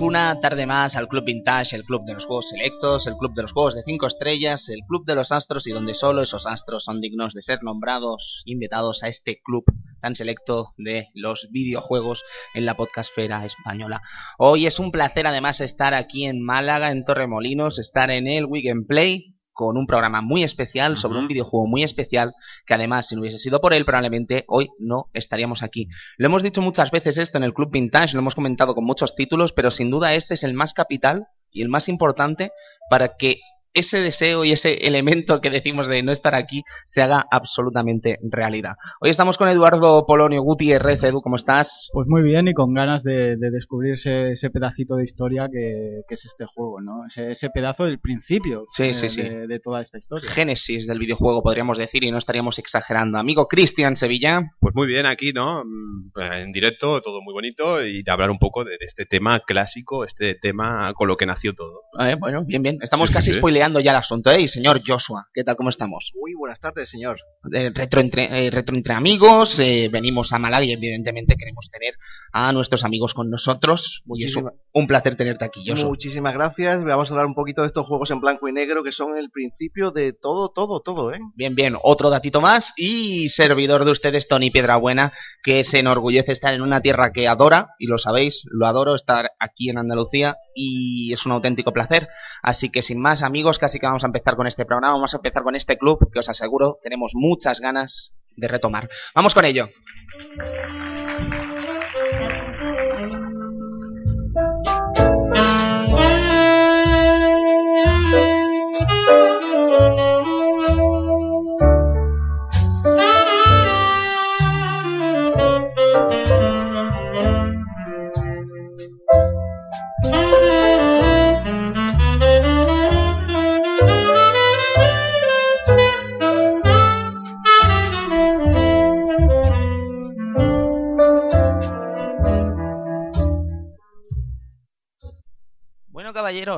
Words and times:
Una 0.00 0.40
tarde 0.40 0.64
más 0.64 0.96
al 0.96 1.08
Club 1.08 1.26
Vintage, 1.26 1.76
el 1.76 1.84
club 1.84 2.06
de 2.06 2.14
los 2.14 2.24
juegos 2.24 2.48
selectos, 2.48 3.06
el 3.06 3.16
club 3.16 3.34
de 3.34 3.42
los 3.42 3.52
juegos 3.52 3.74
de 3.74 3.82
5 3.82 4.06
estrellas, 4.06 4.70
el 4.70 4.80
club 4.88 5.04
de 5.04 5.14
los 5.14 5.30
astros 5.30 5.66
y 5.66 5.72
donde 5.72 5.92
solo 5.92 6.22
esos 6.22 6.46
astros 6.46 6.84
son 6.84 7.02
dignos 7.02 7.34
de 7.34 7.42
ser 7.42 7.62
nombrados, 7.62 8.42
invitados 8.46 9.02
a 9.02 9.08
este 9.08 9.42
club 9.44 9.62
tan 10.00 10.16
selecto 10.16 10.72
de 10.78 11.08
los 11.12 11.48
videojuegos 11.50 12.24
en 12.54 12.64
la 12.64 12.78
podcastfera 12.78 13.44
española. 13.44 14.00
Hoy 14.38 14.66
es 14.66 14.78
un 14.78 14.90
placer 14.90 15.26
además 15.26 15.60
estar 15.60 15.92
aquí 15.92 16.24
en 16.24 16.42
Málaga, 16.42 16.92
en 16.92 17.04
Torremolinos, 17.04 17.78
estar 17.78 18.10
en 18.10 18.26
el 18.26 18.46
Weekend 18.46 18.86
Play, 18.86 19.36
con 19.60 19.76
un 19.76 19.86
programa 19.86 20.22
muy 20.22 20.42
especial 20.42 20.96
sobre 20.96 21.18
un 21.18 21.28
videojuego 21.28 21.66
muy 21.66 21.82
especial 21.82 22.32
que 22.64 22.72
además 22.72 23.08
si 23.08 23.14
no 23.14 23.20
hubiese 23.20 23.36
sido 23.36 23.60
por 23.60 23.74
él 23.74 23.84
probablemente 23.84 24.46
hoy 24.48 24.70
no 24.78 25.10
estaríamos 25.12 25.62
aquí. 25.62 25.86
Lo 26.16 26.28
hemos 26.28 26.42
dicho 26.42 26.62
muchas 26.62 26.90
veces 26.90 27.18
esto 27.18 27.36
en 27.36 27.44
el 27.44 27.52
Club 27.52 27.70
Vintage, 27.70 28.14
lo 28.14 28.20
hemos 28.20 28.34
comentado 28.34 28.74
con 28.74 28.86
muchos 28.86 29.14
títulos, 29.14 29.52
pero 29.52 29.70
sin 29.70 29.90
duda 29.90 30.14
este 30.14 30.32
es 30.32 30.44
el 30.44 30.54
más 30.54 30.72
capital 30.72 31.26
y 31.52 31.60
el 31.60 31.68
más 31.68 31.90
importante 31.90 32.52
para 32.88 33.18
que 33.18 33.36
ese 33.72 33.98
deseo 34.00 34.44
y 34.44 34.52
ese 34.52 34.86
elemento 34.86 35.40
que 35.40 35.50
decimos 35.50 35.86
de 35.86 36.02
no 36.02 36.12
estar 36.12 36.34
aquí 36.34 36.62
se 36.86 37.02
haga 37.02 37.24
absolutamente 37.30 38.18
realidad. 38.22 38.74
Hoy 39.00 39.10
estamos 39.10 39.38
con 39.38 39.48
Eduardo 39.48 40.04
Polonio 40.06 40.42
Gutiérrez. 40.42 41.02
Edu, 41.02 41.20
¿cómo 41.22 41.36
estás? 41.36 41.90
Pues 41.92 42.06
muy 42.08 42.22
bien 42.22 42.48
y 42.48 42.54
con 42.54 42.74
ganas 42.74 43.02
de, 43.04 43.36
descubrir 43.36 43.94
ese, 43.94 44.50
pedacito 44.50 44.96
de 44.96 45.04
historia 45.04 45.48
que, 45.50 46.02
es 46.08 46.24
este 46.24 46.44
juego, 46.46 46.80
¿no? 46.80 47.04
Ese, 47.06 47.50
pedazo 47.50 47.84
del 47.84 48.00
principio 48.00 48.64
de, 48.78 49.46
de, 49.46 49.60
toda 49.60 49.80
esta 49.80 49.98
historia. 49.98 50.30
Génesis 50.30 50.86
del 50.86 50.98
videojuego, 50.98 51.42
podríamos 51.42 51.78
decir, 51.78 52.04
y 52.04 52.10
no 52.10 52.18
estaríamos 52.18 52.58
exagerando. 52.58 53.18
Amigo 53.18 53.46
Cristian 53.46 53.96
Sevilla. 53.96 54.52
Pues 54.60 54.74
muy 54.74 54.86
bien 54.86 55.06
aquí, 55.06 55.32
¿no? 55.32 55.64
Mm, 55.64 56.20
en 56.20 56.52
directo, 56.52 57.00
todo 57.00 57.20
muy 57.22 57.32
bonito 57.32 57.84
y 57.84 58.02
de 58.02 58.10
hablar 58.10 58.30
un 58.30 58.38
poco 58.38 58.64
de, 58.64 58.76
este 58.80 59.06
tema 59.06 59.40
clásico, 59.40 60.04
este 60.04 60.34
tema 60.34 60.92
con 60.94 61.08
lo 61.08 61.16
que 61.16 61.26
nació 61.26 61.54
todo. 61.54 61.82
Ah, 61.98 62.14
bueno, 62.18 62.44
bien, 62.44 62.62
bien. 62.62 62.78
Estamos 62.82 63.10
casi 63.10 63.32
spoileando 63.60 63.80
ya 63.80 63.90
el 63.90 63.98
asunto, 63.98 64.30
¿eh? 64.30 64.40
Y 64.40 64.48
señor 64.48 64.80
Joshua, 64.86 65.26
¿qué 65.34 65.44
tal? 65.44 65.54
¿Cómo 65.54 65.68
estamos? 65.68 66.12
Muy 66.18 66.32
buenas 66.34 66.60
tardes, 66.60 66.88
señor. 66.88 67.18
Eh, 67.52 67.70
retro, 67.74 68.00
entre, 68.00 68.46
eh, 68.46 68.50
retro 68.50 68.74
entre 68.74 68.94
amigos, 68.94 69.58
eh, 69.58 69.88
venimos 69.92 70.32
a 70.32 70.38
Málaga 70.38 70.64
y 70.64 70.72
evidentemente 70.72 71.36
queremos 71.36 71.70
tener 71.70 71.94
a 72.32 72.52
nuestros 72.52 72.84
amigos 72.84 73.12
con 73.12 73.28
nosotros. 73.28 74.02
Y 74.14 74.24
es 74.24 74.36
un, 74.36 74.86
placer 74.86 75.16
tenerte 75.16 75.44
aquí, 75.44 75.60
Joshua. 75.66 75.88
Muchísimas 75.88 76.32
gracias. 76.32 76.82
Vamos 76.84 77.10
a 77.10 77.12
hablar 77.12 77.26
un 77.26 77.34
poquito 77.34 77.60
de 77.60 77.66
estos 77.66 77.86
juegos 77.86 78.10
en 78.10 78.20
blanco 78.20 78.48
y 78.48 78.52
negro 78.52 78.82
que 78.82 78.92
son 78.92 79.16
el 79.18 79.30
principio 79.30 79.90
de 79.90 80.14
todo, 80.14 80.50
todo, 80.50 80.80
todo, 80.80 81.12
¿eh? 81.12 81.20
Bien, 81.34 81.54
bien. 81.54 81.76
Otro 81.82 82.08
datito 82.08 82.40
más 82.40 82.72
y 82.78 83.28
servidor 83.28 83.84
de 83.84 83.90
ustedes, 83.90 84.26
Tony 84.26 84.50
Piedrabuena, 84.50 85.12
que 85.42 85.64
se 85.64 85.80
enorgullece 85.80 86.32
estar 86.32 86.54
en 86.54 86.62
una 86.62 86.80
tierra 86.80 87.12
que 87.12 87.28
adora, 87.28 87.74
y 87.78 87.86
lo 87.86 87.98
sabéis, 87.98 88.48
lo 88.52 88.66
adoro, 88.66 88.94
estar 88.94 89.32
aquí 89.38 89.68
en 89.68 89.78
Andalucía 89.78 90.36
y 90.54 91.12
es 91.12 91.26
un 91.26 91.32
auténtico 91.32 91.72
placer. 91.72 92.08
Así 92.42 92.70
que 92.70 92.82
sin 92.82 93.00
más, 93.00 93.22
amigos, 93.22 93.49
casi 93.58 93.78
que 93.78 93.86
vamos 93.86 94.04
a 94.04 94.06
empezar 94.06 94.36
con 94.36 94.46
este 94.46 94.64
programa, 94.64 94.94
vamos 94.94 95.14
a 95.14 95.16
empezar 95.18 95.42
con 95.42 95.56
este 95.56 95.78
club 95.78 96.10
que 96.12 96.18
os 96.18 96.28
aseguro 96.28 96.78
tenemos 96.82 97.12
muchas 97.14 97.60
ganas 97.60 98.16
de 98.36 98.48
retomar. 98.48 98.88
Vamos 99.14 99.34
con 99.34 99.44
ello. 99.44 99.68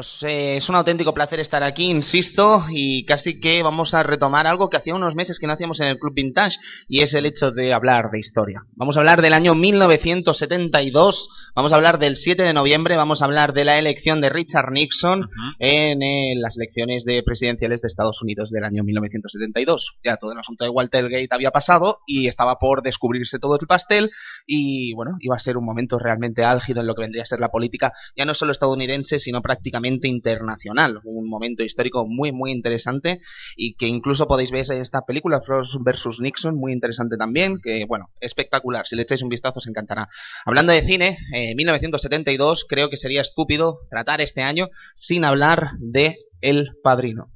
Caballeros, 0.03 0.23
eh, 0.23 0.57
es 0.57 0.69
un 0.69 0.77
auténtico 0.77 1.15
placer 1.15 1.41
estar 1.41 1.63
aquí, 1.63 1.91
insisto, 1.91 2.65
y 2.71 3.05
casi 3.05 3.41
que 3.41 3.63
vamos 3.63 3.95
a 3.95 4.03
retomar 4.03 4.47
algo 4.47 4.69
que 4.69 4.77
hacía 4.77 4.95
unos 4.95 5.15
meses 5.15 5.39
que 5.39 5.47
no 5.47 5.53
hacíamos 5.53 5.81
en 5.81 5.89
el 5.89 5.99
Club 5.99 6.15
Vintage, 6.15 6.59
y 6.89 7.01
es 7.01 7.15
el 7.15 7.27
hecho 7.27 7.51
de 7.51 7.73
hablar 7.73 8.11
de 8.11 8.19
historia. 8.19 8.63
Vamos 8.75 8.97
a 8.97 9.01
hablar 9.01 9.23
del 9.23 9.33
año 9.33 9.55
1972, 9.55 11.53
vamos 11.55 11.73
a 11.73 11.77
hablar 11.77 11.99
del 11.99 12.17
7 12.17 12.43
de 12.43 12.53
noviembre, 12.53 12.97
vamos 12.97 13.23
a 13.23 13.27
hablar 13.27 13.53
de 13.53 13.65
la 13.65 13.79
elección 13.79 14.21
de 14.21 14.29
Richard 14.29 14.73
Nixon 14.73 15.29
en 15.59 16.03
eh, 16.03 16.35
las 16.37 16.57
elecciones 16.57 17.05
de 17.05 17.23
presidenciales 17.23 17.81
de 17.83 17.89
Estados 17.89 18.23
Unidos 18.23 18.51
del 18.51 18.65
año 18.65 18.83
1972. 18.83 20.01
Ya 20.05 20.17
todo 20.17 20.33
el 20.33 20.39
asunto 20.39 20.65
de 20.65 20.71
Walter 20.71 21.09
Gate 21.09 21.29
había 21.31 21.51
pasado 21.51 22.01
y 22.07 22.27
estaba 22.27 22.59
por 22.59 22.83
descubrirse 22.83 23.39
todo 23.39 23.59
el 23.61 23.67
pastel, 23.67 24.11
y 24.47 24.93
bueno, 24.95 25.17
iba 25.21 25.37
a 25.37 25.39
ser 25.39 25.57
un 25.57 25.65
momento 25.65 25.99
realmente 25.99 26.45
álgido 26.45 26.81
en 26.81 26.87
lo 26.87 26.95
que 26.95 27.03
vendría 27.03 27.23
a 27.23 27.27
ser 27.27 27.41
la 27.41 27.51
política, 27.51 27.93
ya 28.17 28.25
no 28.25 28.35
solo 28.35 28.53
estadounidense, 28.53 29.19
sino 29.19 29.43
prácticamente 29.43 29.92
internacional. 30.03 31.01
Un 31.05 31.29
momento 31.29 31.63
histórico 31.63 32.07
muy, 32.07 32.33
muy 32.33 32.53
interesante 32.53 33.21
y 33.57 33.75
que 33.75 33.87
incluso 33.87 34.27
podéis 34.27 34.51
ver 34.51 34.63
en 34.71 34.81
esta 34.81 35.03
película, 35.03 35.41
Frost 35.41 35.75
vs. 35.81 36.21
Nixon, 36.21 36.57
muy 36.57 36.73
interesante 36.73 37.17
también, 37.17 37.59
que 37.63 37.85
bueno, 37.87 38.11
espectacular. 38.21 38.87
Si 38.87 38.97
le 38.97 39.03
echáis 39.03 39.23
un 39.23 39.29
vistazo 39.29 39.59
os 39.59 39.67
encantará. 39.67 40.09
Hablando 40.45 40.73
de 40.73 40.83
cine, 40.83 41.19
eh, 41.35 41.55
1972, 41.55 42.65
creo 42.69 42.89
que 42.89 42.97
sería 42.97 43.21
estúpido 43.21 43.77
tratar 43.91 44.21
este 44.21 44.43
año 44.43 44.69
sin 44.95 45.25
hablar 45.25 45.71
de 45.79 46.17
El 46.41 46.71
Padrino. 46.83 47.33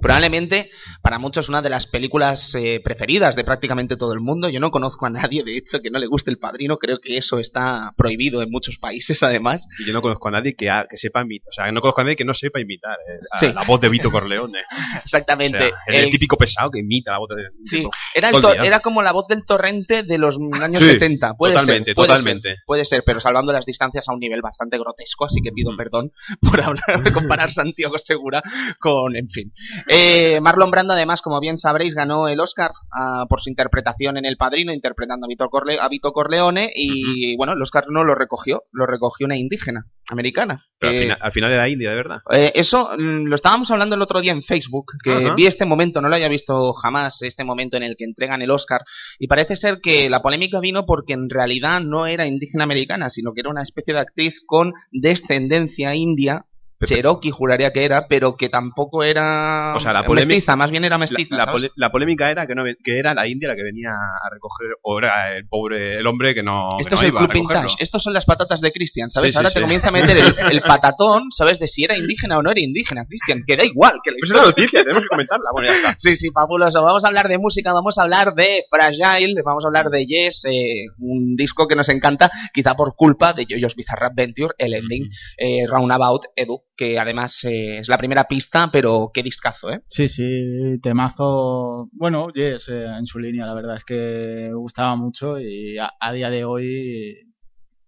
Probablemente 0.00 0.70
para 1.02 1.18
muchos 1.18 1.48
una 1.48 1.62
de 1.62 1.70
las 1.70 1.86
películas 1.86 2.54
eh, 2.54 2.80
preferidas 2.82 3.36
de 3.36 3.44
prácticamente 3.44 3.96
todo 3.96 4.12
el 4.12 4.20
mundo. 4.20 4.48
Yo 4.48 4.60
no 4.60 4.70
conozco 4.70 5.06
a 5.06 5.10
nadie, 5.10 5.42
de 5.44 5.56
hecho, 5.56 5.80
que 5.80 5.90
no 5.90 5.98
le 5.98 6.06
guste 6.06 6.30
El 6.30 6.38
Padrino. 6.38 6.78
Creo 6.78 7.00
que 7.00 7.16
eso 7.16 7.38
está 7.38 7.94
prohibido 7.96 8.42
en 8.42 8.50
muchos 8.50 8.78
países, 8.78 9.22
además. 9.22 9.68
Y 9.78 9.86
yo 9.86 9.92
no 9.92 10.02
conozco 10.02 10.28
a 10.28 10.32
nadie 10.32 10.54
que, 10.54 10.70
que 10.88 10.96
sepa 10.96 11.22
imitar. 11.22 11.48
O 11.48 11.52
sea, 11.52 11.72
no 11.72 11.80
conozco 11.80 12.00
a 12.02 12.04
nadie 12.04 12.16
que 12.16 12.24
no 12.24 12.34
sepa 12.34 12.60
imitar 12.60 12.96
eh, 13.42 13.52
la 13.52 13.64
voz 13.64 13.80
de 13.80 13.88
Vito 13.88 14.10
Corleone. 14.10 14.60
Exactamente. 15.02 15.72
el, 15.86 16.10
típico 16.10 16.36
pesado 16.36 16.70
que 16.70 16.80
imita 16.80 17.12
la 17.12 17.18
voz 17.18 17.30
de... 17.30 17.42
Sí, 17.64 17.86
era, 18.14 18.30
era 18.64 18.80
como 18.80 19.02
la 19.02 19.12
voz 19.12 19.26
del 19.28 19.44
torrente 19.44 20.02
de 20.02 20.18
los 20.18 20.38
años 20.60 20.82
70. 20.82 21.34
Puede 21.34 21.54
totalmente, 21.54 21.90
ser, 21.90 21.94
puede 21.94 22.08
totalmente. 22.08 22.48
Ser, 22.48 22.58
puede 22.66 22.84
ser, 22.84 23.02
pero 23.04 23.20
salvando 23.20 23.52
las 23.52 23.66
distancias 23.66 24.08
a 24.08 24.12
un 24.12 24.20
nivel 24.20 24.42
bastante 24.42 24.78
grotesco, 24.78 25.24
así 25.24 25.40
que 25.42 25.52
pido 25.52 25.72
mm. 25.72 25.76
perdón 25.76 26.12
por 26.40 26.60
hablar 26.60 27.02
de 27.02 27.12
comparar 27.12 27.50
Santiago 27.50 27.98
Segura 27.98 28.42
con, 28.80 29.16
en 29.16 29.28
fin. 29.28 29.52
Eh, 29.86 30.40
Marlon 30.40 30.70
Brando, 30.70 30.94
además, 30.94 31.22
como 31.22 31.40
bien 31.40 31.58
sabréis, 31.58 31.94
ganó 31.94 32.28
el 32.28 32.40
Oscar 32.40 32.72
ah, 32.92 33.26
por 33.28 33.40
su 33.40 33.48
interpretación 33.48 34.16
en 34.16 34.24
El 34.24 34.36
Padrino, 34.36 34.72
interpretando 34.72 35.26
a 35.26 35.88
Vito, 35.88 36.12
Corleone, 36.12 36.70
y 36.74 37.36
bueno, 37.36 37.52
el 37.52 37.62
Oscar 37.62 37.84
no 37.88 38.04
lo 38.04 38.14
recogió, 38.14 38.64
lo 38.72 38.86
recogió 38.86 39.26
una 39.26 39.36
indígena 39.36 39.86
americana. 40.08 40.64
Pero 40.78 41.16
al, 41.20 41.32
final, 41.32 41.52
era 41.52 41.68
India, 41.68 41.90
de 41.90 41.96
verdad. 41.96 42.18
Eh, 42.30 42.52
eso 42.54 42.90
mm, 42.96 43.26
lo 43.26 43.34
estábamos 43.34 43.70
hablando 43.70 43.94
el 43.94 44.02
otro 44.02 44.20
día 44.20 44.32
en 44.32 44.42
Facebook, 44.42 44.92
que 45.02 45.32
vi 45.36 45.46
este 45.46 45.64
momento, 45.64 46.00
no 46.00 46.08
lo 46.08 46.14
había 46.14 46.28
visto 46.28 46.72
jamás, 46.72 47.22
este 47.22 47.44
momento 47.44 47.76
en 47.76 47.82
el 47.82 47.96
que 47.96 48.04
entregan 48.04 48.42
el 48.42 48.50
Oscar, 48.50 48.82
y 49.18 49.26
parece 49.26 49.56
ser 49.56 49.80
que 49.82 50.08
la 50.08 50.22
polémica 50.22 50.60
vino 50.60 50.86
porque 50.86 51.12
en 51.12 51.28
realidad 51.28 51.80
no 51.80 52.06
era 52.06 52.26
indígena 52.26 52.64
americana, 52.64 53.10
sino 53.10 53.32
que 53.32 53.40
era 53.40 53.50
una 53.50 53.62
especie 53.62 53.94
de 53.94 54.00
actriz 54.00 54.42
con 54.46 54.72
descendencia 54.92 55.94
india 55.94 56.46
Cherokee 56.84 57.30
juraría 57.30 57.72
que 57.72 57.84
era, 57.84 58.06
pero 58.08 58.36
que 58.36 58.48
tampoco 58.48 59.02
era 59.02 59.74
o 59.76 59.80
sea, 59.80 59.92
la 59.92 60.02
mestiza, 60.02 60.54
más 60.54 60.70
bien 60.70 60.84
era 60.84 60.96
mestiza. 60.98 61.36
La, 61.74 61.90
polémica 61.90 62.30
era 62.30 62.46
que 62.46 62.54
no 62.54 62.62
que 62.84 62.98
era 62.98 63.14
la 63.14 63.26
India 63.26 63.48
la 63.48 63.56
que 63.56 63.64
venía 63.64 63.90
a 63.90 64.30
recoger, 64.32 64.68
o 64.82 64.98
era 64.98 65.36
el 65.36 65.46
pobre, 65.46 65.98
el 65.98 66.06
hombre 66.06 66.34
que 66.34 66.42
no. 66.42 66.78
Esto 66.78 66.94
es 66.94 67.02
el 67.02 67.12
Club 67.12 67.32
Vintage, 67.32 67.76
estos 67.80 68.02
son 68.02 68.12
las 68.12 68.24
patatas 68.24 68.60
de 68.60 68.70
Christian, 68.70 69.10
¿sabes? 69.10 69.36
Ahora 69.36 69.50
te 69.50 69.60
comienza 69.60 69.88
a 69.88 69.92
meter 69.92 70.16
el, 70.50 70.60
patatón, 70.66 71.32
¿sabes? 71.32 71.58
De 71.58 71.66
si 71.66 71.84
era 71.84 71.96
indígena 71.96 72.38
o 72.38 72.42
no 72.42 72.50
era 72.50 72.60
indígena, 72.60 73.04
Christian, 73.06 73.42
que 73.46 73.56
da 73.56 73.64
igual. 73.64 74.00
Que 74.04 74.12
la 74.12 74.18
es 74.22 74.30
una 74.30 74.42
noticia, 74.42 74.82
tenemos 74.82 75.02
que 75.02 75.08
comentarla. 75.08 75.50
Bueno, 75.52 75.68
ya 75.68 75.76
está. 75.76 75.94
Sí, 75.98 76.14
sí, 76.14 76.30
fabuloso. 76.30 76.82
Vamos 76.82 77.04
a 77.04 77.08
hablar 77.08 77.28
de 77.28 77.38
música, 77.38 77.72
vamos 77.72 77.98
a 77.98 78.02
hablar 78.02 78.34
de 78.34 78.64
Fragile, 78.70 79.42
vamos 79.44 79.64
a 79.64 79.68
hablar 79.68 79.90
de 79.90 80.06
Yes, 80.06 80.44
eh, 80.44 80.86
un 80.98 81.34
disco 81.34 81.66
que 81.66 81.74
nos 81.74 81.88
encanta, 81.88 82.30
quizá 82.52 82.74
por 82.74 82.94
culpa 82.94 83.32
de 83.32 83.46
Jojo's 83.48 83.74
Bizarre 83.74 84.06
Adventure, 84.06 84.54
el 84.58 84.74
ending, 84.74 85.10
eh, 85.38 85.66
Roundabout 85.66 86.22
Edu 86.36 86.67
que 86.78 86.96
además 86.96 87.42
eh, 87.42 87.78
es 87.78 87.88
la 87.88 87.98
primera 87.98 88.28
pista, 88.28 88.70
pero 88.72 89.10
qué 89.12 89.24
discazo, 89.24 89.70
¿eh? 89.72 89.82
Sí, 89.84 90.08
sí, 90.08 90.78
temazo. 90.80 91.88
Bueno, 91.90 92.28
yes, 92.32 92.68
eh, 92.68 92.84
en 92.84 93.04
su 93.04 93.18
línea, 93.18 93.46
la 93.46 93.54
verdad 93.54 93.76
es 93.76 93.84
que 93.84 94.46
me 94.48 94.54
gustaba 94.54 94.94
mucho 94.94 95.40
y 95.40 95.76
a, 95.76 96.12
día 96.12 96.30
de 96.30 96.44
hoy 96.44 97.16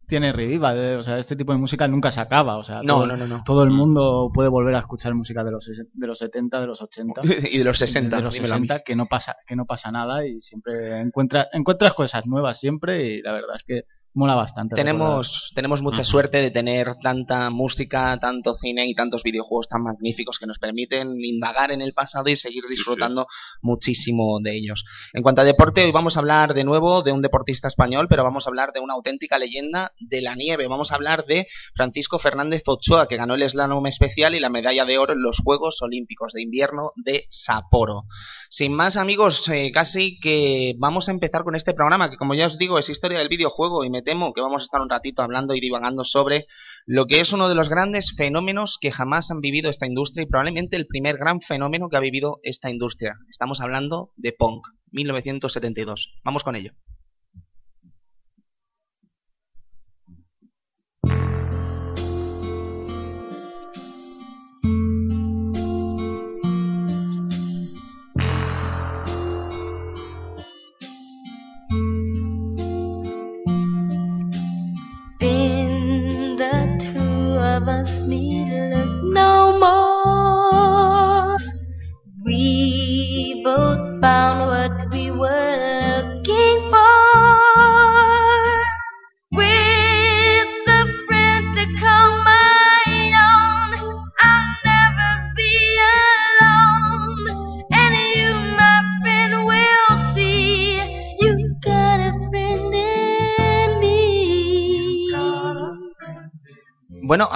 tiene 0.08 0.32
reviva, 0.32 0.74
eh, 0.74 0.96
o 0.96 1.04
sea, 1.04 1.18
este 1.18 1.36
tipo 1.36 1.52
de 1.52 1.60
música 1.60 1.86
nunca 1.86 2.10
se 2.10 2.20
acaba, 2.20 2.56
o 2.56 2.64
sea, 2.64 2.82
no, 2.82 2.94
todo, 2.94 3.06
no, 3.06 3.16
no, 3.16 3.26
no, 3.28 3.44
todo 3.44 3.62
el 3.62 3.70
mundo 3.70 4.28
puede 4.34 4.48
volver 4.48 4.74
a 4.74 4.80
escuchar 4.80 5.14
música 5.14 5.44
de 5.44 5.52
los 5.52 5.70
de 5.70 6.06
los 6.08 6.18
70, 6.18 6.60
de 6.60 6.66
los 6.66 6.82
80 6.82 7.22
y 7.48 7.58
de 7.58 7.64
los 7.64 7.78
60, 7.78 8.16
de 8.16 8.22
los 8.22 8.34
60 8.34 8.80
que 8.80 8.96
no 8.96 9.06
pasa 9.06 9.36
que 9.46 9.54
no 9.54 9.66
pasa 9.66 9.92
nada 9.92 10.26
y 10.26 10.40
siempre 10.40 10.98
encuentras 10.98 11.46
encuentras 11.52 11.94
cosas 11.94 12.26
nuevas 12.26 12.58
siempre 12.58 13.06
y 13.06 13.22
la 13.22 13.34
verdad 13.34 13.54
es 13.56 13.62
que 13.62 13.84
mola 14.12 14.34
bastante. 14.34 14.74
Tenemos, 14.74 15.52
tenemos 15.54 15.82
mucha 15.82 16.04
suerte 16.04 16.38
de 16.38 16.50
tener 16.50 16.96
tanta 16.96 17.50
música, 17.50 18.18
tanto 18.20 18.54
cine 18.54 18.86
y 18.86 18.94
tantos 18.94 19.22
videojuegos 19.22 19.68
tan 19.68 19.82
magníficos 19.82 20.38
que 20.38 20.46
nos 20.46 20.58
permiten 20.58 21.12
indagar 21.22 21.70
en 21.70 21.80
el 21.80 21.92
pasado 21.92 22.28
y 22.28 22.36
seguir 22.36 22.64
disfrutando 22.68 23.26
muchísimo 23.62 24.40
de 24.40 24.56
ellos. 24.56 24.84
En 25.12 25.22
cuanto 25.22 25.42
a 25.42 25.44
deporte, 25.44 25.84
hoy 25.84 25.92
vamos 25.92 26.16
a 26.16 26.20
hablar 26.20 26.54
de 26.54 26.64
nuevo 26.64 27.02
de 27.02 27.12
un 27.12 27.22
deportista 27.22 27.68
español, 27.68 28.06
pero 28.08 28.24
vamos 28.24 28.46
a 28.46 28.50
hablar 28.50 28.72
de 28.72 28.80
una 28.80 28.94
auténtica 28.94 29.38
leyenda 29.38 29.92
de 30.00 30.20
la 30.20 30.34
nieve. 30.34 30.66
Vamos 30.66 30.92
a 30.92 30.96
hablar 30.96 31.24
de 31.26 31.46
Francisco 31.74 32.18
Fernández 32.18 32.62
Ochoa, 32.66 33.06
que 33.06 33.16
ganó 33.16 33.34
el 33.34 33.48
slalom 33.48 33.86
especial 33.86 34.34
y 34.34 34.40
la 34.40 34.50
medalla 34.50 34.84
de 34.84 34.98
oro 34.98 35.12
en 35.12 35.22
los 35.22 35.38
Juegos 35.38 35.80
Olímpicos 35.82 36.32
de 36.32 36.42
Invierno 36.42 36.92
de 36.96 37.26
Sapporo. 37.30 38.04
Sin 38.48 38.74
más, 38.74 38.96
amigos, 38.96 39.48
eh, 39.48 39.70
casi 39.72 40.18
que 40.18 40.74
vamos 40.78 41.08
a 41.08 41.12
empezar 41.12 41.44
con 41.44 41.54
este 41.54 41.74
programa, 41.74 42.10
que 42.10 42.16
como 42.16 42.34
ya 42.34 42.46
os 42.46 42.58
digo, 42.58 42.78
es 42.78 42.88
historia 42.88 43.18
del 43.18 43.28
videojuego 43.28 43.84
y 43.84 43.90
me 43.90 43.99
temo 44.02 44.32
que 44.32 44.40
vamos 44.40 44.62
a 44.62 44.64
estar 44.64 44.80
un 44.80 44.90
ratito 44.90 45.22
hablando 45.22 45.54
y 45.54 45.60
divagando 45.60 46.04
sobre 46.04 46.46
lo 46.86 47.06
que 47.06 47.20
es 47.20 47.32
uno 47.32 47.48
de 47.48 47.54
los 47.54 47.68
grandes 47.68 48.14
fenómenos 48.16 48.78
que 48.80 48.92
jamás 48.92 49.30
han 49.30 49.40
vivido 49.40 49.70
esta 49.70 49.86
industria 49.86 50.24
y 50.24 50.26
probablemente 50.26 50.76
el 50.76 50.86
primer 50.86 51.18
gran 51.18 51.40
fenómeno 51.40 51.88
que 51.88 51.96
ha 51.96 52.00
vivido 52.00 52.40
esta 52.42 52.70
industria. 52.70 53.18
Estamos 53.30 53.60
hablando 53.60 54.12
de 54.16 54.32
Pong, 54.32 54.62
1972. 54.90 56.20
Vamos 56.24 56.44
con 56.44 56.56
ello. 56.56 56.72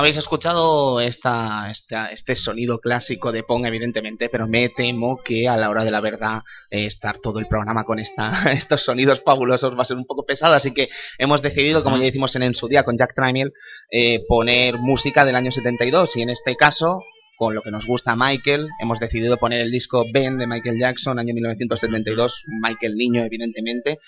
Habéis 0.05 0.17
escuchado 0.19 1.01
esta, 1.01 1.71
esta- 1.71 2.11
este 2.13 2.37
sonido 2.37 2.79
clásico 2.79 3.33
de 3.33 3.43
Pong, 3.43 3.65
evidentemente, 3.67 4.29
pero 4.29 4.47
me 4.47 4.69
temo 4.69 5.21
que 5.25 5.49
a 5.49 5.57
la 5.57 5.71
hora 5.71 5.85
de 5.85 5.91
la 5.91 6.01
verdad 6.01 6.43
eh, 6.71 6.87
estar 6.87 7.19
todo 7.19 7.39
el 7.39 7.47
programa 7.47 7.85
con 7.85 7.99
esta, 7.99 8.33
estos 8.53 8.83
sonidos 8.83 9.23
fabulosos 9.25 9.77
va 9.77 9.83
a 9.83 9.87
ser 9.87 9.97
un 9.97 10.05
poco 10.07 10.25
pesado, 10.27 10.55
así 10.55 10.73
que 10.75 10.89
hemos 11.19 11.43
decidido, 11.43 11.83
como 11.83 11.97
ya 11.97 12.05
hicimos 12.07 12.37
en, 12.37 12.43
en 12.43 12.55
su 12.55 12.69
día 12.69 12.85
con 12.85 12.97
Jack 12.99 13.15
Tramiel, 13.15 13.53
eh, 13.91 14.25
poner 14.29 14.79
música 14.79 15.25
del 15.25 15.37
año 15.37 15.51
72 15.51 16.17
y 16.17 16.23
en 16.23 16.31
este 16.31 16.55
caso, 16.57 17.01
con 17.45 17.55
lo 17.55 17.61
que 17.61 17.71
nos 17.71 17.87
gusta 17.87 18.17
Michael, 18.17 18.71
hemos 18.81 18.99
decidido 18.99 19.37
poner 19.37 19.61
el 19.61 19.71
disco 19.71 20.07
Ben 20.11 20.39
de 20.39 20.47
Michael 20.47 20.79
Jackson, 20.79 21.19
año 21.19 21.35
1972, 21.35 22.45
Michael 22.63 22.95
Niño, 22.95 23.23
evidentemente, 23.23 23.99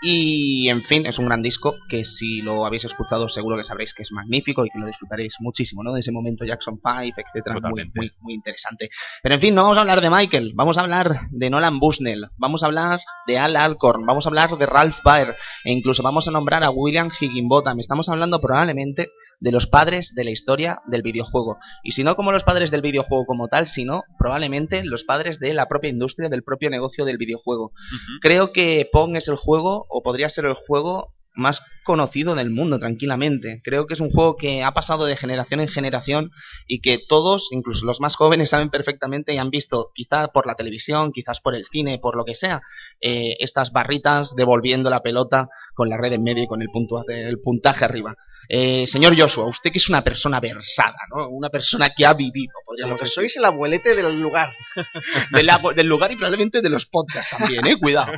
y 0.00 0.70
en 0.70 0.82
fin, 0.82 1.04
es 1.04 1.18
un 1.18 1.26
gran 1.26 1.42
disco 1.42 1.76
que 1.90 2.06
si 2.06 2.40
lo 2.40 2.64
habéis 2.64 2.86
escuchado 2.86 3.28
seguro 3.28 3.58
que 3.58 3.64
sabréis 3.64 3.92
que 3.92 4.02
es 4.02 4.12
magnífico 4.12 4.64
y 4.64 4.70
que 4.70 4.78
lo 4.78 4.86
disfrutaréis 4.86 5.34
muchísimo, 5.40 5.82
¿no? 5.82 5.92
De 5.92 6.00
ese 6.00 6.10
momento 6.10 6.46
Jackson 6.46 6.80
5, 6.82 7.20
etcétera, 7.20 7.60
muy, 7.68 8.12
muy 8.20 8.32
interesante. 8.32 8.88
Pero 9.22 9.34
en 9.34 9.40
fin, 9.42 9.54
no 9.54 9.64
vamos 9.64 9.76
a 9.76 9.82
hablar 9.82 10.00
de 10.00 10.08
Michael, 10.08 10.52
vamos 10.54 10.78
a 10.78 10.80
hablar 10.80 11.16
de 11.32 11.50
Nolan 11.50 11.78
Bushnell, 11.78 12.28
vamos 12.38 12.62
a 12.62 12.66
hablar 12.66 13.00
de 13.26 13.38
Al 13.38 13.56
Alcorn, 13.56 14.06
vamos 14.06 14.24
a 14.24 14.30
hablar 14.30 14.56
de 14.56 14.64
Ralph 14.64 15.02
Baer 15.04 15.36
e 15.64 15.72
incluso 15.72 16.02
vamos 16.02 16.28
a 16.28 16.30
nombrar 16.30 16.64
a 16.64 16.70
William 16.70 17.10
Higginbotham. 17.10 17.78
Estamos 17.78 18.08
hablando 18.08 18.40
probablemente 18.40 19.08
de 19.40 19.52
los 19.52 19.66
padres 19.66 20.14
de 20.14 20.24
la 20.24 20.30
historia 20.30 20.80
del 20.86 21.02
videojuego. 21.02 21.58
Y 21.82 21.92
si 21.92 22.04
no 22.04 22.16
como 22.16 22.32
los 22.32 22.44
padres 22.44 22.70
del 22.70 22.82
videojuego 22.86 23.26
como 23.26 23.48
tal, 23.48 23.66
sino 23.66 24.04
probablemente 24.18 24.84
los 24.84 25.04
padres 25.04 25.38
de 25.38 25.52
la 25.54 25.66
propia 25.66 25.90
industria, 25.90 26.28
del 26.28 26.42
propio 26.42 26.70
negocio 26.70 27.04
del 27.04 27.18
videojuego. 27.18 27.72
Creo 28.20 28.52
que 28.52 28.88
Pong 28.90 29.16
es 29.16 29.28
el 29.28 29.36
juego, 29.36 29.86
o 29.88 30.02
podría 30.02 30.28
ser 30.28 30.46
el 30.46 30.54
juego 30.54 31.15
más 31.36 31.62
conocido 31.84 32.34
del 32.34 32.50
mundo, 32.50 32.78
tranquilamente. 32.78 33.60
Creo 33.62 33.86
que 33.86 33.94
es 33.94 34.00
un 34.00 34.10
juego 34.10 34.36
que 34.36 34.62
ha 34.64 34.72
pasado 34.72 35.06
de 35.06 35.16
generación 35.16 35.60
en 35.60 35.68
generación 35.68 36.30
y 36.66 36.80
que 36.80 36.98
todos, 37.08 37.48
incluso 37.52 37.86
los 37.86 38.00
más 38.00 38.16
jóvenes, 38.16 38.50
saben 38.50 38.70
perfectamente 38.70 39.34
y 39.34 39.38
han 39.38 39.50
visto, 39.50 39.90
quizás 39.94 40.28
por 40.32 40.46
la 40.46 40.54
televisión, 40.54 41.12
quizás 41.12 41.40
por 41.40 41.54
el 41.54 41.64
cine, 41.66 41.98
por 41.98 42.16
lo 42.16 42.24
que 42.24 42.34
sea, 42.34 42.60
eh, 43.00 43.36
estas 43.38 43.72
barritas 43.72 44.34
devolviendo 44.34 44.90
la 44.90 45.02
pelota 45.02 45.48
con 45.74 45.88
la 45.88 45.96
red 45.96 46.12
en 46.14 46.22
medio 46.24 46.42
y 46.44 46.46
con 46.48 46.62
el, 46.62 46.68
puntua- 46.68 47.04
el 47.08 47.38
puntaje 47.40 47.84
arriba. 47.84 48.14
Eh, 48.48 48.86
señor 48.86 49.18
Joshua, 49.18 49.46
usted 49.48 49.72
que 49.72 49.78
es 49.78 49.88
una 49.88 50.02
persona 50.04 50.38
versada, 50.38 50.96
¿no? 51.14 51.28
Una 51.30 51.48
persona 51.48 51.90
que 51.90 52.06
ha 52.06 52.14
vivido, 52.14 52.52
podríamos 52.64 53.00
decir 53.00 53.12
sois 53.12 53.36
el 53.38 53.44
abuelete 53.44 53.96
del 53.96 54.20
lugar. 54.20 54.52
del, 55.32 55.48
del 55.74 55.86
lugar 55.86 56.12
y 56.12 56.16
probablemente 56.16 56.62
de 56.62 56.70
los 56.70 56.86
podcasts 56.86 57.36
también, 57.36 57.66
eh, 57.66 57.76
cuidado. 57.78 58.12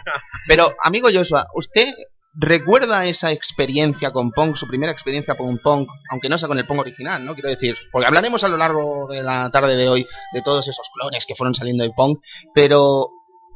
Pero, 0.47 0.75
amigo 0.83 1.09
Joshua, 1.13 1.47
¿usted 1.55 1.89
recuerda 2.41 3.05
esa 3.07 3.33
experiencia 3.33 4.13
con 4.13 4.31
Pong, 4.31 4.55
su 4.55 4.69
primera 4.69 4.93
experiencia 4.93 5.37
con 5.37 5.59
Pong, 5.59 5.87
aunque 6.11 6.29
no 6.29 6.39
sea 6.39 6.49
con 6.49 6.59
el 6.59 6.67
Pong 6.67 6.79
original, 6.79 7.25
¿no? 7.25 7.35
Quiero 7.35 7.51
decir, 7.51 7.77
porque 7.91 8.07
hablaremos 8.07 8.45
a 8.45 8.49
lo 8.49 8.57
largo 8.57 9.09
de 9.09 9.23
la 9.23 9.51
tarde 9.51 9.77
de 9.77 9.89
hoy 9.89 10.07
de 10.33 10.43
todos 10.43 10.69
esos 10.69 10.89
clones 10.95 11.27
que 11.27 11.35
fueron 11.35 11.55
saliendo 11.55 11.83
de 11.83 11.91
Pong, 11.91 12.19
pero 12.55 13.09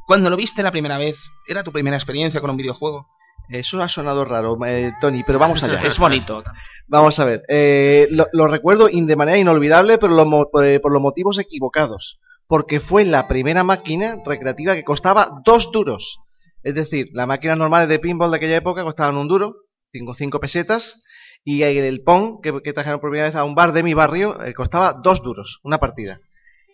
cuando 0.05 0.29
lo 0.29 0.35
viste 0.35 0.61
la 0.63 0.71
primera 0.71 0.97
vez, 0.97 1.17
¿era 1.47 1.63
tu 1.63 1.71
primera 1.71 1.95
experiencia 1.95 2.41
con 2.41 2.49
un 2.49 2.57
videojuego? 2.57 3.07
Eso 3.49 3.81
ha 3.81 3.89
sonado 3.89 4.25
raro, 4.25 4.57
eh, 4.65 4.91
Tony, 4.99 5.23
pero 5.23 5.39
vamos 5.39 5.63
allá. 5.63 5.81
Es 5.87 5.99
bonito. 5.99 6.43
Vamos 6.87 7.19
a 7.19 7.25
ver. 7.25 7.43
eh, 7.47 8.07
lo, 8.11 8.27
lo 8.33 8.47
recuerdo 8.47 8.87
de 8.91 9.15
manera 9.15 9.37
inolvidable, 9.37 9.97
pero 9.97 10.13
lo 10.13 10.49
por, 10.51 10.65
eh, 10.65 10.79
por 10.79 10.91
los 10.91 11.01
motivos 11.01 11.39
equivocados. 11.39 12.19
Porque 12.47 12.79
fue 12.79 13.05
la 13.05 13.27
primera 13.27 13.63
máquina 13.63 14.17
recreativa 14.25 14.75
que 14.75 14.83
costaba 14.83 15.41
dos 15.45 15.71
duros. 15.71 16.19
Es 16.63 16.75
decir, 16.75 17.09
las 17.13 17.27
máquinas 17.27 17.57
normales 17.57 17.89
de 17.89 17.99
pinball 17.99 18.31
de 18.31 18.37
aquella 18.37 18.57
época 18.57 18.83
costaban 18.83 19.17
un 19.17 19.27
duro, 19.27 19.53
cinco, 19.91 20.15
cinco 20.15 20.39
pesetas, 20.39 21.03
y 21.43 21.63
el, 21.63 22.01
Pong, 22.03 22.39
que, 22.41 22.53
que 22.63 22.73
trajeron 22.73 22.99
por 23.01 23.09
primera 23.09 23.27
vez 23.27 23.35
a 23.35 23.43
un 23.43 23.53
bar 23.55 23.73
de 23.73 23.83
mi 23.83 23.93
barrio, 23.93 24.41
eh, 24.43 24.53
costaba 24.53 24.93
dos 25.03 25.21
duros, 25.21 25.59
una 25.63 25.77
partida. 25.77 26.19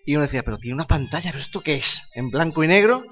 Y 0.05 0.15
uno 0.15 0.23
decía, 0.23 0.43
pero 0.43 0.57
tiene 0.57 0.75
una 0.75 0.87
pantalla, 0.87 1.31
¿pero 1.31 1.41
esto 1.43 1.61
qué 1.61 1.75
es? 1.75 2.11
En 2.15 2.29
blanco 2.29 2.63
y 2.63 2.67
negro. 2.67 3.03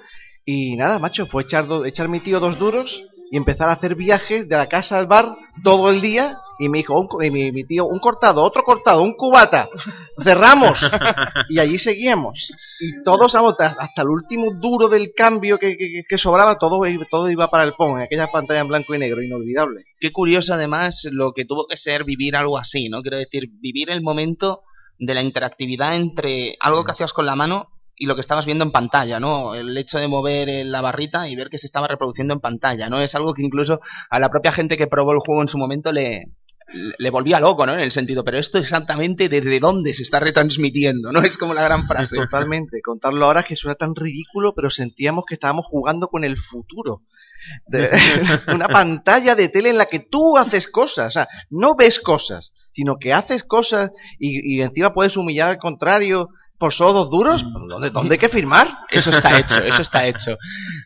Y 0.46 0.76
nada, 0.78 1.00
macho, 1.00 1.26
fue 1.26 1.44
echar, 1.44 1.68
do- 1.68 1.84
echar 1.86 2.08
mi 2.10 2.20
tío 2.20 2.40
dos 2.40 2.58
duros 2.60 3.04
y 3.32 3.38
empezar 3.38 3.70
a 3.70 3.74
hacer 3.74 3.96
viajes 3.96 4.48
de 4.50 4.56
la 4.56 4.68
casa 4.70 4.98
al 4.98 5.08
bar 5.08 5.36
todo 5.64 5.90
el 5.90 6.02
día. 6.02 6.38
Y 6.60 6.70
me 6.70 6.80
dijo, 6.80 7.00
un 7.00 7.08
y 7.24 7.30
mi, 7.30 7.52
mi 7.52 7.64
tío, 7.66 7.86
un 7.86 8.00
cortado, 8.00 8.42
otro 8.42 8.64
cortado, 8.64 9.04
un 9.04 9.14
cubata. 9.14 9.70
Cerramos. 10.24 10.80
y 11.50 11.60
allí 11.60 11.78
seguíamos. 11.78 12.52
Y 12.80 13.04
todos, 13.04 13.36
hasta 13.36 14.02
el 14.02 14.08
último 14.10 14.48
duro 14.60 14.88
del 14.90 15.14
cambio 15.16 15.60
que, 15.60 15.78
que- 15.78 16.04
que 16.08 16.18
sobraba, 16.18 16.58
todo, 16.58 16.80
todo 17.12 17.30
iba 17.30 17.50
para 17.50 17.64
el 17.64 17.74
Pong, 17.74 17.98
en 17.98 18.04
aquella 18.04 18.28
pantalla 18.32 18.62
en 18.62 18.68
blanco 18.70 18.96
y 18.96 19.00
negro, 19.00 19.22
inolvidable. 19.22 19.84
Qué 20.00 20.12
curioso 20.12 20.54
además 20.56 21.08
lo 21.12 21.32
que 21.34 21.46
tuvo 21.46 21.68
que 21.68 21.78
ser 21.78 22.04
vivir 22.04 22.36
algo 22.36 22.58
así, 22.58 22.90
¿no? 22.90 23.02
Quiero 23.04 23.18
decir, 23.18 23.50
vivir 23.60 23.92
el 23.92 24.02
momento 24.02 24.62
de 24.98 25.14
la 25.14 25.22
interactividad 25.22 25.96
entre 25.96 26.56
algo 26.60 26.84
que 26.84 26.92
hacías 26.92 27.14
con 27.14 27.28
la 27.28 27.36
mano 27.36 27.68
y 27.98 28.06
lo 28.06 28.16
que 28.16 28.22
estabas 28.22 28.46
viendo 28.46 28.64
en 28.64 28.72
pantalla, 28.72 29.20
¿no? 29.20 29.56
El 29.56 29.76
hecho 29.78 29.98
de 29.98 30.08
mover 30.08 30.50
eh, 30.50 30.64
la 30.64 30.82
barrita 30.82 31.28
y 31.28 31.36
ver 31.36 31.50
que 31.50 31.58
se 31.58 31.66
estaba 31.66 31.88
reproduciendo 31.88 32.34
en 32.34 32.40
pantalla, 32.40 32.90
¿no? 32.90 33.02
Es 33.02 33.16
algo 33.16 33.34
que 33.34 33.42
incluso 33.44 33.80
a 34.10 34.20
la 34.20 34.30
propia 34.30 34.52
gente 34.52 34.78
que 34.78 34.88
probó 34.88 35.14
el 35.14 35.20
juego 35.20 35.42
en 35.42 35.48
su 35.48 35.58
momento 35.58 35.92
le, 35.92 36.26
le 37.00 37.10
volvía 37.10 37.40
loco, 37.40 37.66
¿no? 37.66 37.74
En 37.74 37.80
el 37.80 37.92
sentido, 37.92 38.24
pero 38.24 38.38
esto 38.38 38.58
exactamente 38.60 39.30
desde 39.30 39.60
dónde 39.60 39.94
se 39.94 40.04
está 40.04 40.20
retransmitiendo, 40.20 41.12
¿no? 41.12 41.22
Es 41.24 41.38
como 41.38 41.54
la 41.54 41.64
gran 41.64 41.88
frase. 41.88 42.18
Totalmente. 42.18 42.82
Contarlo 42.82 43.26
ahora 43.26 43.40
es 43.42 43.46
que 43.48 43.56
suena 43.56 43.76
tan 43.76 43.96
ridículo, 43.96 44.54
pero 44.54 44.70
sentíamos 44.70 45.26
que 45.28 45.34
estábamos 45.36 45.66
jugando 45.66 46.08
con 46.10 46.24
el 46.24 46.38
futuro. 46.38 47.02
De- 47.68 47.90
una 48.54 48.68
pantalla 48.68 49.34
de 49.36 49.50
tele 49.50 49.70
en 49.70 49.78
la 49.78 49.86
que 49.86 50.00
tú 50.00 50.38
haces 50.38 50.68
cosas. 50.68 51.08
O 51.08 51.12
sea, 51.12 51.28
no 51.50 51.76
ves 51.76 52.00
cosas, 52.00 52.54
sino 52.72 52.98
que 53.00 53.14
haces 53.14 53.44
cosas 53.44 53.92
y, 54.20 54.56
y 54.58 54.62
encima 54.62 54.94
puedes 54.94 55.18
humillar 55.18 55.48
al 55.50 55.58
contrario 55.58 56.30
por 56.58 56.74
solo 56.74 56.94
dos 56.94 57.10
duros. 57.12 57.46
¿Dónde, 57.68 57.90
dónde 57.92 58.16
hay 58.16 58.20
que 58.20 58.30
firmar? 58.30 58.68
Eso 58.90 59.12
está 59.12 59.38
hecho, 59.40 59.58
eso 59.64 59.82
está 59.82 60.08
hecho. 60.08 60.36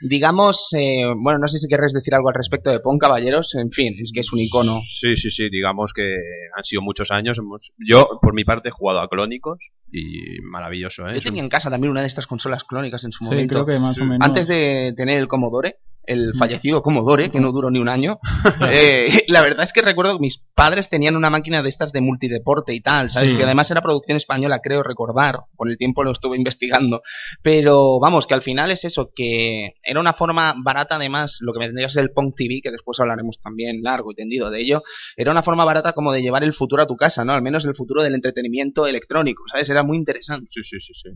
Digamos, 0.01 0.73
eh, 0.73 1.03
bueno, 1.21 1.39
no 1.39 1.47
sé 1.47 1.57
si 1.57 1.67
querréis 1.67 1.93
decir 1.93 2.13
algo 2.15 2.29
al 2.29 2.35
respecto 2.35 2.69
de 2.71 2.79
Pon, 2.79 2.97
caballeros. 2.97 3.55
En 3.55 3.71
fin, 3.71 3.95
es 4.01 4.11
que 4.13 4.21
es 4.21 4.33
un 4.33 4.39
icono. 4.39 4.79
Sí, 4.81 5.15
sí, 5.15 5.29
sí, 5.31 5.49
digamos 5.49 5.93
que 5.93 6.15
han 6.55 6.63
sido 6.63 6.81
muchos 6.81 7.11
años. 7.11 7.37
Hemos... 7.37 7.73
Yo, 7.77 8.19
por 8.21 8.33
mi 8.33 8.43
parte, 8.43 8.69
he 8.69 8.71
jugado 8.71 8.99
a 8.99 9.07
Clónicos 9.07 9.59
y 9.91 10.39
maravilloso, 10.41 11.07
¿eh? 11.07 11.13
Yo 11.15 11.21
tenía 11.21 11.43
en 11.43 11.49
casa 11.49 11.69
también 11.69 11.91
una 11.91 12.01
de 12.01 12.07
estas 12.07 12.27
consolas 12.27 12.63
clónicas 12.63 13.03
en 13.03 13.11
su 13.11 13.23
Sí, 13.25 13.29
momento. 13.31 13.53
creo 13.53 13.65
que 13.65 13.79
más 13.79 13.95
Sí. 13.95 14.01
o 14.01 14.05
menos. 14.05 14.25
Antes 14.25 14.47
de 14.47 14.93
tener 14.95 15.17
el 15.19 15.27
Commodore, 15.27 15.75
el 16.03 16.33
fallecido 16.37 16.81
Commodore, 16.81 17.29
que 17.29 17.39
no 17.39 17.51
duró 17.51 17.69
ni 17.69 17.79
un 17.79 17.89
año. 17.89 18.19
Eh, 18.73 19.25
la 19.27 19.41
verdad 19.41 19.63
es 19.63 19.73
que 19.73 19.81
recuerdo 19.81 20.13
que 20.15 20.21
mis 20.21 20.37
padres 20.37 20.87
tenían 20.87 21.15
una 21.15 21.29
máquina 21.29 21.61
de 21.61 21.69
estas 21.69 21.91
de 21.91 21.99
multideporte 21.99 22.73
y 22.73 22.79
tal, 22.79 23.09
¿sabes? 23.09 23.31
Sí. 23.31 23.37
Que 23.37 23.43
además 23.43 23.69
era 23.69 23.81
producción 23.81 24.15
española, 24.17 24.59
creo 24.59 24.83
recordar. 24.83 25.41
Con 25.55 25.69
el 25.69 25.77
tiempo 25.77 26.03
lo 26.03 26.11
estuve 26.11 26.37
investigando. 26.37 27.01
Pero 27.41 27.99
vamos, 27.99 28.27
que 28.27 28.33
al 28.33 28.41
final 28.41 28.71
es 28.71 28.85
eso, 28.85 29.09
que 29.13 29.73
era 29.83 29.99
una 29.99 30.13
forma 30.13 30.53
barata, 30.63 30.95
además, 30.95 31.39
lo 31.41 31.53
que 31.53 31.59
vendría 31.59 31.87
a 31.87 31.89
ser 31.89 32.03
el 32.03 32.11
Pong 32.11 32.33
TV, 32.35 32.61
que 32.61 32.71
después 32.71 32.99
hablaremos 32.99 33.39
también 33.41 33.81
largo 33.81 34.11
y 34.11 34.15
tendido 34.15 34.49
de 34.49 34.61
ello, 34.61 34.83
era 35.17 35.31
una 35.31 35.43
forma 35.43 35.65
barata 35.65 35.93
como 35.93 36.11
de 36.11 36.21
llevar 36.21 36.43
el 36.43 36.53
futuro 36.53 36.83
a 36.83 36.87
tu 36.87 36.95
casa, 36.95 37.25
¿no? 37.25 37.33
Al 37.33 37.41
menos 37.41 37.65
el 37.65 37.75
futuro 37.75 38.03
del 38.03 38.15
entretenimiento 38.15 38.87
electrónico, 38.87 39.43
¿sabes? 39.51 39.69
Era 39.69 39.83
muy 39.83 39.97
interesante. 39.97 40.47
Sí, 40.49 40.61
sí, 40.63 40.79
sí, 40.79 40.93
sí. 40.93 41.09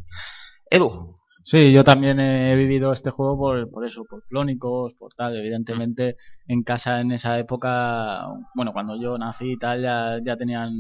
Edu, 0.70 1.18
Sí, 1.48 1.72
yo 1.72 1.84
también 1.84 2.20
he 2.20 2.56
vivido 2.56 2.92
este 2.92 3.12
juego 3.12 3.38
por, 3.38 3.70
por 3.70 3.86
eso, 3.86 4.04
por 4.06 4.24
clónicos, 4.26 4.94
por 4.96 5.14
tal. 5.14 5.36
Evidentemente, 5.38 6.18
en 6.48 6.64
casa 6.64 7.02
en 7.02 7.12
esa 7.12 7.38
época, 7.38 8.26
bueno, 8.56 8.74
cuando 8.74 9.00
yo 9.00 9.16
nací 9.20 9.52
y 9.52 9.58
tal, 9.58 9.84
ya, 9.84 10.20
ya 10.26 10.38
tenían, 10.38 10.74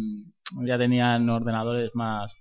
ya 0.65 0.79
tenían 0.79 1.29
ordenadores 1.29 1.91
más, 1.93 2.33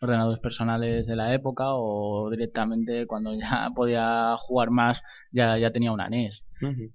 ordenadores 0.00 0.40
personales 0.40 1.06
de 1.06 1.16
la 1.16 1.34
época 1.34 1.64
o 1.68 2.30
directamente 2.30 3.06
cuando 3.06 3.34
ya 3.34 3.68
podía 3.76 4.36
jugar 4.38 4.70
más, 4.70 5.02
ya, 5.30 5.58
ya 5.58 5.70
tenía 5.70 5.92
una 5.92 6.06
NES. 6.06 6.44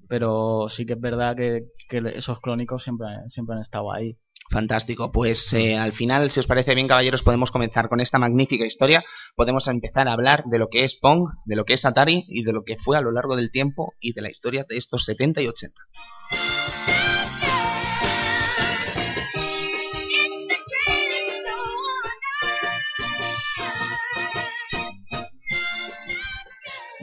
Pero 0.08 0.68
sí 0.68 0.88
que 0.88 0.94
es 0.94 1.00
verdad 1.00 1.36
que, 1.36 1.68
que 1.90 2.02
esos 2.16 2.40
clónicos 2.42 2.82
siempre, 2.82 3.08
siempre 3.28 3.56
han 3.56 3.62
estado 3.62 3.94
ahí. 3.94 4.18
Fantástico, 4.52 5.14
pues 5.14 5.54
eh, 5.54 5.78
al 5.78 5.94
final, 5.94 6.30
si 6.30 6.42
os 6.42 6.46
parece 6.46 6.76
bien, 6.76 6.90
caballeros, 6.90 7.24
podemos 7.24 7.52
comenzar 7.52 7.88
con 7.88 8.02
esta 8.02 8.20
magnífica 8.20 8.66
historia. 8.66 9.02
Podemos 9.38 9.70
empezar 9.70 10.10
a 10.10 10.12
hablar 10.12 10.44
de 10.44 10.60
lo 10.60 10.68
que 10.68 10.84
es 10.84 10.94
Pong, 10.94 11.30
de 11.46 11.56
lo 11.56 11.64
que 11.64 11.74
es 11.74 11.86
Atari 11.86 12.26
y 12.28 12.44
de 12.44 12.52
lo 12.52 12.64
que 12.64 12.76
fue 12.76 12.98
a 12.98 13.02
lo 13.02 13.14
largo 13.14 13.38
del 13.38 13.50
tiempo 13.50 13.94
y 14.02 14.12
de 14.12 14.22
la 14.22 14.30
historia 14.30 14.66
de 14.68 14.76
estos 14.76 15.06
70 15.06 15.42
y 15.42 15.48
80. 15.48 15.82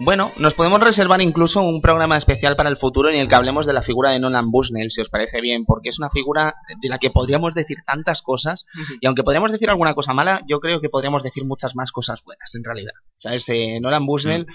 Bueno, 0.01 0.33
nos 0.37 0.55
podemos 0.55 0.81
reservar 0.81 1.21
incluso 1.21 1.61
un 1.61 1.81
programa 1.81 2.17
especial 2.17 2.55
para 2.55 2.69
el 2.69 2.77
futuro 2.77 3.11
en 3.11 3.19
el 3.19 3.29
que 3.29 3.35
hablemos 3.35 3.67
de 3.67 3.73
la 3.73 3.83
figura 3.83 4.11
de 4.11 4.21
Nolan 4.21 4.53
Bushnell, 4.53 4.93
si 4.93 5.01
os 5.01 5.09
parece 5.09 5.41
bien, 5.41 5.65
porque 5.65 5.89
es 5.89 5.99
una 5.99 6.09
figura 6.09 6.55
de 6.81 6.89
la 6.89 6.99
que 6.99 7.11
podríamos 7.11 7.53
decir 7.53 7.79
tantas 7.85 8.23
cosas, 8.23 8.65
y 9.01 9.07
aunque 9.07 9.25
podríamos 9.25 9.51
decir 9.51 9.69
alguna 9.69 9.95
cosa 9.95 10.15
mala, 10.15 10.41
yo 10.47 10.61
creo 10.61 10.81
que 10.81 10.89
podríamos 10.89 11.25
decir 11.25 11.45
muchas 11.45 11.75
más 11.75 11.91
cosas 11.91 12.23
buenas, 12.25 12.55
en 12.55 12.63
realidad. 12.63 12.93
¿Sabes? 13.17 13.49
Eh, 13.49 13.81
Nolan 13.81 14.07
Bushnell, 14.07 14.47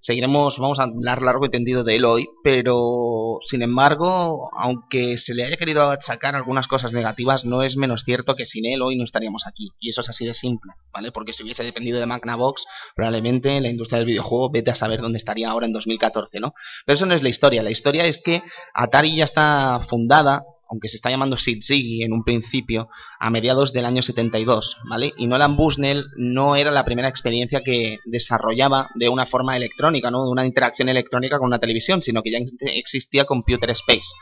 seguiremos, 0.00 0.58
vamos 0.58 0.78
a 0.78 0.84
hablar 0.84 1.22
largo 1.22 1.46
y 1.46 1.50
tendido 1.50 1.84
de 1.84 1.96
él 1.96 2.04
hoy, 2.04 2.28
pero 2.42 3.38
sin 3.42 3.62
embargo, 3.62 4.50
aunque 4.56 5.18
se 5.18 5.34
le 5.34 5.44
haya 5.44 5.56
querido 5.56 5.88
achacar 5.90 6.34
algunas 6.34 6.66
cosas 6.66 6.92
negativas, 6.92 7.44
no 7.44 7.62
es 7.62 7.76
menos 7.76 8.02
cierto 8.04 8.34
que 8.34 8.46
sin 8.46 8.66
él 8.66 8.82
hoy 8.82 8.96
no 8.96 9.04
estaríamos 9.04 9.46
aquí. 9.46 9.70
Y 9.78 9.90
eso 9.90 10.00
es 10.00 10.08
así 10.08 10.26
de 10.26 10.34
simple, 10.34 10.72
¿vale? 10.92 11.12
Porque 11.12 11.32
si 11.32 11.42
hubiese 11.42 11.64
dependido 11.64 12.00
de 12.00 12.06
Magnavox, 12.06 12.64
probablemente 12.94 13.60
la 13.60 13.68
industria 13.68 13.98
del 13.98 14.06
videojuego, 14.06 14.50
vete 14.50 14.70
a 14.70 14.74
saber 14.74 15.00
dónde 15.00 15.18
estaría 15.18 15.50
ahora 15.50 15.66
en 15.66 15.72
2014, 15.72 16.40
¿no? 16.40 16.54
Pero 16.86 16.94
eso 16.94 17.06
no 17.06 17.14
es 17.14 17.22
la 17.22 17.28
historia. 17.28 17.62
La 17.62 17.70
historia 17.70 18.06
es 18.06 18.22
que 18.22 18.42
Atari 18.74 19.16
ya 19.16 19.24
está 19.24 19.80
fundada 19.80 20.44
aunque 20.70 20.88
se 20.88 20.96
está 20.96 21.10
llamando 21.10 21.36
Sid 21.36 21.62
Ziggy 21.62 22.04
en 22.04 22.12
un 22.12 22.22
principio, 22.22 22.88
a 23.18 23.28
mediados 23.28 23.72
del 23.72 23.84
año 23.84 24.02
72, 24.02 24.78
¿vale? 24.88 25.12
Y 25.18 25.26
Nolan 25.26 25.56
Bushnell 25.56 26.06
no 26.16 26.54
era 26.54 26.70
la 26.70 26.84
primera 26.84 27.08
experiencia 27.08 27.62
que 27.62 27.98
desarrollaba 28.04 28.88
de 28.94 29.08
una 29.08 29.26
forma 29.26 29.56
electrónica, 29.56 30.10
¿no? 30.10 30.24
De 30.24 30.30
una 30.30 30.46
interacción 30.46 30.88
electrónica 30.88 31.38
con 31.38 31.48
una 31.48 31.58
televisión, 31.58 32.02
sino 32.02 32.22
que 32.22 32.30
ya 32.30 32.38
existía 32.60 33.24
Computer 33.24 33.70
Space. 33.70 34.14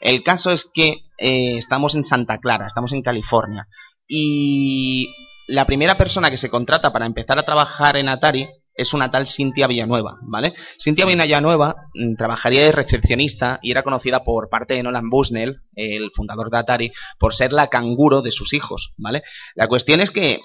El 0.00 0.22
caso 0.22 0.52
es 0.52 0.70
que 0.72 1.02
eh, 1.18 1.58
estamos 1.58 1.94
en 1.96 2.04
Santa 2.04 2.38
Clara, 2.38 2.66
estamos 2.66 2.92
en 2.92 3.02
California, 3.02 3.66
y 4.06 5.12
la 5.48 5.66
primera 5.66 5.96
persona 5.96 6.30
que 6.30 6.38
se 6.38 6.50
contrata 6.50 6.92
para 6.92 7.06
empezar 7.06 7.38
a 7.38 7.44
trabajar 7.44 7.96
en 7.96 8.08
Atari 8.08 8.48
es 8.76 8.94
una 8.94 9.10
tal 9.10 9.26
Cintia 9.26 9.66
Villanueva, 9.66 10.18
¿vale? 10.22 10.54
Cintia 10.80 11.06
Villanueva 11.06 11.74
mm, 11.94 12.14
trabajaría 12.16 12.64
de 12.64 12.72
recepcionista 12.72 13.58
y 13.62 13.70
era 13.70 13.82
conocida 13.82 14.22
por 14.24 14.48
parte 14.48 14.74
de 14.74 14.82
Nolan 14.82 15.10
Bushnell, 15.10 15.62
el 15.74 16.10
fundador 16.14 16.50
de 16.50 16.58
Atari, 16.58 16.92
por 17.18 17.34
ser 17.34 17.52
la 17.52 17.68
canguro 17.68 18.22
de 18.22 18.32
sus 18.32 18.52
hijos, 18.52 18.94
¿vale? 18.98 19.22
La 19.54 19.68
cuestión 19.68 20.00
es 20.00 20.10
que 20.10 20.40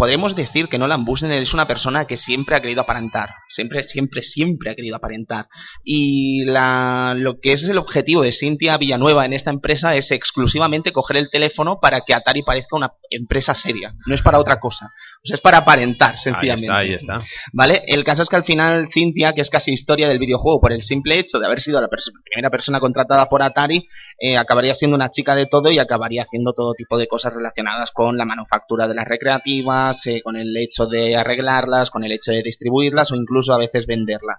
podemos 0.00 0.34
decir 0.34 0.68
que 0.68 0.78
Nolan 0.78 1.04
Bushnell 1.04 1.42
es 1.42 1.52
una 1.52 1.66
persona 1.66 2.06
que 2.06 2.16
siempre 2.16 2.56
ha 2.56 2.62
querido 2.62 2.80
aparentar, 2.80 3.34
siempre, 3.50 3.82
siempre, 3.84 4.22
siempre 4.22 4.70
ha 4.70 4.74
querido 4.74 4.96
aparentar. 4.96 5.46
Y 5.84 6.46
la, 6.46 7.14
lo 7.14 7.38
que 7.38 7.52
es 7.52 7.68
el 7.68 7.76
objetivo 7.76 8.22
de 8.22 8.32
Cintia 8.32 8.78
Villanueva 8.78 9.26
en 9.26 9.34
esta 9.34 9.50
empresa 9.50 9.94
es 9.96 10.10
exclusivamente 10.10 10.92
coger 10.92 11.18
el 11.18 11.28
teléfono 11.28 11.80
para 11.80 12.00
que 12.00 12.14
Atari 12.14 12.42
parezca 12.42 12.76
una 12.76 12.94
empresa 13.10 13.54
seria, 13.54 13.94
no 14.06 14.14
es 14.14 14.22
para 14.22 14.38
otra 14.38 14.58
cosa. 14.58 14.90
O 15.22 15.26
sea, 15.26 15.34
es 15.34 15.40
para 15.42 15.58
aparentar, 15.58 16.12
Ahí 16.12 16.18
sencillamente. 16.18 16.64
está, 16.64 16.78
ahí 16.78 16.92
está. 16.94 17.18
¿Vale? 17.52 17.82
El 17.86 18.04
caso 18.04 18.22
es 18.22 18.28
que 18.30 18.36
al 18.36 18.44
final 18.44 18.88
Cintia, 18.90 19.34
que 19.34 19.42
es 19.42 19.50
casi 19.50 19.70
historia 19.72 20.08
del 20.08 20.18
videojuego 20.18 20.60
por 20.62 20.72
el 20.72 20.82
simple 20.82 21.18
hecho 21.18 21.38
de 21.38 21.44
haber 21.44 21.60
sido 21.60 21.78
la 21.78 21.88
pers- 21.88 22.10
primera 22.24 22.48
persona 22.48 22.80
contratada 22.80 23.28
por 23.28 23.42
Atari, 23.42 23.86
eh, 24.18 24.38
acabaría 24.38 24.72
siendo 24.74 24.96
una 24.96 25.10
chica 25.10 25.34
de 25.34 25.44
todo 25.44 25.70
y 25.70 25.78
acabaría 25.78 26.22
haciendo 26.22 26.54
todo 26.54 26.72
tipo 26.72 26.96
de 26.96 27.06
cosas 27.06 27.34
relacionadas 27.34 27.90
con 27.90 28.16
la 28.16 28.24
manufactura 28.24 28.88
de 28.88 28.94
las 28.94 29.04
recreativas, 29.06 30.06
eh, 30.06 30.22
con 30.24 30.36
el 30.36 30.56
hecho 30.56 30.86
de 30.86 31.16
arreglarlas, 31.16 31.90
con 31.90 32.02
el 32.02 32.12
hecho 32.12 32.32
de 32.32 32.42
distribuirlas 32.42 33.12
o 33.12 33.16
incluso 33.16 33.52
a 33.52 33.58
veces 33.58 33.86
venderlas. 33.86 34.38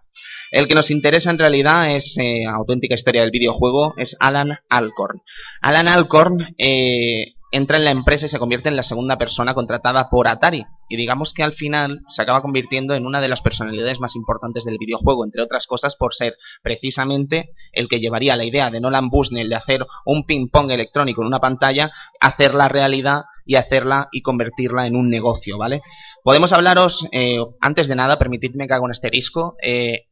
El 0.49 0.67
que 0.67 0.73
nos 0.73 0.89
interesa 0.89 1.29
en 1.29 1.37
realidad 1.37 1.95
es 1.95 2.17
eh, 2.17 2.45
auténtica 2.47 2.95
historia 2.95 3.21
del 3.21 3.29
videojuego, 3.31 3.93
es 3.97 4.17
Alan 4.19 4.57
Alcorn. 4.67 5.21
Alan 5.61 5.87
Alcorn 5.87 6.55
eh, 6.57 7.33
entra 7.51 7.77
en 7.77 7.85
la 7.85 7.91
empresa 7.91 8.25
y 8.25 8.29
se 8.29 8.39
convierte 8.39 8.69
en 8.69 8.77
la 8.77 8.83
segunda 8.83 9.17
persona 9.17 9.53
contratada 9.53 10.09
por 10.09 10.27
Atari. 10.27 10.65
Y 10.89 10.95
digamos 10.95 11.33
que 11.33 11.43
al 11.43 11.53
final 11.53 12.01
se 12.09 12.21
acaba 12.21 12.41
convirtiendo 12.41 12.95
en 12.95 13.05
una 13.05 13.21
de 13.21 13.27
las 13.27 13.41
personalidades 13.41 13.99
más 13.99 14.15
importantes 14.15 14.63
del 14.63 14.77
videojuego, 14.77 15.25
entre 15.25 15.43
otras 15.43 15.67
cosas 15.67 15.95
por 15.95 16.13
ser 16.13 16.33
precisamente 16.63 17.53
el 17.73 17.87
que 17.87 17.99
llevaría 17.99 18.35
la 18.35 18.45
idea 18.45 18.71
de 18.71 18.79
Nolan 18.79 19.09
Bushnell 19.09 19.49
de 19.49 19.55
hacer 19.55 19.85
un 20.05 20.25
ping-pong 20.25 20.71
electrónico 20.71 21.21
en 21.21 21.27
una 21.27 21.39
pantalla, 21.39 21.91
hacerla 22.19 22.69
realidad 22.69 23.23
y 23.45 23.55
hacerla 23.55 24.07
y 24.11 24.21
convertirla 24.21 24.87
en 24.87 24.95
un 24.95 25.09
negocio, 25.09 25.57
¿vale? 25.57 25.81
Podemos 26.23 26.53
hablaros, 26.53 27.07
eh, 27.11 27.37
antes 27.59 27.87
de 27.87 27.95
nada, 27.95 28.17
permitidme 28.17 28.67
que 28.67 28.73
haga 28.73 28.83
un 28.83 28.91
asterisco, 28.91 29.55
eh, 29.61 30.07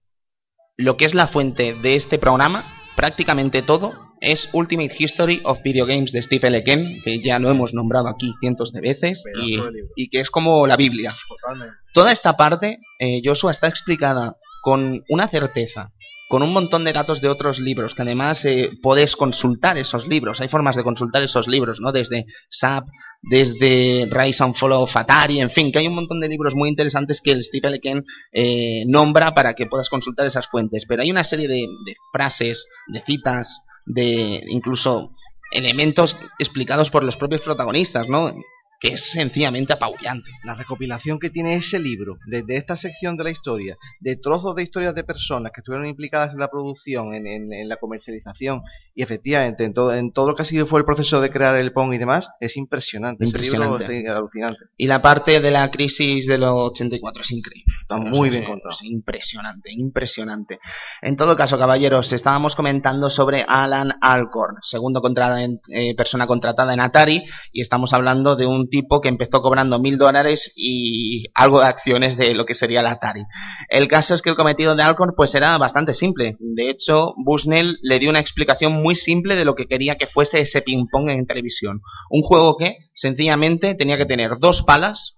lo 0.75 0.98
que 0.98 1.05
es 1.05 1.13
la 1.13 1.27
fuente 1.27 1.74
de 1.74 1.96
este 1.96 2.17
programa, 2.17 2.65
prácticamente 2.96 3.62
todo, 3.62 4.09
es 4.22 4.50
Ultimate 4.54 4.94
History 4.98 5.42
of 5.44 5.62
Video 5.64 5.86
Games 5.86 6.12
de 6.12 6.22
Steve 6.22 6.48
L. 6.48 6.64
Ken, 6.64 7.02
que 7.04 7.22
ya 7.22 7.40
lo 7.40 7.50
hemos 7.50 7.74
nombrado 7.74 8.08
aquí 8.08 8.32
cientos 8.40 8.72
de 8.74 8.82
veces, 8.82 9.24
y, 9.42 9.58
de 9.58 9.72
libro. 9.72 9.90
y 9.96 10.10
que 10.10 10.20
es 10.20 10.30
como 10.30 10.68
la 10.68 10.78
Biblia. 10.78 11.14
Totalmente. 11.28 11.76
Toda 11.94 12.12
esta 12.12 12.38
parte, 12.38 12.78
eh, 13.00 13.22
Joshua, 13.24 13.52
está 13.52 13.68
explicada 13.68 14.36
con 14.62 15.04
una 15.10 15.28
certeza, 15.28 15.92
con 16.30 16.44
un 16.44 16.54
montón 16.54 16.84
de 16.84 16.94
datos 16.94 17.22
de 17.22 17.28
otros 17.28 17.60
libros, 17.60 17.96
que 17.96 18.04
además 18.04 18.46
eh, 18.46 18.72
podés 18.84 19.16
consultar 19.16 19.78
esos 19.78 20.08
libros. 20.08 20.42
Hay 20.42 20.48
formas 20.48 20.76
de 20.76 20.84
consultar 20.84 21.24
esos 21.24 21.48
libros, 21.48 21.80
¿no? 21.82 21.92
Desde 21.92 22.26
SAP, 22.50 22.86
desde 23.22 24.08
Rise 24.12 24.44
and 24.44 24.56
Fall 24.56 24.74
of 24.74 24.96
Atari, 24.96 25.42
en 25.42 25.50
fin, 25.50 25.72
que 25.72 25.80
hay 25.80 25.88
un 25.88 25.96
montón 25.96 26.20
de 26.20 26.30
libros 26.30 26.54
muy 26.54 26.70
interesantes 26.70 27.22
que 27.22 27.32
el 27.32 27.44
Steve 27.44 27.70
L. 27.70 27.80
Ken 27.80 28.06
eh, 28.32 28.84
nombra 28.86 29.34
para 29.34 29.56
que 29.56 29.66
puedas 29.66 29.90
consultar 29.90 30.28
esas 30.28 30.48
fuentes. 30.48 30.86
Pero 30.88 31.02
hay 31.02 31.10
una 31.10 31.24
serie 31.24 31.48
de, 31.48 31.68
de 31.86 31.96
frases, 32.12 32.68
de 32.88 33.02
citas, 33.02 33.66
de 33.86 34.43
incluso 34.48 35.12
elementos 35.51 36.17
explicados 36.38 36.89
por 36.89 37.03
los 37.03 37.17
propios 37.17 37.41
protagonistas, 37.41 38.07
¿no? 38.07 38.31
Que 38.79 38.93
es 38.93 39.12
sencillamente 39.12 39.74
apabullante. 39.74 40.29
La 40.45 40.53
recopilación 40.53 41.19
que 41.19 41.29
tiene 41.29 41.55
ese 41.55 41.79
libro, 41.79 42.17
desde 42.27 42.55
esta 42.55 42.77
sección 42.77 43.17
de 43.17 43.25
la 43.25 43.29
historia, 43.31 43.75
de 44.00 44.15
trozos 44.15 44.55
de 44.55 44.63
historias 44.63 44.95
de 44.95 45.03
personas 45.03 45.51
que 45.53 45.59
estuvieron 45.59 45.86
implicadas 45.88 46.31
en 46.33 46.39
la 46.39 46.48
producción, 46.50 47.13
en, 47.13 47.27
en- 47.27 47.51
en 47.51 47.67
la 47.67 47.75
comercialización 47.75 48.62
y 48.95 49.03
efectivamente 49.03 49.65
en 49.65 49.74
todo, 49.74 49.93
en 49.93 50.12
todo 50.13 50.29
lo 50.29 50.36
que 50.36 50.43
ha 50.43 50.45
sido 50.45 50.65
fue 50.65 50.79
el 50.79 50.86
proceso 50.86 51.19
de 51.19 51.29
crear 51.29 51.55
el 51.57 51.74
Pong 51.74 51.93
y 51.93 51.98
demás, 51.98 52.29
es 52.39 52.55
impresionante. 52.57 53.24
Ese 53.25 53.29
Impresionante. 53.29 53.88
libro 53.89 54.12
es 54.13 54.17
alucinante. 54.17 54.59
Y 54.77 54.88
la 54.88 55.01
parte 55.01 55.39
de 55.41 55.51
la 55.51 55.69
crisis 55.71 56.25
de 56.27 56.38
los 56.38 56.53
84 56.71 57.21
es 57.21 57.31
increíble. 57.31 57.65
Está 57.81 57.98
muy 57.98 58.29
bien 58.29 58.45
contado. 58.45 58.74
es 58.74 58.83
impresionante, 58.83 59.71
impresionante. 59.74 60.59
En 61.01 61.15
todo 61.17 61.36
caso, 61.36 61.57
caballeros, 61.57 62.13
estábamos 62.13 62.55
comentando 62.55 63.09
sobre 63.09 63.43
Alan 63.48 63.91
Alcorn, 64.01 64.57
segundo 64.62 65.01
contrata- 65.01 65.39
eh, 65.69 65.95
persona 65.95 66.27
contratada 66.27 66.74
en 66.74 66.79
Atari, 66.79 67.24
y 67.51 67.62
estamos 67.62 67.93
hablando 67.93 68.36
de 68.36 68.45
un 68.45 68.69
tipo 68.70 69.02
que 69.02 69.10
empezó 69.10 69.42
cobrando 69.42 69.80
mil 69.80 69.98
dólares 69.98 70.54
y 70.56 71.26
algo 71.34 71.60
de 71.60 71.68
acciones 71.68 72.18
de 72.18 72.34
lo 72.34 72.46
que 72.46 72.54
sería 72.54 72.82
la 72.82 72.92
Atari. 72.92 73.24
El 73.70 73.88
caso 73.88 74.16
es 74.16 74.22
que 74.22 74.30
el 74.30 74.36
cometido 74.36 74.76
de 74.76 74.84
Alcorn 74.84 75.14
pues 75.16 75.36
era 75.36 75.58
bastante 75.58 75.94
simple. 75.94 76.36
De 76.40 76.70
hecho, 76.70 77.14
Bushnell 77.18 77.78
le 77.82 78.00
dio 78.00 78.10
una 78.10 78.20
explicación 78.20 78.74
muy 78.74 78.96
simple 78.96 79.36
de 79.36 79.46
lo 79.46 79.56
que 79.56 79.68
quería 79.68 79.98
que 79.98 80.08
fuese 80.08 80.42
ese 80.42 80.62
ping-pong 80.62 81.10
en 81.10 81.26
televisión. 81.26 81.82
Un 82.10 82.22
juego 82.22 82.58
que, 82.58 82.78
sencillamente, 82.94 83.76
tenía 83.76 83.98
que 83.98 84.06
tener 84.06 84.40
dos 84.40 84.64
palas, 84.64 85.16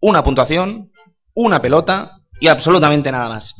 una 0.00 0.24
puntuación, 0.24 0.90
una 1.34 1.62
pelota 1.62 2.19
Y 2.40 2.48
absolutamente 2.48 3.12
nada 3.12 3.28
más. 3.28 3.54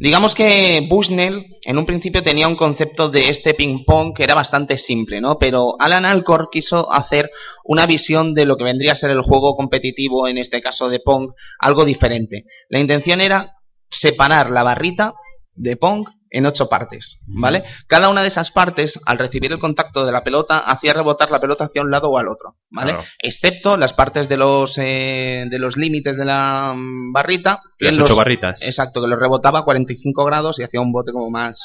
Digamos 0.00 0.34
que 0.34 0.84
Bushnell 0.88 1.58
en 1.62 1.78
un 1.78 1.86
principio 1.86 2.22
tenía 2.22 2.48
un 2.48 2.56
concepto 2.56 3.10
de 3.10 3.28
este 3.28 3.54
ping-pong 3.54 4.14
que 4.16 4.24
era 4.24 4.34
bastante 4.34 4.78
simple, 4.78 5.20
¿no? 5.20 5.38
Pero 5.38 5.76
Alan 5.78 6.06
Alcor 6.06 6.48
quiso 6.50 6.90
hacer 6.92 7.30
una 7.64 7.86
visión 7.86 8.34
de 8.34 8.46
lo 8.46 8.56
que 8.56 8.64
vendría 8.64 8.92
a 8.92 8.96
ser 8.96 9.10
el 9.10 9.22
juego 9.22 9.54
competitivo, 9.54 10.26
en 10.26 10.38
este 10.38 10.60
caso 10.60 10.88
de 10.88 10.98
Pong, 10.98 11.32
algo 11.60 11.84
diferente. 11.84 12.46
La 12.68 12.80
intención 12.80 13.20
era 13.20 13.58
separar 13.90 14.50
la 14.50 14.62
barrita 14.62 15.12
de 15.54 15.76
Pong 15.76 16.08
en 16.34 16.46
ocho 16.46 16.68
partes, 16.68 17.24
¿vale? 17.28 17.62
Cada 17.86 18.08
una 18.08 18.22
de 18.22 18.28
esas 18.28 18.50
partes, 18.50 18.98
al 19.06 19.18
recibir 19.18 19.52
el 19.52 19.58
contacto 19.58 20.06
de 20.06 20.12
la 20.12 20.24
pelota, 20.24 20.58
hacía 20.58 20.94
rebotar 20.94 21.30
la 21.30 21.40
pelota 21.40 21.64
hacia 21.64 21.82
un 21.82 21.90
lado 21.90 22.08
o 22.08 22.16
al 22.18 22.28
otro, 22.28 22.56
¿vale? 22.70 22.92
Claro. 22.92 23.06
Excepto 23.18 23.76
las 23.76 23.92
partes 23.92 24.28
de 24.28 24.36
los 24.38 24.78
eh, 24.78 25.44
de 25.50 25.58
los 25.58 25.76
límites 25.76 26.16
de 26.16 26.24
la 26.24 26.72
mm, 26.74 27.12
barrita, 27.12 27.60
que 27.78 27.86
Las 27.86 27.96
los- 27.96 28.10
ocho 28.10 28.16
barritas. 28.16 28.62
Exacto, 28.66 29.02
que 29.02 29.08
los 29.08 29.18
rebotaba 29.20 29.60
a 29.60 29.64
45 29.64 30.24
grados 30.24 30.58
y 30.58 30.62
hacía 30.62 30.80
un 30.80 30.90
bote 30.90 31.12
como 31.12 31.30
más, 31.30 31.60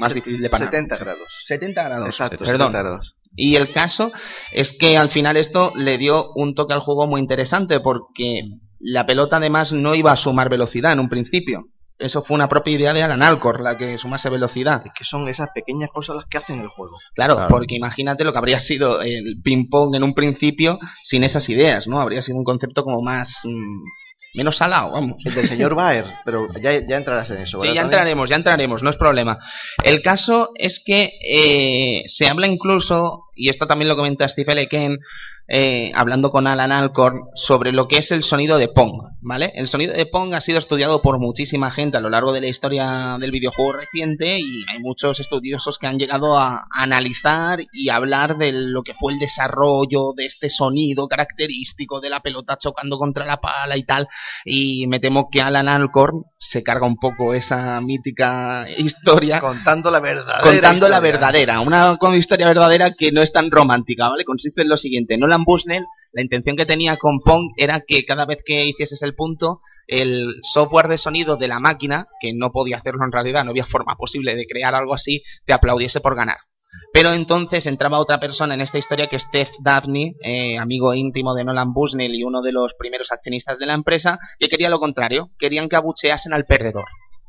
más 0.00 0.14
difícil 0.14 0.40
de 0.40 0.48
parar. 0.48 0.68
70 0.70 0.96
grados. 0.96 1.28
70 1.44 1.82
grados. 1.84 2.06
Exacto, 2.08 2.38
perdón. 2.38 2.72
70 2.72 2.78
grados. 2.82 3.16
Y 3.38 3.56
el 3.56 3.70
caso 3.70 4.10
es 4.50 4.76
que 4.78 4.96
al 4.96 5.10
final 5.10 5.36
esto 5.36 5.72
le 5.76 5.98
dio 5.98 6.32
un 6.36 6.54
toque 6.54 6.72
al 6.72 6.80
juego 6.80 7.06
muy 7.06 7.20
interesante 7.20 7.80
porque 7.80 8.40
la 8.78 9.04
pelota 9.04 9.36
además 9.36 9.72
no 9.72 9.94
iba 9.94 10.10
a 10.12 10.16
sumar 10.16 10.48
velocidad 10.48 10.92
en 10.92 11.00
un 11.00 11.10
principio. 11.10 11.68
Eso 11.98 12.22
fue 12.22 12.34
una 12.34 12.48
propia 12.48 12.74
idea 12.74 12.92
de 12.92 13.02
Alan 13.02 13.22
Alcor, 13.22 13.60
la 13.62 13.76
que 13.78 13.96
sumase 13.96 14.28
velocidad. 14.28 14.82
Es 14.84 14.92
que 14.92 15.04
son 15.04 15.28
esas 15.28 15.48
pequeñas 15.54 15.90
cosas 15.90 16.16
las 16.16 16.26
que 16.26 16.36
hacen 16.38 16.60
el 16.60 16.68
juego. 16.68 16.98
Claro, 17.14 17.34
Claro. 17.36 17.48
porque 17.48 17.74
imagínate 17.74 18.22
lo 18.24 18.32
que 18.32 18.38
habría 18.38 18.60
sido 18.60 19.00
el 19.02 19.40
ping-pong 19.42 19.94
en 19.94 20.02
un 20.04 20.12
principio 20.14 20.78
sin 21.02 21.24
esas 21.24 21.48
ideas, 21.48 21.86
¿no? 21.86 22.00
Habría 22.00 22.20
sido 22.22 22.36
un 22.38 22.44
concepto 22.44 22.82
como 22.84 23.00
más... 23.00 23.40
mm, 23.44 23.82
menos 24.34 24.56
salado, 24.58 24.92
vamos. 24.92 25.16
El 25.24 25.34
del 25.34 25.48
señor 25.48 25.74
Baer, 25.74 26.04
pero 26.26 26.48
ya, 26.60 26.72
ya 26.86 26.98
entrarás 26.98 27.30
en 27.30 27.38
eso. 27.38 27.58
Sí, 27.58 27.68
¿verdad, 27.68 27.74
ya 27.74 27.80
Tony? 27.80 27.86
entraremos, 27.94 28.28
ya 28.28 28.36
entraremos, 28.36 28.82
no 28.82 28.90
es 28.90 28.96
problema. 28.96 29.38
El 29.82 30.02
caso 30.02 30.50
es 30.56 30.82
que 30.84 31.10
eh, 31.26 32.02
se 32.06 32.28
habla 32.28 32.46
incluso, 32.46 33.28
y 33.34 33.48
esto 33.48 33.66
también 33.66 33.88
lo 33.88 33.96
comenta 33.96 34.28
Steve 34.28 34.52
L. 34.52 34.68
Ken, 34.68 34.98
eh, 35.48 35.92
hablando 35.94 36.30
con 36.30 36.46
Alan 36.46 36.72
Alcorn, 36.72 37.28
sobre 37.34 37.72
lo 37.72 37.86
que 37.86 37.98
es 37.98 38.10
el 38.10 38.24
sonido 38.24 38.58
de 38.58 38.68
Pong, 38.68 39.02
¿vale? 39.20 39.52
El 39.54 39.68
sonido 39.68 39.92
de 39.92 40.06
Pong 40.06 40.34
ha 40.34 40.40
sido 40.40 40.58
estudiado 40.58 41.02
por 41.02 41.18
muchísima 41.18 41.70
gente 41.70 41.96
a 41.96 42.00
lo 42.00 42.10
largo 42.10 42.32
de 42.32 42.40
la 42.40 42.48
historia 42.48 43.16
del 43.20 43.30
videojuego 43.30 43.72
reciente 43.72 44.38
y 44.40 44.64
hay 44.68 44.80
muchos 44.80 45.20
estudiosos 45.20 45.78
que 45.78 45.86
han 45.86 45.98
llegado 45.98 46.36
a, 46.36 46.66
analizar 46.70 47.60
y 47.72 47.88
hablar 47.88 48.38
de 48.38 48.52
lo 48.52 48.82
que 48.82 48.94
fue 48.94 49.12
el 49.12 49.18
desarrollo 49.18 50.12
de 50.16 50.26
este 50.26 50.50
sonido 50.50 51.08
característico 51.08 52.00
de 52.00 52.10
la 52.10 52.20
pelota 52.20 52.56
chocando 52.56 52.98
contra 52.98 53.24
la 53.24 53.38
pala 53.38 53.76
y 53.76 53.84
tal 53.84 54.06
y 54.44 54.86
me 54.86 55.00
temo 55.00 55.28
que 55.30 55.40
Alan 55.40 55.68
Alcorn 55.68 56.24
se 56.38 56.62
carga 56.62 56.86
un 56.86 56.96
poco 56.96 57.34
esa 57.34 57.80
mítica 57.80 58.66
historia 58.76 59.40
Contando 59.40 59.90
la 59.90 60.00
verdadera. 60.00 60.42
contando 60.42 60.88
la 60.88 61.00
verdadera, 61.00 61.60
una 61.60 61.98
historia 62.16 62.46
verdadera 62.46 62.90
que 62.96 63.10
no 63.12 63.22
es 63.22 63.32
tan 63.32 63.50
romántica, 63.50 64.08
¿vale? 64.08 64.24
Consiste 64.24 64.62
en 64.62 64.68
lo 64.68 64.76
siguiente, 64.76 65.16
Nolan 65.16 65.44
Bushnell, 65.44 65.84
la 66.12 66.22
intención 66.22 66.56
que 66.56 66.66
tenía 66.66 66.96
con 66.96 67.18
Pong 67.20 67.50
era 67.56 67.82
que 67.86 68.04
cada 68.04 68.24
vez 68.24 68.42
que 68.44 68.66
hicieses 68.66 69.02
el 69.02 69.14
punto, 69.14 69.60
el 69.86 70.28
software 70.42 70.88
de 70.88 70.98
sonido 70.98 71.36
de 71.36 71.48
la 71.48 71.60
máquina, 71.60 72.06
que 72.20 72.32
no 72.34 72.52
podía 72.52 72.78
hacerlo 72.78 73.04
en 73.04 73.12
realidad, 73.12 73.44
no 73.44 73.50
había 73.50 73.66
forma 73.66 73.96
posible 73.96 74.34
de 74.34 74.46
crear 74.46 74.74
algo 74.74 74.94
así, 74.94 75.22
te 75.44 75.52
aplaudiese 75.52 76.00
por 76.00 76.16
ganar. 76.16 76.38
Pero 76.92 77.12
entonces 77.12 77.66
entraba 77.66 77.98
otra 77.98 78.18
persona 78.18 78.54
en 78.54 78.60
esta 78.60 78.78
historia 78.78 79.06
que 79.06 79.16
es 79.16 79.22
Steph 79.22 79.50
Daphne, 79.60 80.16
eh, 80.22 80.58
amigo 80.58 80.94
íntimo 80.94 81.34
de 81.34 81.44
Nolan 81.44 81.72
Bushnell 81.72 82.14
y 82.14 82.24
uno 82.24 82.42
de 82.42 82.52
los 82.52 82.74
primeros 82.74 83.12
accionistas 83.12 83.58
de 83.58 83.66
la 83.66 83.74
empresa, 83.74 84.18
que 84.38 84.48
quería 84.48 84.70
lo 84.70 84.80
contrario, 84.80 85.30
querían 85.38 85.68
que 85.68 85.76
abucheasen 85.76 86.32
al 86.32 86.46
perdedor. 86.46 86.86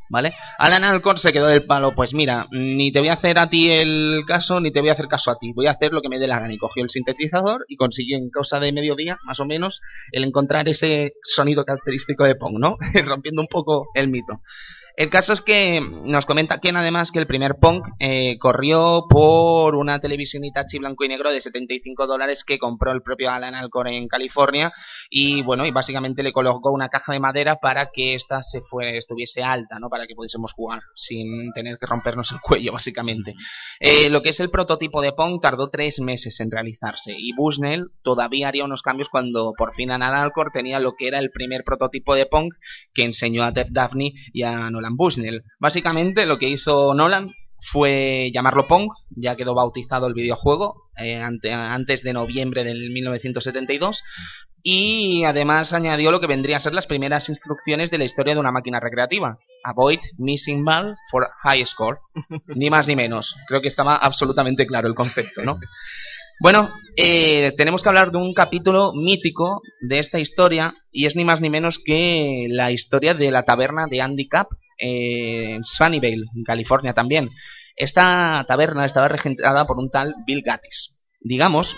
¿Vale? 0.10 0.34
Alan 0.58 0.86
Alcorn 0.86 1.18
se 1.18 1.34
quedó 1.34 1.48
del 1.48 1.66
palo, 1.66 1.94
pues 1.94 2.14
mira, 2.14 2.48
ni 2.52 2.94
te 2.94 3.00
voy 3.00 3.10
a 3.10 3.14
hacer 3.14 3.38
a 3.40 3.50
ti 3.50 3.70
el 3.70 4.24
caso, 4.26 4.62
ni 4.62 4.72
te 4.72 4.80
voy 4.80 4.90
a 4.90 4.94
hacer 4.94 5.08
caso 5.08 5.32
a 5.32 5.38
ti, 5.38 5.52
voy 5.54 5.68
a 5.68 5.72
hacer 5.72 5.92
lo 5.92 6.02
que 6.02 6.08
me 6.08 6.18
dé 6.18 6.28
la 6.28 6.40
gana. 6.40 6.54
Y 6.54 6.58
cogió 6.58 6.82
el 6.82 6.90
sintetizador 6.90 7.66
y 7.68 7.76
consiguió 7.76 8.18
en 8.18 8.30
cosa 8.30 8.62
de 8.62 8.72
mediodía, 8.72 9.20
más 9.26 9.42
o 9.42 9.46
menos, 9.46 9.82
el 10.14 10.24
encontrar 10.24 10.70
ese 10.70 11.14
sonido 11.24 11.66
característico 11.66 12.24
de 12.24 12.36
Pong, 12.36 12.58
¿no? 12.58 12.78
Rompiendo 13.06 13.42
un 13.42 13.48
poco 13.48 13.90
el 13.96 14.08
mito. 14.08 14.42
El 14.98 15.12
caso 15.12 15.32
es 15.32 15.44
que 15.44 15.80
nos 16.06 16.26
comenta 16.26 16.60
Ken 16.60 16.76
además 16.76 17.12
que 17.12 17.20
el 17.20 17.28
primer 17.28 17.58
Pong 17.62 17.84
eh, 18.00 18.40
corrió 18.40 19.04
por 19.08 19.76
una 19.76 20.00
televisión 20.00 20.44
Hitachi 20.44 20.80
blanco 20.80 21.06
y 21.06 21.08
negro 21.08 21.32
de 21.32 21.40
75 21.40 22.08
dólares 22.08 22.44
que 22.44 22.58
compró 22.58 22.92
el 22.92 23.04
propio 23.04 23.30
Alan 23.30 23.54
Alcorn 23.54 23.90
en 23.90 24.08
California 24.08 24.74
y 25.12 25.44
bueno, 25.44 25.68
y 25.68 25.72
básicamente 25.72 26.24
le 26.24 26.34
colocó 26.34 26.72
una 26.72 26.90
caja 26.90 27.14
de 27.14 27.20
madera 27.20 27.58
para 27.58 27.92
que 27.94 28.16
ésta 28.16 28.42
se 28.42 28.60
fue, 28.60 28.98
estuviese 28.98 29.44
alta, 29.44 29.78
¿no? 29.80 29.88
Para 29.88 30.08
que 30.08 30.16
pudiésemos 30.16 30.52
jugar 30.52 30.82
sin 30.96 31.52
tener 31.54 31.78
que 31.78 31.86
rompernos 31.86 32.32
el 32.32 32.40
cuello, 32.42 32.74
básicamente. 32.74 33.36
Eh, 33.80 34.10
lo 34.10 34.24
que 34.24 34.30
es 34.30 34.40
el 34.40 34.50
prototipo 34.50 35.04
de 35.04 35.14
Pong 35.14 35.40
tardó 35.40 35.70
tres 35.70 36.00
meses 36.00 36.40
en 36.40 36.50
realizarse 36.50 37.16
y 37.16 37.36
Bushnell 37.36 37.92
todavía 38.02 38.48
haría 38.48 38.66
unos 38.66 38.82
cambios 38.82 39.10
cuando 39.10 39.54
por 39.56 39.76
fin 39.76 39.92
Alan 39.92 40.16
Alcorn 40.16 40.50
tenía 40.52 40.80
lo 40.80 40.94
que 40.96 41.08
era 41.08 41.20
el 41.20 41.30
primer 41.30 41.64
prototipo 41.64 42.16
de 42.16 42.26
Pong 42.26 42.50
que 42.96 43.06
enseñó 43.06 43.44
a 43.44 43.54
Ted 43.54 43.68
Daphne 43.70 44.14
y 44.34 44.42
a 44.42 44.72
Nolan 44.72 44.87
Bushnell. 44.96 45.44
Básicamente 45.60 46.26
lo 46.26 46.38
que 46.38 46.50
hizo 46.50 46.94
Nolan 46.94 47.32
fue 47.60 48.30
llamarlo 48.34 48.68
Pong, 48.68 48.90
ya 49.10 49.36
quedó 49.36 49.56
bautizado 49.56 50.08
el 50.08 50.14
videojuego 50.14 50.84
eh, 50.96 51.16
ante- 51.20 51.52
antes 51.54 52.04
de 52.04 52.14
noviembre 52.14 52.64
del 52.64 52.92
1972 52.92 54.04
y 54.64 55.24
además 55.24 55.74
añadió 55.74 56.12
lo 56.12 56.20
que 56.20 56.28
vendría 56.28 56.58
a 56.58 56.60
ser 56.60 56.74
las 56.74 56.88
primeras 56.88 57.30
instrucciones 57.30 57.90
de 57.90 57.98
la 57.98 58.04
historia 58.06 58.34
de 58.34 58.40
una 58.40 58.52
máquina 58.52 58.80
recreativa. 58.80 59.38
Avoid 59.64 60.00
missing 60.18 60.64
ball 60.66 60.96
for 61.10 61.26
high 61.44 61.66
score. 61.66 61.98
Ni 62.56 62.70
más 62.70 62.88
ni 62.88 62.96
menos. 62.96 63.36
Creo 63.48 63.62
que 63.62 63.68
estaba 63.70 63.96
absolutamente 63.96 64.68
claro 64.68 64.88
el 64.88 64.96
concepto, 64.96 65.42
¿no? 65.44 65.60
Bueno, 66.40 66.70
eh, 66.96 67.54
tenemos 67.58 67.82
que 67.82 67.90
hablar 67.90 68.12
de 68.12 68.20
un 68.20 68.34
capítulo 68.34 68.94
mítico 68.94 69.62
de 69.82 69.98
esta 70.00 70.20
historia 70.20 70.74
y 70.92 71.06
es 71.08 71.16
ni 71.16 71.24
más 71.26 71.42
ni 71.42 71.50
menos 71.50 71.80
que 71.84 72.46
la 72.50 72.72
historia 72.72 73.16
de 73.16 73.32
la 73.32 73.44
taberna 73.44 73.86
de 73.90 74.02
Andy 74.02 74.28
en 74.78 75.64
Sunnyvale, 75.64 76.26
en 76.36 76.44
California 76.44 76.94
también. 76.94 77.30
Esta 77.76 78.44
taberna 78.48 78.86
estaba 78.86 79.08
regentada 79.08 79.66
por 79.68 79.78
un 79.78 79.90
tal 79.90 80.16
Bill 80.26 80.42
Gatis. 80.42 81.06
Digamos 81.20 81.76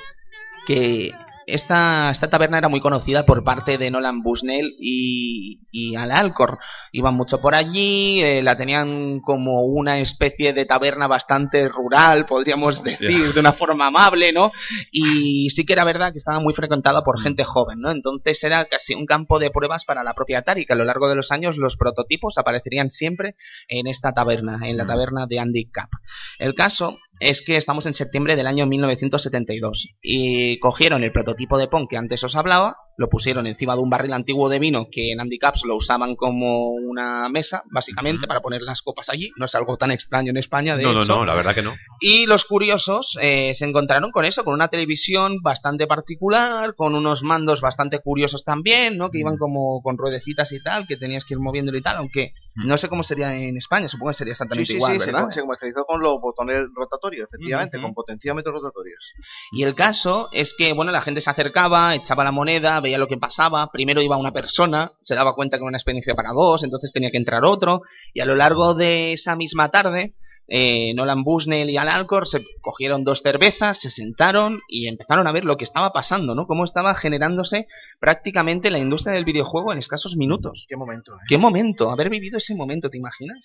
que 0.65 1.11
esta, 1.53 2.09
esta 2.11 2.29
taberna 2.29 2.57
era 2.57 2.69
muy 2.69 2.79
conocida 2.79 3.25
por 3.25 3.43
parte 3.43 3.77
de 3.77 3.91
Nolan 3.91 4.21
Bushnell 4.21 4.75
y, 4.79 5.61
y 5.71 5.95
Al 5.95 6.11
Alcor. 6.11 6.59
Iban 6.91 7.15
mucho 7.15 7.41
por 7.41 7.55
allí, 7.55 8.21
eh, 8.21 8.41
la 8.43 8.57
tenían 8.57 9.19
como 9.21 9.61
una 9.61 9.99
especie 9.99 10.53
de 10.53 10.65
taberna 10.65 11.07
bastante 11.07 11.67
rural, 11.69 12.25
podríamos 12.25 12.83
decir, 12.83 13.33
de 13.33 13.39
una 13.39 13.53
forma 13.53 13.87
amable, 13.87 14.31
¿no? 14.31 14.51
Y 14.91 15.49
sí 15.49 15.65
que 15.65 15.73
era 15.73 15.83
verdad 15.83 16.11
que 16.11 16.17
estaba 16.17 16.39
muy 16.39 16.53
frecuentada 16.53 17.03
por 17.03 17.19
gente 17.19 17.43
joven, 17.43 17.79
¿no? 17.79 17.91
Entonces 17.91 18.43
era 18.43 18.65
casi 18.65 18.93
un 18.93 19.05
campo 19.05 19.39
de 19.39 19.51
pruebas 19.51 19.85
para 19.85 20.03
la 20.03 20.13
propia 20.13 20.39
Atari, 20.39 20.65
que 20.65 20.73
a 20.73 20.77
lo 20.77 20.85
largo 20.85 21.09
de 21.09 21.15
los 21.15 21.31
años 21.31 21.57
los 21.57 21.77
prototipos 21.77 22.37
aparecerían 22.37 22.91
siempre 22.91 23.35
en 23.67 23.87
esta 23.87 24.13
taberna, 24.13 24.59
en 24.63 24.77
la 24.77 24.85
taberna 24.85 25.25
de 25.27 25.39
Andy 25.39 25.65
Cap. 25.65 25.89
El 26.37 26.53
caso 26.53 26.97
es 27.19 27.41
que 27.41 27.57
estamos 27.57 27.85
en 27.85 27.93
septiembre 27.93 28.35
del 28.35 28.47
año 28.47 28.65
1972 28.65 29.97
y 30.01 30.59
cogieron 30.59 31.03
el 31.03 31.11
prototipo 31.11 31.57
de 31.57 31.67
Pong 31.67 31.87
que 31.89 31.97
antes 31.97 32.23
os 32.23 32.35
hablaba, 32.35 32.77
lo 32.99 33.07
pusieron 33.09 33.47
encima 33.47 33.75
de 33.75 33.81
un 33.81 33.89
barril 33.89 34.11
antiguo 34.11 34.49
de 34.49 34.59
vino 34.59 34.89
que 34.91 35.13
en 35.13 35.21
handicaps 35.21 35.63
lo 35.63 35.77
usaban 35.77 36.15
como 36.17 36.67
una 36.67 37.29
mesa, 37.29 37.63
básicamente, 37.71 38.27
para 38.27 38.41
poner 38.41 38.61
las 38.61 38.81
copas 38.81 39.07
allí. 39.09 39.31
No 39.37 39.45
es 39.45 39.55
algo 39.55 39.77
tan 39.77 39.89
extraño 39.91 40.31
en 40.31 40.37
España, 40.37 40.75
de 40.75 40.83
No, 40.83 40.91
no, 40.93 40.99
hecho. 40.99 41.15
no, 41.15 41.25
la 41.25 41.33
verdad 41.33 41.55
que 41.55 41.61
no. 41.61 41.73
Y 42.01 42.25
los 42.25 42.43
curiosos 42.43 43.17
eh, 43.21 43.53
se 43.55 43.63
encontraron 43.63 44.11
con 44.11 44.25
eso, 44.25 44.43
con 44.43 44.53
una 44.53 44.67
televisión 44.67 45.37
bastante 45.41 45.87
particular, 45.87 46.75
con 46.75 46.93
unos 46.93 47.23
mandos 47.23 47.61
bastante 47.61 47.99
curiosos 47.99 48.43
también, 48.43 48.97
¿no? 48.97 49.09
Que 49.11 49.19
iban 49.19 49.37
como 49.37 49.81
con 49.81 49.97
ruedecitas 49.97 50.51
y 50.51 50.61
tal, 50.61 50.85
que 50.85 50.97
tenías 50.97 51.23
que 51.23 51.35
ir 51.35 51.39
moviéndolo 51.39 51.77
y 51.77 51.81
tal, 51.81 51.95
aunque 51.97 52.33
no 52.55 52.77
sé 52.77 52.89
cómo 52.89 53.03
sería 53.03 53.33
en 53.33 53.55
España, 53.55 53.87
supongo 53.87 54.09
que 54.11 54.15
sería 54.15 54.31
exactamente 54.33 54.71
sí, 54.71 54.75
igual, 54.75 54.95
sí, 54.95 54.99
se, 54.99 55.05
¿verdad? 55.05 55.23
co- 55.23 55.31
se 55.31 55.39
comercializó 55.41 55.85
con 55.85 56.01
los 56.01 56.19
botones 56.19 56.65
rotatorios, 56.75 57.29
efectivamente, 57.31 57.79
con 57.79 57.93
potenciómetros 57.93 58.53
rotatorios. 58.53 59.13
Y 59.53 59.63
el 59.63 59.73
caso 59.73 60.27
es 60.33 60.53
que, 60.57 60.73
bueno, 60.73 60.91
la 60.91 61.01
gente 61.01 61.21
se 61.21 61.29
acercaba, 61.29 61.95
echaba 61.95 62.25
la 62.25 62.31
moneda, 62.31 62.81
veía 62.89 62.97
lo 62.97 63.07
que 63.07 63.17
pasaba. 63.17 63.71
Primero 63.71 64.01
iba 64.01 64.17
una 64.17 64.33
persona, 64.33 64.91
se 65.01 65.15
daba 65.15 65.35
cuenta 65.35 65.57
que 65.57 65.61
era 65.61 65.69
una 65.69 65.77
experiencia 65.77 66.15
para 66.15 66.33
dos, 66.33 66.63
entonces 66.63 66.91
tenía 66.91 67.11
que 67.11 67.17
entrar 67.17 67.45
otro. 67.45 67.81
Y 68.13 68.21
a 68.21 68.25
lo 68.25 68.35
largo 68.35 68.73
de 68.73 69.13
esa 69.13 69.35
misma 69.35 69.69
tarde, 69.69 70.15
eh, 70.47 70.93
Nolan 70.95 71.23
Bushnell 71.23 71.69
y 71.69 71.77
Al 71.77 71.89
Alcor 71.89 72.27
se 72.27 72.43
cogieron 72.61 73.03
dos 73.03 73.21
cervezas, 73.21 73.79
se 73.79 73.91
sentaron 73.91 74.59
y 74.67 74.87
empezaron 74.87 75.27
a 75.27 75.31
ver 75.31 75.45
lo 75.45 75.57
que 75.57 75.63
estaba 75.63 75.93
pasando, 75.93 76.33
¿no? 76.33 76.47
Cómo 76.47 76.65
estaba 76.65 76.95
generándose 76.95 77.67
prácticamente 77.99 78.71
la 78.71 78.79
industria 78.79 79.13
del 79.13 79.25
videojuego 79.25 79.71
en 79.71 79.79
escasos 79.79 80.15
minutos. 80.15 80.65
Qué 80.67 80.75
momento, 80.75 81.13
¿eh? 81.13 81.25
¿Qué 81.27 81.37
momento? 81.37 81.91
Haber 81.91 82.09
vivido 82.09 82.37
ese 82.37 82.55
momento, 82.55 82.89
¿te 82.89 82.97
imaginas? 82.97 83.39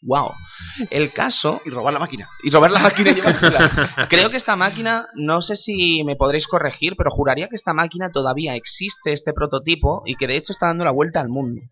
Wow. 0.00 0.32
El 0.90 1.12
caso 1.12 1.60
Y 1.64 1.70
robar 1.70 1.92
la 1.92 1.98
máquina. 1.98 2.28
y 2.42 2.50
robar 2.50 2.70
la 2.70 2.80
máquina 2.80 3.10
y. 3.10 3.20
Creo 4.08 4.30
que 4.30 4.36
esta 4.36 4.56
máquina, 4.56 5.08
no 5.14 5.42
sé 5.42 5.56
si 5.56 6.04
me 6.04 6.16
podréis 6.16 6.46
corregir, 6.46 6.94
pero 6.96 7.10
juraría 7.10 7.48
que 7.48 7.56
esta 7.56 7.74
máquina 7.74 8.10
todavía 8.10 8.54
existe, 8.54 9.12
este 9.12 9.32
prototipo, 9.32 10.02
y 10.06 10.14
que 10.14 10.26
de 10.26 10.36
hecho 10.36 10.52
está 10.52 10.66
dando 10.66 10.84
la 10.84 10.92
vuelta 10.92 11.20
al 11.20 11.28
mundo. 11.28 11.62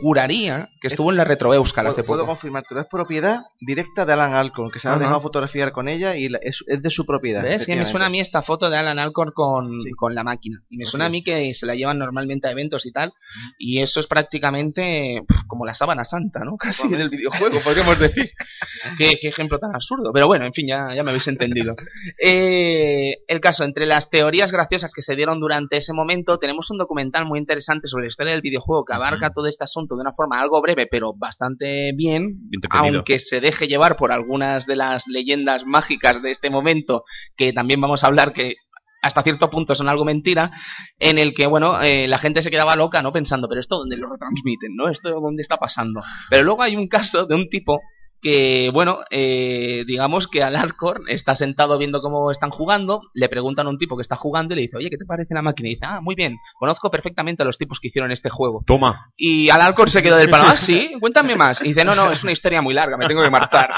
Juraría 0.00 0.68
que 0.80 0.88
estuvo 0.88 1.10
en 1.10 1.16
la 1.16 1.24
Retro 1.24 1.52
Euskal 1.52 1.86
hace 1.86 1.96
Puedo, 2.02 2.06
puedo 2.06 2.20
poco. 2.22 2.32
confirmártelo. 2.34 2.80
Es 2.80 2.86
propiedad 2.90 3.40
directa 3.60 4.04
de 4.06 4.12
Alan 4.12 4.34
Alcorn, 4.34 4.70
que 4.70 4.78
se 4.78 4.88
ha 4.88 4.92
Ajá. 4.92 5.00
dejado 5.00 5.20
fotografiar 5.20 5.72
con 5.72 5.88
ella 5.88 6.16
y 6.16 6.26
es, 6.42 6.62
es 6.66 6.82
de 6.82 6.90
su 6.90 7.04
propiedad. 7.06 7.42
¿Ves? 7.42 7.66
Que 7.66 7.76
me 7.76 7.84
suena 7.86 8.06
a 8.06 8.10
mí 8.10 8.20
esta 8.20 8.42
foto 8.42 8.70
de 8.70 8.76
Alan 8.76 8.98
Alcorn 8.98 9.32
con, 9.34 9.80
Sí. 9.80 9.90
con 9.92 10.14
la 10.14 10.22
máquina. 10.24 10.62
Y 10.68 10.76
me 10.78 10.84
Así 10.84 10.90
suena 10.92 11.06
a 11.06 11.08
mí 11.08 11.18
es. 11.18 11.24
que 11.24 11.54
se 11.54 11.66
la 11.66 11.74
llevan 11.74 11.98
normalmente 11.98 12.46
a 12.48 12.52
eventos 12.52 12.86
y 12.86 12.92
tal. 12.92 13.12
Y 13.58 13.80
eso 13.80 14.00
es 14.00 14.06
prácticamente 14.06 15.22
pf, 15.26 15.42
como 15.48 15.66
la 15.66 15.74
sábana 15.74 16.04
santa, 16.04 16.40
¿no? 16.40 16.56
Casi 16.58 16.88
del 16.88 17.08
videojuego, 17.08 17.60
podríamos 17.60 17.98
decir. 17.98 18.30
qué, 18.98 19.18
qué 19.20 19.28
ejemplo 19.28 19.58
tan 19.58 19.74
absurdo. 19.74 20.12
Pero 20.12 20.26
bueno, 20.26 20.44
en 20.46 20.52
fin, 20.52 20.66
ya, 20.68 20.94
ya 20.94 21.02
me 21.02 21.10
habéis 21.10 21.26
entendido. 21.28 21.74
Eh, 22.22 23.18
el 23.28 23.40
caso, 23.40 23.64
entre 23.64 23.86
las 23.86 24.10
teorías 24.10 24.52
graciosas 24.52 24.92
que 24.92 25.02
se 25.02 25.16
dieron 25.16 25.40
durante 25.40 25.76
ese 25.76 25.92
momento, 25.92 26.38
tenemos 26.38 26.70
un 26.70 26.78
documental 26.78 27.24
muy 27.26 27.38
interesante 27.38 27.88
sobre 27.88 28.04
la 28.04 28.08
historia 28.08 28.32
del 28.32 28.42
videojuego 28.42 28.84
que 28.84 28.94
abarca 28.94 29.30
todo 29.30 29.46
este 29.56 29.64
asunto 29.64 29.96
de 29.96 30.02
una 30.02 30.12
forma 30.12 30.38
algo 30.38 30.60
breve, 30.60 30.86
pero 30.86 31.14
bastante 31.14 31.92
bien, 31.94 32.48
aunque 32.70 33.18
se 33.18 33.40
deje 33.40 33.66
llevar 33.66 33.96
por 33.96 34.12
algunas 34.12 34.66
de 34.66 34.76
las 34.76 35.06
leyendas 35.08 35.64
mágicas 35.64 36.22
de 36.22 36.30
este 36.30 36.50
momento, 36.50 37.02
que 37.36 37.52
también 37.52 37.80
vamos 37.80 38.04
a 38.04 38.08
hablar 38.08 38.32
que 38.34 38.56
hasta 39.02 39.22
cierto 39.22 39.48
punto 39.48 39.74
son 39.74 39.88
algo 39.88 40.04
mentira, 40.04 40.50
en 40.98 41.18
el 41.18 41.32
que, 41.32 41.46
bueno, 41.46 41.80
eh, 41.80 42.08
la 42.08 42.18
gente 42.18 42.42
se 42.42 42.50
quedaba 42.50 42.76
loca, 42.76 43.02
¿no? 43.02 43.12
Pensando, 43.12 43.48
pero 43.48 43.60
esto 43.60 43.78
dónde 43.78 43.96
lo 43.96 44.10
retransmiten, 44.10 44.74
¿no? 44.74 44.88
Esto 44.88 45.20
dónde 45.20 45.42
está 45.42 45.56
pasando. 45.56 46.02
Pero 46.28 46.42
luego 46.42 46.62
hay 46.62 46.76
un 46.76 46.88
caso 46.88 47.26
de 47.26 47.34
un 47.34 47.48
tipo 47.48 47.80
que, 48.20 48.70
bueno, 48.72 49.00
eh, 49.10 49.84
digamos 49.86 50.26
que 50.26 50.42
al 50.42 50.56
Alcorn 50.56 51.04
está 51.08 51.34
sentado 51.34 51.78
viendo 51.78 52.00
cómo 52.00 52.30
están 52.30 52.50
jugando, 52.50 53.02
le 53.14 53.28
preguntan 53.28 53.66
a 53.66 53.70
un 53.70 53.78
tipo 53.78 53.96
que 53.96 54.02
está 54.02 54.16
jugando 54.16 54.54
y 54.54 54.56
le 54.56 54.62
dice, 54.62 54.76
oye, 54.76 54.90
¿qué 54.90 54.96
te 54.96 55.04
parece 55.04 55.34
la 55.34 55.42
máquina? 55.42 55.68
Y 55.68 55.74
dice, 55.74 55.86
ah, 55.86 56.00
muy 56.00 56.14
bien, 56.14 56.36
conozco 56.54 56.90
perfectamente 56.90 57.42
a 57.42 57.46
los 57.46 57.58
tipos 57.58 57.80
que 57.80 57.88
hicieron 57.88 58.10
este 58.12 58.30
juego. 58.30 58.62
Toma. 58.66 59.12
Y 59.16 59.50
al 59.50 59.60
Alcor 59.60 59.90
se 59.90 60.02
quedó 60.02 60.16
del 60.16 60.30
palo, 60.30 60.44
ah, 60.48 60.56
sí, 60.56 60.92
cuéntame 61.00 61.36
más. 61.36 61.60
Y 61.62 61.68
dice, 61.68 61.84
no, 61.84 61.94
no, 61.94 62.10
es 62.10 62.22
una 62.22 62.32
historia 62.32 62.62
muy 62.62 62.74
larga, 62.74 62.96
me 62.96 63.06
tengo 63.06 63.22
que 63.22 63.30
marchar. 63.30 63.70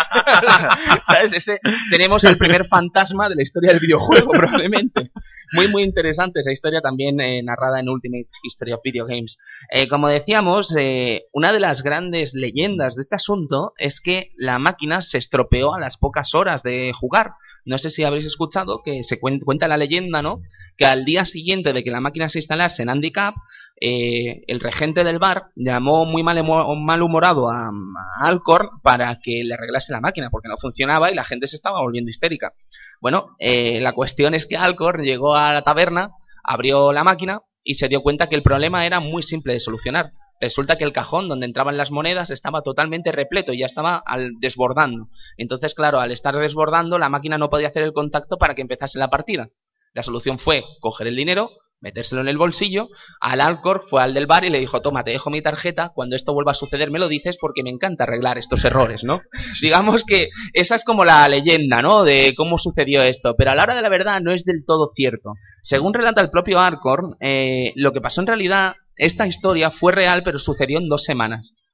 ¿Sabes? 1.07 1.33
Ese, 1.33 1.59
tenemos 1.91 2.25
el 2.25 2.39
primer 2.39 2.67
fantasma 2.67 3.29
de 3.29 3.35
la 3.35 3.43
historia 3.43 3.71
del 3.71 3.81
videojuego, 3.81 4.31
probablemente. 4.31 5.11
Muy, 5.53 5.69
muy 5.69 5.83
interesante 5.83 6.41
esa 6.41 6.53
historia 6.53 6.81
también 6.81 7.21
eh, 7.21 7.43
narrada 7.43 7.81
en 7.81 7.89
Ultimate 7.89 8.27
History 8.43 8.73
of 8.73 8.81
Video 8.85 9.07
Games. 9.07 9.39
Eh, 9.71 9.89
como 9.89 10.09
decíamos, 10.09 10.75
eh, 10.77 11.23
una 11.33 11.53
de 11.53 11.61
las 11.61 11.83
grandes 11.83 12.35
leyendas 12.35 12.97
de 12.97 13.03
este 13.03 13.17
asunto 13.17 13.73
es 13.79 14.01
que 14.01 14.28
la 14.37 14.59
máquina 14.59 15.01
se 15.03 15.19
estropeó 15.19 15.75
a 15.75 15.81
las 15.81 15.97
pocas 15.97 16.35
horas 16.35 16.63
de 16.63 16.93
jugar. 16.93 17.33
No 17.65 17.77
sé 17.79 17.91
si 17.91 18.05
habréis 18.05 18.27
escuchado 18.27 18.83
que 18.85 19.03
se 19.03 19.21
cuen- 19.21 19.43
cuenta 19.45 19.69
la 19.69 19.77
leyenda, 19.77 20.23
¿no? 20.23 20.41
Que 20.77 20.87
al 20.87 21.05
día 21.05 21.25
siguiente 21.25 21.73
de 21.73 21.85
que 21.85 21.91
la 21.91 22.01
máquina 22.01 22.29
se 22.29 22.39
instalase 22.39 22.83
en 22.83 22.89
Handicap, 22.89 23.35
eh, 23.81 24.43
el 24.47 24.61
regente 24.61 25.05
del 25.05 25.19
bar 25.19 25.51
llamó 25.55 26.05
muy 26.05 26.23
mal 26.23 26.43
malhumorado 26.79 27.51
a, 27.51 27.69
a 27.69 28.27
Alcor 28.27 28.71
para 28.83 29.21
que 29.23 29.43
le 29.45 29.55
arreglase 29.55 29.93
la 29.93 30.01
máquina 30.01 30.31
porque 30.31 30.49
no 30.49 30.57
funcionaba 30.57 31.11
y 31.11 31.15
la 31.15 31.25
gente 31.25 31.47
se 31.47 31.57
estaba 31.57 31.81
volviendo 31.81 32.11
histérica. 32.11 32.55
Bueno, 33.01 33.37
eh, 33.39 33.81
la 33.81 33.93
cuestión 33.93 34.35
es 34.35 34.47
que 34.47 34.57
Alcor 34.57 35.03
llegó 35.03 35.35
a 35.37 35.53
la 35.53 35.63
taberna, 35.63 36.11
abrió 36.43 36.93
la 36.93 37.05
máquina 37.05 37.43
y 37.63 37.75
se 37.75 37.89
dio 37.89 38.01
cuenta 38.03 38.29
que 38.29 38.35
el 38.35 38.43
problema 38.43 38.87
era 38.87 38.99
muy 39.01 39.23
simple 39.23 39.53
de 39.53 39.61
solucionar. 39.61 40.13
Resulta 40.41 40.77
que 40.77 40.85
el 40.85 40.93
cajón 40.93 41.29
donde 41.29 41.47
entraban 41.47 41.77
las 41.77 41.91
monedas 41.91 42.31
estaba 42.31 42.63
totalmente 42.63 43.13
repleto 43.13 43.53
y 43.53 43.59
ya 43.59 43.67
estaba 43.67 43.97
al 43.97 44.33
desbordando. 44.41 45.09
Entonces, 45.37 45.75
claro, 45.75 46.01
al 46.01 46.13
estar 46.13 46.37
desbordando, 46.37 46.99
la 46.99 47.09
máquina 47.09 47.39
no 47.39 47.51
podía 47.51 47.69
hacer 47.69 47.83
el 47.83 47.93
contacto 47.93 48.39
para 48.39 48.55
que 48.55 48.63
empezase 48.63 48.99
la 48.99 49.09
partida. 49.09 49.49
La 49.95 50.03
solución 50.03 50.39
fue 50.39 50.63
coger 50.81 51.09
el 51.09 51.17
dinero, 51.17 51.51
metérselo 51.81 52.21
en 52.21 52.29
el 52.29 52.39
bolsillo. 52.39 52.89
Al 53.21 53.41
Alcor 53.41 53.83
fue 53.89 54.03
al 54.03 54.15
del 54.15 54.27
bar 54.27 54.45
y 54.45 54.51
le 54.51 54.59
dijo, 54.59 54.81
toma, 54.83 55.05
te 55.05 55.13
dejo 55.13 55.31
mi 55.31 55.43
tarjeta, 55.43 55.91
cuando 55.95 56.17
esto 56.17 56.35
vuelva 56.35 56.53
a 56.53 56.55
suceder 56.55 56.91
me 56.91 56.99
lo 56.99 57.09
dices 57.09 57.39
porque 57.41 57.63
me 57.63 57.71
encanta 57.71 58.05
arreglar 58.05 58.39
estos 58.39 58.65
errores, 58.65 59.05
¿no? 59.05 59.21
Digamos 59.63 60.05
que 60.05 60.29
esa 60.53 60.77
es 60.77 60.85
como 60.85 61.05
la 61.05 61.29
leyenda, 61.29 61.83
¿no? 61.83 62.05
De 62.05 62.35
cómo 62.37 62.59
sucedió 62.59 63.03
esto, 63.03 63.35
pero 63.37 63.51
a 63.51 63.55
la 63.55 63.65
hora 63.65 63.75
de 63.75 63.83
la 63.83 63.89
verdad 63.89 64.21
no 64.21 64.33
es 64.33 64.45
del 64.45 64.65
todo 64.65 64.89
cierto. 64.95 65.35
Según 65.63 65.95
relata 65.95 66.21
el 66.21 66.31
propio 66.31 66.61
Alcorn, 66.61 67.17
eh, 67.21 67.73
lo 67.77 67.93
que 67.93 68.01
pasó 68.01 68.21
en 68.21 68.27
realidad, 68.27 68.75
esta 68.99 69.27
historia 69.27 69.71
fue 69.71 69.93
real 69.93 70.23
pero 70.25 70.39
sucedió 70.39 70.79
en 70.79 70.89
dos 70.89 71.05
semanas. 71.05 71.65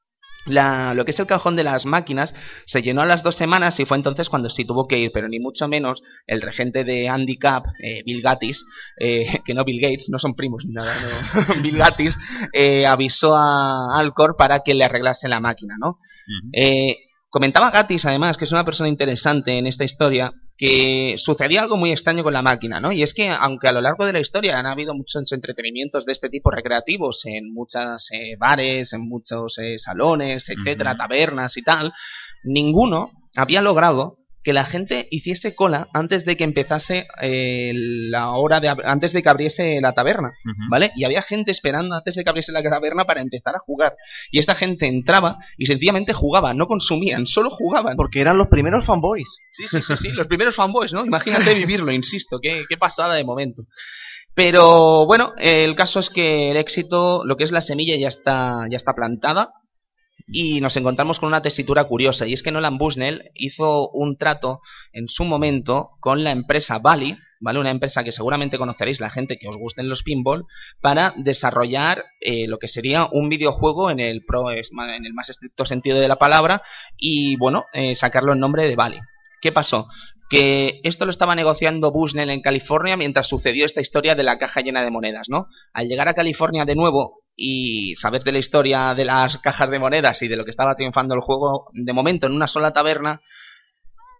La- 0.46 0.92
lo 0.92 1.06
que 1.06 1.12
es 1.12 1.18
el 1.20 1.26
cajón 1.26 1.56
de 1.56 1.64
las 1.64 1.86
máquinas 1.86 2.34
se 2.66 2.82
llenó 2.82 3.00
a 3.00 3.06
las 3.06 3.22
dos 3.22 3.34
semanas 3.34 3.80
y 3.80 3.86
fue 3.86 3.96
entonces 3.96 4.28
cuando 4.28 4.50
sí 4.50 4.66
tuvo 4.66 4.86
que 4.86 4.98
ir, 4.98 5.10
pero 5.10 5.26
ni 5.26 5.40
mucho 5.40 5.68
menos 5.68 6.02
el 6.26 6.42
regente 6.42 6.84
de 6.84 7.08
Handicap, 7.08 7.64
eh, 7.82 8.02
Bill 8.04 8.20
Gatis, 8.20 8.62
eh, 9.00 9.24
que 9.46 9.54
no 9.54 9.64
Bill 9.64 9.80
Gates, 9.80 10.10
no 10.10 10.18
son 10.18 10.34
primos 10.34 10.66
ni 10.66 10.74
nada, 10.74 10.94
no. 11.00 11.54
Bill 11.62 11.78
Gatis, 11.78 12.18
eh, 12.52 12.84
avisó 12.86 13.34
a 13.36 13.98
Alcor 13.98 14.36
para 14.36 14.60
que 14.60 14.74
le 14.74 14.84
arreglase 14.84 15.28
la 15.28 15.40
máquina, 15.40 15.76
¿no? 15.80 15.96
Eh, 16.52 16.96
comentaba 17.30 17.70
Gatis, 17.70 18.04
además, 18.04 18.36
que 18.36 18.44
es 18.44 18.52
una 18.52 18.66
persona 18.66 18.90
interesante 18.90 19.56
en 19.56 19.66
esta 19.66 19.84
historia, 19.84 20.30
que 20.56 21.16
sucedía 21.18 21.62
algo 21.62 21.76
muy 21.76 21.90
extraño 21.90 22.22
con 22.22 22.32
la 22.32 22.42
máquina, 22.42 22.80
¿no? 22.80 22.92
Y 22.92 23.02
es 23.02 23.12
que, 23.12 23.28
aunque 23.28 23.68
a 23.68 23.72
lo 23.72 23.80
largo 23.80 24.06
de 24.06 24.12
la 24.12 24.20
historia 24.20 24.58
han 24.58 24.66
habido 24.66 24.94
muchos 24.94 25.32
entretenimientos 25.32 26.06
de 26.06 26.12
este 26.12 26.28
tipo 26.28 26.50
recreativos 26.50 27.26
en 27.26 27.52
muchos 27.52 28.10
bares, 28.38 28.92
en 28.92 29.08
muchos 29.08 29.58
eh, 29.58 29.78
salones, 29.78 30.48
etcétera, 30.48 30.96
tabernas 30.96 31.56
y 31.56 31.62
tal, 31.62 31.92
ninguno 32.44 33.10
había 33.34 33.62
logrado 33.62 34.23
que 34.44 34.52
la 34.52 34.64
gente 34.64 35.08
hiciese 35.10 35.54
cola 35.54 35.88
antes 35.94 36.26
de 36.26 36.36
que 36.36 36.44
empezase 36.44 37.08
eh, 37.22 37.72
la 37.74 38.32
hora 38.32 38.60
de 38.60 38.68
antes 38.84 39.14
de 39.14 39.22
que 39.22 39.28
abriese 39.30 39.80
la 39.80 39.94
taberna. 39.94 40.34
¿vale? 40.68 40.92
Y 40.94 41.04
había 41.04 41.22
gente 41.22 41.50
esperando 41.50 41.96
antes 41.96 42.14
de 42.14 42.22
que 42.22 42.28
abriese 42.28 42.52
la 42.52 42.62
taberna 42.62 43.06
para 43.06 43.22
empezar 43.22 43.56
a 43.56 43.58
jugar. 43.58 43.96
Y 44.30 44.38
esta 44.38 44.54
gente 44.54 44.86
entraba 44.86 45.38
y 45.56 45.64
sencillamente 45.66 46.12
jugaba, 46.12 46.52
no 46.52 46.66
consumían, 46.66 47.26
solo 47.26 47.48
jugaban. 47.48 47.96
Porque 47.96 48.20
eran 48.20 48.36
los 48.36 48.48
primeros 48.48 48.84
fanboys. 48.84 49.40
Sí, 49.50 49.64
sí, 49.66 49.80
sí, 49.80 49.96
sí, 49.96 50.08
los 50.10 50.28
primeros 50.28 50.54
fanboys, 50.54 50.92
¿no? 50.92 51.06
Imagínate 51.06 51.54
vivirlo, 51.54 51.90
insisto, 51.90 52.38
qué, 52.38 52.64
qué 52.68 52.76
pasada 52.76 53.14
de 53.14 53.24
momento. 53.24 53.62
Pero 54.34 55.06
bueno, 55.06 55.32
el 55.38 55.74
caso 55.74 56.00
es 56.00 56.10
que 56.10 56.50
el 56.50 56.58
éxito, 56.58 57.24
lo 57.24 57.36
que 57.36 57.44
es 57.44 57.52
la 57.52 57.62
semilla 57.62 57.96
ya 57.96 58.08
está, 58.08 58.66
ya 58.68 58.76
está 58.76 58.92
plantada 58.92 59.54
y 60.26 60.60
nos 60.60 60.76
encontramos 60.76 61.20
con 61.20 61.28
una 61.28 61.42
tesitura 61.42 61.84
curiosa 61.84 62.26
y 62.26 62.32
es 62.32 62.42
que 62.42 62.50
Nolan 62.50 62.78
Bushnell 62.78 63.30
hizo 63.34 63.90
un 63.90 64.16
trato 64.16 64.60
en 64.92 65.08
su 65.08 65.24
momento 65.24 65.90
con 66.00 66.24
la 66.24 66.30
empresa 66.30 66.78
Bally, 66.78 67.16
¿vale? 67.40 67.60
Una 67.60 67.70
empresa 67.70 68.04
que 68.04 68.12
seguramente 68.12 68.56
conoceréis 68.56 69.00
la 69.00 69.10
gente 69.10 69.36
que 69.36 69.48
os 69.48 69.56
gusten 69.56 69.88
los 69.88 70.02
pinball 70.02 70.46
para 70.80 71.12
desarrollar 71.16 72.04
eh, 72.20 72.46
lo 72.48 72.58
que 72.58 72.68
sería 72.68 73.06
un 73.10 73.28
videojuego 73.28 73.90
en 73.90 74.00
el 74.00 74.24
pro, 74.24 74.50
en 74.50 75.06
el 75.06 75.14
más 75.14 75.28
estricto 75.28 75.66
sentido 75.66 76.00
de 76.00 76.08
la 76.08 76.16
palabra 76.16 76.62
y 76.96 77.36
bueno, 77.36 77.66
eh, 77.74 77.94
sacarlo 77.94 78.32
en 78.32 78.40
nombre 78.40 78.66
de 78.66 78.76
Bally. 78.76 79.00
¿Qué 79.42 79.52
pasó? 79.52 79.86
Que 80.30 80.80
esto 80.84 81.04
lo 81.04 81.10
estaba 81.10 81.34
negociando 81.34 81.92
Bushnell 81.92 82.30
en 82.30 82.40
California 82.40 82.96
mientras 82.96 83.28
sucedió 83.28 83.66
esta 83.66 83.82
historia 83.82 84.14
de 84.14 84.22
la 84.22 84.38
caja 84.38 84.62
llena 84.62 84.82
de 84.82 84.90
monedas, 84.90 85.28
¿no? 85.28 85.48
Al 85.74 85.86
llegar 85.86 86.08
a 86.08 86.14
California 86.14 86.64
de 86.64 86.74
nuevo 86.74 87.23
y 87.36 87.96
saber 87.96 88.22
de 88.24 88.32
la 88.32 88.38
historia 88.38 88.94
de 88.94 89.04
las 89.04 89.38
cajas 89.42 89.70
de 89.70 89.78
monedas 89.78 90.22
y 90.22 90.28
de 90.28 90.36
lo 90.36 90.44
que 90.44 90.50
estaba 90.50 90.74
triunfando 90.74 91.14
el 91.14 91.20
juego, 91.20 91.70
de 91.72 91.92
momento 91.92 92.26
en 92.26 92.32
una 92.32 92.46
sola 92.46 92.72
taberna, 92.72 93.20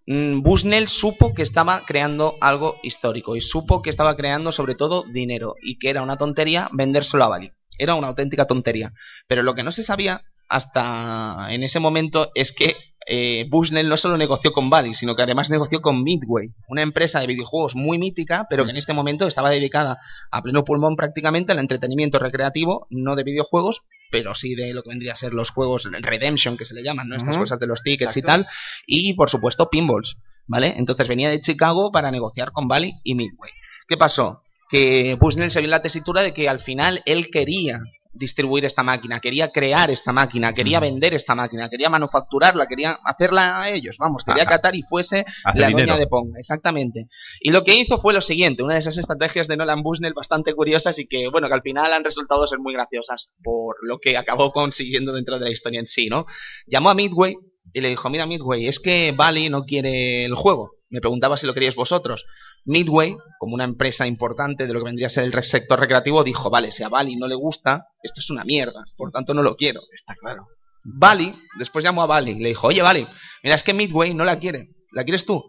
mm, 0.07 0.41
Bushnell 0.41 0.89
supo 0.89 1.35
que 1.35 1.43
estaba 1.43 1.85
creando 1.85 2.37
algo 2.41 2.77
histórico 2.83 3.37
y 3.37 3.41
supo 3.41 3.83
que 3.83 3.91
estaba 3.91 4.17
creando 4.17 4.53
sobre 4.53 4.75
todo 4.75 5.05
dinero 5.05 5.55
y 5.63 5.79
que 5.79 5.91
era 5.91 6.03
una 6.03 6.17
tontería 6.17 6.69
vendérselo 6.73 7.25
a 7.25 7.29
Bali. 7.29 7.53
Era 7.79 7.95
una 7.95 8.09
auténtica 8.09 8.47
tontería. 8.47 8.93
Pero 9.27 9.43
lo 9.43 9.55
que 9.55 9.65
no 9.65 9.73
se 9.73 9.83
sabía 9.83 10.23
hasta 10.49 11.49
en 11.51 11.65
ese 11.65 11.81
momento 11.81 12.31
es 12.35 12.53
que 12.53 12.77
eh, 13.07 13.47
Bushnell 13.51 13.89
no 13.89 13.97
solo 13.97 14.17
negoció 14.17 14.53
con 14.53 14.71
Bally, 14.71 14.95
sino 14.95 15.15
que 15.15 15.23
además 15.23 15.51
negoció 15.51 15.81
con 15.81 16.03
Midway, 16.03 16.51
una 16.69 16.83
empresa 16.83 17.21
de 17.21 17.27
videojuegos 17.27 17.75
muy 17.75 17.99
mítica, 17.99 18.47
pero 18.49 18.65
que 18.65 18.71
en 18.71 18.77
este 18.77 18.93
momento 18.93 19.27
estaba 19.27 19.51
dedicada 19.51 19.99
a 20.31 20.43
pleno 20.43 20.65
pulmón 20.65 20.97
prácticamente 20.97 21.53
al 21.53 21.59
entretenimiento 21.59 22.19
recreativo, 22.19 22.87
no 22.91 23.17
de 23.17 23.25
videojuegos, 23.25 23.89
pero 24.11 24.35
sí 24.35 24.55
de 24.55 24.73
lo 24.73 24.83
que 24.83 24.91
vendría 24.91 25.13
a 25.13 25.17
ser 25.17 25.35
los 25.35 25.51
juegos 25.51 25.89
Redemption, 25.91 26.57
que 26.57 26.65
se 26.65 26.75
le 26.75 26.83
llaman, 26.83 27.09
¿no? 27.09 27.17
Estas 27.17 27.37
cosas 27.37 27.59
de 27.59 27.67
los 27.67 27.83
tickets 27.83 28.17
Exacto. 28.17 28.41
y 28.41 28.45
tal, 28.45 28.47
y 28.87 29.13
por 29.15 29.29
supuesto 29.29 29.69
pinballs, 29.71 30.19
¿vale? 30.47 30.75
Entonces 30.77 31.09
venía 31.09 31.31
de 31.31 31.41
Chicago 31.41 31.91
para 31.91 32.11
negociar 32.11 32.53
con 32.53 32.69
Bally 32.69 33.01
y 33.03 33.15
Midway. 33.15 33.51
¿Qué 33.89 33.97
pasó? 33.97 34.43
Que 34.71 35.17
Bushnell 35.21 35.51
se 35.51 35.61
vio 35.61 35.67
en 35.67 35.73
la 35.73 35.83
tesitura 35.83 36.23
de 36.23 36.33
que 36.33 36.49
al 36.49 36.61
final 36.61 37.03
él 37.07 37.29
quería 37.31 37.83
distribuir 38.15 38.65
esta 38.65 38.83
máquina, 38.83 39.21
quería 39.21 39.51
crear 39.51 39.91
esta 39.91 40.13
máquina, 40.13 40.53
quería 40.55 40.81
vender 40.81 41.15
esta 41.15 41.35
máquina, 41.35 41.69
quería 41.69 41.89
manufacturarla, 41.91 42.67
quería 42.67 42.97
hacerla 43.05 43.61
a 43.61 43.71
ellos, 43.71 43.97
vamos, 43.99 44.23
quería 44.25 44.45
Ah, 44.45 44.47
catar 44.47 44.77
y 44.77 44.83
fuese 44.83 45.25
la 45.55 45.69
dinero. 45.69 45.89
doña 45.89 45.99
de 45.99 46.07
Pong, 46.07 46.33
exactamente. 46.39 47.07
Y 47.41 47.51
lo 47.51 47.65
que 47.65 47.75
hizo 47.75 47.99
fue 47.99 48.15
lo 48.15 48.21
siguiente, 48.21 48.63
una 48.63 48.75
de 48.75 48.81
esas 48.81 48.97
estrategias 48.99 49.49
de 49.49 49.57
Nolan 49.57 49.83
Bushnell 49.83 50.15
bastante 50.15 50.55
curiosas 50.55 50.99
y 50.99 51.07
que, 51.07 51.29
bueno, 51.29 51.49
que 51.49 51.55
al 51.55 51.63
final 51.63 51.93
han 51.93 52.05
resultado 52.05 52.47
ser 52.47 52.59
muy 52.61 52.73
graciosas 52.73 53.35
por 53.43 53.77
lo 53.83 53.99
que 53.99 54.17
acabó 54.17 54.53
consiguiendo 54.53 55.13
dentro 55.13 55.39
de 55.39 55.45
la 55.47 55.51
historia 55.51 55.81
en 55.81 55.87
sí, 55.87 56.09
¿no? 56.09 56.25
Llamó 56.67 56.91
a 56.91 56.95
Midway 56.95 57.35
y 57.73 57.81
le 57.81 57.89
dijo, 57.89 58.09
mira 58.11 58.27
Midway, 58.27 58.69
es 58.69 58.79
que 58.79 59.13
Bally 59.17 59.49
no 59.49 59.65
quiere 59.65 60.25
el 60.25 60.35
juego, 60.37 60.73
Me 60.91 61.01
preguntaba 61.01 61.37
si 61.37 61.47
lo 61.47 61.55
queríais 61.55 61.75
vosotros. 61.75 62.25
Midway, 62.65 63.17
como 63.39 63.55
una 63.55 63.65
empresa 63.65 64.07
importante 64.07 64.67
de 64.67 64.73
lo 64.73 64.81
que 64.81 64.87
vendría 64.87 65.09
a 65.09 65.11
ser 65.11 65.25
el 65.25 65.43
sector 65.43 65.79
recreativo, 65.79 66.25
dijo, 66.25 66.51
vale, 66.51 66.73
si 66.73 66.83
a 66.83 66.89
Bali 66.89 67.17
no 67.17 67.27
le 67.27 67.35
gusta, 67.35 67.87
esto 68.03 68.21
es 68.21 68.31
una 68.31 68.45
mierda, 68.45 68.83
por 68.97 69.11
tanto 69.11 69.35
no 69.35 69.43
lo 69.43 69.57
quiero. 69.57 69.81
Está 69.93 70.15
claro. 70.15 70.47
Bali, 70.85 71.35
después 71.59 71.85
llamó 71.85 72.03
a 72.03 72.07
Bali 72.07 72.33
y 72.33 72.41
le 72.41 72.51
dijo, 72.51 72.67
oye 72.67 72.83
Bali, 72.83 73.07
mira, 73.43 73.57
es 73.57 73.63
que 73.63 73.73
Midway 73.73 74.15
no 74.15 74.25
la 74.25 74.39
quiere, 74.39 74.69
¿la 74.93 75.05
quieres 75.05 75.25
tú? 75.25 75.43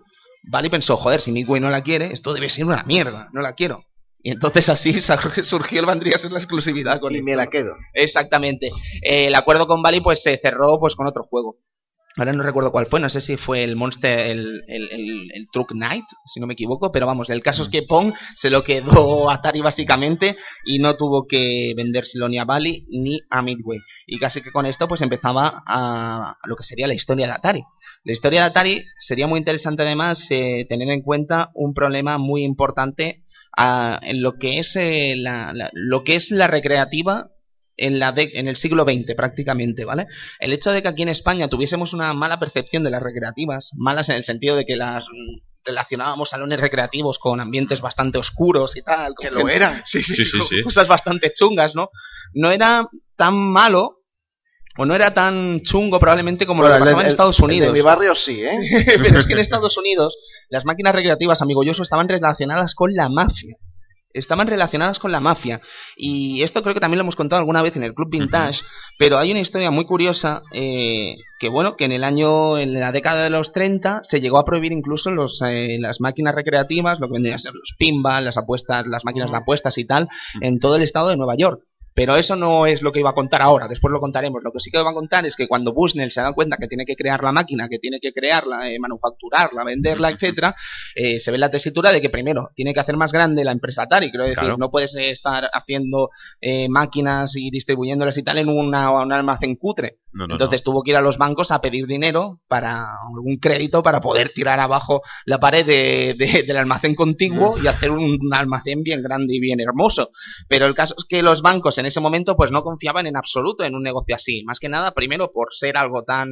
Bali 0.50 0.70
pensó, 0.70 0.96
joder, 0.98 1.22
si 1.22 1.32
Midway 1.32 1.60
no 1.60 1.70
la 1.70 1.82
quiere, 1.82 2.12
esto 2.12 2.34
debe 2.34 2.50
ser 2.50 2.66
una 2.66 2.84
mierda, 2.84 3.30
no 3.34 3.42
la 3.42 3.54
quiero. 3.54 3.84
Y 4.22 4.32
entonces 4.32 4.70
así 4.70 4.94
surgió 5.02 5.80
el 5.80 5.86
vendría 5.86 6.16
a 6.16 6.20
ser 6.20 6.32
la 6.32 6.40
exclusividad 6.40 7.00
con 7.00 7.14
Y 7.14 7.20
esto, 7.20 7.30
me 7.30 7.36
la 7.36 7.48
quedo. 7.48 7.76
Exactamente. 7.94 8.72
Eh, 9.02 9.28
el 9.28 9.36
acuerdo 9.36 9.68
con 9.68 9.82
Bali 9.82 10.02
pues 10.02 10.22
se 10.24 10.38
cerró 10.38 10.80
pues 10.80 10.96
con 10.96 11.06
otro 11.06 11.24
juego. 11.24 11.58
Ahora 12.18 12.32
no 12.32 12.44
recuerdo 12.44 12.72
cuál 12.72 12.86
fue, 12.86 13.00
no 13.02 13.10
sé 13.10 13.20
si 13.20 13.36
fue 13.36 13.64
el 13.64 13.76
Monster, 13.76 14.20
el, 14.20 14.64
el, 14.68 15.48
Truck 15.52 15.72
Knight, 15.74 16.06
si 16.26 16.40
no 16.40 16.48
me 16.48 16.54
equivoco, 16.54 16.92
pero 16.92 17.06
vamos, 17.06 17.30
el 17.30 17.42
caso 17.44 17.64
es 17.64 17.70
que 17.70 17.84
Pong 17.84 18.14
se 18.36 18.50
lo 18.50 18.64
quedó 18.64 19.30
Atari 19.30 19.62
básicamente 19.62 20.38
y 20.66 20.80
no 20.80 20.96
tuvo 20.96 21.28
que 21.28 21.74
vendérselo 21.76 22.30
ni 22.30 22.38
a 22.38 22.46
Bali 22.46 22.86
ni 22.90 23.20
a 23.30 23.42
Midway. 23.42 23.80
Y 24.08 24.18
casi 24.18 24.42
que 24.42 24.52
con 24.52 24.66
esto 24.66 24.88
pues 24.88 25.02
empezaba 25.02 25.64
a, 25.68 26.38
lo 26.46 26.56
que 26.56 26.64
sería 26.64 26.88
la 26.88 26.94
historia 26.94 27.28
de 27.28 27.34
Atari. 27.34 27.62
La 28.06 28.14
historia 28.14 28.42
de 28.42 28.48
Atari 28.48 28.84
sería 28.98 29.28
muy 29.28 29.40
interesante 29.40 29.82
además 29.84 30.26
eh, 30.32 30.66
tener 30.70 30.90
en 30.90 31.02
cuenta 31.02 31.50
un 31.54 31.74
problema 31.74 32.18
muy 32.18 32.44
importante 32.44 33.24
ah, 33.58 34.00
en 34.04 34.22
lo 34.22 34.38
que 34.38 34.60
es 34.60 34.76
eh, 34.78 35.16
la- 35.18 35.54
lo 35.74 36.04
que 36.04 36.16
es 36.16 36.32
la 36.32 36.48
recreativa 36.48 37.32
en, 37.78 38.00
la 38.00 38.12
de- 38.12 38.32
en 38.36 38.48
el 38.48 38.56
siglo 38.56 38.84
XX 38.84 39.16
prácticamente, 39.16 39.86
¿vale? 39.86 40.08
El 40.40 40.54
hecho 40.54 40.72
de 40.72 40.82
que 40.82 40.88
aquí 40.88 41.02
en 41.02 41.10
España 41.10 41.48
tuviésemos 41.48 41.94
una 41.94 42.14
mala 42.14 42.40
percepción 42.40 42.84
de 42.84 42.90
las 42.90 43.02
recreativas, 43.04 43.72
malas 43.78 44.10
en 44.10 44.16
el 44.18 44.24
sentido 44.24 44.56
de 44.56 44.66
que 44.66 44.76
las 44.76 45.06
relacionábamos 45.64 46.30
salones 46.30 46.60
recreativos 46.60 47.18
con 47.18 47.40
ambientes 47.42 47.82
bastante 47.82 48.18
oscuros 48.20 48.76
y 48.78 48.82
tal. 48.84 49.14
Que 49.20 49.32
lo 49.32 49.50
eran. 49.50 49.82
Sí, 49.86 50.04
sí, 50.04 50.16
Sí, 50.16 50.26
sí, 50.26 50.38
con 50.38 50.48
sí. 50.48 50.62
cosas 50.64 50.88
bastante 50.88 51.34
chungas, 51.34 51.76
¿no? 51.76 51.90
No 52.34 52.52
era 52.52 52.88
tan 53.16 53.36
malo 53.36 54.02
o 54.78 54.86
no 54.86 54.94
era 54.94 55.14
tan 55.14 55.62
chungo 55.62 56.00
probablemente 56.00 56.46
como 56.46 56.62
Bueno, 56.62 56.76
lo 56.76 56.78
que 56.78 56.84
el 56.84 56.86
pasaba 56.86 57.02
en 57.04 57.08
Estados 57.08 57.40
Unidos. 57.40 57.68
De 57.70 57.74
mi 57.74 57.82
barrio 57.82 58.14
sí, 58.14 58.44
¿eh? 58.44 58.60
Pero 59.02 59.20
es 59.20 59.26
que 59.26 59.34
en 59.34 59.40
Estados 59.40 59.78
Unidos 59.78 60.18
las 60.50 60.66
máquinas 60.66 60.94
recreativas, 60.94 61.42
amigo 61.42 61.64
Yoso, 61.64 61.82
estaban 61.82 62.08
relacionadas 62.10 62.76
con 62.76 62.94
la 62.94 63.10
mafia. 63.10 63.56
Estaban 64.16 64.48
relacionadas 64.48 65.00
con 65.00 65.12
la 65.12 65.20
mafia. 65.20 65.62
Y 65.96 66.42
esto 66.42 66.62
creo 66.62 66.74
que 66.74 66.80
también 66.80 66.98
lo 66.98 67.04
hemos 67.04 67.16
contado 67.16 67.40
alguna 67.40 67.62
vez 67.62 67.76
en 67.76 67.84
el 67.84 67.94
Club 67.94 68.10
Vintage. 68.10 68.62
Pero 68.98 69.18
hay 69.18 69.32
una 69.32 69.42
historia 69.42 69.72
muy 69.72 69.86
curiosa 69.86 70.42
eh, 70.52 71.16
que, 71.40 71.50
bueno, 71.50 71.76
que 71.76 71.86
en 71.86 71.92
el 71.92 72.04
año, 72.04 72.58
en 72.58 72.74
la 72.74 72.92
década 72.92 73.24
de 73.24 73.30
los 73.30 73.52
30 73.54 74.02
se 74.04 74.22
llegó 74.22 74.38
a 74.38 74.46
prohibir 74.46 74.72
incluso 74.72 75.12
los, 75.12 75.42
eh, 75.42 75.78
las 75.80 76.02
máquinas 76.02 76.34
recreativas, 76.34 77.00
lo 77.00 77.08
que 77.08 77.14
vendrían 77.14 77.36
a 77.36 77.40
ser 77.40 77.54
los 77.54 77.76
pinball, 77.78 78.26
las 78.26 78.38
apuestas, 78.38 78.86
las 78.88 79.06
máquinas 79.06 79.32
de 79.32 79.38
apuestas 79.38 79.78
y 79.78 79.86
tal, 79.86 80.08
en 80.42 80.60
todo 80.60 80.78
el 80.78 80.84
estado 80.84 81.10
de 81.10 81.18
Nueva 81.18 81.36
York. 81.36 81.60
Pero 81.96 82.18
eso 82.18 82.36
no 82.36 82.66
es 82.66 82.82
lo 82.82 82.92
que 82.92 83.00
iba 83.00 83.10
a 83.12 83.14
contar 83.14 83.42
ahora, 83.42 83.68
después 83.70 83.92
lo 83.92 84.02
contaremos. 84.02 84.44
Lo 84.44 84.52
que 84.52 84.60
sí 84.60 84.70
que 84.70 84.78
va 84.78 84.92
a 84.92 84.94
contar 84.94 85.26
es 85.26 85.36
que 85.38 85.48
cuando 85.48 85.74
Bushnell 85.74 86.12
se 86.12 86.22
da 86.22 86.34
cuenta 86.34 86.58
que 86.58 86.68
tiene 86.68 86.86
que 86.86 86.96
crear 86.98 87.24
la 87.24 87.32
máquina, 87.32 87.70
que 87.70 87.80
tiene 87.80 88.00
que 88.02 88.12
crearla, 88.12 88.70
eh, 88.70 88.78
manufacturarla, 88.80 89.64
venderla, 89.64 90.10
etcétera, 90.12 90.56
eh, 90.94 91.22
se 91.22 91.32
ve 91.32 91.38
la 91.38 91.50
tesitura 91.50 91.94
de 91.94 92.02
que 92.02 92.10
primero 92.10 92.52
tiene 92.54 92.74
que 92.74 92.82
hacer 92.82 92.98
más 92.98 93.14
grande 93.14 93.46
la 93.46 93.54
empresa 93.54 93.84
Atari. 93.84 94.10
Quiero 94.12 94.26
decir, 94.26 94.40
Claro. 94.40 94.58
no 94.58 94.70
puedes 94.70 94.94
estar 94.96 95.50
haciendo 95.54 96.10
eh, 96.42 96.68
máquinas 96.68 97.36
y 97.38 97.50
distribuyéndolas 97.50 98.18
y 98.18 98.24
tal 98.24 98.40
en 98.40 98.50
una, 98.50 98.92
un 98.92 99.14
almacén 99.14 99.56
cutre. 99.56 100.00
No, 100.18 100.28
no, 100.28 100.36
Entonces 100.36 100.64
tuvo 100.64 100.82
que 100.82 100.92
ir 100.92 100.98
a 100.98 101.02
los 101.02 101.18
bancos 101.18 101.52
a 101.52 101.60
pedir 101.60 101.88
dinero 101.88 102.40
para 102.48 102.86
algún 103.14 103.36
crédito 103.38 103.84
para 103.84 104.00
poder 104.00 104.30
tirar 104.30 104.62
abajo 104.62 105.02
la 105.26 105.40
pared 105.40 105.66
de- 105.66 106.16
de- 106.18 106.44
del 106.44 106.56
almacén 106.58 106.96
contiguo 106.96 107.58
y 107.62 107.68
hacer 107.68 107.92
un, 107.92 108.18
un 108.22 108.34
almacén 108.34 108.82
bien 108.82 109.04
grande 109.04 109.36
y 109.36 109.42
bien 109.42 109.60
hermoso. 109.60 110.08
Pero 110.48 110.68
el 110.68 110.74
caso 110.74 110.96
es 110.98 111.04
que 111.04 111.22
los 111.22 111.42
bancos 111.42 111.78
en 111.80 111.86
ese 111.86 112.00
momento 112.00 112.38
pues 112.38 112.50
no 112.50 112.64
confiaban 112.64 113.08
en 113.08 113.18
absoluto 113.18 113.66
en 113.66 113.76
un 113.76 113.84
negocio 113.84 114.16
así. 114.16 114.42
Más 114.46 114.60
que 114.62 114.70
nada, 114.70 114.92
primero 114.92 115.32
por 115.34 115.50
ser 115.52 115.76
algo 115.76 116.04
tan 116.04 116.30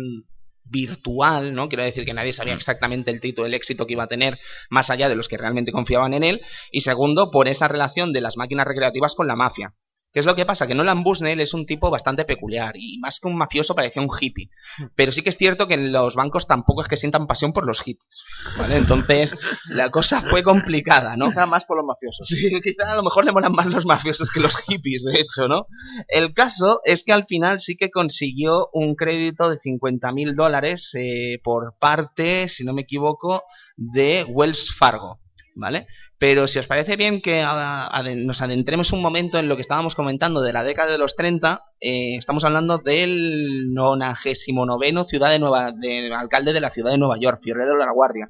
virtual, 0.66 1.54
¿no? 1.54 1.68
Quiero 1.68 1.84
decir 1.84 2.06
que 2.06 2.14
nadie 2.14 2.32
sabía 2.34 2.54
exactamente 2.54 3.12
el 3.12 3.20
título, 3.20 3.46
el 3.48 3.54
éxito 3.54 3.86
que 3.86 3.94
iba 3.94 4.04
a 4.04 4.08
tener, 4.08 4.40
más 4.70 4.90
allá 4.90 5.10
de 5.10 5.16
los 5.18 5.28
que 5.28 5.38
realmente 5.38 5.74
confiaban 5.74 6.14
en 6.14 6.24
él. 6.24 6.42
Y 6.72 6.82
segundo, 6.82 7.32
por 7.32 7.50
esa 7.50 7.68
relación 7.68 8.14
de 8.14 8.22
las 8.22 8.38
máquinas 8.38 8.66
recreativas 8.66 9.14
con 9.14 9.28
la 9.28 9.36
mafia. 9.36 9.74
¿Qué 10.14 10.20
es 10.20 10.28
lo 10.28 10.36
que 10.36 10.46
pasa? 10.46 10.68
Que 10.68 10.76
Nolan 10.76 11.04
Bushnell 11.04 11.42
es 11.42 11.56
un 11.56 11.66
tipo 11.66 11.90
bastante 11.90 12.24
peculiar 12.24 12.76
y 12.78 13.00
más 13.00 13.20
que 13.20 13.28
un 13.28 13.36
mafioso 13.36 13.74
parecía 13.74 14.00
un 14.00 14.10
hippie. 14.10 14.52
Pero 14.96 15.12
sí 15.12 15.24
que 15.24 15.30
es 15.30 15.38
cierto 15.38 15.68
que 15.68 15.74
en 15.74 15.92
los 15.92 16.16
bancos 16.16 16.46
tampoco 16.46 16.84
es 16.84 16.88
que 16.88 16.98
sientan 16.98 17.26
pasión 17.26 17.52
por 17.52 17.66
los 17.66 17.82
hippies. 17.82 18.24
¿vale? 18.58 18.78
Entonces 18.78 19.36
la 19.66 19.90
cosa 19.90 20.22
fue 20.22 20.44
complicada, 20.44 21.18
¿no? 21.18 21.30
Quizá 21.30 21.48
más 21.48 21.66
por 21.66 21.78
los 21.78 21.86
mafiosos. 21.88 22.28
Sí, 22.28 22.62
quizá 22.62 22.92
a 22.92 22.96
lo 22.96 23.02
mejor 23.02 23.26
le 23.26 23.32
molan 23.32 23.54
más 23.54 23.66
los 23.66 23.88
mafiosos 23.88 24.30
que 24.30 24.40
los 24.40 24.56
hippies, 24.56 25.04
de 25.04 25.20
hecho, 25.20 25.48
¿no? 25.48 25.66
El 26.08 26.36
caso 26.36 26.82
es 26.86 27.04
que 27.04 27.12
al 27.12 27.26
final 27.26 27.60
sí 27.60 27.76
que 27.76 27.90
consiguió 27.90 28.70
un 28.72 28.94
crédito 28.94 29.50
de 29.50 29.58
50 29.58 30.12
mil 30.12 30.36
dólares 30.36 30.92
eh, 30.94 31.40
por 31.44 31.76
parte, 31.80 32.50
si 32.50 32.64
no 32.64 32.74
me 32.74 32.84
equivoco, 32.84 33.44
de 33.78 34.26
Wells 34.28 34.76
Fargo, 34.78 35.20
¿vale? 35.56 35.88
Pero 36.18 36.48
si 36.48 36.60
os 36.60 36.68
parece 36.68 36.96
bien 36.96 37.22
que 37.22 37.42
a- 37.42 37.88
aden- 37.88 38.26
nos 38.26 38.42
adentremos 38.42 38.92
un 38.92 39.02
momento 39.02 39.40
en 39.40 39.48
lo 39.48 39.56
que 39.56 39.62
estábamos 39.62 39.96
comentando 39.96 40.42
de 40.42 40.54
la 40.54 40.64
década 40.64 40.92
de 40.92 40.98
los 40.98 41.16
30, 41.16 41.62
eh, 41.80 42.16
estamos 42.18 42.44
hablando 42.44 42.78
del 42.78 43.74
99 43.74 45.06
ciudad 45.06 45.30
de 45.32 45.40
Nueva, 45.40 45.72
de, 45.72 46.14
alcalde 46.14 46.54
de 46.54 46.62
la 46.62 46.70
ciudad 46.70 46.92
de 46.92 46.98
Nueva 46.98 47.18
York, 47.20 47.40
Fiorello 47.42 47.74
de 47.78 47.86
la 47.86 47.92
Guardia, 47.94 48.30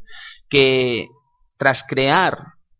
que 0.49 1.07
tras 1.57 1.83
crear 1.83 2.38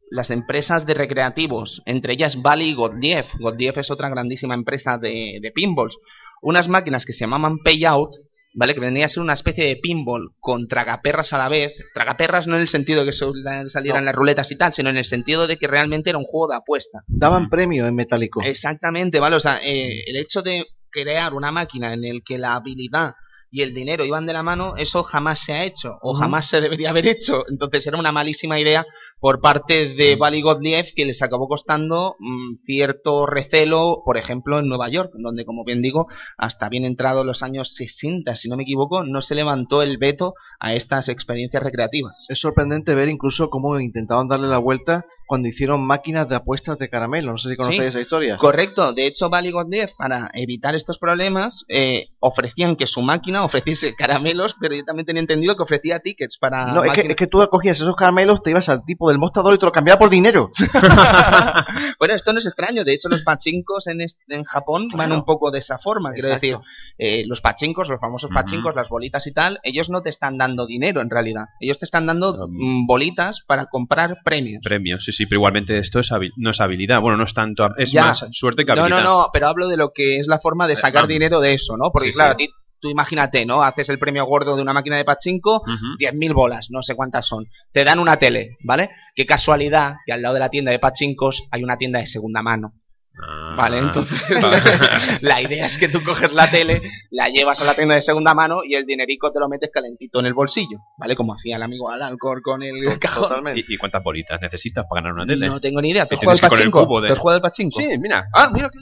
las 0.10 0.29
empresas 0.32 0.86
de 0.86 0.93
recreativos, 0.93 1.82
entre 1.86 2.13
ellas 2.13 2.41
Bally 2.41 2.69
y 2.69 2.73
Gottlieb. 2.75 3.25
Gottlieb 3.39 3.77
es 3.79 3.89
otra 3.91 4.10
grandísima 4.10 4.53
empresa 4.53 4.97
de, 4.97 5.39
de 5.41 5.51
pinballs. 5.51 5.97
Unas 6.41 6.67
máquinas 6.67 7.06
que 7.06 7.13
se 7.13 7.21
llamaban 7.21 7.58
Payout, 7.60 8.12
¿vale? 8.53 8.73
Que 8.73 8.79
vendría 8.79 9.05
a 9.05 9.09
ser 9.09 9.23
una 9.23 9.33
especie 9.33 9.65
de 9.65 9.75
pinball 9.77 10.31
con 10.39 10.67
tragaperras 10.67 11.33
a 11.33 11.37
la 11.37 11.49
vez. 11.49 11.75
Tragaperras 11.93 12.47
no 12.47 12.55
en 12.55 12.61
el 12.61 12.67
sentido 12.67 13.03
de 13.03 13.11
que 13.11 13.69
salieran 13.69 14.03
No. 14.03 14.05
las 14.05 14.15
ruletas 14.15 14.51
y 14.51 14.57
tal, 14.57 14.73
sino 14.73 14.89
en 14.89 14.97
el 14.97 15.05
sentido 15.05 15.47
de 15.47 15.57
que 15.57 15.67
realmente 15.67 16.09
era 16.09 16.19
un 16.19 16.25
juego 16.25 16.49
de 16.49 16.57
apuesta. 16.57 16.99
Daban 17.07 17.49
premio 17.49 17.87
en 17.87 17.95
metálico. 17.95 18.41
Exactamente, 18.43 19.19
¿vale? 19.19 19.35
O 19.35 19.39
sea, 19.39 19.59
eh, 19.63 20.03
el 20.07 20.15
hecho 20.15 20.41
de 20.41 20.65
crear 20.89 21.33
una 21.33 21.51
máquina 21.51 21.93
en 21.93 22.03
el 22.05 22.21
que 22.23 22.37
la 22.37 22.55
habilidad 22.55 23.13
y 23.49 23.61
el 23.61 23.73
dinero 23.73 24.03
iban 24.03 24.25
de 24.25 24.33
la 24.33 24.41
mano, 24.41 24.75
eso 24.77 25.03
jamás 25.03 25.37
se 25.39 25.53
ha 25.53 25.63
hecho 25.63 25.99
o 26.01 26.15
jamás 26.15 26.47
se 26.47 26.59
debería 26.59 26.89
haber 26.89 27.05
hecho. 27.07 27.43
Entonces 27.49 27.85
era 27.85 27.99
una 27.99 28.11
malísima 28.11 28.59
idea 28.59 28.83
por 29.23 29.39
parte 29.39 29.93
de 29.93 30.17
Bali 30.17 30.41
Gottlieb 30.41 30.86
que 30.93 31.05
les 31.05 31.21
acabó 31.21 31.47
costando 31.47 32.17
mm, 32.19 32.55
cierto 32.65 33.25
recelo, 33.25 34.01
por 34.03 34.17
ejemplo, 34.17 34.59
en 34.59 34.67
Nueva 34.67 34.89
York, 34.89 35.13
donde, 35.17 35.45
como 35.45 35.63
bien 35.63 35.81
digo, 35.81 36.07
hasta 36.38 36.67
bien 36.67 36.83
entrado 36.83 37.23
los 37.23 37.41
años 37.41 37.73
60, 37.73 38.36
si 38.36 38.49
no 38.49 38.57
me 38.57 38.63
equivoco, 38.63 39.05
no 39.05 39.21
se 39.21 39.36
levantó 39.36 39.81
el 39.81 39.97
veto 39.97 40.33
a 40.59 40.73
estas 40.73 41.07
experiencias 41.07 41.63
recreativas. 41.63 42.25
Es 42.27 42.41
sorprendente 42.41 42.95
ver 42.95 43.07
incluso 43.07 43.49
cómo 43.49 43.79
intentaban 43.79 44.27
darle 44.27 44.49
la 44.49 44.57
vuelta 44.57 45.05
cuando 45.25 45.47
hicieron 45.47 45.81
máquinas 45.81 46.27
de 46.29 46.36
apuestas 46.36 46.77
de 46.77 46.89
caramelo. 46.89 47.31
No 47.31 47.38
sé 47.38 47.49
si 47.49 47.55
conocéis 47.55 47.81
Sí. 47.81 47.88
esa 47.88 48.01
historia. 48.01 48.38
Correcto, 48.38 48.93
de 48.93 49.07
hecho 49.07 49.29
Gottlieb 49.29 49.89
para 49.97 50.29
evitar 50.33 50.75
estos 50.75 50.97
problemas 50.97 51.65
eh, 51.69 52.07
ofrecían 52.19 52.75
que 52.75 52.88
su 52.88 53.01
máquina 53.01 53.43
ofreciese 53.43 53.95
caramelos, 53.95 54.55
pero 54.59 54.75
yo 54.75 54.83
también 54.83 55.05
tenía 55.05 55.21
entendido 55.21 55.55
que 55.55 55.63
ofrecía 55.63 55.99
tickets 55.99 56.38
para 56.38 56.67
No, 56.67 56.83
es 56.83 56.93
que, 56.93 57.01
es 57.01 57.15
que 57.15 57.27
tú 57.27 57.39
cogías 57.49 57.79
esos 57.79 57.95
caramelos, 57.95 58.43
te 58.43 58.51
ibas 58.51 58.69
al 58.69 58.86
tipo 58.86 59.09
del 59.13 59.19
mostrador 59.19 59.54
y 59.56 59.58
te 59.58 59.65
lo 59.65 59.71
cambiaba 59.71 59.99
por 59.99 60.10
dinero. 60.10 60.49
bueno, 61.99 62.13
esto 62.15 62.34
no 62.34 62.39
es 62.39 62.45
extraño, 62.45 62.84
de 62.84 62.93
hecho 62.93 63.10
los 63.10 63.23
pachincos 63.23 63.88
en, 63.88 64.02
est- 64.02 64.21
en 64.28 64.43
Japón 64.43 64.88
van 64.95 65.12
un 65.12 65.23
poco 65.26 65.52
de 65.52 65.60
esa 65.60 65.78
forma, 65.78 66.12
quiero 66.13 66.28
Exacto. 66.30 66.45
decir, 66.47 66.58
eh, 66.97 67.23
los 67.28 67.41
pachincos, 67.41 67.89
los 67.89 67.99
famosos 67.99 68.30
Ujú. 68.32 68.36
pachincos, 68.36 68.76
las 68.76 68.89
bolitas 68.89 69.26
y 69.28 69.34
tal, 69.34 69.60
ellos 69.63 69.89
no 69.89 70.02
te 70.02 70.10
están 70.10 70.38
dando 70.38 70.65
dinero 70.65 71.02
en 71.02 71.10
realidad, 71.10 71.45
ellos 71.60 71.80
te 71.80 71.86
están 71.86 72.06
dando 72.06 72.23
Um, 72.34 72.84
mm, 72.84 72.88
bolitas 72.88 73.41
para 73.47 73.65
comprar 73.65 74.17
premios. 74.23 74.62
Premios, 74.63 75.04
sí, 75.06 75.12
sí, 75.12 75.26
pero 75.26 75.39
igualmente 75.39 75.78
esto 75.78 75.99
es 75.99 76.12
no 76.38 76.49
es 76.52 76.62
habilidad. 76.62 76.99
Bueno, 77.02 77.17
no 77.17 77.23
es 77.26 77.34
tanto, 77.34 77.69
es 77.78 77.91
Ya. 77.91 78.08
más 78.08 78.26
suerte 78.32 78.65
que 78.65 78.73
No, 78.73 78.82
habilidad. 78.82 79.04
no, 79.04 79.19
no, 79.23 79.28
pero 79.32 79.47
hablo 79.47 79.67
de 79.67 79.78
lo 79.78 79.91
que 79.93 80.17
es 80.19 80.28
la 80.28 80.39
forma 80.39 80.67
de 80.67 80.76
sacar 80.76 81.04
ah. 81.04 81.08
dinero 81.08 81.39
de 81.41 81.54
eso, 81.54 81.78
¿no? 81.78 81.91
Porque 81.91 82.08
Sí, 82.10 82.13
claro, 82.13 82.32
sí. 82.32 82.34
a 82.34 82.38
ti, 82.47 82.54
tú 82.84 82.89
imagínate, 82.89 83.46
¿no? 83.46 83.63
Haces 83.63 83.88
el 83.88 83.98
premio 83.98 84.26
gordo 84.26 84.58
de 84.58 84.62
una 84.62 84.74
máquina 84.74 84.98
de 84.98 85.06
pachinko, 85.06 85.62
Ujú. 85.62 85.98
10.000 85.98 86.34
bolas, 86.34 86.67
no 86.69 86.82
sé 86.82 86.96
cuántas 86.96 87.26
son. 87.26 87.46
Te 87.72 87.86
dan 87.86 87.98
una 87.98 88.17
tele, 88.17 88.58
¿vale? 88.62 88.89
Qué 89.15 89.26
casualidad 89.26 89.96
que 90.06 90.12
al 90.12 90.22
lado 90.22 90.34
de 90.34 90.41
la 90.41 90.50
tienda 90.50 90.69
de 90.69 90.80
pachincos 90.80 91.48
hay 91.52 91.63
una 91.63 91.78
tienda 91.78 92.00
de 92.00 92.08
segunda 92.08 92.43
mano. 92.43 92.74
Ah, 93.21 93.54
Vale, 93.56 93.78
entonces 93.78 94.23
vale. 94.41 94.58
la 95.21 95.41
idea 95.41 95.65
es 95.67 95.78
que 95.78 95.88
tú 95.88 96.02
coges 96.04 96.34
la 96.34 96.49
tele, 96.49 96.82
la 97.12 97.28
llevas 97.30 97.62
a 97.62 97.65
la 97.65 97.76
tienda 97.76 97.93
de 97.95 98.02
segunda 98.02 98.34
mano 98.34 98.62
y 98.67 98.73
el 98.73 98.86
dinerico 98.86 99.32
te 99.32 99.39
lo 99.39 99.47
metes 99.47 99.69
calentito 99.71 100.19
en 100.19 100.26
el 100.26 100.34
bolsillo, 100.34 100.80
¿vale? 100.97 101.15
Como 101.15 101.34
hacía 101.36 101.58
el 101.58 101.63
amigo 101.63 101.91
Alan 101.91 102.17
con, 102.17 102.41
con 102.41 102.63
el 102.63 102.97
cajón. 102.99 103.56
¿Y, 103.56 103.73
y 103.73 103.78
cuántas 103.78 104.04
bolitas 104.04 104.41
necesitas 104.41 104.86
para 104.89 105.02
ganar 105.02 105.13
una 105.13 105.26
tele? 105.28 105.45
No 105.47 105.62
tengo 105.62 105.80
ni 105.82 105.91
idea. 105.91 106.06
¿Tú 106.08 106.10
Te 106.10 106.15
has 106.15 106.39
jugado 106.39 106.45
al 106.45 106.49
pachinko? 106.71 107.02
de- 107.02 107.08
¿Tú 107.08 107.13
has 107.13 107.19
jugado 107.19 107.36
al 107.38 107.41
pachinko? 107.43 107.80
Sí, 107.82 107.97
mira. 107.99 108.26
Ah, 108.34 108.49
mira 108.52 108.69
que 108.69 108.80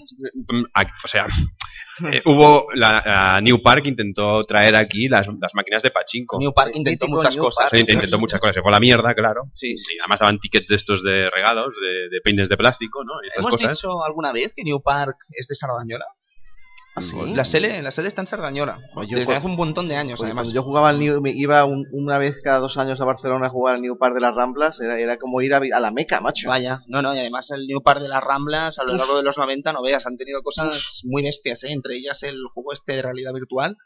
Mm, 0.55 0.63
a- 0.73 0.81
O 1.03 1.07
sea, 1.07 1.27
Eh, 2.11 2.21
hubo 2.25 2.67
la, 2.73 3.03
la 3.05 3.41
New 3.41 3.61
Park 3.61 3.85
intentó 3.85 4.43
traer 4.45 4.75
aquí 4.75 5.07
las, 5.07 5.27
las 5.39 5.53
máquinas 5.53 5.83
de 5.83 5.91
pachinko. 5.91 6.39
New 6.39 6.53
Park 6.53 6.71
intentó 6.73 7.07
muchas 7.07 7.35
New 7.35 7.43
cosas. 7.43 7.69
Park. 7.69 7.79
Intentó 7.87 8.17
muchas 8.17 8.39
cosas, 8.39 8.55
se 8.55 8.61
fue 8.61 8.71
a 8.71 8.75
la 8.75 8.79
mierda, 8.79 9.13
claro. 9.13 9.43
Sí, 9.53 9.77
Sí, 9.77 9.97
además 9.99 10.19
daban 10.21 10.39
tickets 10.39 10.67
de 10.67 10.75
estos 10.77 11.03
de 11.03 11.29
regalos, 11.29 11.75
de, 11.79 12.09
de 12.09 12.21
peines 12.23 12.49
de 12.49 12.57
plástico, 12.57 13.03
¿no? 13.03 13.13
Y 13.23 13.27
estas 13.27 13.41
¿Hemos 13.41 13.51
cosas. 13.51 13.77
dicho 13.77 14.03
alguna 14.21 14.39
vez 14.39 14.53
que 14.53 14.63
New 14.63 14.81
Park 14.81 15.17
es 15.31 15.47
de 15.47 15.55
Sardañola? 15.55 16.05
¿Ah, 16.93 17.01
sí? 17.01 17.15
La 17.35 17.45
sede, 17.45 17.81
la 17.81 17.91
sede 17.91 18.09
está 18.09 18.19
en 18.21 18.27
Sardañola. 18.27 18.79
Pues 18.93 19.07
yo 19.09 19.17
desde 19.17 19.33
hace 19.33 19.47
un 19.47 19.55
montón 19.55 19.87
de 19.87 19.95
años, 19.95 20.19
además. 20.21 20.43
cuando 20.43 20.53
yo 20.53 20.61
jugaba 20.63 20.89
al 20.89 20.99
New, 20.99 21.25
iba 21.27 21.63
un- 21.63 21.87
una 21.93 22.17
vez 22.17 22.41
cada 22.43 22.59
dos 22.59 22.75
años 22.77 22.99
a 22.99 23.05
Barcelona 23.05 23.47
a 23.47 23.49
jugar 23.49 23.75
al 23.75 23.81
New 23.81 23.97
Park 23.97 24.13
de 24.15 24.19
las 24.21 24.35
Ramblas, 24.35 24.79
era, 24.81 24.99
era 24.99 25.17
como 25.17 25.41
ir 25.41 25.53
a, 25.53 25.59
la 25.79 25.91
Meca, 25.91 26.19
macho. 26.19 26.49
Vaya, 26.49 26.81
no, 26.87 27.01
no, 27.01 27.15
y 27.15 27.19
además 27.19 27.49
el 27.51 27.65
New 27.65 27.81
Park 27.81 28.01
de 28.01 28.09
las 28.09 28.21
Ramblas 28.21 28.77
a 28.79 28.83
lo 28.83 28.93
largo 28.95 29.15
de 29.15 29.23
los 29.23 29.37
90, 29.37 29.71
no 29.71 29.81
veas, 29.81 30.05
han 30.05 30.17
tenido 30.17 30.41
cosas 30.43 31.01
muy 31.05 31.23
bestias, 31.23 31.63
¿eh? 31.63 31.71
entre 31.71 31.95
ellas 31.95 32.23
el 32.23 32.37
juego 32.53 32.73
este 32.73 32.93
de 32.93 33.01
realidad 33.03 33.31
virtual, 33.33 33.77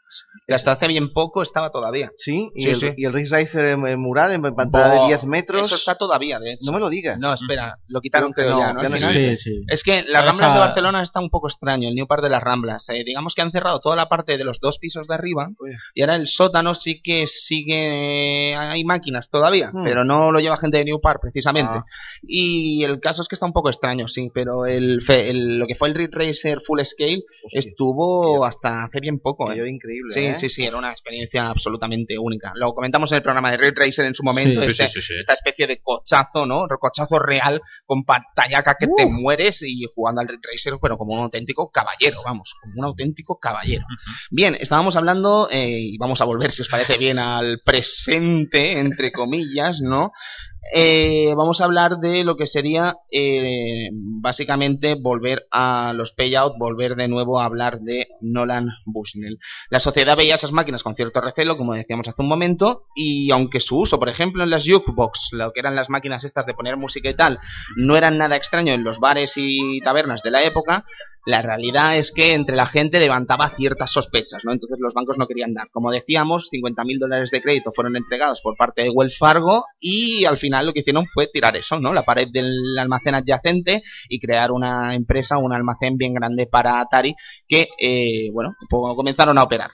que 0.46 0.54
hasta 0.54 0.72
hace 0.72 0.88
bien 0.88 1.12
poco 1.12 1.42
estaba 1.42 1.70
todavía. 1.70 2.10
Sí, 2.16 2.50
y, 2.56 2.64
Sí, 2.64 2.68
el, 2.70 2.76
sí. 2.76 2.88
y 2.96 3.04
el 3.04 3.12
Racer 3.12 3.66
en, 3.66 3.86
en 3.86 4.00
mural, 4.00 4.32
en 4.32 4.42
pantalla 4.42 4.88
de 4.90 4.96
Buah, 4.98 5.06
10 5.08 5.24
metros. 5.24 5.66
Eso 5.66 5.76
está 5.76 5.94
todavía, 5.94 6.40
de 6.40 6.54
hecho. 6.54 6.62
No 6.66 6.72
me 6.72 6.80
lo 6.80 6.88
digas. 6.90 7.18
No, 7.20 7.32
espera, 7.32 7.78
lo 7.88 8.00
quitaron 8.00 8.32
Creo 8.32 8.48
que 8.48 8.52
creo 8.54 8.60
no, 8.60 8.66
ya, 8.66 8.72
¿no? 8.72 8.82
ya 8.82 8.88
no 8.88 8.96
final. 8.96 9.12
Sí, 9.14 9.36
sí. 9.36 9.64
Es 9.68 9.84
que 9.84 10.02
las 10.08 10.24
Ramblas 10.24 10.54
de 10.54 10.58
Barcelona 10.60 11.02
está 11.02 11.20
un 11.20 11.30
poco 11.30 11.46
extraño, 11.46 11.88
el 11.88 11.94
New 11.94 12.08
Park 12.08 12.22
de 12.24 12.30
las 12.30 12.42
Ramblas. 12.42 12.88
Eh, 12.88 12.95
digamos 13.04 13.34
que 13.34 13.42
han 13.42 13.50
cerrado 13.50 13.80
toda 13.80 13.96
la 13.96 14.08
parte 14.08 14.36
de 14.38 14.44
los 14.44 14.60
dos 14.60 14.78
pisos 14.78 15.06
de 15.06 15.14
arriba 15.14 15.48
Uy. 15.58 15.72
y 15.94 16.00
ahora 16.02 16.16
el 16.16 16.26
sótano 16.26 16.74
sí 16.74 17.00
que 17.02 17.26
sigue... 17.26 18.54
Hay 18.56 18.84
máquinas 18.84 19.28
todavía, 19.28 19.70
Hmm. 19.72 19.84
pero 19.84 20.04
no 20.04 20.32
lo 20.32 20.40
lleva 20.40 20.56
gente 20.56 20.78
de 20.78 20.84
New 20.84 21.00
Park 21.00 21.20
precisamente. 21.20 21.72
Ah. 21.78 21.84
Y 22.26 22.84
el 22.84 23.00
caso 23.00 23.22
es 23.22 23.28
que 23.28 23.34
está 23.34 23.46
un 23.46 23.52
poco 23.52 23.68
extraño, 23.70 24.08
sí, 24.08 24.30
pero 24.32 24.66
el, 24.66 25.02
fe- 25.02 25.30
el- 25.30 25.58
lo 25.58 25.66
que 25.66 25.74
fue 25.74 25.88
el 25.88 25.94
Ridge 25.94 26.12
Racer 26.14 26.60
Full 26.60 26.80
Scale 26.84 27.22
Hostia, 27.44 27.60
estuvo 27.60 28.34
tío. 28.36 28.44
hasta 28.44 28.84
hace 28.84 29.00
bien 29.00 29.18
poco. 29.18 29.50
¿eh? 29.52 29.56
era 29.58 29.68
increíble. 29.68 30.12
Sí, 30.12 30.20
¿eh? 30.20 30.34
sí, 30.34 30.48
sí, 30.48 30.64
era 30.64 30.76
una 30.76 30.90
experiencia 30.90 31.48
absolutamente 31.48 32.18
única. 32.18 32.52
Lo 32.54 32.72
comentamos 32.74 33.10
en 33.12 33.16
el 33.16 33.22
programa 33.22 33.50
de 33.50 33.56
Ridge 33.58 33.76
Racer 33.76 34.06
en 34.06 34.14
su 34.14 34.22
momento, 34.22 34.60
Sí, 34.62 34.66
Sí, 34.66 34.82
este- 34.82 34.88
sí, 34.88 35.00
sí, 35.02 35.06
sí. 35.14 35.14
esta 35.20 35.34
especie 35.34 35.66
de 35.66 35.78
cochazo, 35.80 36.46
¿no? 36.46 36.66
Cochazo 36.80 37.18
real 37.18 37.60
con 37.86 38.04
pantallaca 38.04 38.76
que 38.78 38.86
te 38.86 39.04
Uh. 39.04 39.10
mueres 39.10 39.62
y 39.62 39.84
jugando 39.94 40.20
al 40.20 40.28
Ridge 40.28 40.40
Racer, 40.52 40.74
pero 40.80 40.96
como 40.98 41.14
un 41.14 41.20
auténtico 41.20 41.70
caballero, 41.70 42.20
vamos, 42.24 42.54
como 42.60 42.74
un 42.78 42.84
auténtico 42.86 43.38
caballero. 43.38 43.84
Bien, 44.30 44.56
estábamos 44.58 44.96
hablando, 44.96 45.48
eh, 45.50 45.78
y 45.80 45.98
vamos 45.98 46.20
a 46.20 46.24
volver, 46.24 46.50
si 46.50 46.62
os 46.62 46.68
parece 46.68 46.98
bien, 46.98 47.18
al 47.18 47.60
presente, 47.64 48.78
entre 48.78 49.12
comillas, 49.12 49.80
¿no? 49.80 50.12
Eh, 50.72 51.32
vamos 51.36 51.60
a 51.60 51.64
hablar 51.64 51.98
de 51.98 52.24
lo 52.24 52.36
que 52.36 52.46
sería 52.46 52.96
eh, 53.12 53.88
básicamente 53.92 54.96
volver 55.00 55.46
a 55.52 55.92
los 55.94 56.12
payout, 56.12 56.58
volver 56.58 56.96
de 56.96 57.06
nuevo 57.06 57.40
a 57.40 57.44
hablar 57.44 57.80
de 57.80 58.08
Nolan 58.20 58.68
Bushnell. 58.84 59.38
La 59.70 59.78
sociedad 59.78 60.16
veía 60.16 60.34
esas 60.34 60.52
máquinas 60.52 60.82
con 60.82 60.94
cierto 60.94 61.20
recelo, 61.20 61.56
como 61.56 61.74
decíamos 61.74 62.08
hace 62.08 62.22
un 62.22 62.28
momento, 62.28 62.86
y 62.96 63.30
aunque 63.30 63.60
su 63.60 63.78
uso, 63.78 64.00
por 64.00 64.08
ejemplo, 64.08 64.42
en 64.42 64.50
las 64.50 64.64
jukebox, 64.64 65.32
lo 65.32 65.52
que 65.52 65.60
eran 65.60 65.76
las 65.76 65.88
máquinas 65.88 66.24
estas 66.24 66.46
de 66.46 66.54
poner 66.54 66.76
música 66.76 67.08
y 67.08 67.14
tal, 67.14 67.38
no 67.76 67.96
eran 67.96 68.18
nada 68.18 68.36
extraño 68.36 68.72
en 68.72 68.82
los 68.82 68.98
bares 68.98 69.34
y 69.36 69.80
tabernas 69.80 70.22
de 70.22 70.32
la 70.32 70.42
época, 70.42 70.84
la 71.26 71.42
realidad 71.42 71.98
es 71.98 72.12
que 72.12 72.34
entre 72.34 72.54
la 72.54 72.66
gente 72.66 73.00
levantaba 73.00 73.50
ciertas 73.50 73.90
sospechas, 73.90 74.44
¿no? 74.44 74.52
Entonces 74.52 74.78
los 74.80 74.94
bancos 74.94 75.18
no 75.18 75.26
querían 75.26 75.52
dar. 75.54 75.68
Como 75.72 75.90
decíamos, 75.90 76.48
50.000 76.52 77.00
dólares 77.00 77.30
de 77.32 77.42
crédito 77.42 77.72
fueron 77.72 77.96
entregados 77.96 78.40
por 78.40 78.56
parte 78.56 78.82
de 78.82 78.90
Wells 78.90 79.18
Fargo 79.18 79.64
y 79.80 80.24
al 80.24 80.38
final 80.38 80.66
lo 80.66 80.72
que 80.72 80.80
hicieron 80.80 81.06
fue 81.06 81.26
tirar 81.26 81.56
eso, 81.56 81.80
¿no? 81.80 81.92
La 81.92 82.04
pared 82.04 82.28
del 82.32 82.78
almacén 82.78 83.16
adyacente 83.16 83.82
y 84.08 84.20
crear 84.20 84.52
una 84.52 84.94
empresa, 84.94 85.36
un 85.38 85.52
almacén 85.52 85.96
bien 85.96 86.14
grande 86.14 86.46
para 86.46 86.78
Atari 86.78 87.16
que, 87.48 87.68
eh, 87.80 88.30
bueno, 88.32 88.54
pues 88.70 88.94
comenzaron 88.94 89.36
a 89.36 89.42
operar. 89.42 89.70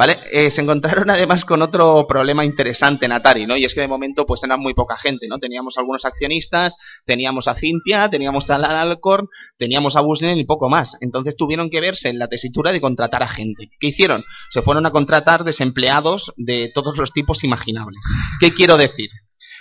¿Vale? 0.00 0.18
Eh, 0.32 0.50
se 0.50 0.62
encontraron 0.62 1.10
además 1.10 1.44
con 1.44 1.60
otro 1.60 2.06
problema 2.06 2.42
interesante 2.42 3.04
en 3.04 3.12
Atari, 3.12 3.44
¿no? 3.44 3.54
Y 3.58 3.66
es 3.66 3.74
que 3.74 3.82
de 3.82 3.86
momento 3.86 4.24
pues 4.24 4.42
eran 4.42 4.58
muy 4.58 4.72
poca 4.72 4.96
gente, 4.96 5.26
¿no? 5.28 5.36
Teníamos 5.36 5.76
algunos 5.76 6.06
accionistas, 6.06 7.02
teníamos 7.04 7.48
a 7.48 7.54
Cintia, 7.54 8.08
teníamos 8.08 8.48
a 8.48 8.54
Alan 8.54 8.76
Alcorn, 8.76 9.28
teníamos 9.58 9.96
a 9.96 10.00
Bushnell 10.00 10.40
y 10.40 10.46
poco 10.46 10.70
más. 10.70 10.96
Entonces 11.02 11.36
tuvieron 11.36 11.68
que 11.68 11.82
verse 11.82 12.08
en 12.08 12.18
la 12.18 12.28
tesitura 12.28 12.72
de 12.72 12.80
contratar 12.80 13.22
a 13.22 13.28
gente. 13.28 13.68
¿Qué 13.78 13.88
hicieron? 13.88 14.24
Se 14.48 14.62
fueron 14.62 14.86
a 14.86 14.90
contratar 14.90 15.44
desempleados 15.44 16.32
de 16.38 16.70
todos 16.72 16.96
los 16.96 17.12
tipos 17.12 17.44
imaginables. 17.44 18.00
¿Qué 18.40 18.54
quiero 18.54 18.78
decir? 18.78 19.10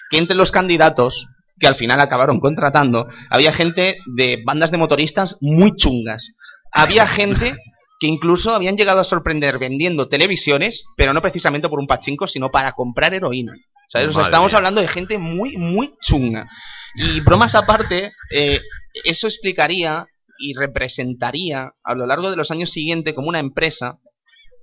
Que 0.09 0.19
entre 0.19 0.37
los 0.37 0.53
candidatos 0.53 1.27
que 1.59 1.67
al 1.67 1.75
final 1.75 1.99
acabaron 1.99 2.39
contratando, 2.39 3.09
había 3.29 3.51
gente 3.51 3.97
de 4.05 4.41
bandas 4.45 4.71
de 4.71 4.77
motoristas 4.77 5.39
muy 5.41 5.75
chungas. 5.75 6.37
Había 6.71 7.05
gente 7.07 7.57
que 7.99 8.07
incluso 8.07 8.53
habían 8.53 8.77
llegado 8.77 8.99
a 8.99 9.03
sorprender 9.03 9.59
vendiendo 9.59 10.07
televisiones, 10.07 10.85
pero 10.95 11.13
no 11.13 11.21
precisamente 11.21 11.67
por 11.67 11.79
un 11.79 11.87
pachinko, 11.87 12.27
sino 12.27 12.49
para 12.49 12.71
comprar 12.73 13.13
heroína. 13.13 13.53
¿Sabes? 13.87 14.09
O 14.09 14.11
sea, 14.11 14.19
Madre 14.21 14.29
estamos 14.29 14.51
mía. 14.51 14.57
hablando 14.57 14.81
de 14.81 14.87
gente 14.87 15.17
muy, 15.17 15.57
muy 15.57 15.93
chunga. 16.01 16.47
Y 16.95 17.19
bromas 17.21 17.55
aparte, 17.55 18.11
eh, 18.31 18.61
eso 19.03 19.27
explicaría 19.27 20.05
y 20.37 20.53
representaría 20.53 21.73
a 21.83 21.95
lo 21.95 22.07
largo 22.07 22.31
de 22.31 22.37
los 22.37 22.51
años 22.51 22.71
siguientes 22.71 23.13
como 23.13 23.27
una 23.27 23.39
empresa, 23.39 23.99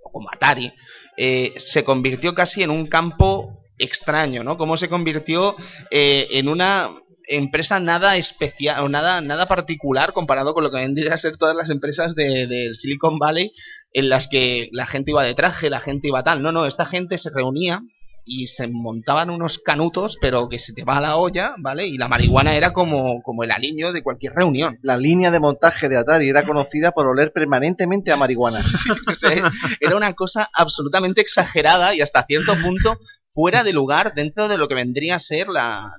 o 0.03 0.11
como 0.11 0.31
Atari, 0.33 0.73
eh, 1.17 1.53
se 1.59 1.85
convirtió 1.85 2.35
casi 2.35 2.63
en 2.63 2.71
un 2.71 2.87
campo 2.87 3.61
extraño, 3.79 4.43
¿no? 4.43 4.57
Cómo 4.57 4.77
se 4.77 4.89
convirtió 4.89 5.55
eh, 5.91 6.29
en 6.31 6.49
una 6.49 6.91
empresa 7.29 7.81
nada 7.81 8.17
especial 8.17 8.83
o 8.85 8.89
nada, 8.89 9.21
nada 9.21 9.47
particular 9.47 10.13
comparado 10.13 10.55
con 10.55 10.63
lo 10.65 10.71
que 10.71 10.79
vendrían 10.79 11.13
a 11.13 11.19
ser 11.19 11.37
todas 11.37 11.57
las 11.57 11.71
empresas 11.71 12.15
de- 12.15 12.47
del 12.47 12.75
Silicon 12.77 13.19
Valley 13.19 13.53
en 13.93 14.09
las 14.09 14.29
que 14.29 14.69
la 14.73 14.87
gente 14.87 15.11
iba 15.13 15.23
de 15.25 15.35
traje, 15.35 15.71
la 15.71 15.81
gente 15.81 16.09
iba 16.09 16.23
tal. 16.23 16.43
No, 16.43 16.53
no, 16.53 16.67
esta 16.67 16.85
gente 16.85 17.19
se 17.19 17.31
reunía 17.35 17.81
y 18.29 18.49
se 18.49 18.67
montaban 18.69 19.31
unos 19.31 19.59
canutos, 19.61 20.17
pero 20.21 20.49
que 20.49 20.59
se 20.59 20.73
te 20.73 20.83
va 20.83 20.99
a 20.99 21.01
la 21.01 21.17
olla, 21.17 21.55
¿vale? 21.59 21.87
Y 21.87 21.97
la 21.97 22.09
marihuana 22.09 22.57
era 22.57 22.73
como, 22.73 23.23
como 23.23 23.45
el 23.45 23.53
aliño 23.53 23.93
de 23.93 24.03
cualquier 24.03 24.33
reunión. 24.33 24.79
La 24.83 24.97
línea 24.97 25.31
de 25.31 25.39
montaje 25.39 25.89
de 25.89 25.97
Atari 25.97 26.29
era 26.29 26.43
conocida 26.45 26.91
por 26.91 27.07
oler 27.07 27.33
permanentemente 27.33 28.11
a 28.11 28.17
marihuana. 28.17 28.59
Era 29.81 29.97
una 29.97 30.13
cosa 30.15 30.49
absolutamente 30.53 31.21
exagerada 31.21 31.95
y 31.95 32.01
hasta 32.01 32.25
cierto 32.27 32.55
punto 32.61 32.99
fuera 33.33 33.63
de 33.63 33.73
lugar 33.73 34.13
dentro 34.17 34.49
de 34.49 34.59
lo 34.59 34.67
que 34.67 34.75
vendría 34.75 35.17
a 35.17 35.21
ser 35.21 35.49
la- 35.49 35.93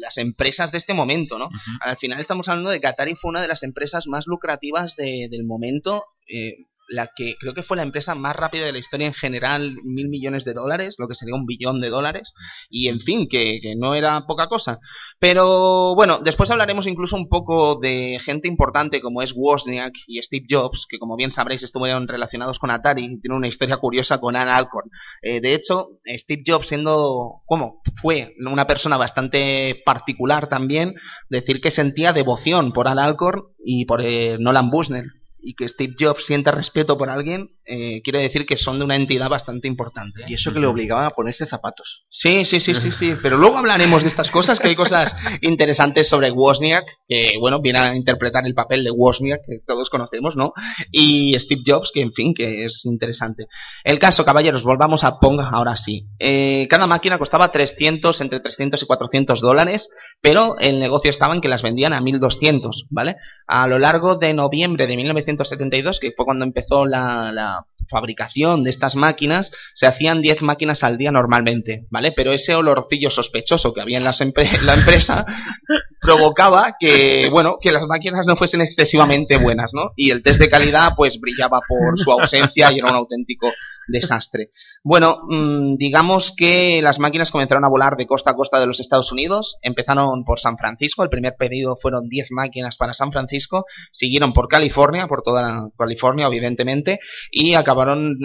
las 0.00 0.18
empresas 0.18 0.72
de 0.72 0.78
este 0.78 0.94
momento, 0.94 1.38
¿no? 1.38 1.48
Al 1.80 1.96
final 1.96 2.20
estamos 2.20 2.48
hablando 2.48 2.70
de 2.70 2.80
que 2.80 2.86
Atari 2.86 3.14
fue 3.14 3.30
una 3.30 3.42
de 3.42 3.48
las 3.48 3.62
empresas 3.62 4.06
más 4.06 4.26
lucrativas 4.26 4.96
de- 4.96 5.28
del 5.30 5.44
momento. 5.44 6.04
eh, 6.28 6.56
la 6.88 7.10
que 7.14 7.36
creo 7.38 7.54
que 7.54 7.62
fue 7.62 7.76
la 7.76 7.82
empresa 7.82 8.14
más 8.14 8.36
rápida 8.36 8.64
de 8.64 8.72
la 8.72 8.78
historia 8.78 9.06
en 9.06 9.14
general, 9.14 9.76
mil 9.84 10.08
millones 10.08 10.44
de 10.44 10.54
dólares, 10.54 10.96
lo 10.98 11.08
que 11.08 11.14
sería 11.14 11.34
un 11.34 11.46
billón 11.46 11.80
de 11.80 11.90
dólares, 11.90 12.34
y 12.70 12.88
en 12.88 13.00
fin, 13.00 13.28
que, 13.28 13.60
no 13.76 13.94
era 13.94 14.26
poca 14.26 14.48
cosa. 14.48 14.78
Pero 15.18 15.94
bueno, 15.94 16.20
después 16.22 16.50
hablaremos 16.50 16.86
incluso 16.86 17.16
un 17.16 17.28
poco 17.28 17.78
de 17.80 18.18
gente 18.24 18.48
importante 18.48 19.00
como 19.00 19.22
es 19.22 19.32
Wozniak 19.36 19.92
y 20.06 20.22
Steve 20.22 20.46
Jobs, 20.48 20.86
que 20.88 20.98
como 20.98 21.16
bien 21.16 21.32
sabréis 21.32 21.62
estuvieron 21.62 22.08
relacionados 22.08 22.58
con 22.58 22.70
Atari 22.70 23.04
y 23.04 23.20
tienen 23.20 23.38
una 23.38 23.48
historia 23.48 23.76
curiosa 23.78 24.20
con 24.20 24.36
Ann 24.36 24.48
Alcorn. 24.48 24.90
Eh, 25.22 25.40
de 25.40 25.54
hecho, 25.54 25.88
Steve 26.06 26.42
Jobs 26.46 26.68
siendo, 26.68 27.42
como 27.44 27.82
fue 28.00 28.34
una 28.38 28.66
persona 28.66 28.96
bastante 28.96 29.82
particular 29.84 30.48
también, 30.48 30.94
decir 31.28 31.60
que 31.60 31.70
sentía 31.70 32.12
devoción 32.12 32.72
por 32.72 32.88
Al 32.88 32.98
Alcorn 32.98 33.42
y 33.64 33.84
por 33.84 34.00
eh, 34.02 34.36
Nolan 34.38 34.70
Bushnell 34.70 35.15
y 35.46 35.54
que 35.54 35.68
Steve 35.68 35.94
Jobs 35.98 36.26
sienta 36.26 36.50
respeto 36.50 36.98
por 36.98 37.08
alguien, 37.08 37.55
eh, 37.66 38.00
quiere 38.02 38.20
decir 38.20 38.46
que 38.46 38.56
son 38.56 38.78
de 38.78 38.84
una 38.84 38.96
entidad 38.96 39.28
bastante 39.28 39.68
importante. 39.68 40.22
Y 40.28 40.34
eso 40.34 40.52
que 40.52 40.60
le 40.60 40.66
obligaban 40.66 41.04
a 41.04 41.10
ponerse 41.10 41.46
zapatos. 41.46 42.04
Sí, 42.08 42.44
sí, 42.44 42.60
sí, 42.60 42.74
sí, 42.74 42.92
sí. 42.92 43.14
Pero 43.20 43.36
luego 43.36 43.58
hablaremos 43.58 44.02
de 44.02 44.08
estas 44.08 44.30
cosas, 44.30 44.60
que 44.60 44.68
hay 44.68 44.76
cosas 44.76 45.14
interesantes 45.40 46.08
sobre 46.08 46.30
Wozniak, 46.30 46.84
que, 47.08 47.32
bueno, 47.40 47.60
viene 47.60 47.80
a 47.80 47.94
interpretar 47.94 48.46
el 48.46 48.54
papel 48.54 48.84
de 48.84 48.90
Wozniak, 48.90 49.40
que 49.46 49.58
todos 49.66 49.90
conocemos, 49.90 50.36
¿no? 50.36 50.52
Y 50.92 51.36
Steve 51.38 51.62
Jobs, 51.66 51.90
que, 51.92 52.02
en 52.02 52.12
fin, 52.12 52.34
que 52.34 52.64
es 52.64 52.84
interesante. 52.84 53.46
El 53.84 53.98
caso, 53.98 54.24
caballeros, 54.24 54.64
volvamos 54.64 55.04
a 55.04 55.18
Pong 55.18 55.40
ahora 55.40 55.76
sí. 55.76 56.06
Eh, 56.18 56.66
cada 56.70 56.86
máquina 56.86 57.18
costaba 57.18 57.50
300, 57.50 58.20
entre 58.20 58.40
300 58.40 58.82
y 58.82 58.86
400 58.86 59.40
dólares, 59.40 59.90
pero 60.20 60.56
el 60.58 60.78
negocio 60.78 61.10
estaba 61.10 61.34
en 61.34 61.40
que 61.40 61.48
las 61.48 61.62
vendían 61.62 61.92
a 61.92 62.00
1200, 62.00 62.86
¿vale? 62.90 63.16
A 63.46 63.66
lo 63.66 63.78
largo 63.78 64.16
de 64.16 64.34
noviembre 64.34 64.86
de 64.86 64.96
1972, 64.96 66.00
que 66.00 66.12
fue 66.12 66.24
cuando 66.24 66.44
empezó 66.44 66.86
la, 66.86 67.32
la 67.32 67.55
com. 67.56 67.75
Fabricación 67.88 68.62
de 68.64 68.70
estas 68.70 68.96
máquinas, 68.96 69.52
se 69.74 69.86
hacían 69.86 70.22
10 70.22 70.42
máquinas 70.42 70.82
al 70.82 70.98
día 70.98 71.12
normalmente, 71.12 71.86
¿vale? 71.90 72.12
Pero 72.12 72.32
ese 72.32 72.54
olorcillo 72.54 73.10
sospechoso 73.10 73.72
que 73.74 73.80
había 73.80 73.98
en 73.98 74.04
las 74.04 74.20
empre- 74.20 74.60
la 74.62 74.74
empresa 74.74 75.24
provocaba 76.00 76.76
que, 76.78 77.28
bueno, 77.30 77.58
que 77.60 77.72
las 77.72 77.86
máquinas 77.86 78.26
no 78.26 78.36
fuesen 78.36 78.60
excesivamente 78.60 79.36
buenas, 79.38 79.72
¿no? 79.74 79.90
Y 79.96 80.10
el 80.10 80.22
test 80.22 80.40
de 80.40 80.48
calidad, 80.48 80.92
pues, 80.96 81.20
brillaba 81.20 81.60
por 81.66 81.98
su 81.98 82.12
ausencia 82.12 82.70
y 82.72 82.78
era 82.78 82.88
un 82.88 82.94
auténtico 82.94 83.50
desastre. 83.88 84.50
Bueno, 84.82 85.16
mm, 85.28 85.76
digamos 85.76 86.32
que 86.36 86.80
las 86.82 86.98
máquinas 86.98 87.30
comenzaron 87.30 87.64
a 87.64 87.68
volar 87.68 87.96
de 87.96 88.06
costa 88.06 88.30
a 88.30 88.34
costa 88.34 88.60
de 88.60 88.66
los 88.66 88.78
Estados 88.80 89.10
Unidos. 89.12 89.56
Empezaron 89.62 90.24
por 90.24 90.38
San 90.38 90.56
Francisco, 90.56 91.02
el 91.02 91.08
primer 91.08 91.34
pedido 91.36 91.76
fueron 91.76 92.08
10 92.08 92.30
máquinas 92.32 92.76
para 92.76 92.94
San 92.94 93.10
Francisco, 93.12 93.64
siguieron 93.90 94.32
por 94.32 94.48
California, 94.48 95.06
por 95.06 95.22
toda 95.22 95.70
California, 95.78 96.26
evidentemente, 96.26 97.00
y 97.30 97.54
acabaron 97.54 97.75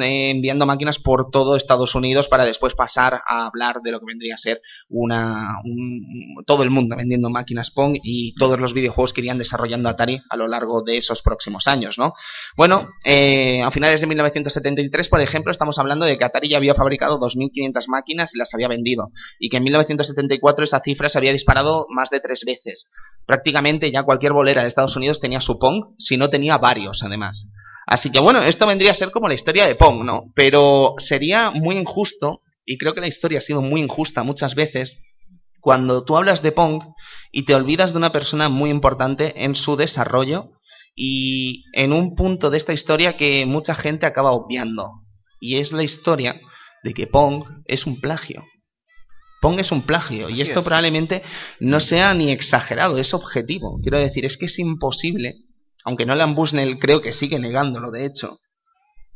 eh, 0.02 0.30
enviando 0.32 0.66
máquinas 0.66 1.00
por 1.00 1.30
todo 1.32 1.56
Estados 1.56 1.96
Unidos 1.96 2.28
para 2.28 2.46
después 2.46 2.74
pasar 2.76 3.22
a 3.28 3.46
hablar 3.48 3.78
de 3.84 3.92
lo 3.92 4.00
que 4.00 4.06
vendría 4.08 4.36
a 4.36 4.38
ser 4.38 4.62
una 4.90 5.56
un- 5.64 6.36
todo 6.46 6.64
el 6.64 6.70
mundo 6.70 6.96
vendiendo 6.96 7.30
máquinas 7.30 7.72
Pong 7.72 7.98
y 8.04 8.34
todos 8.36 8.60
los 8.60 8.74
videojuegos 8.74 9.14
que 9.14 9.22
irían 9.22 9.38
desarrollando 9.38 9.90
Atari 9.90 10.22
a 10.30 10.36
lo 10.38 10.48
largo 10.48 10.82
de 10.82 10.98
esos 10.98 11.22
próximos 11.22 11.68
años, 11.68 11.98
¿no? 11.98 12.14
Bueno, 12.58 12.90
eh, 13.06 13.62
a 13.64 13.72
finales 13.72 14.02
de 14.02 14.08
1973, 14.08 15.10
por 15.10 15.22
ejemplo, 15.22 15.52
estamos 15.52 15.78
hablando 15.80 16.06
de 16.06 16.18
que 16.18 16.24
Atari 16.24 16.50
ya 16.50 16.58
había 16.58 16.76
fabricado 16.76 17.20
2.500 17.20 17.88
máquinas 17.88 18.34
y 18.36 18.38
las 18.38 18.54
había 18.54 18.68
vendido, 18.68 19.12
y 19.40 19.50
que 19.50 19.58
en 19.58 19.64
1974 19.64 20.64
esa 20.64 20.80
cifra 20.82 21.10
se 21.10 21.18
había 21.18 21.32
disparado 21.34 21.86
más 21.90 22.10
de 22.10 22.20
tres 22.20 22.44
veces. 22.46 22.92
Prácticamente 23.26 23.92
ya 23.92 24.04
cualquier 24.04 24.34
bolera 24.34 24.62
de 24.62 24.68
Estados 24.68 24.96
Unidos 24.96 25.20
tenía 25.20 25.42
su 25.42 25.60
Pong, 25.60 25.94
si 25.98 26.18
no 26.18 26.30
tenía 26.30 26.58
varios 26.58 27.04
además. 27.04 27.48
Así 27.92 28.10
que 28.10 28.22
bueno, 28.22 28.42
esto 28.42 28.66
vendría 28.66 28.92
a 28.92 28.94
ser 28.94 29.12
como 29.12 29.28
la 29.28 29.34
historia 29.34 29.68
de 29.68 29.76
Pong, 29.76 30.06
¿no? 30.06 30.32
Pero 30.34 30.96
sería 30.98 31.52
muy 31.52 31.76
injusto, 31.76 32.42
y 32.66 32.78
creo 32.78 32.94
que 32.94 33.02
la 33.02 33.10
historia 33.10 33.40
ha 33.40 33.42
sido 33.42 33.62
muy 33.62 33.82
injusta 33.82 34.24
muchas 34.24 34.56
veces, 34.56 35.02
cuando 35.60 36.06
tú 36.06 36.16
hablas 36.16 36.42
de 36.42 36.54
Pong 36.54 36.84
y 37.34 37.44
te 37.44 37.54
olvidas 37.54 37.92
de 37.92 37.98
una 37.98 38.14
persona 38.14 38.48
muy 38.48 38.70
importante 38.70 39.44
en 39.44 39.56
su 39.56 39.76
desarrollo 39.76 40.52
y 40.96 41.66
en 41.74 41.92
un 41.92 42.16
punto 42.16 42.50
de 42.50 42.60
esta 42.60 42.72
historia 42.72 43.18
que 43.18 43.46
mucha 43.46 43.76
gente 43.76 44.06
acaba 44.06 44.32
obviando. 44.32 44.90
Y 45.42 45.58
es 45.58 45.74
la 45.74 45.84
historia 45.84 46.40
de 46.86 46.94
que 46.94 47.08
Pong 47.08 47.44
es 47.66 47.86
un 47.86 48.00
plagio. 48.00 48.46
Pong 49.42 49.60
es 49.60 49.74
un 49.74 49.82
plagio 49.82 50.30
y 50.30 50.40
esto 50.40 50.60
es. 50.60 50.66
probablemente 50.66 51.24
no 51.60 51.82
sea 51.82 52.14
ni 52.14 52.32
exagerado, 52.32 52.98
es 52.98 53.14
objetivo. 53.14 53.82
Quiero 53.82 54.00
decir, 54.00 54.24
es 54.24 54.38
que 54.38 54.46
es 54.46 54.60
imposible, 54.60 55.40
aunque 55.86 56.06
Nolan 56.06 56.36
Bushnell 56.36 56.80
creo 56.80 57.02
que 57.02 57.14
sigue 57.14 57.40
negándolo 57.40 57.92
de 57.92 58.06
hecho, 58.06 58.38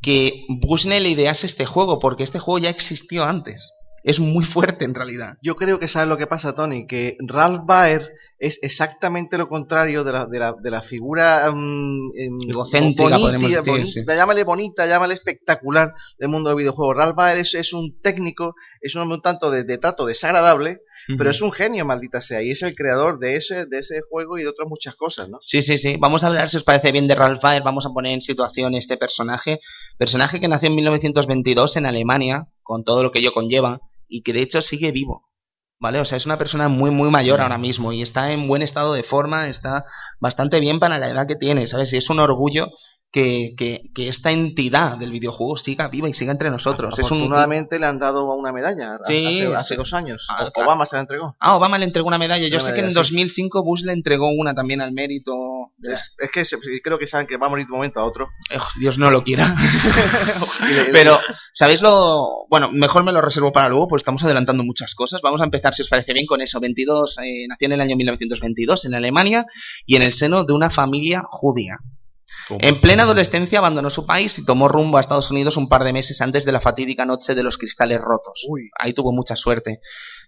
que 0.01 0.45
Bushnell 0.49 1.07
idease 1.07 1.47
este 1.47 1.65
juego 1.65 1.99
porque 1.99 2.23
este 2.23 2.39
juego 2.39 2.59
ya 2.59 2.69
existió 2.69 3.25
antes. 3.25 3.71
Es 4.03 4.19
muy 4.19 4.45
fuerte 4.45 4.85
en 4.85 4.93
realidad. 4.93 5.33
Yo 5.41 5.55
creo 5.55 5.79
que 5.79 5.87
sabes 5.87 6.07
lo 6.07 6.15
que 6.15 6.27
pasa, 6.27 6.53
Tony, 6.53 6.85
que 6.85 7.17
Ralph 7.27 7.61
Baer 7.65 8.11
es 8.37 8.59
exactamente 8.61 9.35
lo 9.39 9.47
contrario 9.49 10.03
de 10.03 10.11
la, 10.11 10.27
de 10.27 10.37
la, 10.37 10.53
de 10.53 10.69
la 10.69 10.83
figura 10.83 11.47
em, 11.47 12.11
Egocéntrica, 12.47 13.17
podemos 13.17 13.31
decir, 13.31 13.61
bonita, 13.65 13.87
sí. 13.87 14.05
llámale 14.05 14.43
bonita, 14.43 14.85
llámale 14.85 15.15
espectacular 15.15 15.91
del 16.19 16.29
mundo 16.29 16.49
del 16.49 16.57
videojuego. 16.59 16.93
Ralph 16.93 17.15
Baer 17.15 17.39
es, 17.39 17.55
es 17.55 17.73
un 17.73 17.99
técnico, 17.99 18.53
es 18.79 18.93
un 18.93 19.01
hombre 19.01 19.15
un 19.15 19.21
tanto 19.23 19.49
de, 19.49 19.63
de 19.63 19.79
trato 19.79 20.05
desagradable, 20.05 20.77
pero 21.17 21.29
es 21.29 21.41
un 21.41 21.51
genio, 21.51 21.85
maldita 21.85 22.21
sea, 22.21 22.41
y 22.41 22.51
es 22.51 22.61
el 22.63 22.75
creador 22.75 23.19
de 23.19 23.35
ese, 23.35 23.65
de 23.65 23.79
ese 23.79 24.01
juego 24.09 24.37
y 24.37 24.43
de 24.43 24.49
otras 24.49 24.67
muchas 24.67 24.95
cosas, 24.95 25.29
¿no? 25.29 25.37
Sí, 25.41 25.61
sí, 25.61 25.77
sí. 25.77 25.97
Vamos 25.99 26.23
a 26.23 26.27
hablar, 26.27 26.49
si 26.49 26.57
os 26.57 26.63
parece 26.63 26.91
bien, 26.91 27.07
de 27.07 27.15
Ralph 27.15 27.41
Baer. 27.41 27.63
Vamos 27.63 27.85
a 27.85 27.89
poner 27.89 28.13
en 28.13 28.21
situación 28.21 28.73
este 28.73 28.97
personaje. 28.97 29.59
Personaje 29.97 30.39
que 30.39 30.47
nació 30.47 30.67
en 30.67 30.75
1922 30.75 31.77
en 31.77 31.85
Alemania, 31.85 32.47
con 32.63 32.83
todo 32.83 33.03
lo 33.03 33.11
que 33.11 33.19
ello 33.19 33.33
conlleva, 33.33 33.79
y 34.07 34.23
que 34.23 34.33
de 34.33 34.41
hecho 34.41 34.61
sigue 34.61 34.91
vivo. 34.91 35.29
¿Vale? 35.77 35.99
O 35.99 36.05
sea, 36.05 36.17
es 36.17 36.25
una 36.25 36.37
persona 36.37 36.69
muy, 36.69 36.89
muy 36.89 37.09
mayor 37.09 37.41
ahora 37.41 37.57
mismo 37.57 37.91
y 37.91 38.01
está 38.01 38.31
en 38.31 38.47
buen 38.47 38.61
estado 38.61 38.93
de 38.93 39.03
forma, 39.03 39.49
está 39.49 39.83
bastante 40.21 40.61
bien 40.61 40.79
para 40.79 40.97
la 40.97 41.09
edad 41.09 41.27
que 41.27 41.35
tiene, 41.35 41.67
¿sabes? 41.67 41.91
Y 41.91 41.97
es 41.97 42.09
un 42.09 42.19
orgullo 42.19 42.71
que, 43.15 43.53
que, 43.57 43.83
que 43.95 44.09
esta 44.09 44.31
entidad 44.31 44.97
del 44.97 45.09
videojuego 45.09 45.55
siga 45.55 45.87
viva 45.87 46.09
y 46.09 46.11
siga 46.11 46.33
entre 46.33 46.49
nosotros. 46.49 46.99
Es 46.99 47.09
un, 47.11 47.19
Afortunadamente 47.19 47.79
le 47.79 47.85
han 47.85 47.97
dado 47.97 48.25
una 48.35 48.51
medalla 48.51 48.97
Sí, 49.05 49.25
hace, 49.25 49.45
hace- 49.47 49.55
hace 49.55 49.75
dos 49.77 49.93
años. 49.93 50.27
Ah, 50.29 50.49
O- 50.53 50.63
Obama 50.65 50.85
se 50.85 50.97
la 50.97 51.03
entregó. 51.03 51.33
Ah, 51.39 51.55
Obama 51.55 51.77
le 51.77 51.85
entregó 51.85 52.09
una 52.09 52.17
medalla. 52.17 52.45
Yo 52.49 52.57
Una 52.57 52.59
sé 52.65 52.73
que 52.73 52.79
en 52.81 52.87
medalla, 52.87 53.03
sí. 53.05 53.15
2005 53.15 53.63
Bush 53.63 53.83
le 53.85 53.93
entregó 53.93 54.27
una 54.37 54.53
también 54.53 54.81
al 54.81 54.91
mérito. 54.91 55.31
de- 55.77 55.93
Es, 55.93 56.13
es 56.19 56.29
que 56.29 56.43
se- 56.43 56.57
creo 56.83 56.99
que 56.99 57.07
saben 57.07 57.25
que 57.25 57.37
va 57.37 57.47
a 57.47 57.49
morir 57.49 57.65
de 57.67 57.71
un 57.71 57.77
momento 57.77 58.01
a 58.01 58.03
otro. 58.03 58.27
Eh, 58.51 58.57
Dios 58.81 58.97
no 58.97 59.09
lo 59.09 59.23
quiera. 59.23 59.55
Pero, 60.91 61.17
¿sabéis 61.53 61.81
lo...? 61.81 62.45
Bueno, 62.49 62.69
mejor 62.73 63.05
me 63.05 63.13
lo 63.13 63.21
reservo 63.21 63.53
para 63.53 63.69
luego, 63.69 63.87
pues 63.87 64.01
estamos 64.01 64.23
adelantando 64.25 64.63
muchas 64.65 64.93
cosas. 64.93 65.21
Vamos 65.21 65.39
a 65.39 65.45
empezar, 65.45 65.73
si 65.73 65.83
os 65.83 65.87
parece 65.89 66.11
bien, 66.11 66.25
con 66.25 66.41
eso. 66.41 66.59
22, 66.59 67.17
eh, 67.23 67.45
nació 67.47 67.67
en 67.67 67.71
el 67.71 67.81
año 67.81 67.95
1922 67.95 68.83
en 68.85 68.93
Alemania 68.95 69.45
y 69.85 69.95
en 69.95 70.01
el 70.01 70.11
seno 70.11 70.43
de 70.43 70.51
una 70.51 70.69
familia 70.69 71.21
judía. 71.25 71.77
En 72.49 72.81
plena 72.81 73.03
adolescencia 73.03 73.59
abandonó 73.59 73.89
su 73.89 74.05
país 74.05 74.37
y 74.37 74.45
tomó 74.45 74.67
rumbo 74.67 74.97
a 74.97 75.01
Estados 75.01 75.31
Unidos 75.31 75.57
un 75.57 75.67
par 75.67 75.83
de 75.83 75.93
meses 75.93 76.21
antes 76.21 76.45
de 76.45 76.51
la 76.51 76.61
fatídica 76.61 77.05
noche 77.05 77.35
de 77.35 77.43
los 77.43 77.57
cristales 77.57 77.99
rotos. 77.99 78.45
Ahí 78.79 78.93
tuvo 78.93 79.11
mucha 79.11 79.35
suerte. 79.35 79.79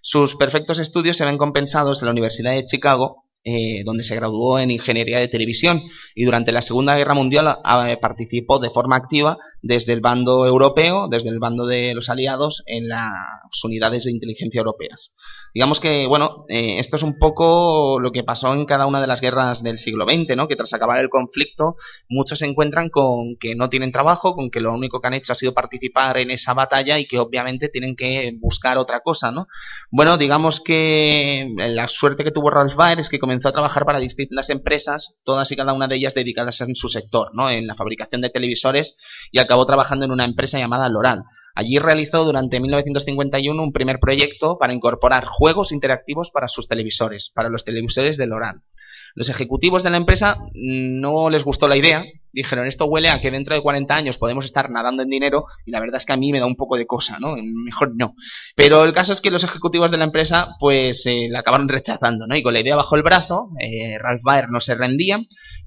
Sus 0.02 0.36
perfectos 0.36 0.78
estudios 0.78 1.16
se 1.16 1.24
ven 1.24 1.38
compensados 1.38 2.02
en 2.02 2.06
la 2.06 2.12
Universidad 2.12 2.52
de 2.52 2.66
Chicago, 2.66 3.24
eh, 3.44 3.82
donde 3.84 4.02
se 4.02 4.16
graduó 4.16 4.58
en 4.58 4.70
Ingeniería 4.70 5.20
de 5.20 5.28
Televisión 5.28 5.80
y 6.14 6.24
durante 6.24 6.52
la 6.52 6.60
Segunda 6.60 6.96
Guerra 6.96 7.14
Mundial 7.14 7.58
eh, 7.86 7.96
participó 7.96 8.58
de 8.58 8.68
forma 8.68 8.96
activa 8.96 9.38
desde 9.62 9.92
el 9.92 10.00
bando 10.00 10.44
europeo, 10.44 11.08
desde 11.08 11.30
el 11.30 11.38
bando 11.38 11.66
de 11.66 11.94
los 11.94 12.10
aliados, 12.10 12.62
en 12.66 12.88
las 12.88 13.64
unidades 13.64 14.04
de 14.04 14.10
inteligencia 14.10 14.58
europeas. 14.58 15.16
Digamos 15.58 15.80
que, 15.80 16.06
bueno, 16.06 16.44
eh, 16.48 16.78
esto 16.78 16.94
es 16.94 17.02
un 17.02 17.18
poco 17.18 17.98
lo 17.98 18.12
que 18.12 18.22
pasó 18.22 18.54
en 18.54 18.64
cada 18.64 18.86
una 18.86 19.00
de 19.00 19.08
las 19.08 19.20
guerras 19.20 19.60
del 19.60 19.76
siglo 19.76 20.04
XX, 20.04 20.36
¿no? 20.36 20.46
Que 20.46 20.54
tras 20.54 20.72
acabar 20.72 21.00
el 21.00 21.08
conflicto, 21.08 21.74
muchos 22.08 22.38
se 22.38 22.46
encuentran 22.46 22.90
con 22.90 23.34
que 23.40 23.56
no 23.56 23.68
tienen 23.68 23.90
trabajo, 23.90 24.36
con 24.36 24.52
que 24.52 24.60
lo 24.60 24.72
único 24.72 25.00
que 25.00 25.08
han 25.08 25.14
hecho 25.14 25.32
ha 25.32 25.34
sido 25.34 25.54
participar 25.54 26.16
en 26.18 26.30
esa 26.30 26.54
batalla 26.54 27.00
y 27.00 27.08
que 27.08 27.18
obviamente 27.18 27.68
tienen 27.70 27.96
que 27.96 28.36
buscar 28.38 28.78
otra 28.78 29.00
cosa, 29.00 29.32
¿no? 29.32 29.48
Bueno, 29.90 30.16
digamos 30.16 30.60
que 30.60 31.52
la 31.56 31.88
suerte 31.88 32.22
que 32.22 32.30
tuvo 32.30 32.50
Ralph 32.50 32.76
Baer 32.76 33.00
es 33.00 33.08
que 33.08 33.18
comenzó 33.18 33.48
a 33.48 33.52
trabajar 33.52 33.84
para 33.84 33.98
distintas 33.98 34.50
empresas, 34.50 35.22
todas 35.24 35.50
y 35.50 35.56
cada 35.56 35.72
una 35.72 35.88
de 35.88 35.96
ellas 35.96 36.14
dedicadas 36.14 36.60
en 36.60 36.76
su 36.76 36.86
sector, 36.86 37.30
¿no? 37.34 37.50
En 37.50 37.66
la 37.66 37.74
fabricación 37.74 38.20
de 38.20 38.30
televisores 38.30 38.96
y 39.30 39.38
acabó 39.38 39.66
trabajando 39.66 40.04
en 40.04 40.12
una 40.12 40.24
empresa 40.24 40.58
llamada 40.58 40.88
Loral. 40.88 41.24
Allí 41.54 41.78
realizó 41.78 42.24
durante 42.24 42.60
1951 42.60 43.62
un 43.62 43.72
primer 43.72 43.98
proyecto 43.98 44.58
para 44.58 44.72
incorporar 44.72 45.24
juegos 45.24 45.72
interactivos 45.72 46.30
para 46.30 46.48
sus 46.48 46.68
televisores, 46.68 47.30
para 47.34 47.48
los 47.48 47.64
televisores 47.64 48.16
de 48.16 48.26
Loral. 48.26 48.62
Los 49.14 49.28
ejecutivos 49.28 49.82
de 49.82 49.90
la 49.90 49.96
empresa 49.96 50.36
no 50.54 51.30
les 51.30 51.42
gustó 51.42 51.66
la 51.66 51.76
idea, 51.76 52.04
dijeron 52.32 52.66
esto 52.66 52.86
huele 52.86 53.08
a 53.08 53.20
que 53.20 53.30
dentro 53.30 53.54
de 53.54 53.62
40 53.62 53.96
años 53.96 54.18
podemos 54.18 54.44
estar 54.44 54.70
nadando 54.70 55.02
en 55.02 55.08
dinero 55.08 55.44
y 55.66 55.72
la 55.72 55.80
verdad 55.80 55.96
es 55.96 56.06
que 56.06 56.12
a 56.12 56.16
mí 56.16 56.30
me 56.30 56.38
da 56.38 56.46
un 56.46 56.56
poco 56.56 56.76
de 56.76 56.86
cosa, 56.86 57.18
¿no? 57.18 57.34
Mejor 57.36 57.96
no. 57.96 58.14
Pero 58.54 58.84
el 58.84 58.92
caso 58.92 59.12
es 59.12 59.20
que 59.20 59.32
los 59.32 59.42
ejecutivos 59.44 59.90
de 59.90 59.96
la 59.96 60.04
empresa 60.04 60.54
pues 60.60 61.04
eh, 61.06 61.26
la 61.30 61.40
acabaron 61.40 61.68
rechazando, 61.68 62.26
¿no? 62.26 62.36
Y 62.36 62.42
con 62.42 62.52
la 62.52 62.60
idea 62.60 62.76
bajo 62.76 62.96
el 62.96 63.02
brazo, 63.02 63.50
eh, 63.58 63.98
Ralph 63.98 64.22
Baer 64.22 64.50
no 64.50 64.60
se 64.60 64.74
rendía, 64.74 65.18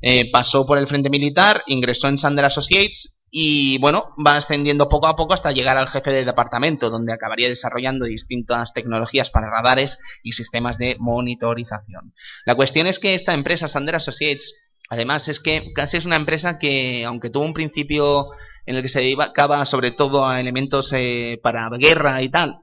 eh, 0.02 0.32
pasó 0.32 0.66
por 0.66 0.78
el 0.78 0.88
frente 0.88 1.10
militar, 1.10 1.64
ingresó 1.68 2.08
en 2.08 2.18
Sander 2.18 2.46
Associates 2.46 3.21
y 3.34 3.78
bueno, 3.78 4.14
va 4.26 4.36
ascendiendo 4.36 4.90
poco 4.90 5.08
a 5.08 5.16
poco 5.16 5.34
hasta 5.34 5.54
llegar 5.54 5.78
al 5.78 5.88
jefe 5.88 6.12
de 6.12 6.26
departamento, 6.26 6.90
donde 6.90 7.14
acabaría 7.14 7.48
desarrollando 7.48 8.04
distintas 8.04 8.74
tecnologías 8.74 9.30
para 9.30 9.50
radares 9.50 9.98
y 10.22 10.34
sistemas 10.34 10.78
de 10.78 10.98
monitorización. 11.00 12.14
La 12.46 12.56
cuestión 12.56 12.88
es 12.88 13.00
que 13.00 13.14
esta 13.14 13.34
empresa, 13.34 13.70
Sander 13.70 13.96
Associates, 13.96 14.74
además 14.90 15.30
es 15.30 15.40
que 15.40 15.72
casi 15.74 15.96
es 15.96 16.06
una 16.06 16.18
empresa 16.18 16.60
que, 16.60 17.06
aunque 17.06 17.30
tuvo 17.30 17.46
un 17.46 17.54
principio 17.54 18.32
en 18.66 18.76
el 18.76 18.82
que 18.82 18.90
se 18.90 19.00
dedicaba 19.00 19.64
sobre 19.64 19.92
todo 19.92 20.28
a 20.28 20.42
elementos 20.42 20.92
eh, 20.92 21.40
para 21.42 21.70
guerra 21.70 22.22
y 22.22 22.28
tal, 22.28 22.60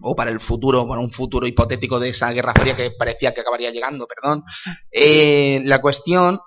o 0.00 0.14
para 0.14 0.30
el 0.30 0.38
futuro, 0.38 0.86
para 0.86 1.00
un 1.00 1.10
futuro 1.10 1.44
hipotético 1.44 1.98
de 1.98 2.10
esa 2.10 2.30
guerra 2.30 2.52
fría 2.54 2.76
que 2.76 2.92
parecía 2.92 3.34
que 3.34 3.40
acabaría 3.40 3.72
llegando, 3.72 4.06
perdón, 4.06 4.44
eh, 4.92 5.60
la 5.64 5.80
cuestión 5.80 6.38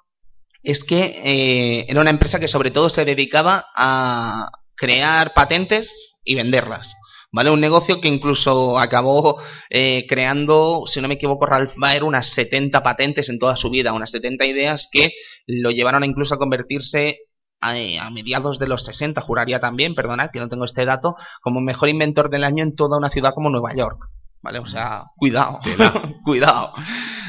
es 0.63 0.83
que 0.83 1.21
eh, 1.23 1.85
era 1.87 2.01
una 2.01 2.09
empresa 2.09 2.39
que 2.39 2.47
sobre 2.47 2.71
todo 2.71 2.89
se 2.89 3.05
dedicaba 3.05 3.65
a 3.75 4.49
crear 4.75 5.33
patentes 5.33 6.21
y 6.23 6.35
venderlas. 6.35 6.95
¿Vale? 7.29 7.51
Un 7.51 7.59
negocio 7.59 7.99
que 7.99 8.07
incluso 8.07 8.79
acabó 8.79 9.41
eh, 9.69 10.05
creando, 10.07 10.83
si 10.87 11.01
no 11.01 11.09
me 11.09 11.15
equivoco, 11.15 11.45
Ralph 11.45 11.73
Baer 11.77 12.05
unas 12.05 12.27
70 12.27 12.81
patentes 12.83 13.27
en 13.27 13.37
toda 13.37 13.57
su 13.57 13.69
vida, 13.69 13.91
unas 13.91 14.11
70 14.11 14.45
ideas 14.45 14.87
que 14.89 15.11
lo 15.45 15.71
llevaron 15.71 16.05
incluso 16.05 16.35
a 16.35 16.37
convertirse 16.37 17.17
a, 17.59 17.71
a 17.71 18.09
mediados 18.11 18.59
de 18.59 18.67
los 18.67 18.85
60, 18.85 19.19
juraría 19.19 19.59
también, 19.59 19.93
perdonad 19.93 20.29
que 20.31 20.39
no 20.39 20.47
tengo 20.47 20.63
este 20.63 20.85
dato, 20.85 21.15
como 21.41 21.59
mejor 21.59 21.89
inventor 21.89 22.29
del 22.29 22.45
año 22.45 22.63
en 22.63 22.75
toda 22.75 22.97
una 22.97 23.09
ciudad 23.09 23.33
como 23.33 23.49
Nueva 23.49 23.75
York. 23.75 23.99
¿Vale? 24.41 24.59
O 24.59 24.65
sea, 24.65 25.07
cuidado, 25.17 25.59
cuidado. 26.23 26.73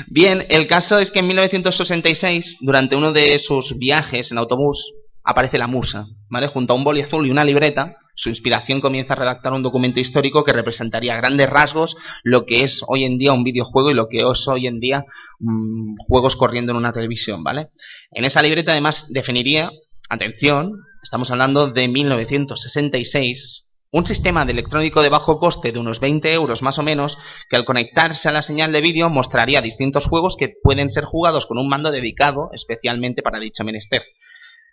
Bien, 0.06 0.44
el 0.48 0.66
caso 0.66 0.98
es 0.98 1.10
que 1.10 1.18
en 1.18 1.26
1966, 1.26 2.58
durante 2.60 2.96
uno 2.96 3.12
de 3.12 3.38
sus 3.38 3.78
viajes 3.78 4.30
en 4.30 4.38
autobús, 4.38 5.02
aparece 5.24 5.58
la 5.58 5.66
musa, 5.66 6.06
¿vale? 6.30 6.46
Junto 6.46 6.72
a 6.72 6.76
un 6.76 6.84
boli 6.84 7.02
azul 7.02 7.26
y 7.26 7.30
una 7.30 7.44
libreta, 7.44 7.96
su 8.14 8.30
inspiración 8.30 8.80
comienza 8.80 9.12
a 9.12 9.16
redactar 9.16 9.52
un 9.52 9.62
documento 9.62 10.00
histórico 10.00 10.42
que 10.42 10.52
representaría 10.52 11.14
a 11.14 11.18
grandes 11.18 11.48
rasgos 11.48 11.96
lo 12.24 12.46
que 12.46 12.64
es 12.64 12.82
hoy 12.88 13.04
en 13.04 13.16
día 13.16 13.32
un 13.32 13.44
videojuego 13.44 13.90
y 13.90 13.94
lo 13.94 14.08
que 14.08 14.18
es 14.18 14.48
hoy 14.48 14.66
en 14.66 14.80
día 14.80 15.04
mm, 15.38 15.96
juegos 16.08 16.34
corriendo 16.34 16.72
en 16.72 16.78
una 16.78 16.92
televisión, 16.92 17.44
¿vale? 17.44 17.68
En 18.10 18.24
esa 18.24 18.42
libreta 18.42 18.72
además 18.72 19.12
definiría, 19.12 19.70
atención, 20.08 20.72
estamos 21.02 21.30
hablando 21.30 21.68
de 21.68 21.88
1966, 21.88 23.67
un 23.90 24.06
sistema 24.06 24.44
de 24.44 24.52
electrónico 24.52 25.02
de 25.02 25.08
bajo 25.08 25.38
coste 25.38 25.72
de 25.72 25.78
unos 25.78 26.00
20 26.00 26.32
euros 26.32 26.62
más 26.62 26.78
o 26.78 26.82
menos, 26.82 27.18
que 27.48 27.56
al 27.56 27.64
conectarse 27.64 28.28
a 28.28 28.32
la 28.32 28.42
señal 28.42 28.72
de 28.72 28.80
vídeo 28.80 29.08
mostraría 29.08 29.62
distintos 29.62 30.06
juegos 30.06 30.36
que 30.36 30.52
pueden 30.62 30.90
ser 30.90 31.04
jugados 31.04 31.46
con 31.46 31.58
un 31.58 31.68
mando 31.68 31.90
dedicado 31.90 32.50
especialmente 32.52 33.22
para 33.22 33.40
dicho 33.40 33.64
menester. 33.64 34.02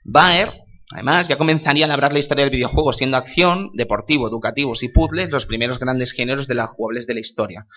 Baer, 0.04 0.52
además, 0.92 1.28
ya 1.28 1.38
comenzaría 1.38 1.86
a 1.86 1.88
labrar 1.88 2.14
la 2.14 2.20
historia 2.20 2.44
del 2.44 2.52
videojuego, 2.52 2.94
siendo 2.94 3.18
acción, 3.18 3.72
deportivo, 3.74 4.28
educativos 4.28 4.84
y 4.84 4.90
puzzles 4.90 5.32
los 5.32 5.46
primeros 5.46 5.80
grandes 5.80 6.12
géneros 6.12 6.48
de 6.48 6.56
las 6.56 6.70
jugables 6.70 7.08
de 7.08 7.14
la 7.14 7.20
historia. 7.22 7.68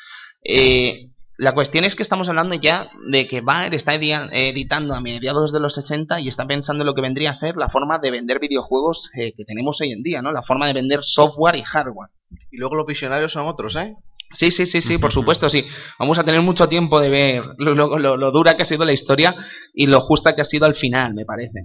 Eh, 0.45 1.11
la 1.39 1.55
cuestión 1.55 1.84
es 1.84 1.95
que 1.97 2.03
estamos 2.03 2.28
hablando 2.28 2.55
ya 2.57 2.89
de 3.11 3.26
que 3.28 3.41
Bayer 3.41 3.72
está 3.74 3.95
edi- 3.95 4.28
editando 4.32 4.95
a 4.95 5.01
mediados 5.01 5.53
de 5.53 5.61
los 5.61 5.74
60 5.74 6.20
y 6.20 6.28
está 6.28 6.47
pensando 6.47 6.82
en 6.82 6.86
lo 6.86 6.95
que 6.95 7.01
vendría 7.01 7.30
a 7.30 7.34
ser 7.34 7.57
la 7.57 7.68
forma 7.68 7.99
de 7.99 8.11
vender 8.11 8.41
videojuegos 8.41 9.11
eh, 9.16 9.32
que 9.36 9.45
tenemos 9.45 9.80
hoy 9.80 9.93
en 9.93 10.03
día, 10.03 10.20
¿no? 10.20 10.32
La 10.32 10.43
forma 10.43 10.66
de 10.66 10.72
vender 10.74 11.01
software 11.03 11.57
y 11.57 11.62
hardware. 11.62 12.11
Y 12.51 12.59
luego 12.59 12.74
los 12.74 12.86
visionarios 12.86 13.32
son 13.32 13.47
otros, 13.47 13.76
¿eh? 13.76 13.95
Sí, 14.34 14.51
sí, 14.51 14.66
sí, 14.66 14.82
sí, 14.82 14.99
por 14.99 15.11
supuesto, 15.12 15.49
sí. 15.49 15.64
Vamos 15.99 16.18
a 16.18 16.24
tener 16.24 16.43
mucho 16.43 16.68
tiempo 16.68 17.01
de 17.01 17.09
ver 17.09 17.43
lo, 17.57 17.74
lo- 17.74 17.99
lo- 17.99 18.16
lo 18.18 18.30
dura 18.30 18.57
que 18.57 18.62
ha 18.62 18.66
sido 18.66 18.84
la 18.84 18.93
historia 18.93 19.34
y 19.72 19.86
lo 19.86 20.01
justa 20.01 20.34
que 20.34 20.43
ha 20.43 20.45
sido 20.45 20.66
al 20.66 20.74
final, 20.74 21.14
me 21.14 21.24
parece. 21.24 21.61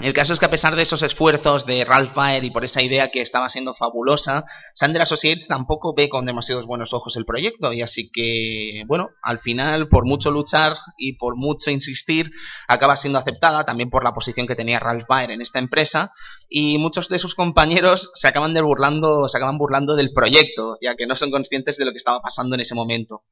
El 0.00 0.12
caso 0.12 0.32
es 0.32 0.40
que 0.40 0.46
a 0.46 0.50
pesar 0.50 0.74
de 0.74 0.82
esos 0.82 1.04
esfuerzos 1.04 1.66
de 1.66 1.84
Ralph 1.84 2.14
Baer 2.14 2.42
y 2.42 2.50
por 2.50 2.64
esa 2.64 2.82
idea 2.82 3.12
que 3.12 3.20
estaba 3.20 3.48
siendo 3.48 3.74
fabulosa, 3.74 4.44
Sander 4.74 5.02
Associates 5.02 5.46
tampoco 5.46 5.94
ve 5.94 6.08
con 6.08 6.26
demasiados 6.26 6.66
buenos 6.66 6.92
ojos 6.92 7.14
el 7.16 7.24
proyecto 7.24 7.72
y 7.72 7.80
así 7.80 8.10
que, 8.12 8.82
bueno, 8.88 9.10
al 9.22 9.38
final, 9.38 9.88
por 9.88 10.04
mucho 10.04 10.32
luchar 10.32 10.76
y 10.98 11.16
por 11.16 11.36
mucho 11.36 11.70
insistir, 11.70 12.32
acaba 12.66 12.96
siendo 12.96 13.20
aceptada 13.20 13.64
también 13.64 13.88
por 13.88 14.02
la 14.02 14.12
posición 14.12 14.48
que 14.48 14.56
tenía 14.56 14.80
Ralph 14.80 15.06
Baer 15.08 15.30
en 15.30 15.40
esta 15.40 15.60
empresa 15.60 16.10
y 16.48 16.78
muchos 16.78 17.08
de 17.08 17.20
sus 17.20 17.36
compañeros 17.36 18.10
se 18.14 18.26
acaban 18.26 18.52
de 18.52 18.62
burlando, 18.62 19.28
se 19.28 19.36
acaban 19.36 19.58
burlando 19.58 19.94
del 19.94 20.12
proyecto, 20.12 20.74
ya 20.82 20.96
que 20.96 21.06
no 21.06 21.14
son 21.14 21.30
conscientes 21.30 21.76
de 21.76 21.84
lo 21.84 21.92
que 21.92 21.98
estaba 21.98 22.20
pasando 22.20 22.56
en 22.56 22.62
ese 22.62 22.74
momento. 22.74 23.22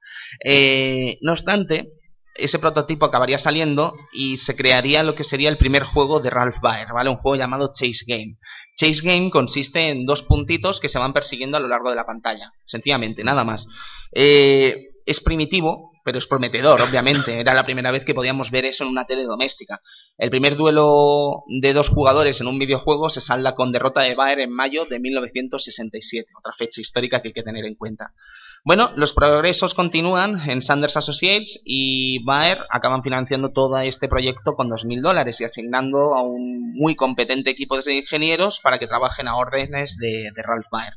Eh, 0.44 1.18
no 1.22 1.32
obstante, 1.32 1.92
ese 2.34 2.58
prototipo 2.58 3.06
acabaría 3.06 3.38
saliendo 3.38 3.94
y 4.12 4.38
se 4.38 4.56
crearía 4.56 5.02
lo 5.02 5.14
que 5.14 5.24
sería 5.24 5.48
el 5.48 5.58
primer 5.58 5.84
juego 5.84 6.20
de 6.20 6.30
Ralph 6.30 6.60
Baer, 6.60 6.88
¿vale? 6.92 7.10
Un 7.10 7.16
juego 7.16 7.36
llamado 7.36 7.72
Chase 7.74 8.04
Game. 8.06 8.38
Chase 8.76 9.02
Game 9.02 9.30
consiste 9.30 9.90
en 9.90 10.06
dos 10.06 10.22
puntitos 10.22 10.80
que 10.80 10.88
se 10.88 10.98
van 10.98 11.12
persiguiendo 11.12 11.56
a 11.56 11.60
lo 11.60 11.68
largo 11.68 11.90
de 11.90 11.96
la 11.96 12.06
pantalla, 12.06 12.52
sencillamente, 12.64 13.22
nada 13.24 13.44
más. 13.44 13.66
Eh, 14.12 14.92
es 15.04 15.20
primitivo, 15.20 15.92
pero 16.04 16.18
es 16.18 16.26
prometedor, 16.26 16.80
obviamente. 16.80 17.38
Era 17.40 17.54
la 17.54 17.64
primera 17.64 17.90
vez 17.90 18.04
que 18.04 18.14
podíamos 18.14 18.50
ver 18.50 18.64
eso 18.64 18.84
en 18.84 18.90
una 18.90 19.04
tele 19.04 19.24
doméstica. 19.24 19.80
El 20.16 20.30
primer 20.30 20.56
duelo 20.56 21.44
de 21.48 21.72
dos 21.72 21.88
jugadores 21.88 22.40
en 22.40 22.46
un 22.46 22.58
videojuego 22.58 23.10
se 23.10 23.20
salda 23.20 23.54
con 23.54 23.72
derrota 23.72 24.02
de 24.02 24.14
Baer 24.14 24.40
en 24.40 24.52
mayo 24.52 24.84
de 24.84 25.00
1967, 25.00 26.28
otra 26.38 26.52
fecha 26.52 26.80
histórica 26.80 27.20
que 27.20 27.28
hay 27.28 27.34
que 27.34 27.42
tener 27.42 27.64
en 27.64 27.74
cuenta. 27.74 28.14
Bueno, 28.64 28.90
los 28.94 29.12
progresos 29.12 29.74
continúan 29.74 30.48
en 30.48 30.62
Sanders 30.62 30.96
Associates 30.96 31.60
y 31.64 32.22
Baer 32.24 32.64
acaban 32.70 33.02
financiando 33.02 33.52
todo 33.52 33.76
este 33.80 34.06
proyecto 34.08 34.54
con 34.54 34.68
2.000 34.68 35.00
dólares 35.02 35.40
y 35.40 35.44
asignando 35.44 36.14
a 36.14 36.22
un 36.22 36.72
muy 36.74 36.94
competente 36.94 37.50
equipo 37.50 37.76
de 37.80 37.94
ingenieros 37.96 38.60
para 38.60 38.78
que 38.78 38.86
trabajen 38.86 39.26
a 39.26 39.34
órdenes 39.36 39.96
de, 39.98 40.30
de 40.32 40.42
Ralph 40.44 40.66
Baer. 40.70 40.94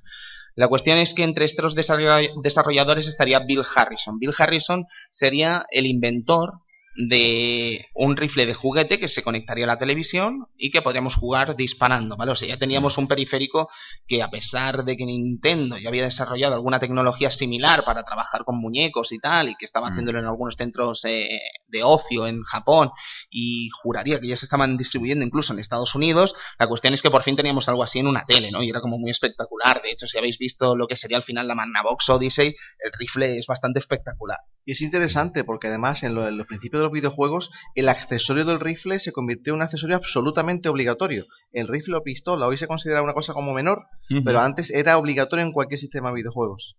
La 0.54 0.68
cuestión 0.68 1.00
es 1.00 1.16
que 1.16 1.24
entre 1.24 1.46
estos 1.46 1.76
desarroll- 1.76 2.40
desarrolladores 2.44 3.08
estaría 3.08 3.40
Bill 3.40 3.64
Harrison. 3.76 4.20
Bill 4.20 4.34
Harrison 4.38 4.86
sería 5.10 5.66
el 5.72 5.88
inventor 5.88 6.62
de 6.96 7.88
un 7.94 8.16
rifle 8.16 8.46
de 8.46 8.54
juguete 8.54 8.98
que 9.00 9.08
se 9.08 9.22
conectaría 9.22 9.66
a 9.66 9.68
la 9.68 9.78
televisión 9.78 10.48
y 10.58 10.72
que 10.72 10.82
podríamos 10.82 11.16
jugar 11.16 11.56
disparando, 11.56 12.16
¿vale? 12.16 12.32
O 12.32 12.36
sea, 12.36 12.48
ya 12.48 12.58
teníamos 12.58 12.98
un 12.98 13.08
periférico 13.08 13.70
que 14.08 14.24
a 14.24 14.30
pesar 14.30 14.86
de 14.86 14.96
que 14.96 15.06
Nintendo 15.06 15.78
ya 15.78 15.90
había 15.90 16.04
desarrollado 16.04 16.56
alguna 16.56 16.80
tecnología 16.80 17.30
similar 17.32 17.84
para 17.84 18.04
trabajar 18.04 18.46
con 18.46 18.58
muñecos 18.60 19.12
y 19.12 19.20
tal, 19.20 19.50
y 19.50 19.56
que 19.56 19.66
estaba 19.66 19.88
Mm. 19.88 19.92
haciéndolo 19.92 20.20
en 20.20 20.26
algunos 20.26 20.56
centros 20.56 21.04
eh, 21.06 21.42
de 21.68 21.84
ocio 21.84 22.28
en 22.28 22.42
Japón, 22.44 22.90
y 23.30 23.70
juraría 23.82 24.20
que 24.20 24.28
ya 24.28 24.38
se 24.38 24.46
estaban 24.46 24.78
distribuyendo 24.78 25.26
incluso 25.26 25.54
en 25.54 25.60
Estados 25.60 25.96
Unidos, 25.96 26.36
la 26.60 26.68
cuestión 26.68 26.94
es 26.94 27.02
que 27.02 27.12
por 27.12 27.24
fin 27.24 27.36
teníamos 27.36 27.68
algo 27.70 27.84
así 27.84 28.00
en 28.00 28.08
una 28.08 28.26
tele, 28.26 28.52
¿no? 28.52 28.64
Y 28.64 28.70
era 28.70 28.82
como 28.82 28.98
muy 28.98 29.12
espectacular. 29.12 29.82
De 29.84 29.92
hecho, 29.92 30.08
si 30.08 30.18
habéis 30.18 30.38
visto 30.38 30.76
lo 30.76 30.88
que 30.88 30.96
sería 30.96 31.18
al 31.18 31.24
final 31.24 31.48
la 31.48 31.56
Magnavox 31.56 32.10
Odyssey, 32.10 32.48
el 32.80 32.92
rifle 32.98 33.38
es 33.38 33.48
bastante 33.48 33.80
espectacular. 33.80 34.38
Y 34.68 34.72
es 34.72 34.82
interesante 34.82 35.44
porque 35.44 35.68
además 35.68 36.02
en, 36.04 36.16
lo- 36.16 36.28
en 36.28 36.38
los 36.38 36.48
principios 36.48 36.80
de 36.82 36.86
los 36.86 36.92
videojuegos 36.94 37.52
el 37.76 37.88
accesorio 37.90 38.46
del 38.46 38.60
rifle 38.60 39.00
se 39.00 39.12
convirtió 39.12 39.54
en 39.54 39.58
un 39.58 39.62
accesorio 39.64 39.96
absolutamente 39.96 40.70
obligatorio. 40.70 41.26
El 41.52 41.68
rifle 41.68 41.96
o 41.98 42.04
pistola 42.04 42.48
hoy 42.48 42.58
se 42.58 42.68
considera 42.68 43.02
una 43.04 43.14
cosa 43.14 43.34
como 43.34 43.54
menor, 43.54 43.84
pero 44.24 44.40
antes 44.40 44.72
era 44.72 44.98
obligatorio 44.98 45.46
en 45.46 45.52
cualquier 45.52 45.80
sistema 45.80 46.10
de 46.10 46.16
videojuegos. 46.16 46.78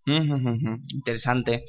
Interesante. 0.94 1.64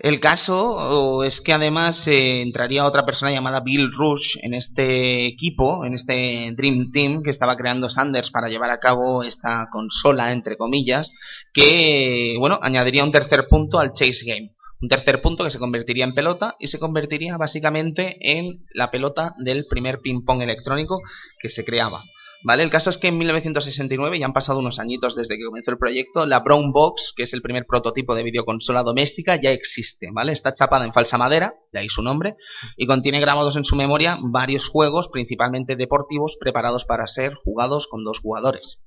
El 0.00 0.18
caso 0.18 1.22
es 1.24 1.42
que 1.42 1.52
además 1.52 2.08
eh, 2.08 2.40
entraría 2.40 2.86
otra 2.86 3.04
persona 3.04 3.32
llamada 3.32 3.60
Bill 3.60 3.92
Rush 3.92 4.38
en 4.42 4.54
este 4.54 5.26
equipo, 5.26 5.84
en 5.84 5.92
este 5.92 6.54
Dream 6.56 6.90
Team 6.90 7.22
que 7.22 7.28
estaba 7.28 7.54
creando 7.54 7.90
Sanders 7.90 8.30
para 8.30 8.48
llevar 8.48 8.70
a 8.70 8.78
cabo 8.78 9.22
esta 9.22 9.68
consola, 9.70 10.32
entre 10.32 10.56
comillas, 10.56 11.12
que, 11.52 12.34
bueno, 12.38 12.58
añadiría 12.62 13.04
un 13.04 13.12
tercer 13.12 13.46
punto 13.46 13.78
al 13.78 13.92
Chase 13.92 14.24
Game. 14.24 14.54
Un 14.80 14.88
tercer 14.88 15.20
punto 15.20 15.44
que 15.44 15.50
se 15.50 15.58
convertiría 15.58 16.04
en 16.04 16.14
pelota 16.14 16.56
y 16.58 16.68
se 16.68 16.78
convertiría 16.78 17.36
básicamente 17.36 18.16
en 18.22 18.64
la 18.72 18.90
pelota 18.90 19.34
del 19.36 19.66
primer 19.66 19.98
ping-pong 19.98 20.40
electrónico 20.40 21.02
que 21.38 21.50
se 21.50 21.62
creaba. 21.62 22.02
¿Vale? 22.42 22.62
El 22.62 22.70
caso 22.70 22.88
es 22.88 22.96
que 22.96 23.08
en 23.08 23.18
1969, 23.18 24.18
ya 24.18 24.26
han 24.26 24.32
pasado 24.32 24.60
unos 24.60 24.78
añitos 24.78 25.14
desde 25.14 25.36
que 25.36 25.44
comenzó 25.44 25.70
el 25.70 25.78
proyecto, 25.78 26.24
la 26.24 26.40
Brown 26.40 26.72
Box, 26.72 27.12
que 27.14 27.24
es 27.24 27.34
el 27.34 27.42
primer 27.42 27.66
prototipo 27.66 28.14
de 28.14 28.22
videoconsola 28.22 28.82
doméstica, 28.82 29.36
ya 29.36 29.50
existe, 29.50 30.08
¿vale? 30.12 30.32
Está 30.32 30.54
chapada 30.54 30.84
en 30.84 30.92
falsa 30.94 31.18
madera, 31.18 31.54
de 31.72 31.80
ahí 31.80 31.88
su 31.88 32.02
nombre, 32.02 32.36
y 32.76 32.86
contiene 32.86 33.20
grabados 33.20 33.56
en 33.56 33.64
su 33.64 33.76
memoria 33.76 34.18
varios 34.22 34.68
juegos, 34.68 35.08
principalmente 35.08 35.76
deportivos, 35.76 36.36
preparados 36.40 36.84
para 36.84 37.06
ser 37.06 37.34
jugados 37.34 37.86
con 37.86 38.04
dos 38.04 38.20
jugadores. 38.20 38.84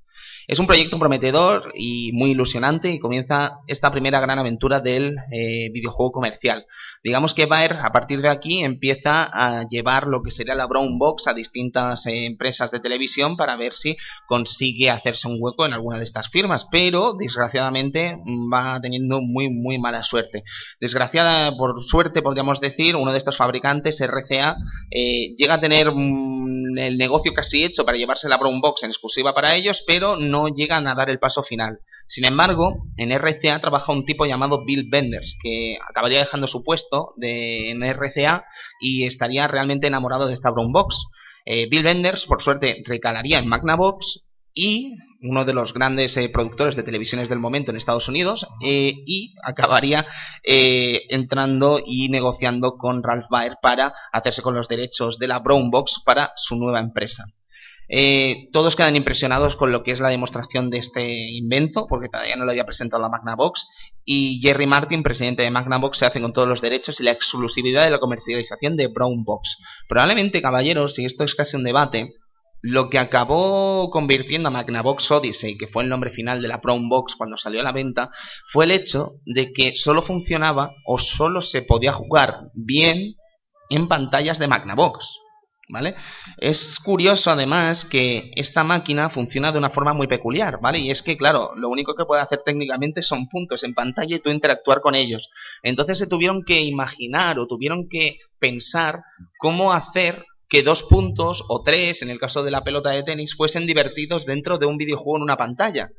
Es 0.48 0.60
un 0.60 0.68
proyecto 0.68 1.00
prometedor 1.00 1.72
y 1.76 2.12
muy 2.14 2.32
ilusionante 2.32 2.92
y 2.92 3.00
comienza 3.00 3.62
esta 3.68 3.92
primera 3.92 4.20
gran 4.20 4.40
aventura 4.40 4.80
del 4.80 5.16
eh, 5.32 5.70
videojuego 5.72 6.12
comercial. 6.12 6.66
Digamos 7.04 7.34
que 7.34 7.46
Bayer 7.46 7.80
a 7.82 7.92
partir 7.92 8.22
de 8.22 8.30
aquí 8.30 8.64
empieza 8.64 9.24
a 9.24 9.66
llevar 9.68 10.08
lo 10.08 10.22
que 10.22 10.32
sería 10.32 10.56
la 10.56 10.68
Brown 10.68 10.98
Box 10.98 11.28
a 11.28 11.34
distintas 11.34 12.06
eh, 12.06 12.26
empresas 12.26 12.72
de 12.72 12.80
televisión 12.80 13.38
para 13.38 13.56
ver 13.56 13.74
si 13.74 13.96
consigue 14.28 14.90
hacerse 14.90 15.28
un 15.28 15.38
hueco 15.40 15.66
en 15.66 15.74
alguna 15.74 15.98
de 15.98 16.04
estas 16.04 16.30
firmas, 16.30 16.68
pero 16.72 17.14
desgraciadamente 17.14 18.18
va 18.52 18.80
teniendo 18.82 19.22
muy 19.22 19.50
muy 19.50 19.80
mala 19.80 20.04
suerte. 20.04 20.44
Desgraciada 20.80 21.56
por 21.58 21.82
suerte 21.82 22.22
podríamos 22.22 22.60
decir, 22.60 22.96
uno 22.96 23.12
de 23.12 23.18
estos 23.18 23.38
fabricantes, 23.38 24.02
RCA, 24.02 24.58
eh, 24.92 25.36
llega 25.38 25.56
a 25.56 25.60
tener 25.60 25.92
mm, 25.92 26.63
el 26.78 26.98
negocio 26.98 27.34
casi 27.34 27.64
hecho 27.64 27.86
para 27.86 27.98
llevarse 27.98 28.30
la 28.30 28.38
Brown 28.38 28.62
Box 28.62 28.84
en 28.84 28.90
exclusiva 28.90 29.34
para 29.34 29.56
ellos, 29.56 29.84
pero 29.86 30.18
no 30.18 30.48
llegan 30.48 30.88
a 30.88 30.96
dar 30.96 31.10
el 31.10 31.20
paso 31.20 31.44
final. 31.44 31.80
Sin 32.08 32.26
embargo, 32.26 32.88
en 32.98 33.12
RCA 33.12 33.60
trabaja 33.60 33.92
un 33.92 34.06
tipo 34.06 34.26
llamado 34.26 34.66
Bill 34.66 34.88
Benders, 34.90 35.38
que 35.42 35.78
acabaría 35.88 36.20
dejando 36.20 36.48
su 36.48 36.64
puesto 36.64 37.14
de, 37.18 37.72
en 37.72 37.84
RCA 37.84 38.46
y 38.80 39.06
estaría 39.06 39.48
realmente 39.48 39.88
enamorado 39.88 40.28
de 40.28 40.34
esta 40.34 40.52
Brown 40.52 40.72
Box. 40.72 41.04
Eh, 41.46 41.68
Bill 41.70 41.84
Benders, 41.84 42.26
por 42.26 42.42
suerte, 42.42 42.84
recalaría 42.86 43.40
en 43.40 43.48
Magnavox 43.48 44.34
y 44.54 44.96
uno 45.24 45.46
de 45.46 45.54
los 45.54 45.74
grandes 45.74 46.16
eh, 46.18 46.30
productores 46.30 46.76
de 46.76 46.84
televisiones 46.84 47.30
del 47.30 47.40
momento 47.40 47.72
en 47.72 47.78
Estados 47.78 48.08
Unidos 48.08 48.48
eh, 48.64 48.94
y 49.06 49.36
acabaría 49.44 50.06
eh, 50.44 51.04
entrando 51.10 51.80
y 51.86 52.10
negociando 52.10 52.78
con 52.78 53.04
Ralph 53.04 53.28
Baer 53.30 53.58
para 53.62 53.94
hacerse 54.12 54.42
con 54.42 54.56
los 54.56 54.68
derechos 54.68 55.18
de 55.18 55.28
la 55.28 55.40
Brown 55.40 55.72
Box 55.72 56.04
para 56.06 56.34
su 56.36 56.56
nueva 56.56 56.80
empresa. 56.80 57.26
Eh, 57.90 58.50
todos 58.52 58.76
quedan 58.76 58.96
impresionados 58.96 59.56
con 59.56 59.72
lo 59.72 59.84
que 59.84 59.92
es 59.92 60.00
la 60.00 60.10
demostración 60.10 60.70
de 60.70 60.78
este 60.78 61.32
invento, 61.32 61.86
porque 61.88 62.10
todavía 62.10 62.36
no 62.36 62.46
lo 62.46 62.52
había 62.52 62.66
presentado 62.66 63.02
la 63.02 63.10
Magnavox, 63.10 63.68
y 64.06 64.40
Jerry 64.42 64.68
Martin, 64.68 65.04
presidente 65.04 65.44
de 65.44 65.52
Magnavox, 65.52 65.98
se 65.98 66.06
hace 66.06 66.22
con 66.22 66.34
todos 66.34 66.48
los 66.48 66.62
derechos 66.62 67.00
y 67.00 67.04
la 67.04 67.12
exclusividad 67.12 67.84
de 67.86 67.92
la 67.92 68.00
comercialización 68.00 68.76
de 68.78 68.88
Brown 68.88 69.24
Box. 69.24 69.64
Probablemente, 69.88 70.42
caballeros, 70.42 70.98
y 71.00 71.06
esto 71.06 71.24
es 71.24 71.36
casi 71.36 71.56
un 71.56 71.64
debate, 71.64 72.14
lo 72.64 72.90
que 72.90 72.98
acabó 72.98 73.90
convirtiendo 73.92 74.48
a 74.48 74.52
Magnavox 74.52 75.12
Odyssey, 75.12 75.58
que 75.58 75.68
fue 75.68 75.84
el 75.84 75.90
nombre 75.90 76.10
final 76.10 76.42
de 76.42 76.48
la 76.48 76.62
Box 76.64 77.16
cuando 77.16 77.36
salió 77.36 77.60
a 77.60 77.64
la 77.64 77.74
venta, 77.74 78.10
fue 78.48 78.64
el 78.64 78.72
hecho 78.72 79.10
de 79.26 79.52
que 79.52 79.76
solo 79.76 80.02
funcionaba 80.02 80.74
o 80.86 80.98
solo 80.98 81.42
se 81.42 81.64
podía 81.64 81.92
jugar 81.92 82.38
bien 82.54 83.16
en 83.70 83.90
pantallas 83.90 84.40
de 84.40 84.48
Magnavox. 84.48 85.20
¿Vale? 85.70 85.96
Es 86.38 86.78
curioso 86.80 87.32
además 87.32 87.86
que 87.86 88.32
esta 88.36 88.64
máquina 88.64 89.10
funciona 89.10 89.52
de 89.52 89.58
una 89.58 89.70
forma 89.70 89.94
muy 89.94 90.08
peculiar, 90.08 90.60
¿vale? 90.62 90.80
Y 90.80 90.92
es 90.92 91.02
que, 91.02 91.18
claro, 91.18 91.54
lo 91.56 91.70
único 91.70 91.96
que 91.96 92.06
puede 92.06 92.22
hacer 92.22 92.42
técnicamente 92.44 93.02
son 93.02 93.28
puntos 93.28 93.64
en 93.64 93.74
pantalla 93.74 94.16
y 94.16 94.20
tú 94.20 94.30
interactuar 94.30 94.82
con 94.82 94.94
ellos. 94.94 95.30
Entonces 95.64 95.98
se 95.98 96.08
tuvieron 96.08 96.44
que 96.44 96.62
imaginar 96.62 97.40
o 97.40 97.48
tuvieron 97.48 97.88
que 97.90 98.18
pensar 98.40 99.04
cómo 99.40 99.72
hacer 99.72 100.26
que 100.54 100.62
dos 100.62 100.84
puntos 100.84 101.44
o 101.50 101.64
tres, 101.64 102.04
en 102.04 102.12
el 102.12 102.20
caso 102.20 102.44
de 102.44 102.52
la 102.52 102.64
pelota 102.64 102.92
de 102.92 103.02
tenis, 103.02 103.36
fuesen 103.36 103.66
divertidos 103.66 104.28
dentro 104.28 104.60
de 104.60 104.68
un 104.68 104.78
videojuego 104.78 105.18
en 105.18 105.24
una 105.24 105.36
pantalla. 105.36 105.90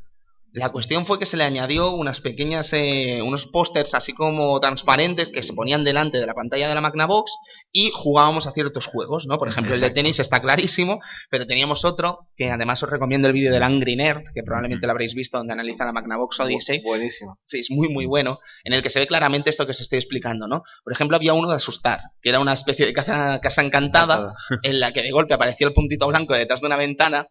La 0.55 0.71
cuestión 0.71 1.05
fue 1.05 1.19
que 1.19 1.27
se 1.27 1.37
le 1.37 1.43
añadió 1.43 1.91
unas 1.91 2.21
pequeñas, 2.21 2.73
eh, 2.75 3.21
unos 3.25 3.47
pósters 3.47 3.93
así 3.93 4.13
como 4.13 4.61
transparentes 4.61 5.29
que 5.31 5.43
se 5.43 5.53
ponían 5.53 5.83
delante 5.83 6.19
de 6.19 6.27
la 6.29 6.33
pantalla 6.33 6.69
de 6.69 6.77
la 6.77 6.81
Magnavox 6.81 7.33
y 7.73 7.91
jugábamos 7.93 8.47
a 8.47 8.53
ciertos 8.53 8.87
juegos, 8.87 9.27
¿no? 9.27 9.37
Por 9.37 9.49
ejemplo, 9.49 9.75
el 9.75 9.81
de 9.81 9.91
tenis 9.91 10.21
está 10.21 10.41
clarísimo, 10.41 11.01
pero 11.29 11.45
teníamos 11.49 11.85
otro 11.85 12.29
que 12.37 12.53
además 12.53 12.81
os 12.85 12.89
recomiendo 12.89 13.27
el 13.27 13.35
vídeo 13.35 13.53
del 13.53 13.65
Angry 13.65 13.97
Nerd, 13.97 14.23
que 14.33 14.45
probablemente 14.45 14.87
lo 14.87 14.93
habréis 14.93 15.15
visto, 15.15 15.39
donde 15.39 15.55
analiza 15.55 15.85
la 15.85 15.93
Magnavox 15.93 16.39
Odyssey. 16.39 16.83
Buenísimo. 16.85 17.37
Sí, 17.45 17.59
es 17.59 17.73
muy, 17.73 17.89
muy 17.89 18.07
bueno, 18.07 18.39
en 18.63 18.75
el 18.75 18.83
que 18.85 18.91
se 18.91 19.01
ve 19.01 19.09
claramente 19.09 19.51
esto 19.51 19.67
que 19.67 19.73
os 19.73 19.81
estoy 19.81 19.99
explicando, 19.99 20.47
¿no? 20.47 20.63
Por 20.85 20.93
ejemplo, 20.93 21.17
había 21.17 21.33
uno 21.33 21.49
de 21.49 21.57
asustar, 21.57 21.99
que 22.23 22.29
era 22.29 22.39
una 22.39 22.53
especie 22.53 22.87
de 22.87 22.93
casa, 22.93 23.41
casa 23.41 23.65
encantada, 23.65 24.37
en 24.63 24.79
la 24.79 24.93
que 24.93 25.03
de 25.03 25.11
golpe 25.11 25.35
aparecía 25.35 25.67
el 25.67 25.75
puntito 25.75 26.07
blanco 26.07 26.33
detrás 26.33 26.61
de 26.61 26.69
una 26.69 26.77
ventana 26.77 27.27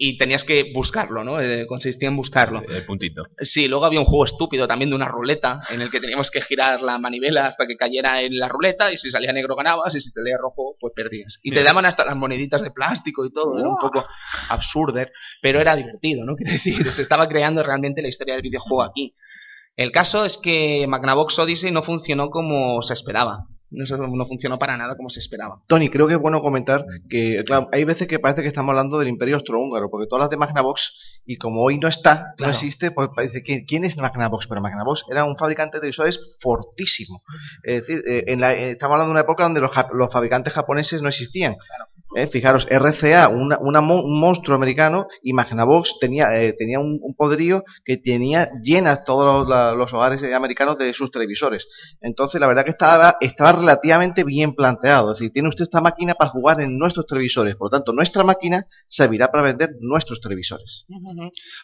y 0.00 0.16
tenías 0.16 0.44
que 0.44 0.70
buscarlo, 0.72 1.24
¿no? 1.24 1.40
Eh, 1.40 1.66
consistía 1.66 2.08
en 2.08 2.16
buscarlo. 2.16 2.62
El 2.68 2.86
puntito. 2.86 3.24
Sí, 3.40 3.66
luego 3.66 3.84
había 3.84 3.98
un 3.98 4.06
juego 4.06 4.24
estúpido 4.24 4.68
también 4.68 4.90
de 4.90 4.96
una 4.96 5.08
ruleta 5.08 5.60
en 5.70 5.80
el 5.82 5.90
que 5.90 5.98
teníamos 5.98 6.30
que 6.30 6.40
girar 6.40 6.80
la 6.80 6.98
manivela 6.98 7.46
hasta 7.46 7.66
que 7.66 7.76
cayera 7.76 8.22
en 8.22 8.38
la 8.38 8.48
ruleta 8.48 8.92
y 8.92 8.96
si 8.96 9.10
salía 9.10 9.32
negro 9.32 9.56
ganabas 9.56 9.96
y 9.96 10.00
si 10.00 10.08
salía 10.08 10.38
rojo 10.38 10.76
pues 10.78 10.94
perdías. 10.94 11.40
Y 11.42 11.50
te 11.50 11.64
daban 11.64 11.84
hasta 11.84 12.04
las 12.04 12.16
moneditas 12.16 12.62
de 12.62 12.70
plástico 12.70 13.26
y 13.26 13.32
todo, 13.32 13.58
era 13.58 13.68
un 13.68 13.76
poco 13.76 14.04
absurdo, 14.48 15.04
pero 15.42 15.60
era 15.60 15.74
divertido, 15.74 16.24
¿no? 16.24 16.36
Quiero 16.36 16.52
decir, 16.52 16.92
se 16.92 17.02
estaba 17.02 17.28
creando 17.28 17.64
realmente 17.64 18.00
la 18.00 18.08
historia 18.08 18.34
del 18.34 18.42
videojuego 18.42 18.84
aquí. 18.84 19.16
El 19.74 19.90
caso 19.90 20.24
es 20.24 20.36
que 20.36 20.86
Magnavox 20.86 21.40
Odyssey 21.40 21.72
no 21.72 21.82
funcionó 21.82 22.30
como 22.30 22.80
se 22.82 22.94
esperaba. 22.94 23.46
No 23.70 24.26
funcionó 24.26 24.58
para 24.58 24.76
nada 24.76 24.96
como 24.96 25.10
se 25.10 25.20
esperaba. 25.20 25.60
Tony, 25.68 25.90
creo 25.90 26.06
que 26.06 26.14
es 26.14 26.20
bueno 26.20 26.40
comentar 26.40 26.84
que, 27.10 27.42
claro, 27.44 27.68
hay 27.72 27.84
veces 27.84 28.08
que 28.08 28.18
parece 28.18 28.42
que 28.42 28.48
estamos 28.48 28.70
hablando 28.70 28.98
del 28.98 29.08
Imperio 29.08 29.36
Austrohúngaro, 29.36 29.90
porque 29.90 30.06
todas 30.08 30.22
las 30.22 30.30
de 30.30 30.36
Magnavox, 30.38 31.20
y 31.26 31.36
como 31.36 31.62
hoy 31.62 31.78
no 31.78 31.88
está, 31.88 32.34
Claro. 32.36 32.52
no 32.52 32.58
existe, 32.58 32.90
pues 32.90 33.10
parece 33.14 33.42
que 33.42 33.64
¿quién 33.66 33.84
es 33.84 33.96
Magnavox? 33.98 34.46
Pero 34.46 34.60
Magnavox 34.62 35.04
era 35.10 35.24
un 35.24 35.36
fabricante 35.36 35.76
de 35.76 35.80
televisores 35.82 36.36
fortísimo. 36.40 37.22
Es 37.62 37.86
decir, 37.86 38.02
eh, 38.06 38.24
en 38.28 38.40
la, 38.40 38.54
eh, 38.54 38.70
estamos 38.70 38.94
hablando 38.94 39.10
de 39.10 39.20
una 39.20 39.20
época 39.20 39.44
donde 39.44 39.60
los, 39.60 39.70
los 39.92 40.12
fabricantes 40.12 40.52
japoneses 40.54 41.02
no 41.02 41.08
existían. 41.08 41.54
Eh, 42.14 42.26
fijaros, 42.26 42.66
RCA, 42.70 43.28
una, 43.28 43.58
una 43.60 43.80
un 43.80 44.20
monstruo 44.20 44.56
americano, 44.56 45.08
y 45.22 45.32
Magnavox 45.32 45.98
tenía, 46.00 46.40
eh, 46.40 46.54
tenía 46.58 46.80
un, 46.80 46.98
un 47.02 47.14
que 47.84 47.96
tenía 47.98 48.50
llenas 48.62 49.04
todos 49.04 49.46
los, 49.46 49.92
hogares 49.92 50.22
eh, 50.22 50.34
americanos 50.34 50.78
de 50.78 50.92
sus 50.94 51.10
televisores. 51.10 51.68
Entonces, 52.00 52.40
la 52.40 52.46
verdad 52.46 52.64
que 52.64 52.70
estaba, 52.70 53.16
estaba 53.20 53.52
relativamente 53.52 54.24
bien 54.24 54.54
planteado. 54.54 55.12
Es 55.12 55.18
decir, 55.18 55.32
tiene 55.32 55.48
usted 55.48 55.64
esta 55.64 55.80
máquina 55.80 56.14
para 56.14 56.30
jugar 56.30 56.60
en 56.60 56.78
nuestros 56.78 57.06
televisores. 57.06 57.56
Por 57.56 57.66
lo 57.66 57.70
tanto, 57.70 57.92
nuestra 57.92 58.24
máquina 58.24 58.64
servirá 58.88 59.30
para 59.30 59.42
vender 59.42 59.70
nuestros 59.80 60.20
televisores. 60.20 60.86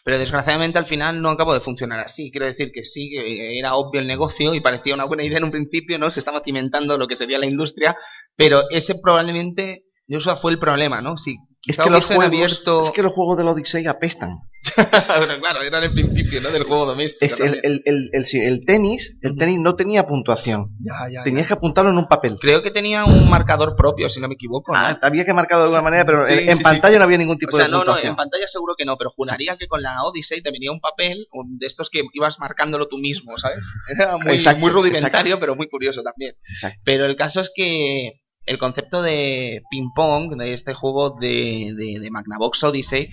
Pero 0.03 0.19
desgraciadamente 0.19 0.77
al 0.77 0.85
final 0.85 1.21
no 1.21 1.29
acabó 1.29 1.53
de 1.53 1.59
funcionar 1.59 1.99
así. 1.99 2.31
Quiero 2.31 2.45
decir 2.45 2.71
que 2.71 2.83
sí, 2.83 3.09
que 3.09 3.57
era 3.57 3.75
obvio 3.75 4.01
el 4.01 4.07
negocio 4.07 4.53
y 4.53 4.61
parecía 4.61 4.93
una 4.93 5.05
buena 5.05 5.23
idea 5.23 5.37
en 5.37 5.45
un 5.45 5.51
principio, 5.51 5.97
¿no? 5.97 6.11
Se 6.11 6.19
estaba 6.19 6.41
cimentando 6.41 6.97
lo 6.97 7.07
que 7.07 7.15
sería 7.15 7.39
la 7.39 7.47
industria, 7.47 7.95
pero 8.35 8.63
ese 8.69 8.95
probablemente, 9.01 9.85
eso 10.07 10.35
fue 10.37 10.51
el 10.51 10.59
problema, 10.59 11.01
¿no? 11.01 11.17
Si 11.17 11.35
Es 11.65 11.77
que, 11.77 11.89
los 11.89 12.05
juegos, 12.05 12.25
abierto... 12.25 12.81
es 12.81 12.89
que 12.91 13.01
los 13.01 13.13
juegos 13.13 13.37
de 13.37 13.43
la 13.43 13.51
Odyssey 13.51 13.85
apestan. 13.87 14.29
Bueno, 15.17 15.39
claro, 15.39 15.61
era 15.61 15.77
el 15.79 15.93
principio, 15.93 16.41
¿no? 16.41 16.49
Del 16.49 16.63
juego 16.63 16.85
doméstico. 16.87 17.25
Es 17.25 17.39
el, 17.39 18.65
tenis, 18.65 19.19
el 19.21 19.37
tenis 19.37 19.59
no 19.59 19.75
tenía 19.75 20.07
puntuación. 20.07 20.71
Ya, 20.79 20.93
ya, 21.11 21.23
Tenías 21.23 21.43
ya. 21.43 21.47
que 21.49 21.53
apuntarlo 21.53 21.91
en 21.91 21.97
un 21.99 22.07
papel. 22.07 22.37
Creo 22.41 22.63
que 22.63 22.71
tenía 22.71 23.05
un 23.05 23.29
marcador 23.29 23.75
propio, 23.75 24.09
si 24.09 24.19
no 24.19 24.27
me 24.27 24.33
equivoco, 24.33 24.73
¿no? 24.73 24.79
Ah, 24.79 24.97
había 25.03 25.23
que 25.23 25.33
marcarlo 25.33 25.63
de 25.63 25.67
alguna 25.67 25.83
manera, 25.83 26.03
pero 26.05 26.25
Sí, 26.25 26.33
en, 26.33 26.57
sí, 26.57 26.63
pantalla 26.63 26.97
no 26.97 27.03
había 27.03 27.17
ningún 27.19 27.37
tipo 27.37 27.55
o 27.55 27.57
sea, 27.59 27.65
de 27.67 27.71
no, 27.71 27.77
no, 27.77 27.83
puntuación. 27.85 28.09
en 28.11 28.15
pantalla 28.15 28.47
seguro 28.47 28.73
que 28.75 28.85
no, 28.85 28.97
pero 28.97 29.11
juraría 29.15 29.55
que 29.55 29.67
con 29.67 29.81
la 29.83 30.01
Odyssey 30.03 30.41
te 30.41 30.51
venía 30.51 30.71
un 30.71 30.79
papel 30.79 31.27
de 31.59 31.67
estos 31.67 31.89
que 31.91 32.01
ibas 32.13 32.39
marcándolo 32.39 32.87
tú 32.87 32.97
mismo, 32.97 33.37
¿sabes? 33.37 33.59
Era 33.87 34.17
muy, 34.17 34.33
Exacto, 34.33 34.59
muy 34.61 34.71
rudimentario, 34.71 35.09
exacto. 35.19 35.39
pero 35.39 35.55
muy 35.55 35.69
curioso 35.69 36.01
también. 36.01 36.33
Exacto. 36.49 36.79
Pero 36.85 37.05
el 37.05 37.15
caso 37.15 37.39
es 37.41 37.51
que 37.55 38.13
el 38.45 38.57
concepto 38.57 39.01
de 39.01 39.61
ping-pong, 39.69 40.35
de 40.37 40.53
este 40.53 40.73
juego 40.73 41.17
de, 41.19 41.73
de, 41.75 41.99
de 41.99 42.11
Magnavox 42.11 42.63
Odyssey, 42.63 43.09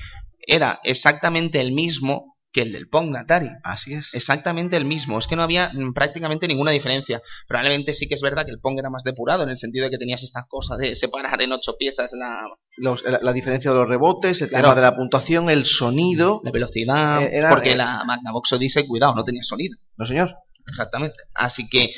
era 0.47 0.81
exactamente 0.85 1.61
el 1.61 1.73
mismo 1.73 2.29
que 2.55 2.61
el 2.63 2.73
del 2.73 2.87
Pong 2.91 3.13
de 3.15 3.19
Atari. 3.21 3.49
Así 3.65 3.95
es. 3.95 4.13
Exactamente 4.13 4.77
el 4.77 4.85
mismo, 4.85 5.19
es 5.19 5.27
que 5.27 5.37
no 5.37 5.43
había 5.43 5.71
mm, 5.73 5.95
prácticamente 5.95 6.47
ninguna 6.47 6.71
diferencia. 6.71 7.23
Probablemente 7.49 7.95
sí 7.95 8.07
que 8.09 8.15
es 8.15 8.21
verdad 8.21 8.45
que 8.45 8.51
el 8.51 8.61
Pong 8.61 8.79
era 8.79 8.91
más 8.91 9.05
depurado 9.05 9.43
en 9.43 9.49
el 9.49 9.57
sentido 9.57 9.85
de 9.87 9.91
que 9.91 9.97
tenías 9.97 10.23
esta 10.23 10.45
cosa 10.51 10.77
de 10.77 10.95
separar 10.95 11.41
en 11.41 11.53
ocho 11.53 11.73
piezas 11.79 12.13
la, 12.13 12.43
Los- 12.77 13.03
la, 13.05 13.21
la 13.23 13.33
diferencia 13.33 13.71
de 13.71 13.79
los 13.79 13.89
rebotes, 13.89 14.43
el 14.43 14.51
Claro. 14.51 14.65
tema 14.69 14.75
de 14.75 14.83
la 14.83 14.95
puntuación, 14.97 15.49
el 15.49 15.65
sonido. 15.65 16.43
la 16.45 16.51
velocidad, 16.51 17.23
Eh, 17.23 17.31
era- 17.39 17.49
porque 17.49 17.73
eh, 17.73 17.77
la 17.77 18.05
Magnavox 18.05 18.53
Odyssey, 18.53 18.87
cuidado, 18.87 19.15
no 19.15 19.25
tenía 19.25 19.43
sonido. 19.45 19.79
No, 19.97 20.05
señor. 20.05 20.35
Exactamente. 20.69 21.17
Así 21.35 21.67
que 21.71 21.91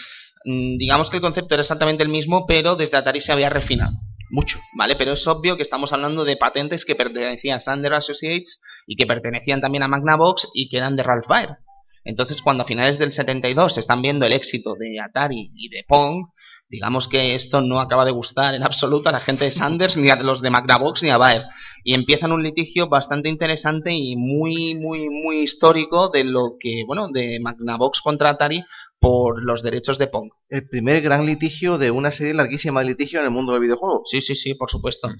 digamos 0.45 1.11
que 1.11 1.17
el 1.17 1.23
concepto 1.23 1.55
era 1.55 1.63
exactamente 1.63 2.03
el 2.03 2.09
mismo, 2.09 2.47
pero 2.47 2.77
desde 2.77 2.97
Atari 2.97 3.21
se 3.21 3.33
había 3.33 3.51
refinado. 3.51 3.93
Mucho. 4.31 4.59
¿Vale? 4.77 4.97
Pero 4.97 5.13
es 5.13 5.27
obvio 5.27 5.57
que 5.57 5.63
estamos 5.63 5.93
hablando 5.93 6.25
de 6.25 6.37
patentes 6.37 6.85
que 6.85 6.95
pertenecían 6.95 7.57
a 7.57 7.61
Sander 7.61 7.95
Associates 7.95 8.63
y 8.87 8.97
que 8.97 9.07
pertenecían 9.07 9.61
también 9.61 9.83
a 9.83 9.89
Magnavox 9.89 10.49
y 10.55 10.69
que 10.69 10.79
eran 10.79 10.97
de 10.97 11.03
Ralph 11.03 11.27
Baer. 11.29 11.59
Entonces, 12.05 12.43
cuando 12.43 12.65
a 12.65 12.67
finales 12.67 12.99
del 12.99 13.13
72 13.13 13.75
se 13.75 13.81
están 13.81 14.03
viendo 14.03 14.27
el 14.27 14.33
éxito 14.33 14.75
de 14.75 15.01
Atari 15.01 15.53
y 15.55 15.69
de 15.69 15.85
Pong, 15.87 16.27
digamos 16.69 17.09
que 17.09 17.35
esto 17.35 17.61
no 17.61 17.81
acaba 17.81 18.05
de 18.05 18.11
gustar 18.11 18.55
en 18.55 18.63
absoluto 18.63 19.09
a 19.09 19.13
la 19.13 19.21
gente 19.21 19.45
de 19.45 19.51
Sanders, 19.51 19.97
ni 19.97 20.11
a 20.11 20.17
los 20.17 20.43
de 20.43 20.51
Magnavox, 20.51 21.03
ni 21.03 21.11
a 21.11 21.17
Baer. 21.17 21.45
Y 21.83 21.95
empiezan 21.95 22.33
un 22.33 22.43
litigio 22.43 22.89
bastante 22.89 23.29
interesante 23.29 23.93
y 23.93 24.17
muy, 24.17 24.75
muy, 24.75 25.09
muy 25.09 25.41
histórico 25.41 26.09
de 26.09 26.25
lo 26.25 26.57
que, 26.59 26.83
bueno, 26.87 27.09
de 27.09 27.39
Magnavox 27.41 28.01
contra 28.01 28.31
Atari 28.31 28.65
por 29.01 29.43
los 29.45 29.63
derechos 29.63 29.99
de 29.99 30.07
Pong. 30.07 30.31
El 30.49 30.67
primer 30.67 31.03
gran 31.03 31.27
litigio 31.27 31.77
de 31.77 31.91
una 31.91 32.11
serie 32.11 32.33
larguísima 32.33 32.81
de 32.81 32.87
litigios 32.87 33.21
en 33.21 33.27
el 33.27 33.33
mundo 33.33 33.53
del 33.53 33.61
videojuego. 33.61 34.03
Sí, 34.05 34.21
sí, 34.23 34.35
sí, 34.35 34.55
por 34.55 34.71
supuesto. 34.71 35.11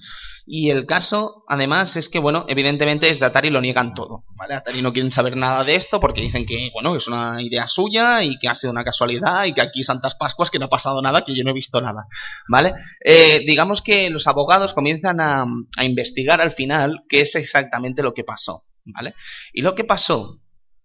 Y 0.45 0.71
el 0.71 0.85
caso, 0.85 1.43
además, 1.47 1.95
es 1.95 2.09
que, 2.09 2.19
bueno, 2.19 2.45
evidentemente 2.47 3.07
desde 3.07 3.25
Atari 3.25 3.51
lo 3.51 3.61
niegan 3.61 3.93
todo, 3.93 4.25
¿vale? 4.35 4.55
Atari 4.55 4.81
no 4.81 4.91
quieren 4.91 5.11
saber 5.11 5.37
nada 5.37 5.63
de 5.63 5.75
esto 5.75 5.99
porque 5.99 6.21
dicen 6.21 6.45
que, 6.45 6.71
bueno, 6.73 6.95
es 6.95 7.07
una 7.07 7.41
idea 7.41 7.67
suya 7.67 8.23
y 8.23 8.39
que 8.39 8.47
ha 8.47 8.55
sido 8.55 8.71
una 8.71 8.83
casualidad 8.83 9.45
y 9.45 9.53
que 9.53 9.61
aquí 9.61 9.83
Santas 9.83 10.15
Pascuas 10.15 10.49
que 10.49 10.57
no 10.57 10.65
ha 10.65 10.69
pasado 10.69 11.01
nada, 11.01 11.23
que 11.23 11.35
yo 11.35 11.43
no 11.43 11.51
he 11.51 11.53
visto 11.53 11.79
nada, 11.79 12.07
¿vale? 12.49 12.73
Eh, 13.03 13.43
digamos 13.45 13.81
que 13.81 14.09
los 14.09 14.25
abogados 14.27 14.73
comienzan 14.73 15.19
a, 15.19 15.45
a 15.77 15.85
investigar 15.85 16.41
al 16.41 16.51
final 16.51 17.03
qué 17.07 17.21
es 17.21 17.35
exactamente 17.35 18.01
lo 18.01 18.13
que 18.13 18.23
pasó, 18.23 18.61
¿vale? 18.85 19.13
Y 19.53 19.61
lo 19.61 19.75
que 19.75 19.83
pasó 19.83 20.39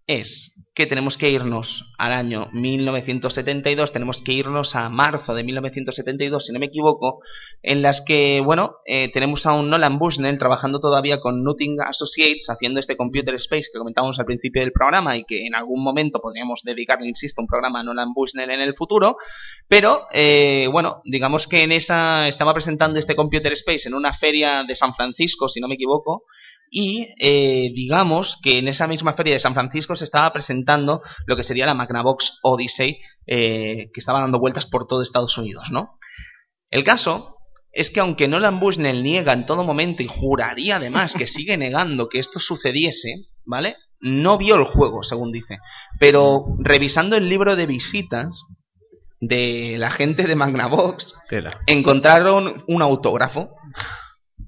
es 0.07 0.70
que 0.81 0.87
tenemos 0.87 1.19
que 1.19 1.29
irnos 1.29 1.93
al 1.99 2.15
año 2.15 2.49
1972, 2.55 3.93
tenemos 3.93 4.23
que 4.23 4.33
irnos 4.33 4.75
a 4.75 4.89
marzo 4.89 5.35
de 5.35 5.45
1972, 5.45 6.47
si 6.47 6.55
no 6.55 6.59
me 6.59 6.67
equivoco, 6.67 7.21
en 7.63 7.83
las 7.83 8.01
que, 8.01 8.41
bueno, 8.43 8.77
eh, 8.87 9.11
tenemos 9.13 9.45
a 9.45 9.53
un 9.53 9.69
Nolan 9.69 9.99
Bushnell 9.99 10.39
trabajando 10.39 10.81
todavía 10.81 11.21
con 11.21 11.45
Nutting 11.45 11.83
Associates, 11.83 12.49
haciendo 12.49 12.81
este 12.81 12.97
Computer 12.97 13.35
Space 13.35 13.69
que 13.71 13.79
comentábamos 13.79 14.19
al 14.21 14.25
principio 14.25 14.63
del 14.63 14.73
programa 14.73 15.19
y 15.19 15.25
que 15.25 15.45
en 15.45 15.55
algún 15.55 15.85
momento 15.85 16.19
podríamos 16.19 16.63
dedicarle, 16.65 17.09
insisto, 17.09 17.43
un 17.43 17.47
programa 17.47 17.81
a 17.81 17.83
Nolan 17.83 18.15
Bushnell 18.15 18.49
en 18.49 18.63
el 18.63 18.73
futuro, 18.73 19.19
pero, 19.69 20.07
eh, 20.15 20.67
bueno, 20.73 21.03
digamos 21.05 21.47
que 21.47 21.63
en 21.63 21.73
esa 21.73 22.27
estaba 22.27 22.55
presentando 22.55 22.99
este 22.99 23.15
Computer 23.15 23.53
Space 23.53 23.87
en 23.87 23.93
una 23.93 24.15
feria 24.15 24.65
de 24.65 24.75
San 24.75 24.95
Francisco, 24.95 25.47
si 25.47 25.61
no 25.61 25.69
me 25.69 25.75
equivoco, 25.75 26.25
y 26.71 27.09
eh, 27.19 27.73
digamos 27.75 28.39
que 28.41 28.59
en 28.59 28.69
esa 28.69 28.87
misma 28.87 29.13
feria 29.13 29.35
de 29.35 29.41
San 29.41 29.55
Francisco 29.55 29.97
se 29.97 30.05
estaba 30.05 30.33
presentando 30.33 31.03
lo 31.27 31.37
que 31.37 31.43
sería 31.43 31.67
la 31.67 31.75
Magnavox 31.75 32.39
Odyssey, 32.45 33.01
eh, 33.27 33.91
que 33.93 34.01
estaba 34.01 34.21
dando 34.21 34.39
vueltas 34.39 34.67
por 34.67 34.87
todo 34.87 35.03
Estados 35.03 35.37
Unidos, 35.37 35.71
¿no? 35.73 35.99
El 36.71 36.85
caso 36.85 37.35
es 37.73 37.91
que 37.91 38.01
aunque 38.01 38.29
Nolan 38.29 38.61
Bushnell 38.61 39.03
niega 39.03 39.33
en 39.33 39.47
todo 39.47 39.65
momento 39.65 40.05
y 40.05 40.07
juraría 40.07 40.77
además 40.77 41.15
que 41.15 41.27
sigue 41.27 41.57
negando 41.59 42.09
que 42.09 42.21
esto 42.21 42.39
sucediese, 42.39 43.15
¿vale? 43.45 43.75
No 43.99 44.39
vio 44.39 44.55
el 44.55 44.65
juego, 44.65 45.03
según 45.03 45.33
dice. 45.33 45.59
Pero 45.99 46.57
revisando 46.61 47.17
el 47.17 47.29
libro 47.29 47.57
de 47.57 47.67
visitas 47.67 48.45
de 49.21 49.75
la 49.77 49.91
gente 49.91 50.23
de 50.23 50.37
Magnavox, 50.37 51.15
Tela. 51.29 51.61
encontraron 51.67 52.65
un 52.69 52.81
autógrafo, 52.81 53.51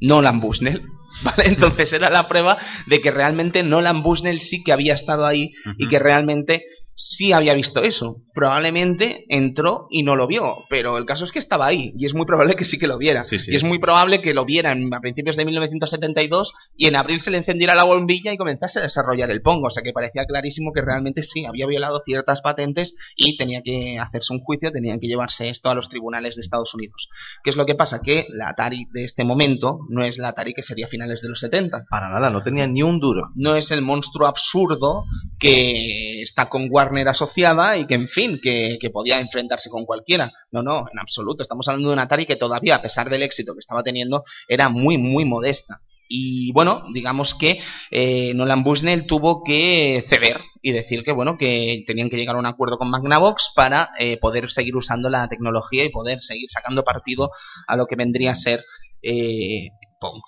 Nolan 0.01 0.41
Bushnell, 0.41 0.83
¿vale? 1.23 1.45
Entonces 1.47 1.93
era 1.93 2.11
la 2.11 2.29
prueba 2.29 2.59
de 2.87 3.01
que 3.01 3.11
realmente 3.11 3.63
Nolan 3.63 4.03
Bushnell 4.03 4.41
sí 4.41 4.63
que 4.63 4.73
había 4.73 4.95
estado 4.95 5.27
ahí 5.27 5.53
y 5.77 5.89
que 5.89 5.99
realmente 5.99 6.65
sí 6.95 7.33
había 7.33 7.55
visto 7.55 7.83
eso. 7.83 8.17
Probablemente 8.35 9.25
entró 9.29 9.87
y 9.91 10.03
no 10.03 10.15
lo 10.17 10.27
vio, 10.27 10.57
pero 10.71 10.99
el 10.99 11.05
caso 11.07 11.25
es 11.25 11.33
que 11.33 11.39
estaba 11.39 11.67
ahí 11.67 11.93
y 11.97 12.07
es 12.07 12.15
muy 12.15 12.27
probable 12.27 12.55
que 12.55 12.65
sí 12.65 12.79
que 12.79 12.87
lo 12.87 12.99
viera. 12.99 13.25
Sí, 13.25 13.39
sí. 13.39 13.53
Y 13.53 13.57
es 13.57 13.65
muy 13.65 13.79
probable 13.79 14.21
que 14.21 14.35
lo 14.35 14.45
viera 14.45 14.73
en- 14.73 14.93
a 14.93 15.01
principios 15.01 15.37
de 15.37 15.45
1972 15.45 16.53
y 16.77 16.87
en 16.87 16.97
abril 16.97 17.21
se 17.21 17.31
le 17.31 17.39
encendiera 17.39 17.75
la 17.75 17.85
bombilla 17.85 18.33
y 18.33 18.37
comenzase 18.37 18.79
a 18.79 18.83
desarrollar 18.83 19.31
el 19.31 19.43
Pong. 19.43 19.65
O 19.65 19.71
sea 19.71 19.83
que 19.83 19.93
parecía 19.93 20.25
clarísimo 20.27 20.73
que 20.73 20.83
realmente 20.83 21.23
sí 21.23 21.45
había 21.45 21.67
violado 21.67 22.01
ciertas 22.05 22.41
patentes 22.43 22.97
y 23.17 23.37
tenía 23.37 23.63
que 23.63 23.99
hacerse 23.99 24.33
un 24.33 24.41
juicio, 24.41 24.71
tenían 24.71 25.01
que 25.01 25.09
llevarse 25.09 25.49
esto 25.49 25.71
a 25.71 25.75
los 25.75 25.89
tribunales 25.89 26.37
de 26.37 26.43
Estados 26.43 26.75
Unidos. 26.75 27.09
¿Qué 27.43 27.51
es 27.51 27.57
lo 27.57 27.67
que 27.67 27.75
pasa? 27.75 28.01
Que 28.05 28.27
la 28.31 28.51
Atari 28.51 28.87
de 28.93 29.05
este 29.05 29.25
momento 29.25 29.79
no 29.89 30.05
es 30.05 30.19
la 30.19 30.29
Atari 30.29 30.55
que 30.55 30.63
sería 30.63 30.87
a 30.87 30.89
finales 30.89 31.21
de 31.23 31.29
los 31.29 31.41
70 31.41 31.85
Para 31.91 32.09
nada, 32.11 32.31
no 32.31 32.43
tenía 32.43 32.67
ni 32.67 32.83
un 32.83 33.01
duro. 33.01 33.31
no 33.35 33.57
es 33.57 33.71
el 33.71 33.83
monstruo 33.83 34.27
absurdo 34.27 35.05
que 35.39 36.23
está 36.23 36.49
con 36.49 36.69
Warner 36.83 37.09
asociada 37.09 37.77
y 37.77 37.87
que, 37.87 37.95
en 37.95 38.09
fin, 38.09 38.41
que, 38.43 38.79
podía 38.93 39.21
enfrentarse 39.21 39.71
con 39.71 39.85
cualquiera. 39.85 40.33
No, 40.51 40.63
no, 40.63 40.87
en 40.93 40.99
absoluto. 40.99 41.43
Estamos 41.43 41.67
hablando 41.69 41.89
de 41.89 41.95
una 41.95 42.03
Atari 42.03 42.27
que 42.27 42.37
todavía, 42.37 42.77
a 42.77 42.83
pesar 42.83 43.09
del 43.09 43.23
éxito 43.23 43.55
que 43.55 43.61
estaba 43.61 43.83
teniendo, 43.83 44.25
era 44.49 44.69
muy, 44.69 44.99
muy 44.99 45.25
modesta. 45.25 45.81
Y 46.09 46.53
bueno, 46.53 46.83
digamos 46.93 47.35
que 47.35 47.61
eh, 47.91 48.35
Nolan 48.35 48.65
Bushnell 48.65 49.07
tuvo 49.07 49.43
que 49.45 50.05
ceder 50.07 50.41
y 50.61 50.73
decir 50.73 51.05
que 51.05 51.13
bueno 51.13 51.39
que 51.39 51.85
tenían 51.87 52.11
que 52.11 52.19
llegar 52.19 52.37
a 52.37 52.39
un 52.39 52.45
acuerdo 52.45 52.77
con 52.77 52.91
Magnavox 52.91 53.53
para 53.57 53.89
eh, 53.99 54.19
poder 54.19 54.51
seguir 54.51 54.77
usando 54.77 55.09
la 55.09 55.27
tecnología 55.29 55.87
y 55.87 55.89
poder 55.89 56.21
seguir 56.21 56.51
sacando 56.51 56.85
partido 56.85 57.31
a 57.67 57.77
lo 57.77 57.87
que 57.87 57.97
vendría 57.97 58.33
a 58.33 58.35
ser 58.35 58.63
eh, 59.01 59.71
Pong. 60.01 60.21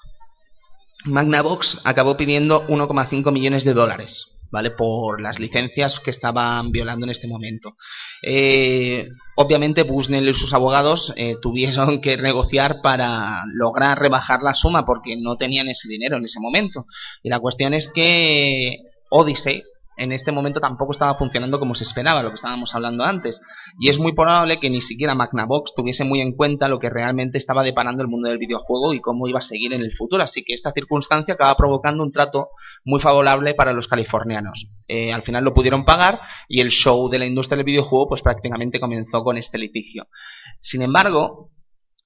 Magnavox 1.05 1.83
acabó 1.85 2.17
pidiendo 2.17 2.67
1,5 2.67 3.31
millones 3.31 3.65
de 3.65 3.75
dólares, 3.75 4.34
¿vale? 4.55 4.71
Por 4.71 5.21
las 5.21 5.41
licencias 5.41 5.99
que 5.99 6.13
estaban 6.13 6.71
violando 6.71 7.05
en 7.05 7.11
este 7.11 7.27
momento. 7.27 7.77
Eh, 8.23 9.09
obviamente 9.35 9.83
Bushnell 9.83 10.29
y 10.29 10.33
sus 10.33 10.55
abogados 10.55 11.13
eh, 11.17 11.35
tuvieron 11.43 12.01
que 12.01 12.17
negociar 12.17 12.81
para 12.81 13.43
lograr 13.53 13.99
rebajar 13.99 14.45
la 14.45 14.55
suma 14.55 14.87
porque 14.87 15.17
no 15.17 15.37
tenían 15.37 15.69
ese 15.69 15.89
dinero 15.89 16.19
en 16.19 16.25
ese 16.25 16.39
momento. 16.39 16.87
Y 17.25 17.31
la 17.31 17.41
cuestión 17.41 17.75
es 17.75 17.93
que 17.93 18.79
Odyssey 19.11 19.65
en 19.97 20.13
este 20.13 20.33
momento 20.33 20.61
tampoco 20.61 20.93
estaba 20.93 21.15
funcionando 21.15 21.59
como 21.59 21.75
se 21.75 21.85
esperaba, 21.85 22.23
lo 22.23 22.31
que 22.31 22.37
estábamos 22.37 22.75
hablando 22.75 23.05
antes. 23.05 23.41
Y 23.79 23.89
es 23.89 23.99
muy 23.99 24.13
probable 24.13 24.59
que 24.59 24.71
ni 24.71 24.81
siquiera 24.81 25.15
Magnavox 25.15 25.75
tuviese 25.75 26.05
muy 26.05 26.21
en 26.21 26.33
cuenta 26.33 26.69
lo 26.69 26.79
que 26.79 26.91
realmente 26.91 27.39
estaba 27.39 27.63
deparando 27.63 28.03
el 28.03 28.09
mundo 28.09 28.29
del 28.29 28.39
videojuego 28.39 28.95
y 28.95 29.01
cómo 29.01 29.29
iba 29.29 29.39
a 29.39 29.43
seguir 29.43 29.73
en 29.73 29.83
el 29.83 29.93
futuro. 29.93 30.23
Así 30.23 30.45
que 30.45 30.55
esta 30.55 30.73
circunstancia 30.73 31.35
acaba 31.35 31.55
provocando 31.57 32.03
un 32.03 32.13
trato 32.13 32.51
muy 32.85 33.01
favorable 33.01 33.55
para 33.55 33.73
los 33.73 33.89
californianos. 33.89 34.69
Eh, 34.89 35.13
al 35.13 35.23
final 35.23 35.45
lo 35.45 35.55
pudieron 35.55 35.85
pagar 35.85 36.21
y 36.49 36.61
el 36.61 36.71
show 36.71 37.09
de 37.09 37.19
la 37.19 37.27
industria 37.27 37.57
del 37.57 37.67
videojuego 37.67 38.09
pues 38.09 38.23
prácticamente 38.23 38.81
comenzó 38.81 39.23
con 39.23 39.37
este 39.39 39.59
litigio. 39.59 40.07
Sin 40.61 40.83
embargo, 40.83 41.51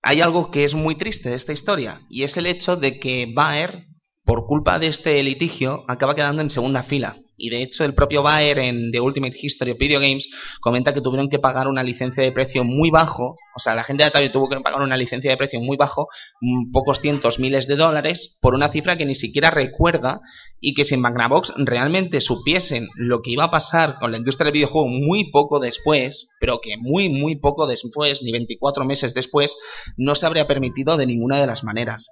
hay 0.03 0.21
algo 0.21 0.51
que 0.51 0.65
es 0.65 0.75
muy 0.75 0.95
triste 0.95 1.31
de 1.31 1.37
esta 1.37 1.53
historia 1.53 2.03
y 2.09 2.23
es 2.23 2.37
el 2.37 2.47
hecho 2.47 2.77
de 2.77 2.99
que 3.01 3.33
Baer, 3.35 3.87
por 4.25 4.47
culpa 4.47 4.79
de 4.79 4.89
este 4.89 5.23
litigio, 5.23 5.85
acaba 5.89 6.15
quedando 6.15 6.43
en 6.43 6.51
segunda 6.51 6.83
fila. 6.83 7.17
Y 7.39 7.51
de 7.51 7.63
hecho, 7.63 7.85
el 7.85 7.95
propio 7.95 8.23
Baer 8.23 8.59
en 8.59 8.91
The 8.91 9.01
Ultimate 9.01 9.37
History 9.41 9.71
of 9.71 9.79
Video 9.79 10.01
Games 10.01 10.29
comenta 10.61 10.93
que 10.93 11.01
tuvieron 11.01 11.29
que 11.29 11.39
pagar 11.39 11.69
una 11.69 11.85
licencia 11.85 12.23
de 12.23 12.33
precio 12.33 12.65
muy 12.65 12.91
bajo. 12.91 13.37
O 13.55 13.61
sea, 13.61 13.77
la 13.77 13.85
gente 13.85 14.03
de 14.03 14.09
Atari 14.09 14.31
tuvo 14.31 14.49
que 14.49 14.61
pagar 14.61 14.83
una 14.83 14.97
licencia 14.97 15.31
de 15.31 15.37
precio 15.37 15.61
muy 15.61 15.77
bajo, 15.77 16.09
mm, 16.41 16.73
pocos 16.73 16.99
cientos 17.01 17.39
miles 17.39 17.69
de 17.69 17.77
dólares, 17.77 18.39
por 18.43 18.55
una 18.55 18.69
cifra 18.71 18.97
que 18.99 19.07
ni 19.07 19.15
siquiera 19.15 19.53
recuerda 19.53 20.21
y 20.61 20.75
que 20.75 20.85
si 20.85 20.95
en 20.95 21.01
Magnavox 21.01 21.55
realmente 21.59 22.21
supiesen 22.21 22.89
lo 22.97 23.23
que 23.23 23.31
iba 23.31 23.45
a 23.45 23.51
pasar 23.51 23.99
con 24.01 24.11
la 24.11 24.19
industria 24.19 24.47
del 24.47 24.55
videojuego 24.55 24.89
muy 24.89 25.31
poco 25.31 25.61
después, 25.61 26.31
pero 26.41 26.61
que 26.61 26.77
muy, 26.77 27.09
muy 27.09 27.37
poco 27.37 27.69
después, 27.69 28.21
ni 28.23 28.33
24 28.33 28.85
meses 28.85 29.15
después, 29.15 29.57
no 29.97 30.17
se 30.17 30.27
habría 30.27 30.49
permitido 30.49 30.97
de 30.97 31.07
ninguna 31.07 31.41
de 31.41 31.47
las 31.47 31.63
maneras. 31.63 32.09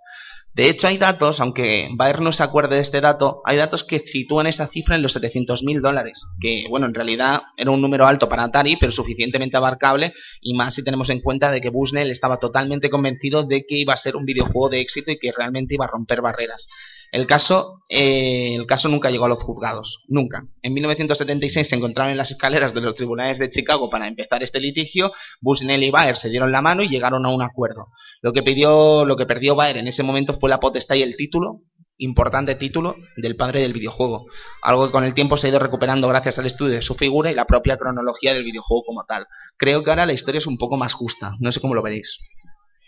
De 0.57 0.71
hecho, 0.71 0.87
hay 0.87 0.97
datos, 0.97 1.41
aunque 1.41 1.87
Bayer 1.97 2.23
no 2.23 2.33
se 2.33 2.43
acuerde 2.43 2.77
de 2.77 2.81
este 2.81 3.03
dato, 3.03 3.43
hay 3.45 3.59
datos 3.59 3.85
que 3.85 3.99
sitúan 3.99 4.47
esa 4.47 4.67
cifra 4.67 4.97
en 4.97 5.03
los 5.03 5.15
700.000 5.15 5.83
dólares, 5.83 6.29
que, 6.41 6.65
bueno, 6.71 6.87
en 6.87 6.95
realidad 6.95 7.43
era 7.59 7.73
un 7.73 7.83
número 7.83 8.07
alto 8.07 8.27
para 8.27 8.45
Atari, 8.45 8.77
pero 8.77 8.91
suficientemente 8.91 9.59
abarcable, 9.59 10.15
y 10.41 10.55
más 10.55 10.75
si 10.75 10.83
tenemos 10.83 11.11
en 11.11 11.21
cuenta 11.21 11.51
de 11.51 11.61
que 11.61 11.69
Bushnell 11.69 12.11
estaba 12.11 12.39
totalmente 12.39 12.89
convencido 12.89 13.43
de 13.43 13.67
que 13.67 13.77
iba 13.77 13.93
a 13.93 13.99
ser 13.99 14.17
un 14.17 14.25
videojuego 14.25 14.71
de 14.71 14.81
éxito 14.81 15.11
y 15.13 15.19
que 15.19 15.31
realmente 15.31 15.75
iba 15.75 15.85
a 15.85 15.89
romper 15.89 16.23
barreras. 16.23 16.69
El 17.13 17.27
caso, 17.27 17.81
eh, 17.89 18.55
el 18.55 18.67
caso 18.67 18.89
nunca 18.89 19.11
llegó 19.11 19.27
a 19.27 19.29
los 19.29 19.43
juzgados, 19.43 20.05
nunca. 20.09 20.47
En 20.63 20.75
1976 20.75 21.69
se 21.69 21.77
encontraban 21.77 22.13
en 22.13 22.19
las 22.19 22.31
escaleras 22.31 22.75
de 22.75 22.81
los 22.81 22.95
tribunales 22.95 23.39
de 23.39 23.51
Chicago 23.51 23.91
para 23.91 24.09
empezar 24.09 24.43
este 24.43 24.61
litigio. 24.61 25.13
Bushnell 25.41 25.83
y 25.83 25.91
Bayer 25.91 26.17
se 26.17 26.29
dieron 26.29 26.53
la 26.53 26.63
mano 26.63 26.83
y 26.83 26.89
llegaron 26.89 27.25
a 27.27 27.31
un 27.31 27.43
acuerdo. 27.43 27.89
Lo 28.23 28.33
que 28.33 28.43
pidió, 28.43 29.05
lo 29.05 29.17
que 29.17 29.27
perdió 29.27 29.55
Bayer 29.55 29.79
en 29.79 29.89
ese 29.89 30.03
momento 30.03 30.35
fue 30.35 30.51
la 30.51 30.61
potestad 30.61 30.97
y 30.97 31.03
el 31.03 31.17
título, 31.17 31.63
importante 31.99 32.55
título, 32.55 32.97
del 33.17 33.37
padre 33.37 33.63
del 33.63 33.73
videojuego. 33.73 34.27
Algo 34.63 34.87
que 34.87 34.93
con 34.93 35.05
el 35.05 35.15
tiempo 35.15 35.37
se 35.37 35.47
ha 35.47 35.51
ido 35.51 35.59
recuperando 35.59 36.09
gracias 36.09 36.39
al 36.39 36.47
estudio 36.47 36.75
de 36.75 36.83
su 36.83 36.95
figura 36.95 37.31
y 37.31 37.35
la 37.35 37.47
propia 37.47 37.79
cronología 37.79 38.35
del 38.35 38.45
videojuego 38.45 38.85
como 38.85 39.05
tal. 39.05 39.27
Creo 39.57 39.83
que 39.83 39.91
ahora 39.91 40.07
la 40.07 40.13
historia 40.13 40.39
es 40.39 40.47
un 40.47 40.59
poco 40.59 40.77
más 40.77 40.93
justa. 40.93 41.37
No 41.41 41.53
sé 41.53 41.61
cómo 41.61 41.75
lo 41.75 41.83
veréis. 41.83 42.19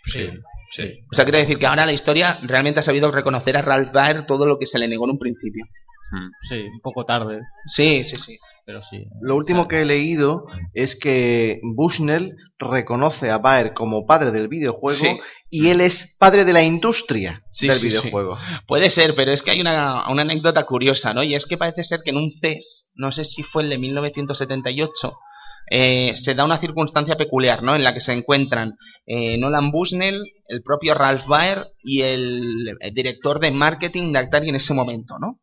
Sí, 0.05 0.29
sí. 0.71 0.99
O 1.11 1.15
sea, 1.15 1.25
quiero 1.25 1.37
decir 1.39 1.57
que 1.59 1.65
ahora 1.65 1.85
la 1.85 1.93
historia 1.93 2.37
realmente 2.43 2.79
ha 2.79 2.83
sabido 2.83 3.11
reconocer 3.11 3.57
a 3.57 3.61
Ralph 3.61 3.91
Baer 3.91 4.25
todo 4.25 4.45
lo 4.45 4.57
que 4.57 4.65
se 4.65 4.79
le 4.79 4.87
negó 4.87 5.05
en 5.05 5.11
un 5.11 5.19
principio. 5.19 5.65
Mm. 6.11 6.29
Sí, 6.49 6.67
un 6.73 6.79
poco 6.81 7.05
tarde, 7.05 7.41
Sí, 7.67 8.03
sí, 8.03 8.15
sí. 8.15 8.37
pero 8.65 8.81
sí. 8.81 9.05
Lo 9.21 9.35
último 9.35 9.67
que 9.67 9.81
he 9.81 9.85
leído 9.85 10.45
es 10.73 10.95
que 10.95 11.59
Bushnell 11.75 12.35
reconoce 12.57 13.29
a 13.29 13.37
Baer 13.37 13.73
como 13.75 14.07
padre 14.07 14.31
del 14.31 14.47
videojuego 14.47 14.97
Sí. 14.99 15.19
y 15.51 15.67
él 15.69 15.81
es 15.81 16.15
padre 16.19 16.45
de 16.45 16.53
la 16.53 16.63
industria 16.63 17.43
Sí, 17.49 17.67
del 17.67 17.75
sí, 17.75 17.81
sí. 17.81 17.87
videojuego. 17.89 18.37
Puede 18.67 18.89
ser, 18.89 19.13
pero 19.15 19.31
es 19.31 19.43
que 19.43 19.51
hay 19.51 19.61
una, 19.61 20.09
una 20.09 20.23
anécdota 20.23 20.65
curiosa, 20.65 21.13
¿no? 21.13 21.21
Y 21.21 21.35
es 21.35 21.45
que 21.45 21.57
parece 21.57 21.83
ser 21.83 21.99
que 22.03 22.09
en 22.09 22.17
un 22.17 22.31
CES, 22.31 22.93
no 22.95 23.11
sé 23.11 23.23
si 23.23 23.43
fue 23.43 23.61
el 23.63 23.69
de 23.69 23.77
1978, 23.77 25.13
eh, 25.69 26.13
se 26.15 26.35
da 26.35 26.45
una 26.45 26.57
circunstancia 26.57 27.17
peculiar, 27.17 27.63
¿no? 27.63 27.75
En 27.75 27.83
la 27.83 27.93
que 27.93 27.99
se 27.99 28.13
encuentran 28.13 28.75
eh, 29.05 29.37
Nolan 29.37 29.71
Bushnell, 29.71 30.23
el 30.47 30.63
propio 30.63 30.93
Ralph 30.93 31.27
Baer 31.27 31.71
y 31.83 32.01
el, 32.01 32.77
el 32.79 32.93
director 32.93 33.39
de 33.39 33.51
marketing 33.51 34.11
de 34.11 34.19
Atari 34.19 34.49
en 34.49 34.55
ese 34.55 34.73
momento, 34.73 35.15
¿no? 35.19 35.39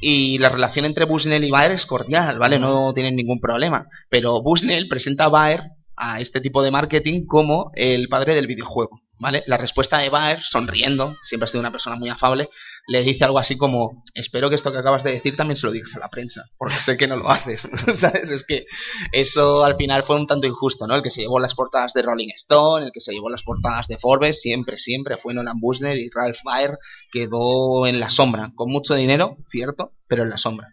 Y 0.00 0.38
la 0.38 0.48
relación 0.48 0.84
entre 0.84 1.04
Bushnell 1.04 1.44
y 1.44 1.50
Baer 1.50 1.72
es 1.72 1.86
cordial, 1.86 2.38
¿vale? 2.38 2.58
No 2.58 2.92
tienen 2.92 3.16
ningún 3.16 3.40
problema. 3.40 3.86
Pero 4.10 4.42
Bushnell 4.42 4.88
presenta 4.88 5.24
a 5.24 5.28
Baer 5.28 5.60
a 5.96 6.20
este 6.20 6.40
tipo 6.40 6.62
de 6.62 6.70
marketing 6.70 7.26
como 7.26 7.70
el 7.74 8.08
padre 8.08 8.34
del 8.34 8.46
videojuego, 8.46 9.01
¿vale? 9.18 9.44
La 9.46 9.56
respuesta 9.56 9.98
de 9.98 10.08
Baer, 10.08 10.42
sonriendo, 10.42 11.16
siempre 11.24 11.44
ha 11.44 11.48
sido 11.48 11.60
una 11.60 11.70
persona 11.70 11.96
muy 11.96 12.08
afable, 12.08 12.48
le 12.86 13.02
dice 13.02 13.24
algo 13.24 13.38
así 13.38 13.56
como, 13.56 14.02
espero 14.14 14.48
que 14.48 14.56
esto 14.56 14.72
que 14.72 14.78
acabas 14.78 15.04
de 15.04 15.12
decir 15.12 15.36
también 15.36 15.56
se 15.56 15.66
lo 15.66 15.72
digas 15.72 15.94
a 15.96 16.00
la 16.00 16.08
prensa, 16.08 16.44
porque 16.58 16.74
sé 16.74 16.96
que 16.96 17.06
no 17.06 17.16
lo 17.16 17.28
haces, 17.28 17.68
¿sabes? 17.94 18.30
Es 18.30 18.44
que 18.44 18.66
eso 19.12 19.64
al 19.64 19.76
final 19.76 20.04
fue 20.04 20.16
un 20.16 20.26
tanto 20.26 20.46
injusto, 20.46 20.86
¿no? 20.86 20.96
El 20.96 21.02
que 21.02 21.10
se 21.10 21.22
llevó 21.22 21.38
las 21.38 21.54
portadas 21.54 21.92
de 21.92 22.02
Rolling 22.02 22.32
Stone, 22.34 22.86
el 22.86 22.92
que 22.92 23.00
se 23.00 23.12
llevó 23.12 23.30
las 23.30 23.42
portadas 23.42 23.86
de 23.86 23.98
Forbes, 23.98 24.40
siempre, 24.40 24.76
siempre 24.76 25.16
fue 25.16 25.34
Nolan 25.34 25.60
Bushnell 25.60 25.98
y 25.98 26.10
Ralph 26.10 26.40
Baer 26.44 26.78
quedó 27.10 27.86
en 27.86 28.00
la 28.00 28.10
sombra, 28.10 28.50
con 28.54 28.70
mucho 28.70 28.94
dinero, 28.94 29.36
cierto, 29.46 29.92
pero 30.08 30.24
en 30.24 30.30
la 30.30 30.38
sombra. 30.38 30.68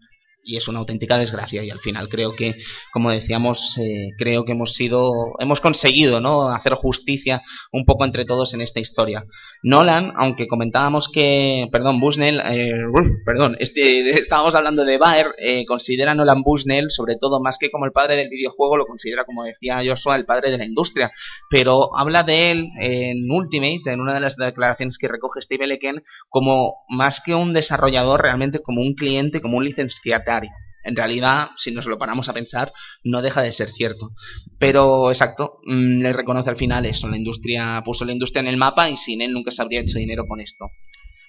Y 0.50 0.58
es 0.58 0.68
una 0.68 0.80
auténtica 0.80 1.20
desgracia 1.20 1.64
y 1.64 1.70
al 1.70 1.80
final 1.80 2.10
creo 2.10 2.36
que, 2.36 2.56
como 2.91 3.12
decíamos, 3.12 3.78
eh, 3.78 4.10
creo 4.18 4.45
que 4.45 4.54
hemos 4.54 4.74
sido, 4.74 5.12
hemos 5.38 5.62
conseguido, 5.62 6.22
¿no? 6.22 6.50
Hacer 6.50 6.74
justicia 6.74 7.43
un 7.72 7.86
poco 7.86 8.04
entre 8.04 8.26
todos 8.26 8.56
en 8.56 8.62
esta 8.62 8.80
historia. 8.80 9.26
Nolan, 9.62 10.12
aunque 10.16 10.47
comentábamos 10.47 11.08
que, 11.08 11.68
perdón, 11.72 12.00
Bushnell, 12.00 12.41
eh, 12.45 12.82
perdón, 13.24 13.58
este, 13.60 14.10
estábamos 14.20 14.56
hablando 14.56 14.86
de 14.86 14.97
Baer, 14.97 15.28
eh, 15.38 15.66
considera 15.68 16.14
a 16.14 16.16
Nolan 16.16 16.41
Bushnell, 16.41 16.89
sobre 16.89 17.16
todo 17.16 17.39
más 17.39 17.60
que 17.60 17.70
como 17.70 17.86
el 17.86 17.91
padre 17.91 18.16
del 18.16 18.30
videojuego, 18.30 18.76
lo 18.76 18.86
considera, 18.86 19.26
como 19.26 19.43
decía 19.43 19.84
Joshua, 19.86 20.16
el 20.16 20.26
padre 20.26 20.50
de 20.50 20.58
la 20.58 20.66
industria. 20.66 21.12
Pero 21.47 21.95
habla 21.95 22.24
de 22.24 22.50
él 22.50 22.70
en 22.80 23.30
Ultimate, 23.30 23.91
en 23.91 24.02
una 24.02 24.16
de 24.16 24.20
las 24.20 24.36
declaraciones 24.36 24.97
que 24.97 25.08
recoge 25.08 25.43
Steve 25.43 25.68
Lecken, 25.68 26.02
como 26.28 26.86
más 26.89 27.22
que 27.24 27.36
un 27.36 27.54
desarrollador, 27.54 28.22
realmente 28.22 28.60
como 28.64 28.82
un 28.82 28.95
cliente, 28.95 29.41
como 29.41 29.58
un 29.58 29.66
licenciatario. 29.66 30.39
En 30.84 30.96
realidad, 30.96 31.50
si 31.58 31.72
nos 31.72 31.86
lo 31.86 31.98
paramos 31.98 32.30
a 32.30 32.34
pensar, 32.34 32.72
no 33.04 33.22
deja 33.22 33.42
de 33.42 33.52
ser 33.52 33.70
cierto. 33.70 34.12
Pero, 34.58 35.12
exacto, 35.12 35.60
mm, 35.66 36.02
le 36.02 36.14
reconoce 36.14 36.50
al 36.50 36.56
final 36.56 36.86
eso, 36.86 37.08
la 37.10 37.18
industria, 37.18 37.82
puso 37.84 38.06
la 38.06 38.14
industria 38.14 38.42
en 38.42 38.48
el 38.48 38.58
mapa 38.58 38.90
y 38.90 38.98
sin 38.98 39.22
él 39.22 39.34
nunca 39.34 39.52
se 39.52 39.62
habría 39.62 39.82
hecho 39.82 40.00
dinero 40.00 40.26
con 40.26 40.40
esto. 40.40 40.68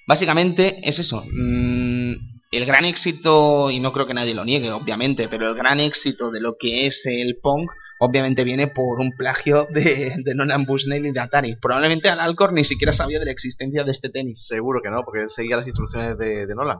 Básicamente 0.06 0.80
es 0.88 0.98
eso. 0.98 1.24
mm, 1.32 2.39
el 2.50 2.66
gran 2.66 2.84
éxito, 2.84 3.70
y 3.70 3.80
no 3.80 3.92
creo 3.92 4.06
que 4.06 4.14
nadie 4.14 4.34
lo 4.34 4.44
niegue, 4.44 4.72
obviamente, 4.72 5.28
pero 5.28 5.48
el 5.48 5.54
gran 5.54 5.78
éxito 5.80 6.30
de 6.30 6.40
lo 6.40 6.54
que 6.58 6.86
es 6.86 7.06
el 7.06 7.38
Pong 7.40 7.68
obviamente 8.00 8.44
viene 8.44 8.68
por 8.68 8.98
un 8.98 9.12
plagio 9.12 9.68
de, 9.70 10.14
de 10.24 10.34
Nolan 10.34 10.64
Bushnell 10.64 11.06
y 11.06 11.12
de 11.12 11.20
Atari. 11.20 11.56
Probablemente 11.56 12.08
Al 12.08 12.18
Alcor 12.18 12.52
ni 12.54 12.64
siquiera 12.64 12.92
sabía 12.94 13.18
de 13.18 13.26
la 13.26 13.30
existencia 13.30 13.84
de 13.84 13.90
este 13.90 14.08
tenis. 14.08 14.46
Seguro 14.46 14.80
que 14.82 14.90
no, 14.90 15.02
porque 15.04 15.28
seguía 15.28 15.56
las 15.56 15.66
instrucciones 15.66 16.16
de, 16.16 16.46
de 16.46 16.54
Nolan. 16.54 16.78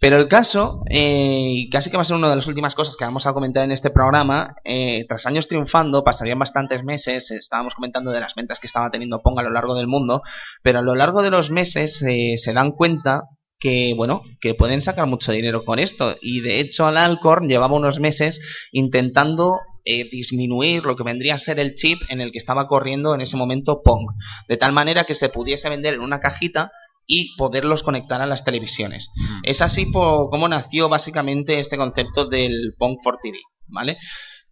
Pero 0.00 0.16
el 0.16 0.26
caso, 0.26 0.80
eh, 0.90 1.50
y 1.50 1.70
casi 1.70 1.90
que 1.90 1.96
va 1.96 2.02
a 2.02 2.06
ser 2.06 2.16
una 2.16 2.30
de 2.30 2.36
las 2.36 2.46
últimas 2.46 2.74
cosas 2.74 2.96
que 2.96 3.04
vamos 3.04 3.26
a 3.26 3.34
comentar 3.34 3.64
en 3.64 3.72
este 3.72 3.90
programa, 3.90 4.54
eh, 4.64 5.04
tras 5.06 5.26
años 5.26 5.46
triunfando, 5.46 6.02
pasarían 6.02 6.38
bastantes 6.38 6.82
meses, 6.84 7.30
estábamos 7.30 7.74
comentando 7.74 8.10
de 8.10 8.20
las 8.20 8.34
ventas 8.34 8.58
que 8.58 8.66
estaba 8.66 8.90
teniendo 8.90 9.20
Pong 9.20 9.38
a 9.38 9.42
lo 9.42 9.50
largo 9.50 9.74
del 9.74 9.88
mundo, 9.88 10.22
pero 10.62 10.78
a 10.78 10.82
lo 10.82 10.94
largo 10.94 11.22
de 11.22 11.30
los 11.30 11.50
meses 11.50 12.00
eh, 12.02 12.36
se 12.38 12.52
dan 12.54 12.72
cuenta 12.72 13.24
que, 13.64 13.94
bueno, 13.96 14.20
que 14.42 14.52
pueden 14.52 14.82
sacar 14.82 15.06
mucho 15.06 15.32
dinero 15.32 15.64
con 15.64 15.78
esto. 15.78 16.14
Y 16.20 16.40
de 16.42 16.60
hecho, 16.60 16.84
al 16.86 16.98
Alcorn 16.98 17.48
llevaba 17.48 17.74
unos 17.74 17.98
meses 17.98 18.68
intentando 18.72 19.58
eh, 19.86 20.04
disminuir 20.10 20.84
lo 20.84 20.96
que 20.96 21.02
vendría 21.02 21.34
a 21.34 21.38
ser 21.38 21.58
el 21.58 21.74
chip 21.74 21.98
en 22.10 22.20
el 22.20 22.30
que 22.30 22.36
estaba 22.36 22.68
corriendo 22.68 23.14
en 23.14 23.22
ese 23.22 23.38
momento 23.38 23.80
Pong. 23.82 24.06
De 24.48 24.58
tal 24.58 24.72
manera 24.74 25.04
que 25.04 25.14
se 25.14 25.30
pudiese 25.30 25.70
vender 25.70 25.94
en 25.94 26.00
una 26.02 26.20
cajita 26.20 26.70
y 27.06 27.34
poderlos 27.38 27.82
conectar 27.82 28.20
a 28.20 28.26
las 28.26 28.44
televisiones. 28.44 29.08
Es 29.44 29.62
así 29.62 29.86
po- 29.86 30.28
como 30.28 30.46
nació 30.46 30.90
básicamente 30.90 31.58
este 31.58 31.78
concepto 31.78 32.26
del 32.26 32.74
Pong 32.78 32.98
for 33.02 33.16
TV, 33.22 33.38
¿vale? 33.68 33.96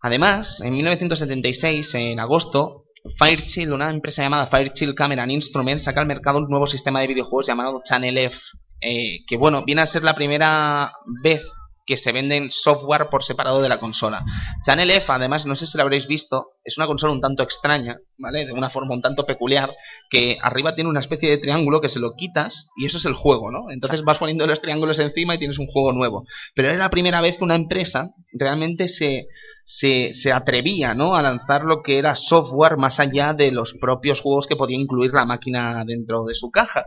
Además, 0.01 0.63
en 0.63 0.73
1976, 0.73 1.95
en 1.97 2.19
agosto, 2.19 2.85
Fairchild, 3.19 3.73
una 3.73 3.91
empresa 3.91 4.23
llamada 4.23 4.47
Fairchild 4.47 4.95
Camera 4.95 5.23
and 5.23 5.33
Instruments, 5.33 5.85
saca 5.85 6.01
al 6.01 6.07
mercado 6.07 6.39
un 6.39 6.49
nuevo 6.49 6.67
sistema 6.67 7.01
de 7.01 7.09
videojuegos 7.09 7.47
llamado 7.47 7.83
Channel 7.85 8.17
F, 8.17 8.39
eh, 8.83 9.25
que 9.27 9.37
bueno, 9.37 9.65
viene 9.65 9.83
a 9.83 9.87
ser 9.87 10.03
la 10.03 10.15
primera 10.15 10.93
vez 11.23 11.43
que 11.87 11.97
se 11.97 12.13
venden 12.13 12.51
software 12.51 13.09
por 13.11 13.25
separado 13.25 13.61
de 13.63 13.69
la 13.69 13.81
consola. 13.81 14.25
Channel 14.65 14.91
F, 14.91 15.13
además, 15.13 15.47
no 15.47 15.55
sé 15.55 15.67
si 15.67 15.77
lo 15.77 15.83
habréis 15.83 16.07
visto, 16.07 16.47
es 16.65 16.79
una 16.79 16.87
consola 16.87 17.13
un 17.13 17.21
tanto 17.21 17.43
extraña, 17.43 17.97
¿vale? 18.19 18.47
De 18.47 18.53
una 18.53 18.71
forma 18.71 18.95
un 18.95 19.03
tanto 19.03 19.27
peculiar, 19.27 19.71
que 20.09 20.39
arriba 20.41 20.75
tiene 20.75 20.91
una 20.91 21.01
especie 21.01 21.29
de 21.29 21.39
triángulo 21.39 21.81
que 21.81 21.89
se 21.89 22.01
lo 22.01 22.15
quitas 22.15 22.69
y 22.77 22.87
eso 22.87 22.99
es 22.99 23.05
el 23.05 23.15
juego, 23.15 23.51
¿no? 23.51 23.71
Entonces 23.71 24.05
vas 24.05 24.19
poniendo 24.19 24.47
los 24.47 24.61
triángulos 24.61 24.99
encima 24.99 25.35
y 25.35 25.39
tienes 25.39 25.59
un 25.59 25.67
juego 25.67 25.93
nuevo. 25.93 26.25
Pero 26.55 26.69
era 26.69 26.79
la 26.79 26.91
primera 26.91 27.21
vez 27.21 27.37
que 27.37 27.45
una 27.45 27.57
empresa 27.57 28.11
realmente 28.33 28.89
se, 28.89 29.27
se, 29.65 30.13
se 30.13 30.33
atrevía, 30.33 30.95
¿no? 30.95 31.15
A 31.15 31.23
lanzar 31.23 31.65
lo 31.65 31.83
que 31.83 31.99
era 31.99 32.15
software 32.15 32.77
más 32.77 33.01
allá 33.01 33.35
de 33.35 33.51
los 33.51 33.75
propios 33.81 34.21
juegos 34.21 34.47
que 34.47 34.57
podía 34.57 34.79
incluir 34.79 35.13
la 35.13 35.25
máquina 35.25 35.85
dentro 35.85 36.25
de 36.25 36.35
su 36.35 36.51
caja. 36.51 36.87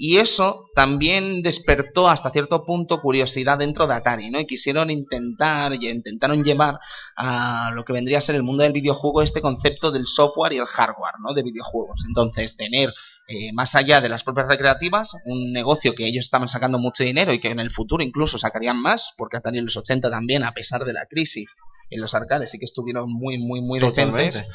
Y 0.00 0.18
eso 0.18 0.66
también 0.76 1.42
despertó 1.42 2.08
hasta 2.08 2.30
cierto 2.30 2.64
punto 2.64 3.00
curiosidad 3.00 3.58
dentro 3.58 3.88
de 3.88 3.94
Atari, 3.94 4.30
¿no? 4.30 4.38
Y 4.38 4.46
quisieron 4.46 4.90
intentar 4.90 5.74
y 5.74 5.88
intentaron 5.88 6.44
llevar 6.44 6.78
a 7.20 7.72
lo 7.74 7.84
que 7.84 7.92
vendría 7.92 8.18
a 8.18 8.20
ser 8.20 8.36
el 8.36 8.44
mundo 8.44 8.62
del 8.62 8.72
videojuego 8.72 9.22
este 9.22 9.40
concepto 9.40 9.90
del 9.90 10.06
software 10.06 10.52
y 10.52 10.58
el 10.58 10.66
hardware, 10.66 11.14
¿no? 11.18 11.34
De 11.34 11.42
videojuegos. 11.42 12.04
Entonces, 12.06 12.56
tener 12.56 12.94
eh, 13.26 13.52
más 13.52 13.74
allá 13.74 14.00
de 14.00 14.08
las 14.08 14.22
propias 14.22 14.46
recreativas, 14.46 15.10
un 15.24 15.52
negocio 15.52 15.96
que 15.96 16.06
ellos 16.06 16.24
estaban 16.24 16.48
sacando 16.48 16.78
mucho 16.78 17.02
dinero 17.02 17.32
y 17.32 17.40
que 17.40 17.50
en 17.50 17.58
el 17.58 17.72
futuro 17.72 18.04
incluso 18.04 18.38
sacarían 18.38 18.80
más, 18.80 19.14
porque 19.18 19.36
Atari 19.36 19.58
en 19.58 19.64
los 19.64 19.76
80 19.76 20.08
también, 20.08 20.44
a 20.44 20.52
pesar 20.52 20.84
de 20.84 20.92
la 20.92 21.06
crisis, 21.06 21.56
en 21.90 22.00
los 22.00 22.14
arcades 22.14 22.52
sí 22.52 22.58
que 22.60 22.66
estuvieron 22.66 23.12
muy, 23.12 23.38
muy, 23.38 23.60
muy 23.62 23.80
decentes. 23.80 24.46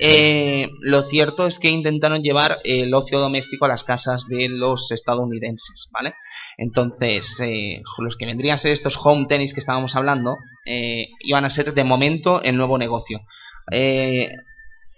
Eh, 0.00 0.70
lo 0.80 1.04
cierto 1.04 1.46
es 1.46 1.60
que 1.60 1.70
intentaron 1.70 2.22
llevar 2.22 2.58
el 2.64 2.92
ocio 2.94 3.20
doméstico 3.20 3.66
a 3.66 3.68
las 3.68 3.84
casas 3.84 4.26
de 4.26 4.48
los 4.48 4.90
estadounidenses, 4.90 5.88
¿vale? 5.92 6.14
Entonces, 6.58 7.38
eh, 7.40 7.82
los 8.00 8.16
que 8.16 8.26
vendrían 8.26 8.56
a 8.56 8.58
ser 8.58 8.72
estos 8.72 8.98
home 9.02 9.26
tennis 9.28 9.54
que 9.54 9.60
estábamos 9.60 9.94
hablando, 9.94 10.36
eh, 10.66 11.06
iban 11.20 11.44
a 11.44 11.50
ser 11.50 11.72
de 11.72 11.84
momento 11.84 12.42
el 12.42 12.56
nuevo 12.56 12.76
negocio. 12.78 13.20
Eh, 13.70 14.28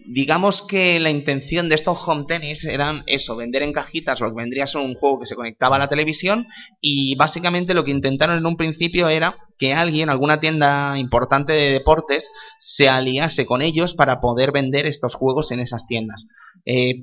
digamos 0.07 0.63
que 0.63 0.99
la 0.99 1.11
intención 1.11 1.69
de 1.69 1.75
estos 1.75 1.99
home 2.09 2.25
tennis 2.27 2.65
eran 2.65 3.03
eso, 3.07 3.37
vender 3.37 3.63
en 3.63 3.75
cajitas 3.75 4.21
lo 4.21 4.29
que 4.31 4.37
vendría 4.37 4.65
a 4.65 4.69
ser 4.69 4.81
un 4.81 4.95
juego 4.95 5.21
que 5.21 5.27
se 5.27 5.35
conectaba 5.35 5.77
a 5.77 5.79
la 5.79 5.89
televisión 5.89 6.47
y 6.81 7.15
básicamente 7.17 7.75
lo 7.75 7.85
que 7.85 7.91
intentaron 7.91 8.39
en 8.39 8.47
un 8.47 8.57
principio 8.57 9.11
era 9.11 9.37
que 9.59 9.75
alguien, 9.75 10.09
alguna 10.09 10.41
tienda 10.41 10.99
importante 10.99 11.53
de 11.53 11.71
deportes, 11.71 12.31
se 12.59 12.89
aliase 12.89 13.45
con 13.45 13.61
ellos 13.61 13.93
para 13.93 14.21
poder 14.21 14.51
vender 14.51 14.87
estos 14.87 15.15
juegos 15.15 15.51
en 15.51 15.61
esas 15.61 15.87
tiendas. 15.87 16.27
Eh, 16.65 17.03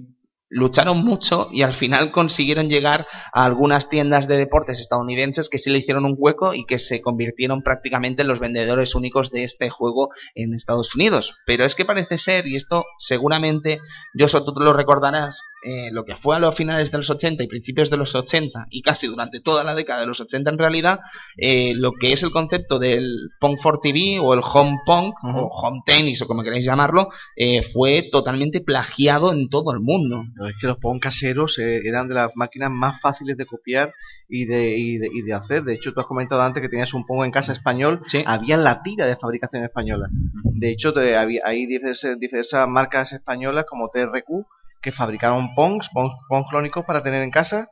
lucharon 0.49 1.03
mucho 1.03 1.49
y 1.51 1.63
al 1.63 1.73
final 1.73 2.11
consiguieron 2.11 2.69
llegar 2.69 3.05
a 3.33 3.43
algunas 3.43 3.89
tiendas 3.89 4.27
de 4.27 4.37
deportes 4.37 4.79
estadounidenses 4.79 5.49
que 5.49 5.57
sí 5.57 5.69
le 5.69 5.79
hicieron 5.79 6.05
un 6.05 6.15
hueco 6.17 6.53
y 6.53 6.65
que 6.65 6.79
se 6.79 7.01
convirtieron 7.01 7.61
prácticamente 7.61 8.21
en 8.21 8.27
los 8.27 8.39
vendedores 8.39 8.95
únicos 8.95 9.31
de 9.31 9.43
este 9.43 9.69
juego 9.69 10.09
en 10.35 10.53
Estados 10.53 10.95
Unidos. 10.95 11.35
Pero 11.45 11.65
es 11.65 11.75
que 11.75 11.85
parece 11.85 12.17
ser, 12.17 12.47
y 12.47 12.55
esto 12.55 12.85
seguramente, 12.97 13.79
yo 14.13 14.27
tú 14.27 14.53
te 14.53 14.63
lo 14.63 14.73
recordarás, 14.73 15.41
eh, 15.63 15.89
lo 15.91 16.05
que 16.05 16.15
fue 16.15 16.35
a 16.35 16.39
los 16.39 16.55
finales 16.55 16.91
de 16.91 16.99
los 16.99 17.09
80 17.09 17.43
y 17.43 17.47
principios 17.47 17.89
de 17.89 17.97
los 17.97 18.13
80 18.13 18.67
y 18.69 18.83
casi 18.83 19.07
durante 19.07 19.39
toda 19.39 19.63
la 19.63 19.73
década 19.73 20.01
de 20.01 20.07
los 20.07 20.19
80 20.19 20.51
en 20.51 20.57
realidad, 20.57 20.99
eh, 21.35 21.73
lo 21.75 21.93
que 21.93 22.13
es 22.13 22.21
el 22.21 22.29
concepto 22.29 22.77
del 22.77 23.29
Pong 23.39 23.57
for 23.59 23.79
TV 23.81 24.19
o 24.19 24.35
el 24.35 24.41
Home 24.43 24.77
Pong 24.85 25.13
o 25.23 25.49
Home 25.51 25.81
Tennis 25.85 26.21
o 26.21 26.27
como 26.27 26.43
queráis 26.43 26.63
llamarlo, 26.63 27.09
eh, 27.35 27.63
fue 27.63 28.07
totalmente 28.11 28.61
plagiado 28.61 29.33
en 29.33 29.49
todo 29.49 29.71
el 29.71 29.79
mundo. 29.79 30.21
Es 30.45 30.55
que 30.59 30.67
los 30.67 30.77
Pong 30.77 30.99
caseros 30.99 31.57
eh, 31.59 31.81
eran 31.85 32.07
de 32.07 32.15
las 32.15 32.31
máquinas 32.35 32.69
más 32.69 32.99
fáciles 33.01 33.38
de 33.38 33.45
copiar 33.45 33.93
y 34.29 34.45
de, 34.45 34.77
y, 34.77 34.97
de, 34.97 35.09
y 35.11 35.21
de 35.21 35.33
hacer. 35.33 35.63
De 35.63 35.73
hecho, 35.73 35.93
tú 35.93 35.99
has 36.01 36.05
comentado 36.05 36.41
antes 36.41 36.61
que 36.61 36.69
tenías 36.69 36.93
un 36.93 37.05
Pong 37.05 37.25
en 37.25 37.31
casa 37.31 37.53
español. 37.53 37.99
Sí. 38.05 38.23
Había 38.25 38.57
la 38.57 38.83
tira 38.83 39.05
de 39.05 39.15
fabricación 39.15 39.63
española. 39.63 40.09
De 40.43 40.69
hecho, 40.69 40.93
te- 40.93 41.15
había, 41.15 41.41
hay 41.45 41.65
diversas, 41.65 42.19
diversas 42.19 42.67
marcas 42.67 43.13
españolas 43.13 43.65
como 43.67 43.89
TRQ 43.89 44.45
que 44.81 44.91
fabricaron 44.91 45.55
Pongs, 45.55 45.89
Pongs, 45.89 46.13
Pongs 46.29 46.47
clónicos 46.49 46.85
para 46.85 47.01
tener 47.01 47.23
en 47.23 47.31
casa. 47.31 47.67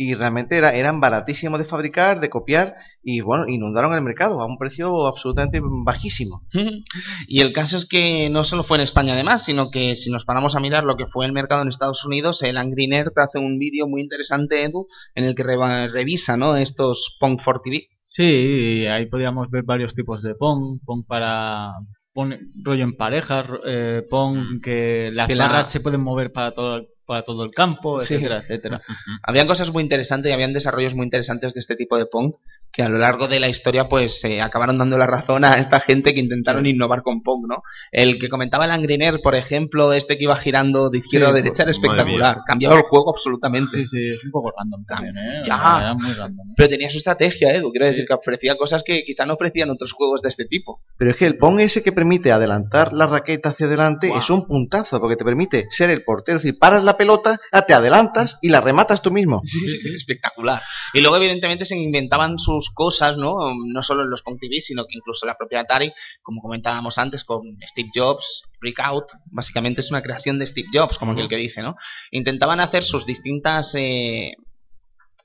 Y 0.00 0.14
realmente 0.14 0.56
era, 0.56 0.74
eran 0.76 1.00
baratísimos 1.00 1.58
de 1.58 1.64
fabricar, 1.64 2.20
de 2.20 2.30
copiar. 2.30 2.76
Y 3.02 3.20
bueno, 3.20 3.48
inundaron 3.48 3.92
el 3.94 4.00
mercado 4.00 4.40
a 4.40 4.46
un 4.46 4.56
precio 4.56 5.08
absolutamente 5.08 5.60
bajísimo. 5.84 6.40
Y 7.26 7.40
el 7.40 7.52
caso 7.52 7.76
es 7.76 7.86
que 7.88 8.30
no 8.30 8.44
solo 8.44 8.62
fue 8.62 8.76
en 8.78 8.84
España 8.84 9.14
además, 9.14 9.44
sino 9.44 9.70
que 9.72 9.96
si 9.96 10.10
nos 10.12 10.24
paramos 10.24 10.54
a 10.54 10.60
mirar 10.60 10.84
lo 10.84 10.96
que 10.96 11.06
fue 11.06 11.26
el 11.26 11.32
mercado 11.32 11.62
en 11.62 11.68
Estados 11.68 12.04
Unidos, 12.04 12.42
el 12.42 12.56
Angry 12.58 12.86
Nerd 12.86 13.10
hace 13.16 13.38
un 13.40 13.58
vídeo 13.58 13.88
muy 13.88 14.00
interesante, 14.00 14.62
Edu, 14.62 14.86
en 15.16 15.24
el 15.24 15.34
que 15.34 15.42
reva- 15.42 15.88
revisa 15.90 16.36
¿no? 16.36 16.56
estos 16.56 17.16
Pong 17.20 17.40
for 17.40 17.60
TV. 17.60 17.88
Sí, 18.06 18.86
ahí 18.86 19.06
podíamos 19.06 19.50
ver 19.50 19.64
varios 19.64 19.94
tipos 19.94 20.22
de 20.22 20.34
Pong, 20.36 20.78
Pong 20.84 21.04
para 21.06 21.72
Pong 22.14 22.34
rollo 22.62 22.84
en 22.84 22.96
parejas, 22.96 23.46
eh, 23.66 24.02
Pong 24.08 24.60
que 24.62 25.10
las 25.12 25.26
Que 25.26 25.34
la- 25.34 25.48
barras 25.48 25.70
se 25.70 25.80
pueden 25.80 26.00
mover 26.02 26.32
para 26.32 26.52
todo, 26.52 26.86
para 27.08 27.22
todo 27.22 27.42
el 27.42 27.50
campo, 27.50 28.00
Sí. 28.04 28.14
etcétera, 28.14 28.38
etcétera. 28.38 28.82
Habían 29.24 29.48
cosas 29.48 29.72
muy 29.72 29.82
interesantes 29.82 30.30
y 30.30 30.32
habían 30.32 30.52
desarrollos 30.52 30.94
muy 30.94 31.04
interesantes 31.04 31.54
de 31.54 31.60
este 31.60 31.74
tipo 31.74 31.96
de 31.98 32.06
Pong 32.06 32.34
que 32.72 32.82
a 32.82 32.88
lo 32.88 32.98
largo 32.98 33.28
de 33.28 33.40
la 33.40 33.48
historia 33.48 33.88
pues 33.88 34.22
eh, 34.24 34.40
acabaron 34.40 34.78
dando 34.78 34.98
la 34.98 35.06
razón 35.06 35.44
a 35.44 35.58
esta 35.58 35.80
gente 35.80 36.14
que 36.14 36.20
intentaron 36.20 36.66
innovar 36.66 37.02
con 37.02 37.22
Pong, 37.22 37.46
¿no? 37.48 37.62
El 37.90 38.18
que 38.18 38.28
comentaba 38.28 38.66
el 38.66 38.70
Angry 38.70 38.98
Nerd, 38.98 39.20
por 39.22 39.34
ejemplo, 39.34 39.92
este 39.92 40.16
que 40.16 40.24
iba 40.24 40.36
girando 40.36 40.90
de 40.90 40.98
izquierda 40.98 41.28
Sí, 41.28 41.30
a 41.30 41.34
derecha 41.34 41.62
era 41.62 41.72
espectacular. 41.72 42.38
Cambiaba 42.46 42.76
el 42.76 42.82
juego 42.82 43.10
absolutamente. 43.10 43.78
Sí, 43.78 43.86
sí, 43.86 44.06
es 44.06 44.24
un 44.24 44.30
poco 44.30 44.52
random 44.56 44.84
también, 44.84 45.16
¿eh? 45.16 45.42
Ya. 45.44 45.56
Era 45.80 45.94
muy 45.94 46.12
random. 46.12 46.50
¿eh? 46.50 46.54
Pero 46.56 46.68
tenía 46.68 46.90
su 46.90 46.98
estrategia, 46.98 47.52
Edu. 47.52 47.70
Quiero 47.70 47.86
decir 47.86 48.06
que 48.06 48.14
ofrecía 48.14 48.56
cosas 48.56 48.82
que 48.84 49.02
quizá 49.04 49.26
no 49.26 49.34
ofrecían 49.34 49.70
otros 49.70 49.92
juegos 49.92 50.22
de 50.22 50.28
este 50.28 50.44
tipo. 50.44 50.80
Pero 50.96 51.10
es 51.10 51.16
que 51.16 51.26
el 51.26 51.38
Pong 51.38 51.60
ese 51.60 51.82
que 51.82 51.92
permite 51.92 52.32
adelantar 52.32 52.92
la 52.92 53.06
raqueta 53.06 53.50
hacia 53.50 53.66
adelante 53.66 54.12
es 54.16 54.30
un 54.30 54.46
puntazo, 54.46 55.00
porque 55.00 55.16
te 55.16 55.24
permite 55.24 55.66
ser 55.70 55.90
el 55.90 56.02
portero. 56.02 56.36
Es 56.36 56.42
decir, 56.42 56.58
paras 56.58 56.84
la 56.84 56.96
pelota, 56.96 57.40
ah, 57.52 57.62
te 57.62 57.74
adelantas 57.74 58.38
y 58.42 58.48
la 58.48 58.60
rematas 58.60 59.02
tú 59.02 59.10
mismo. 59.10 59.40
Sí, 59.44 59.60
sí, 59.60 59.78
sí, 59.78 59.94
espectacular. 59.94 60.62
Y 60.92 61.00
luego, 61.00 61.16
evidentemente, 61.16 61.64
se 61.64 61.76
inventaban 61.76 62.38
sus 62.60 62.74
cosas, 62.74 63.16
¿no? 63.16 63.34
No 63.72 63.82
solo 63.82 64.02
en 64.02 64.10
los 64.10 64.22
Pong 64.22 64.38
TV, 64.40 64.60
sino 64.60 64.84
que 64.84 64.96
incluso 64.96 65.26
la 65.26 65.36
propia 65.36 65.60
Atari, 65.60 65.92
como 66.22 66.40
comentábamos 66.40 66.98
antes 66.98 67.24
con 67.24 67.42
Steve 67.66 67.90
Jobs, 67.94 68.54
Breakout, 68.60 69.04
básicamente 69.26 69.80
es 69.80 69.90
una 69.90 70.02
creación 70.02 70.38
de 70.38 70.46
Steve 70.46 70.68
Jobs, 70.72 70.98
como 70.98 71.12
aquel 71.12 71.28
que 71.28 71.36
dice, 71.36 71.62
¿no? 71.62 71.76
Intentaban 72.10 72.60
hacer 72.60 72.82
sus 72.84 73.06
distintas 73.06 73.74
eh, 73.76 74.32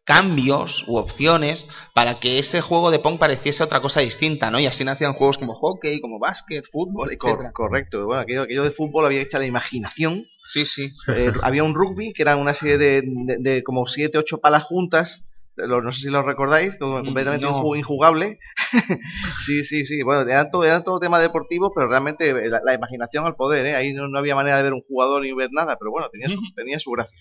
cambios 0.06 0.86
u 0.90 0.98
opciones 0.98 1.70
para 1.94 2.20
que 2.20 2.38
ese 2.38 2.60
juego 2.60 2.92
de 2.92 3.00
Pong 3.00 3.18
pareciese 3.18 3.64
otra 3.64 3.80
cosa 3.82 4.02
distinta, 4.02 4.52
¿no? 4.52 4.60
Y 4.60 4.66
así 4.66 4.84
nacían 4.84 5.14
juegos 5.14 5.38
como 5.38 5.56
hockey, 5.56 6.02
como 6.02 6.20
básquet, 6.20 6.66
fútbol, 6.70 7.10
etc. 7.12 7.22
correcto. 7.54 8.06
Bueno, 8.06 8.22
aquello, 8.22 8.42
aquello 8.44 8.64
de 8.64 8.72
fútbol 8.72 9.06
había 9.06 9.22
hecho 9.22 9.40
la 9.40 9.46
imaginación. 9.46 10.26
Sí, 10.44 10.66
sí. 10.66 10.90
Eh, 11.16 11.32
había 11.42 11.64
un 11.64 11.74
rugby 11.74 12.12
que 12.12 12.22
era 12.24 12.36
una 12.36 12.54
serie 12.54 12.78
de, 12.78 13.02
de- 13.06 13.38
de 13.40 13.64
como 13.64 13.88
siete, 13.88 14.18
ocho 14.18 14.40
palas 14.42 14.64
juntas. 14.64 15.30
Lo- 15.56 15.82
no 15.82 15.91
sé 15.91 16.01
si 16.01 16.08
lo 16.10 16.24
recordáis, 16.24 16.76
como 16.80 16.99
Mm, 16.99 17.06
completamente 17.06 17.45
no. 17.45 17.62
inju- 17.62 17.78
injugable. 17.78 18.39
sí, 19.45 19.64
sí, 19.64 19.86
sí. 19.86 20.01
Bueno, 20.04 20.22
eran 20.22 20.49
todo, 20.51 20.64
eran 20.64 20.84
todo 20.84 20.99
tema 20.99 21.20
deportivo, 21.20 21.72
pero 21.74 21.88
realmente 21.88 22.34
la, 22.49 22.60
la 22.64 22.74
imaginación 22.74 23.26
al 23.26 23.36
poder, 23.36 23.66
¿eh? 23.66 23.76
Ahí 23.76 23.93
no, 23.93 24.08
no 24.08 24.18
había 24.18 24.36
manera 24.36 24.58
de 24.58 24.64
ver 24.64 24.74
un 24.74 24.82
jugador 24.82 25.22
ni 25.22 25.32
ver 25.34 25.49
nada, 25.51 25.78
pero 25.80 25.91
bueno, 25.91 26.10
tenía 26.12 26.30
su, 26.30 26.39
tenía 26.56 26.80
su 26.80 26.91
gracia. 26.91 27.18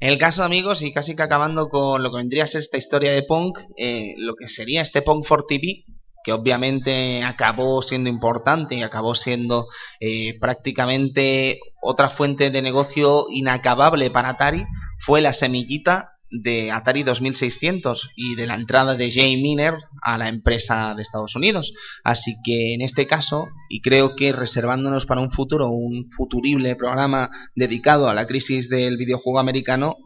En 0.00 0.08
el 0.10 0.18
caso, 0.18 0.42
amigos, 0.44 0.82
y 0.82 0.92
casi 0.92 1.14
que 1.16 1.22
acabando 1.22 1.68
con 1.68 2.02
lo 2.02 2.10
que 2.10 2.16
vendría 2.18 2.44
a 2.44 2.48
ser 2.48 2.60
esta 2.62 2.76
historia 2.76 3.12
de 3.12 3.22
Pong, 3.22 3.52
eh, 3.76 4.14
lo 4.18 4.34
que 4.34 4.48
sería 4.48 4.82
este 4.82 5.02
Pong 5.02 5.24
for 5.24 5.44
TV, 5.46 5.84
que 6.24 6.32
obviamente 6.32 7.22
acabó 7.24 7.82
siendo 7.82 8.08
importante 8.08 8.76
y 8.76 8.82
acabó 8.82 9.14
siendo 9.16 9.66
eh, 10.00 10.38
prácticamente 10.40 11.58
otra 11.82 12.08
fuente 12.08 12.50
de 12.50 12.62
negocio 12.62 13.26
inacabable 13.30 14.10
para 14.10 14.30
Atari, 14.30 14.64
fue 14.98 15.20
la 15.20 15.32
semillita 15.32 16.11
de 16.32 16.70
Atari 16.70 17.02
2600 17.02 18.12
y 18.16 18.34
de 18.34 18.46
la 18.46 18.54
entrada 18.54 18.94
de 18.94 19.10
Jay 19.10 19.40
Miner 19.40 19.74
a 20.02 20.16
la 20.16 20.28
empresa 20.28 20.94
de 20.94 21.02
Estados 21.02 21.36
Unidos. 21.36 21.74
Así 22.04 22.34
que 22.44 22.72
en 22.72 22.80
este 22.80 23.06
caso, 23.06 23.48
y 23.68 23.82
creo 23.82 24.16
que 24.16 24.32
reservándonos 24.32 25.04
para 25.04 25.20
un 25.20 25.30
futuro, 25.30 25.68
un 25.68 26.10
futurible 26.10 26.74
programa 26.74 27.30
dedicado 27.54 28.08
a 28.08 28.14
la 28.14 28.26
crisis 28.26 28.70
del 28.70 28.96
videojuego 28.96 29.38
americano, 29.38 29.96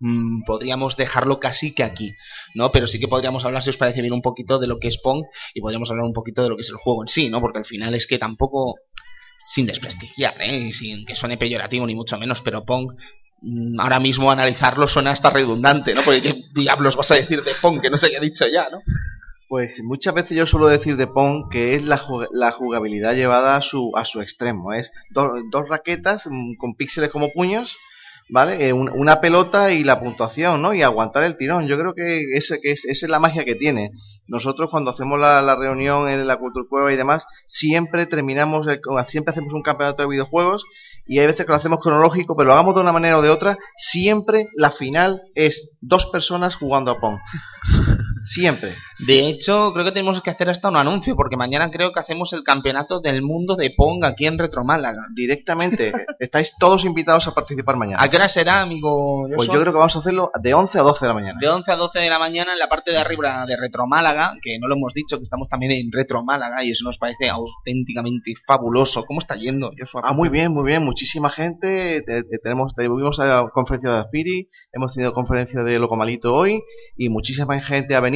mm, 0.00 0.44
podríamos 0.44 0.96
dejarlo 0.96 1.38
casi 1.40 1.74
que 1.74 1.84
aquí, 1.84 2.14
¿no? 2.54 2.72
Pero 2.72 2.86
sí 2.86 2.98
que 2.98 3.08
podríamos 3.08 3.44
hablar, 3.44 3.62
si 3.62 3.70
os 3.70 3.76
parece 3.76 4.00
bien, 4.00 4.14
un 4.14 4.22
poquito 4.22 4.58
de 4.58 4.66
lo 4.66 4.78
que 4.78 4.88
es 4.88 4.98
Pong 4.98 5.24
y 5.54 5.60
podríamos 5.60 5.90
hablar 5.90 6.06
un 6.06 6.14
poquito 6.14 6.42
de 6.42 6.48
lo 6.48 6.56
que 6.56 6.62
es 6.62 6.70
el 6.70 6.76
juego 6.76 7.02
en 7.02 7.08
sí, 7.08 7.28
¿no? 7.28 7.40
Porque 7.40 7.58
al 7.58 7.66
final 7.66 7.94
es 7.94 8.06
que 8.06 8.18
tampoco, 8.18 8.76
sin 9.38 9.66
desprestigiar, 9.66 10.40
¿eh? 10.40 10.72
Sin 10.72 11.04
que 11.04 11.14
suene 11.14 11.36
peyorativo 11.36 11.86
ni 11.86 11.94
mucho 11.94 12.18
menos, 12.18 12.40
pero 12.40 12.64
Pong 12.64 12.92
ahora 13.78 14.00
mismo 14.00 14.30
analizarlo 14.30 14.88
suena 14.88 15.10
hasta 15.12 15.30
redundante, 15.30 15.94
¿no? 15.94 16.02
Porque 16.02 16.22
qué 16.22 16.34
diablos 16.54 16.96
vas 16.96 17.10
a 17.10 17.14
decir 17.16 17.42
de 17.42 17.52
Pong 17.60 17.80
que 17.80 17.90
no 17.90 17.98
se 17.98 18.06
haya 18.06 18.20
dicho 18.20 18.46
ya, 18.48 18.68
¿no? 18.70 18.80
Pues 19.48 19.80
muchas 19.84 20.12
veces 20.14 20.36
yo 20.36 20.44
suelo 20.46 20.66
decir 20.66 20.96
de 20.96 21.06
Pong 21.06 21.44
que 21.50 21.76
es 21.76 21.82
la, 21.84 22.02
la 22.32 22.50
jugabilidad 22.50 23.14
llevada 23.14 23.54
a 23.56 23.62
su, 23.62 23.92
a 23.96 24.04
su 24.04 24.20
extremo. 24.20 24.72
Es 24.72 24.90
do- 25.10 25.34
dos 25.52 25.68
raquetas 25.68 26.24
mm, 26.26 26.54
con 26.58 26.74
píxeles 26.74 27.12
como 27.12 27.30
puños, 27.32 27.76
¿vale? 28.28 28.66
Eh, 28.66 28.72
un- 28.72 28.90
una 28.92 29.20
pelota 29.20 29.72
y 29.72 29.84
la 29.84 30.00
puntuación, 30.00 30.60
¿no? 30.62 30.74
Y 30.74 30.82
aguantar 30.82 31.22
el 31.22 31.36
tirón. 31.36 31.68
Yo 31.68 31.78
creo 31.78 31.94
que, 31.94 32.36
ese, 32.36 32.58
que 32.60 32.72
es, 32.72 32.84
esa 32.86 33.06
es 33.06 33.10
la 33.10 33.20
magia 33.20 33.44
que 33.44 33.54
tiene. 33.54 33.92
Nosotros 34.26 34.68
cuando 34.68 34.90
hacemos 34.90 35.20
la, 35.20 35.40
la 35.42 35.54
reunión 35.54 36.08
en 36.08 36.26
la 36.26 36.38
Cultura 36.38 36.66
Cueva 36.68 36.92
y 36.92 36.96
demás, 36.96 37.24
siempre 37.46 38.06
terminamos, 38.06 38.66
el- 38.66 38.80
siempre 39.06 39.30
hacemos 39.30 39.52
un 39.54 39.62
campeonato 39.62 40.02
de 40.02 40.08
videojuegos 40.08 40.64
y 41.06 41.18
hay 41.18 41.26
veces 41.26 41.46
que 41.46 41.52
lo 41.52 41.56
hacemos 41.56 41.80
cronológico, 41.80 42.36
pero 42.36 42.48
lo 42.48 42.54
hagamos 42.54 42.74
de 42.74 42.80
una 42.80 42.92
manera 42.92 43.18
o 43.18 43.22
de 43.22 43.30
otra, 43.30 43.58
siempre 43.76 44.48
la 44.54 44.70
final 44.70 45.22
es 45.34 45.78
dos 45.80 46.06
personas 46.06 46.56
jugando 46.56 46.90
a 46.90 47.00
Pong. 47.00 47.18
Siempre. 48.26 48.74
De 49.06 49.28
hecho, 49.28 49.72
creo 49.72 49.84
que 49.84 49.92
tenemos 49.92 50.20
que 50.20 50.30
hacer 50.30 50.50
hasta 50.50 50.68
un 50.68 50.76
anuncio, 50.76 51.14
porque 51.16 51.36
mañana 51.36 51.70
creo 51.70 51.92
que 51.92 52.00
hacemos 52.00 52.32
el 52.32 52.42
campeonato 52.42 53.00
del 53.00 53.22
mundo 53.22 53.54
de 53.56 53.70
Pong 53.76 54.04
aquí 54.04 54.26
en 54.26 54.38
Retro 54.38 54.64
Málaga. 54.64 55.02
directamente. 55.14 55.92
Estáis 56.18 56.52
todos 56.58 56.84
invitados 56.84 57.26
a 57.28 57.34
participar 57.34 57.76
mañana. 57.76 58.02
¿A 58.02 58.08
qué 58.10 58.16
hora 58.16 58.28
será, 58.28 58.62
amigo? 58.62 59.26
Pues 59.34 59.48
yo 59.48 59.60
creo 59.60 59.72
que 59.72 59.78
vamos 59.78 59.94
a 59.96 60.00
hacerlo 60.00 60.30
de 60.42 60.54
11 60.54 60.78
a 60.78 60.82
12 60.82 61.04
de 61.04 61.08
la 61.08 61.14
mañana. 61.14 61.38
De 61.40 61.48
11 61.48 61.70
a 61.72 61.76
12 61.76 61.98
de 62.00 62.10
la 62.10 62.18
mañana 62.18 62.52
en 62.52 62.58
la 62.58 62.68
parte 62.68 62.90
de 62.90 62.98
arriba 62.98 63.44
de 63.46 63.56
Retro 63.56 63.86
Málaga, 63.86 64.32
que 64.42 64.58
no 64.60 64.66
lo 64.66 64.74
hemos 64.74 64.92
dicho, 64.92 65.16
que 65.18 65.22
estamos 65.22 65.48
también 65.48 65.72
en 65.72 65.90
Retro 65.92 66.22
Málaga 66.24 66.64
y 66.64 66.70
eso 66.70 66.84
nos 66.84 66.98
parece 66.98 67.28
auténticamente 67.28 68.32
fabuloso. 68.46 69.04
¿Cómo 69.04 69.20
está 69.20 69.36
yendo, 69.36 69.70
Joshua? 69.78 70.02
Ah, 70.04 70.12
muy 70.12 70.28
bien, 70.28 70.52
muy 70.52 70.66
bien. 70.66 70.82
Muchísima 70.82 71.30
gente. 71.30 72.02
Te- 72.04 72.22
te- 72.24 72.38
tenemos, 72.42 72.72
tuvimos 72.74 73.18
la 73.18 73.48
conferencia 73.52 73.90
de 73.90 73.98
Aspiri, 74.00 74.48
hemos 74.72 74.94
tenido 74.94 75.12
conferencia 75.12 75.62
de 75.62 75.78
Locomalito 75.78 76.34
hoy 76.34 76.60
y 76.96 77.08
muchísima 77.08 77.60
gente 77.60 77.94
ha 77.94 78.00
venido. 78.00 78.15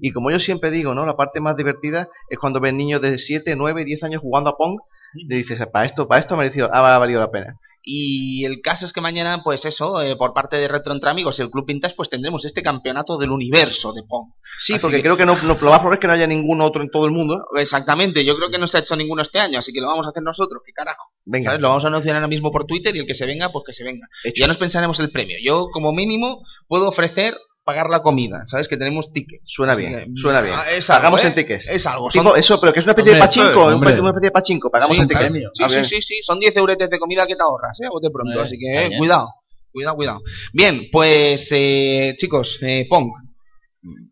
Y 0.00 0.12
como 0.12 0.30
yo 0.30 0.38
siempre 0.40 0.70
digo, 0.70 0.94
¿no? 0.94 1.04
La 1.06 1.16
parte 1.16 1.40
más 1.40 1.56
divertida 1.56 2.08
es 2.28 2.38
cuando 2.38 2.60
ves 2.60 2.74
niños 2.74 3.00
de 3.00 3.18
7, 3.18 3.54
9, 3.56 3.84
10 3.84 4.02
años 4.04 4.20
jugando 4.22 4.50
a 4.50 4.56
Pong. 4.56 4.78
Y 5.16 5.28
dices, 5.28 5.64
para 5.72 5.86
esto, 5.86 6.08
para 6.08 6.18
esto 6.18 6.34
ha 6.34 6.38
merecido, 6.38 6.68
ha 6.74 6.98
valido 6.98 7.20
la 7.20 7.30
pena. 7.30 7.56
Y 7.84 8.44
el 8.46 8.60
caso 8.62 8.84
es 8.84 8.92
que 8.92 9.00
mañana, 9.00 9.42
pues 9.44 9.64
eso, 9.64 10.02
eh, 10.02 10.16
por 10.16 10.34
parte 10.34 10.56
de 10.56 10.66
Retro 10.66 10.92
Entre 10.92 11.08
Amigos 11.08 11.38
y 11.38 11.42
el 11.42 11.50
Club 11.50 11.66
Vintage, 11.66 11.94
pues 11.94 12.08
tendremos 12.08 12.44
este 12.44 12.62
campeonato 12.62 13.16
del 13.16 13.30
universo 13.30 13.92
de 13.92 14.02
Pong. 14.02 14.32
Sí, 14.58 14.72
Así 14.72 14.82
porque 14.82 14.96
que- 14.96 15.02
creo 15.04 15.16
que 15.16 15.24
no, 15.24 15.36
no- 15.42 15.54
lo 15.60 15.70
más 15.70 15.78
probable 15.78 15.94
es 15.94 16.00
que 16.00 16.06
no 16.08 16.14
haya 16.14 16.26
ningún 16.26 16.60
otro 16.60 16.82
en 16.82 16.90
todo 16.90 17.04
el 17.06 17.12
mundo. 17.12 17.46
Exactamente, 17.54 18.24
yo 18.24 18.34
creo 18.34 18.50
que 18.50 18.58
no 18.58 18.66
se 18.66 18.78
ha 18.78 18.80
hecho 18.80 18.96
ninguno 18.96 19.22
este 19.22 19.38
año, 19.38 19.60
así 19.60 19.72
que 19.72 19.80
lo 19.80 19.86
vamos 19.86 20.04
a 20.06 20.10
hacer 20.10 20.24
nosotros, 20.24 20.62
qué 20.66 20.72
carajo. 20.72 21.12
Venga, 21.24 21.50
¿Sabes? 21.50 21.60
Lo 21.60 21.68
vamos 21.68 21.84
a 21.84 21.88
anunciar 21.88 22.16
ahora 22.16 22.26
mismo 22.26 22.50
por 22.50 22.64
Twitter 22.66 22.96
y 22.96 22.98
el 22.98 23.06
que 23.06 23.14
se 23.14 23.24
venga, 23.26 23.52
pues 23.52 23.64
que 23.66 23.72
se 23.72 23.84
venga. 23.84 24.08
hecho. 24.24 24.40
Ya 24.40 24.48
nos 24.48 24.56
pensaremos 24.56 24.98
el 24.98 25.10
premio. 25.10 25.36
Yo, 25.44 25.68
como 25.72 25.92
mínimo, 25.92 26.42
puedo 26.66 26.88
ofrecer 26.88 27.36
pagar 27.64 27.88
la 27.88 28.02
comida, 28.02 28.42
¿sabes? 28.46 28.68
Que 28.68 28.76
tenemos 28.76 29.12
tickets. 29.12 29.42
Suena 29.50 29.72
Así 29.72 29.86
bien, 29.86 29.98
que- 30.14 30.20
suena 30.20 30.40
bien. 30.42 30.54
Ah, 30.56 30.70
es 30.70 30.88
algo, 30.90 31.00
Pagamos 31.00 31.24
¿eh? 31.24 31.26
en 31.28 31.34
tickets. 31.34 31.68
Es 31.70 31.86
algo. 31.86 32.08
Tipo, 32.10 32.36
eso, 32.36 32.60
pero 32.60 32.72
que 32.72 32.80
es 32.80 32.84
una 32.84 32.92
especie 32.92 33.12
de 33.14 33.20
Hombre, 33.20 33.26
pachinko, 33.26 33.66
un- 33.66 33.72
hombre. 33.74 34.00
una 34.00 34.08
especie 34.10 34.26
de 34.28 34.30
pachinko, 34.32 34.70
pagamos 34.70 34.96
Sí, 34.96 35.02
en 35.02 35.08
claro. 35.08 35.26
tickets. 35.28 35.50
Sí, 35.54 35.64
sí, 35.64 35.70
bien. 35.74 35.84
sí, 35.84 36.02
sí, 36.02 36.22
son 36.22 36.38
10 36.38 36.56
euretes 36.56 36.90
de 36.90 36.98
comida 36.98 37.26
que 37.26 37.36
te 37.36 37.42
ahorras, 37.42 37.80
¿eh? 37.80 37.86
O 37.90 37.98
de 38.00 38.10
pronto, 38.10 38.38
Eh, 38.38 38.42
así 38.42 38.58
que 38.58 38.66
eh, 38.84 38.88
bien. 38.88 38.98
cuidado, 38.98 39.28
cuidado, 39.72 39.96
cuidado. 39.96 40.20
Bien, 40.52 40.82
pues 40.92 41.48
eh, 41.52 42.14
chicos, 42.18 42.58
eh, 42.62 42.86
Pong. 42.88 43.08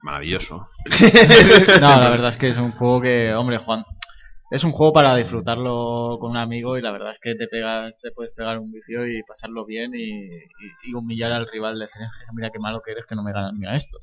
Maravilloso. 0.02 0.66
No, 1.80 1.96
la 2.00 2.10
verdad 2.10 2.30
es 2.30 2.36
que 2.36 2.48
es 2.48 2.56
un 2.56 2.72
juego 2.72 3.00
que, 3.00 3.34
hombre, 3.34 3.58
Juan, 3.58 3.84
es 4.52 4.64
un 4.64 4.72
juego 4.72 4.92
para 4.92 5.16
disfrutarlo 5.16 6.18
con 6.20 6.30
un 6.32 6.36
amigo 6.36 6.76
y 6.78 6.82
la 6.82 6.92
verdad 6.92 7.12
es 7.12 7.18
que 7.18 7.34
te 7.34 7.48
pega, 7.48 7.90
te 8.02 8.10
puedes 8.12 8.32
pegar 8.32 8.58
un 8.58 8.70
vicio 8.70 9.06
y 9.06 9.22
pasarlo 9.22 9.64
bien 9.66 9.92
y, 9.94 10.00
y- 10.00 10.90
y 10.90 10.94
humillar 10.94 11.32
al 11.32 11.48
rival 11.48 11.74
de 11.74 11.86
decir, 11.86 12.02
mira 12.34 12.50
qué 12.50 12.58
malo 12.58 12.82
que 12.84 12.92
eres 12.92 13.06
que 13.06 13.14
no 13.16 13.22
me 13.22 13.32
ganas 13.32 13.54
ni 13.54 13.66
a 13.66 13.74
esto. 13.74 13.98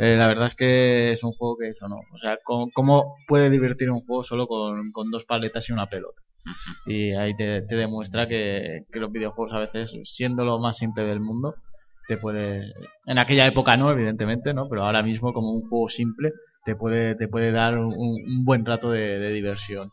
Eh, 0.00 0.16
la 0.16 0.28
verdad 0.28 0.46
es 0.48 0.54
que 0.54 1.12
es 1.12 1.22
un 1.24 1.32
juego 1.32 1.56
que 1.58 1.68
eso 1.68 1.88
no, 1.88 1.96
o 2.12 2.18
sea, 2.18 2.38
¿cómo, 2.44 2.70
cómo 2.72 3.24
puede 3.26 3.50
divertir 3.50 3.90
un 3.90 4.00
juego 4.04 4.22
solo 4.22 4.46
con, 4.46 4.92
con 4.92 5.10
dos 5.10 5.24
paletas 5.24 5.68
y 5.68 5.72
una 5.72 5.88
pelota? 5.88 6.22
Y 6.86 7.12
ahí 7.12 7.36
te, 7.36 7.62
te 7.62 7.76
demuestra 7.76 8.26
que, 8.28 8.84
que 8.92 9.00
los 9.00 9.12
videojuegos 9.12 9.52
a 9.52 9.60
veces, 9.60 9.92
siendo 10.04 10.44
lo 10.44 10.58
más 10.58 10.76
simple 10.78 11.04
del 11.04 11.20
mundo, 11.20 11.54
te 12.08 12.16
puede, 12.16 12.72
en 13.06 13.18
aquella 13.18 13.46
época 13.46 13.76
no, 13.76 13.92
evidentemente, 13.92 14.54
¿no? 14.54 14.66
Pero 14.68 14.84
ahora 14.84 15.02
mismo 15.02 15.32
como 15.34 15.52
un 15.52 15.68
juego 15.68 15.88
simple 15.88 16.32
te 16.64 16.74
puede, 16.74 17.14
te 17.14 17.28
puede 17.28 17.52
dar 17.52 17.78
un, 17.78 17.92
un 17.94 18.44
buen 18.44 18.64
rato 18.64 18.90
de, 18.90 19.18
de 19.18 19.32
diversión. 19.32 19.90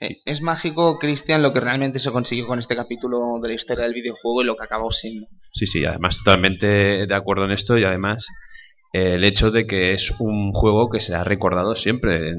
Eh, 0.00 0.16
Es 0.24 0.40
mágico, 0.40 0.98
Cristian, 0.98 1.42
lo 1.42 1.52
que 1.52 1.60
realmente 1.60 1.98
se 1.98 2.10
consiguió 2.10 2.46
con 2.46 2.58
este 2.58 2.74
capítulo 2.76 3.38
de 3.42 3.48
la 3.48 3.54
historia 3.54 3.84
del 3.84 3.92
videojuego 3.94 4.42
y 4.42 4.46
lo 4.46 4.56
que 4.56 4.64
acabó 4.64 4.90
siendo. 4.90 5.26
Sí, 5.52 5.66
sí, 5.66 5.84
además 5.84 6.16
totalmente 6.24 7.06
de 7.06 7.14
acuerdo 7.14 7.44
en 7.44 7.50
esto 7.52 7.76
y 7.76 7.84
además 7.84 8.26
eh, 8.94 9.14
el 9.14 9.24
hecho 9.24 9.50
de 9.50 9.66
que 9.66 9.92
es 9.92 10.18
un 10.18 10.52
juego 10.52 10.88
que 10.88 11.00
se 11.00 11.14
ha 11.14 11.24
recordado 11.24 11.76
siempre. 11.76 12.32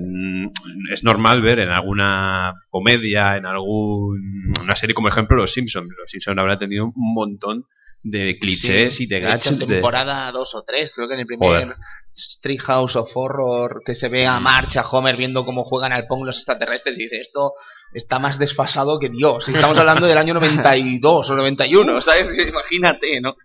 Es 0.92 1.04
normal 1.04 1.44
ver 1.44 1.60
en 1.60 1.70
alguna 1.70 2.56
comedia, 2.72 3.38
en 3.38 3.46
alguna 3.46 4.76
serie 4.76 4.96
como 4.96 5.10
ejemplo 5.10 5.38
Los 5.38 5.54
Simpsons. 5.54 5.90
Los 5.98 6.10
Simpsons 6.10 6.40
habrá 6.40 6.58
tenido 6.58 6.86
un 6.86 6.94
montón 6.96 7.66
de 8.04 8.38
clichés 8.40 8.96
Sí, 8.96 9.04
y 9.04 9.08
de 9.08 9.16
de 9.16 9.22
hecho, 9.22 9.30
gadgets. 9.30 9.52
en 9.52 9.60
de- 9.60 9.66
temporada 9.68 10.32
2 10.32 10.56
o 10.56 10.64
3, 10.64 10.92
creo 10.96 11.08
que 11.08 11.14
en 11.14 11.20
el 11.20 11.26
primer 11.28 11.50
Joder. 11.50 11.76
Street 12.12 12.60
House 12.62 12.96
of 12.96 13.12
Horror, 13.16 13.82
que 13.86 13.94
se 13.96 14.10
ve 14.10 14.26
a 14.28 14.40
March, 14.40 14.78
a 14.78 14.82
Homer 14.90 15.16
viendo 15.18 15.46
cómo 15.46 15.64
juegan 15.64 15.92
al 15.94 16.08
Pong 16.08 16.26
los 16.26 16.38
extraterrestres 16.38 16.98
y 16.98 17.04
dice, 17.04 17.18
esto 17.20 17.54
está 17.94 18.18
más 18.20 18.40
desfasado 18.40 19.00
que 19.00 19.10
Dios. 19.10 19.48
Y 19.50 19.54
estamos 19.54 19.78
hablando 19.78 20.08
del 20.08 20.18
año 20.18 20.34
92 20.34 21.30
o 21.30 21.36
91, 21.36 22.02
¿sabes? 22.02 22.28
Imagínate, 22.50 23.22
¿no? 23.22 23.36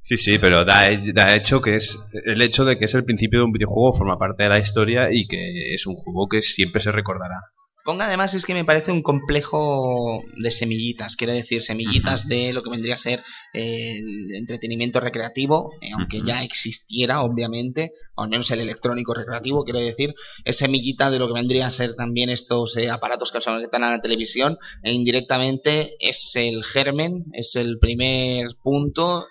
Sí, 0.00 0.16
sí, 0.18 0.38
pero 0.38 0.64
da, 0.66 0.84
da 1.14 1.34
hecho 1.34 1.62
que 1.62 1.76
es 1.76 2.12
el 2.26 2.42
hecho 2.42 2.66
de 2.66 2.76
que 2.76 2.84
es 2.84 2.92
el 2.94 3.04
principio 3.04 3.38
de 3.40 3.46
un 3.46 3.52
videojuego 3.52 3.96
forma 3.96 4.18
parte 4.18 4.42
de 4.42 4.50
la 4.50 4.58
historia 4.58 5.08
y 5.10 5.26
que 5.26 5.72
es 5.74 5.86
un 5.86 5.94
juego 5.94 6.28
que 6.28 6.42
siempre 6.42 6.82
se 6.82 6.92
recordará. 6.92 7.40
Pong 7.84 8.00
además 8.00 8.32
es 8.32 8.46
que 8.46 8.54
me 8.54 8.64
parece 8.64 8.90
un 8.92 9.02
complejo 9.02 10.22
de 10.36 10.50
semillitas, 10.50 11.16
quiero 11.16 11.34
decir, 11.34 11.62
semillitas 11.62 12.26
de 12.28 12.52
lo 12.54 12.62
que 12.62 12.70
vendría 12.70 12.94
a 12.94 12.96
ser 12.96 13.20
eh, 13.52 13.98
el 13.98 14.34
entretenimiento 14.34 15.00
recreativo, 15.00 15.70
eh, 15.82 15.90
aunque 15.92 16.22
ya 16.22 16.42
existiera, 16.42 17.22
obviamente, 17.22 17.92
o 18.14 18.22
al 18.22 18.30
menos 18.30 18.50
el 18.50 18.60
electrónico 18.60 19.12
recreativo, 19.12 19.64
quiero 19.64 19.80
decir, 19.80 20.14
es 20.44 20.56
semillita 20.56 21.10
de 21.10 21.18
lo 21.18 21.26
que 21.28 21.34
vendría 21.34 21.66
a 21.66 21.70
ser 21.70 21.94
también 21.94 22.30
estos 22.30 22.76
eh, 22.78 22.88
aparatos 22.90 23.30
que 23.30 23.40
se 23.42 23.50
están 23.62 23.84
en 23.84 23.90
la 23.90 24.00
televisión, 24.00 24.56
e 24.82 24.92
indirectamente 24.92 25.94
es 26.00 26.34
el 26.36 26.64
germen, 26.64 27.24
es 27.34 27.54
el 27.54 27.78
primer 27.78 28.48
punto 28.62 29.26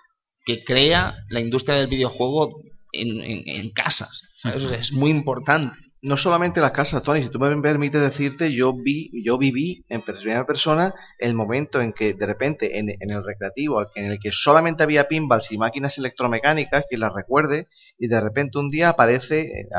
que 0.46 0.64
crea 0.64 1.16
la 1.30 1.40
industria 1.40 1.78
del 1.78 1.88
videojuego 1.88 2.62
en, 2.92 3.20
en- 3.22 3.44
en 3.48 3.70
casas. 3.72 4.30
¿sabes? 4.38 4.62
O 4.64 4.70
sea, 4.70 4.78
es 4.78 4.92
muy 4.92 5.10
importante. 5.10 5.80
No 6.04 6.18
solamente 6.18 6.60
las 6.60 6.72
casas, 6.72 7.02
Tony, 7.02 7.24
si 7.24 7.30
tú 7.30 7.40
me 7.40 7.62
permites 7.62 8.02
decirte, 8.02 8.54
yo 8.54 8.74
vi, 8.74 9.10
yo 9.24 9.38
viví 9.38 9.86
en 9.88 10.02
primera 10.02 10.46
persona 10.46 10.94
el 11.18 11.34
momento 11.34 11.80
en 11.80 11.94
que 11.94 12.14
de 12.14 12.26
repente 12.26 12.78
en, 12.78 12.90
el 13.00 13.24
recreativo, 13.24 13.88
en 13.96 14.12
el 14.12 14.20
que 14.20 14.34
solamente 14.34 14.84
había 14.84 15.08
pinballs 15.08 15.50
y 15.54 15.58
máquinas 15.58 15.98
electromecánicas, 15.98 16.84
que 16.90 16.98
las 16.98 17.14
recuerde, 17.14 17.70
y 17.98 18.10
de 18.10 18.20
repente 18.20 18.60
un 18.60 18.70
día 18.70 18.90
aparece, 18.90 19.44
eh, 19.44 19.70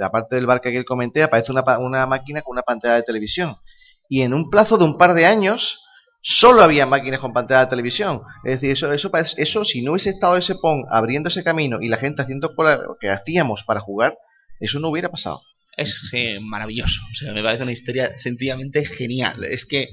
aparte 0.00 0.36
del 0.36 0.46
bar 0.46 0.60
que 0.60 0.68
aquí 0.68 0.84
comenté, 0.84 1.24
aparece 1.24 1.50
una, 1.50 1.64
una 1.78 2.06
máquina 2.06 2.42
con 2.42 2.52
una 2.52 2.62
pantalla 2.62 2.94
de 2.94 3.02
televisión. 3.02 3.56
Y 4.08 4.22
en 4.22 4.34
un 4.34 4.50
plazo 4.50 4.78
de 4.78 4.84
un 4.84 4.96
par 4.96 5.14
de 5.14 5.26
años, 5.26 5.84
solo 6.20 6.62
había 6.62 6.86
máquinas 6.86 7.18
con 7.18 7.32
pantalla 7.32 7.64
de 7.64 7.70
televisión. 7.70 8.22
Es 8.44 8.60
decir, 8.60 8.70
eso, 8.70 8.92
eso, 8.92 9.10
eso 9.36 9.64
si 9.64 9.82
no 9.82 9.90
hubiese 9.90 10.10
estado 10.10 10.36
ese 10.36 10.54
PON 10.54 10.84
abriendo 10.92 11.28
ese 11.28 11.42
camino 11.42 11.78
y 11.80 11.88
la 11.88 11.96
gente 11.96 12.22
haciendo 12.22 12.54
lo 12.56 12.96
que 13.00 13.10
hacíamos 13.10 13.64
para 13.64 13.80
jugar, 13.80 14.16
eso 14.60 14.78
no 14.78 14.88
hubiera 14.88 15.08
pasado. 15.08 15.40
Es 15.76 16.10
eh, 16.12 16.38
maravilloso. 16.40 17.00
O 17.10 17.14
sea, 17.14 17.32
me 17.32 17.42
parece 17.42 17.62
una 17.62 17.72
historia 17.72 18.16
sencillamente 18.16 18.84
genial. 18.84 19.44
Es 19.44 19.64
que 19.66 19.88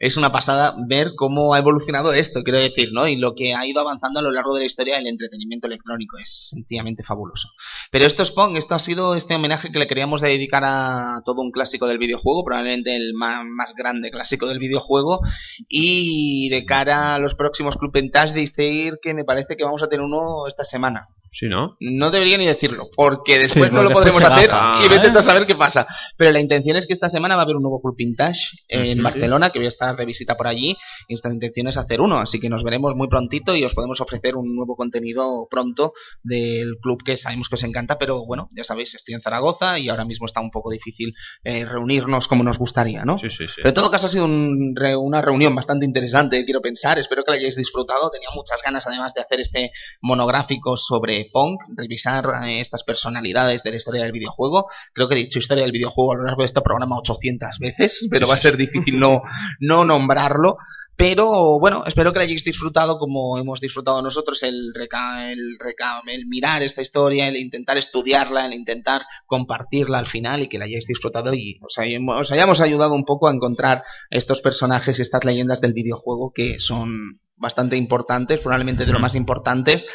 es 0.00 0.16
una 0.16 0.32
pasada 0.32 0.74
ver 0.88 1.12
cómo 1.16 1.54
ha 1.54 1.58
evolucionado 1.58 2.12
esto, 2.12 2.42
quiero 2.42 2.58
decir, 2.58 2.90
¿no? 2.92 3.06
Y 3.06 3.16
lo 3.16 3.34
que 3.34 3.54
ha 3.54 3.64
ido 3.64 3.80
avanzando 3.80 4.18
a 4.18 4.22
lo 4.22 4.32
largo 4.32 4.52
de 4.52 4.60
la 4.60 4.66
historia 4.66 4.96
del 4.96 5.06
entretenimiento 5.06 5.66
electrónico. 5.68 6.18
Es 6.18 6.48
sencillamente 6.50 7.02
fabuloso. 7.04 7.48
Pero 7.90 8.04
esto 8.04 8.22
es 8.22 8.32
Pong, 8.32 8.56
esto 8.56 8.74
ha 8.74 8.80
sido 8.80 9.14
este 9.14 9.34
homenaje 9.36 9.70
que 9.70 9.78
le 9.78 9.86
queríamos 9.86 10.20
dedicar 10.20 10.64
a 10.66 11.22
todo 11.24 11.40
un 11.42 11.52
clásico 11.52 11.86
del 11.86 11.98
videojuego, 11.98 12.44
probablemente 12.44 12.96
el 12.96 13.14
ma- 13.14 13.44
más, 13.44 13.74
grande 13.74 14.10
clásico 14.10 14.46
del 14.48 14.58
videojuego. 14.58 15.20
Y 15.68 16.48
de 16.50 16.64
cara 16.66 17.14
a 17.14 17.18
los 17.20 17.34
próximos 17.34 17.76
Club 17.76 17.92
Vintage, 17.92 18.34
decir 18.34 18.98
que 19.00 19.14
me 19.14 19.24
parece 19.24 19.56
que 19.56 19.64
vamos 19.64 19.82
a 19.82 19.88
tener 19.88 20.04
uno 20.04 20.46
esta 20.48 20.64
semana. 20.64 21.06
Sí, 21.36 21.48
¿no? 21.48 21.76
No 21.80 22.12
debería 22.12 22.38
ni 22.38 22.46
decirlo, 22.46 22.88
porque 22.94 23.40
después 23.40 23.68
Sí, 23.70 23.74
no 23.74 23.82
lo 23.82 23.90
podremos 23.90 24.22
hacer 24.22 24.48
y 24.84 24.88
vete 24.88 25.08
¿eh? 25.08 25.12
a 25.16 25.20
saber 25.22 25.46
qué 25.46 25.56
pasa. 25.56 25.84
Pero 26.16 26.30
la 26.30 26.38
intención 26.40 26.76
es 26.76 26.86
que 26.86 26.92
esta 26.92 27.08
semana 27.08 27.34
va 27.34 27.42
a 27.42 27.44
haber 27.44 27.56
un 27.56 27.62
nuevo 27.62 27.80
Club 27.82 27.96
Vintage 27.96 28.40
en 28.68 28.84
Sí, 28.86 28.92
sí. 28.94 29.00
Barcelona, 29.00 29.50
que 29.50 29.58
voy 29.58 29.66
a 29.66 29.68
estar 29.68 29.96
de 29.96 30.06
visita 30.06 30.36
por 30.36 30.46
allí. 30.46 30.76
Y 31.08 31.12
nuestra 31.14 31.32
intención 31.32 31.66
es 31.66 31.76
hacer 31.76 32.00
uno, 32.00 32.20
así 32.20 32.38
que 32.38 32.48
nos 32.48 32.62
veremos 32.62 32.94
muy 32.94 33.08
prontito 33.08 33.56
y 33.56 33.64
os 33.64 33.74
podemos 33.74 34.00
ofrecer 34.00 34.36
un 34.36 34.54
nuevo 34.54 34.76
contenido 34.76 35.48
pronto 35.50 35.92
del 36.22 36.76
club 36.80 37.02
que 37.04 37.16
sabemos 37.16 37.48
que 37.48 37.56
os 37.56 37.62
encanta. 37.64 37.98
Pero 37.98 38.24
bueno, 38.26 38.48
ya 38.52 38.62
sabéis, 38.62 38.94
estoy 38.94 39.14
en 39.14 39.20
Zaragoza 39.20 39.80
y 39.80 39.88
ahora 39.88 40.04
mismo 40.04 40.26
está 40.26 40.40
un 40.40 40.52
poco 40.52 40.70
difícil 40.70 41.14
eh, 41.42 41.64
reunirnos 41.64 42.28
como 42.28 42.44
nos 42.44 42.58
gustaría, 42.58 43.04
¿no? 43.04 43.18
Sí, 43.18 43.28
sí, 43.30 43.46
sí. 43.48 43.54
Pero 43.56 43.70
en 43.70 43.74
todo 43.74 43.90
caso 43.90 44.06
ha 44.06 44.10
sido 44.10 44.24
un 44.26 44.72
re- 44.76 44.96
una 44.96 45.20
reunión 45.20 45.52
bastante 45.54 45.84
interesante, 45.84 46.44
quiero 46.44 46.60
pensar. 46.60 46.96
Espero 47.00 47.24
que 47.24 47.32
la 47.32 47.38
hayáis 47.38 47.56
disfrutado. 47.56 48.08
Tenía 48.12 48.28
muchas 48.34 48.62
ganas, 48.64 48.86
además, 48.86 49.12
de 49.14 49.20
hacer 49.22 49.40
este 49.40 49.72
monográfico 50.00 50.76
sobre 50.76 51.23
Pong, 51.32 51.58
revisar 51.76 52.24
eh, 52.46 52.60
estas 52.60 52.82
personalidades 52.82 53.62
de 53.62 53.70
la 53.70 53.76
historia 53.76 54.02
del 54.02 54.12
videojuego. 54.12 54.68
Creo 54.92 55.08
que 55.08 55.14
he 55.14 55.18
dicho 55.18 55.38
historia 55.38 55.62
del 55.62 55.72
videojuego 55.72 56.12
a 56.12 56.16
lo 56.16 56.24
largo 56.24 56.42
de 56.42 56.46
este 56.46 56.60
programa 56.60 56.98
800 56.98 57.58
veces, 57.58 58.06
pero 58.10 58.26
va 58.26 58.34
a 58.34 58.38
ser 58.38 58.56
difícil 58.56 58.98
no, 58.98 59.22
no 59.60 59.84
nombrarlo. 59.84 60.58
Pero 60.96 61.58
bueno, 61.58 61.84
espero 61.86 62.12
que 62.12 62.20
la 62.20 62.24
hayáis 62.24 62.44
disfrutado 62.44 62.98
como 62.98 63.36
hemos 63.38 63.60
disfrutado 63.60 64.00
nosotros 64.00 64.42
el, 64.44 64.72
reca 64.74 65.32
el, 65.32 65.58
reca 65.58 66.00
el 66.06 66.26
mirar 66.26 66.62
esta 66.62 66.82
historia, 66.82 67.26
el 67.26 67.36
intentar 67.36 67.76
estudiarla, 67.76 68.46
el 68.46 68.52
intentar 68.52 69.02
compartirla 69.26 69.98
al 69.98 70.06
final 70.06 70.42
y 70.42 70.48
que 70.48 70.58
la 70.58 70.66
hayáis 70.66 70.86
disfrutado 70.86 71.34
y 71.34 71.58
os 71.62 71.78
hayamos, 71.78 72.20
os 72.20 72.32
hayamos 72.32 72.60
ayudado 72.60 72.94
un 72.94 73.04
poco 73.04 73.26
a 73.26 73.32
encontrar 73.32 73.82
estos 74.08 74.40
personajes 74.40 74.98
y 74.98 75.02
estas 75.02 75.24
leyendas 75.24 75.60
del 75.60 75.72
videojuego 75.72 76.32
que 76.32 76.60
son 76.60 77.20
bastante 77.36 77.76
importantes, 77.76 78.38
probablemente 78.38 78.86
de 78.86 78.92
lo 78.92 79.00
más 79.00 79.16
importantes. 79.16 79.86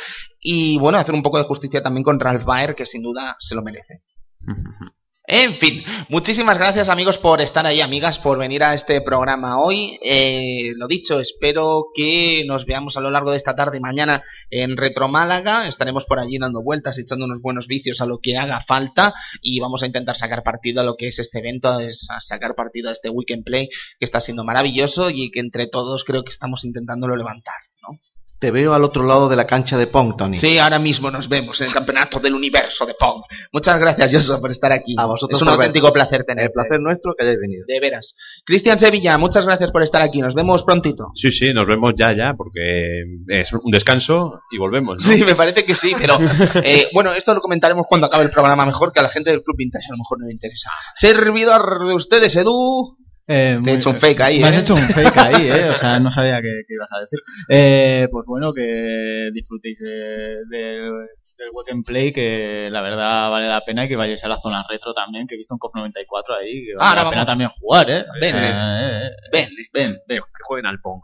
Y 0.41 0.78
bueno, 0.80 0.97
hacer 0.97 1.16
un 1.16 1.24
poco 1.24 1.38
de 1.38 1.45
justicia 1.45 1.82
también 1.82 2.04
con 2.04 2.20
Ralph 2.20 2.43
Baer, 2.43 2.76
que 2.76 2.86
sin 2.86 3.04
duda 3.04 3.38
se 3.39 3.56
lo 3.56 3.62
merece. 3.62 4.04
En 5.32 5.54
fin, 5.54 5.84
muchísimas 6.08 6.58
gracias 6.58 6.90
amigos 6.90 7.20
por 7.20 7.40
estar 7.40 7.64
ahí, 7.64 7.82
amigas, 7.82 8.18
por 8.18 8.40
venir 8.40 8.64
a 8.64 8.74
este 8.74 9.00
programa 9.02 9.60
hoy. 9.60 10.00
Eh, 10.02 10.74
lo 10.76 10.88
dicho, 10.88 11.20
espero 11.20 11.92
que 11.94 12.42
nos 12.48 12.66
veamos 12.66 12.98
a 12.98 13.02
lo 13.02 13.12
largo 13.12 13.30
de 13.30 13.38
esta 13.38 13.56
tarde 13.56 13.78
y 13.78 13.80
mañana 13.80 14.24
en 14.50 14.76
Retro 14.76 15.08
Málaga. 15.08 15.68
Estaremos 15.68 16.06
por 16.06 16.18
allí 16.18 16.40
dando 16.40 16.64
vueltas, 16.64 16.98
echando 16.98 17.26
unos 17.26 17.44
buenos 17.44 17.68
vicios 17.68 18.02
a 18.02 18.08
lo 18.08 18.18
que 18.18 18.38
haga 18.38 18.60
falta 18.62 19.14
y 19.44 19.60
vamos 19.60 19.84
a 19.84 19.86
intentar 19.86 20.16
sacar 20.16 20.42
partido 20.42 20.82
a 20.82 20.84
lo 20.84 20.96
que 20.96 21.10
es 21.10 21.20
este 21.20 21.38
evento, 21.38 21.70
a 21.70 22.22
sacar 22.22 22.56
partido 22.56 22.90
a 22.90 22.94
este 22.94 23.12
Weekend 23.12 23.44
Play 23.44 23.70
que 24.00 24.06
está 24.06 24.20
siendo 24.20 24.44
maravilloso 24.44 25.12
y 25.12 25.30
que 25.30 25.42
entre 25.42 25.68
todos 25.68 26.06
creo 26.06 26.24
que 26.24 26.32
estamos 26.32 26.66
intentándolo 26.66 27.16
levantar. 27.16 27.69
Te 28.40 28.52
veo 28.52 28.74
al 28.74 28.86
otro 28.86 29.06
lado 29.06 29.28
de 29.28 29.36
la 29.36 29.46
cancha 29.46 29.78
de 29.78 29.88
Pong, 29.88 30.16
Tony. 30.18 30.38
Sí, 30.38 30.58
ahora 30.58 30.80
mismo 30.80 31.12
nos 31.12 31.28
vemos 31.28 31.60
en 31.60 31.68
el 31.68 31.74
campeonato 31.74 32.22
del 32.22 32.34
universo 32.34 32.86
de 32.86 32.94
Pong. 32.94 33.22
Muchas 33.52 33.78
gracias, 33.80 34.14
Joshua, 34.14 34.40
por 34.40 34.50
estar 34.50 34.72
aquí. 34.72 34.96
A 34.98 35.06
vosotros 35.06 35.38
es 35.38 35.42
un 35.42 35.50
auténtico 35.50 35.92
placer 35.92 36.24
tenerte. 36.24 36.46
El 36.46 36.54
placer 36.54 36.80
nuestro 36.80 37.14
que 37.18 37.26
hayáis 37.26 37.40
venido. 37.40 37.66
De 37.68 37.80
veras. 37.82 38.16
Cristian 38.46 38.80
Sevilla, 38.80 39.18
muchas 39.18 39.46
gracias 39.46 39.72
por 39.72 39.84
estar 39.84 40.02
aquí. 40.02 40.22
Nos 40.22 40.36
vemos 40.36 40.64
prontito. 40.64 41.12
Sí, 41.16 41.32
sí, 41.32 41.54
nos 41.54 41.68
vemos 41.68 41.92
ya, 41.98 42.14
ya, 42.14 42.34
porque 42.38 43.04
es 43.28 43.52
un 43.52 43.72
descanso 43.72 44.42
y 44.52 44.58
volvemos. 44.58 45.06
¿no? 45.06 45.12
Sí, 45.14 45.22
me 45.26 45.36
parece 45.36 45.66
que 45.66 45.76
sí, 45.76 45.94
pero 46.00 46.18
eh, 46.64 46.88
bueno, 46.94 47.12
esto 47.14 47.34
lo 47.34 47.42
comentaremos 47.42 47.86
cuando 47.90 48.08
acabe 48.08 48.24
el 48.24 48.32
programa 48.32 48.66
mejor, 48.66 48.94
que 48.94 49.02
a 49.02 49.04
la 49.04 49.10
gente 49.10 49.32
del 49.32 49.44
Club 49.44 49.58
Vintage 49.58 49.88
a 49.90 49.92
lo 49.92 49.98
mejor 49.98 50.20
no 50.20 50.28
le 50.28 50.34
interesa. 50.34 50.70
Servidor 50.96 51.86
de 51.86 51.94
ustedes, 51.94 52.36
Edu. 52.38 52.98
Eh, 53.32 53.60
Te 53.64 53.72
he 53.72 53.74
hecho 53.76 53.92
un 53.92 53.96
fake 53.96 54.22
ahí, 54.22 54.40
Me 54.42 54.48
has 54.48 54.56
¿eh? 54.56 54.60
hecho 54.62 54.74
un 54.74 54.82
fake 54.90 55.18
ahí, 55.18 55.48
¿eh? 55.48 55.70
O 55.70 55.76
sea, 55.76 56.00
no 56.00 56.10
sabía 56.10 56.42
qué, 56.42 56.64
qué 56.68 56.74
ibas 56.74 56.90
a 56.92 57.00
decir. 57.02 57.20
Eh, 57.48 58.08
pues 58.12 58.26
bueno, 58.26 58.52
que 58.54 59.30
disfrutéis 59.34 59.80
de- 59.80 60.38
del 60.50 60.92
del 61.38 61.52
Weekend 61.54 61.86
Play, 61.86 62.12
que 62.12 62.68
la 62.70 62.82
verdad 62.82 63.30
vale 63.30 63.48
la 63.48 63.62
pena 63.62 63.86
y 63.86 63.88
que 63.88 63.96
vayáis 63.96 64.22
a 64.26 64.28
la 64.28 64.42
zona 64.42 64.66
retro 64.70 64.94
también, 64.94 65.26
que 65.26 65.36
he 65.36 65.38
visto 65.38 65.56
un 65.56 65.60
COF 65.60 65.74
94 65.74 66.36
ahí, 66.36 66.66
que 66.66 66.76
vale 66.76 66.90
Ahora 66.90 67.04
la 67.04 67.10
pena 67.12 67.22
vamos. 67.22 67.28
también 67.32 67.50
jugar, 67.52 67.90
¿eh? 67.90 68.04
Ven, 68.20 68.36
Eh, 68.36 68.42
ven. 68.42 68.54
eh, 68.54 69.02
eh. 69.06 69.10
Ven, 69.32 69.50
ven, 69.74 69.96
ven. 70.06 70.18
Que 70.20 70.44
jueguen 70.44 70.66
al 70.66 70.82
Pong. 70.82 71.00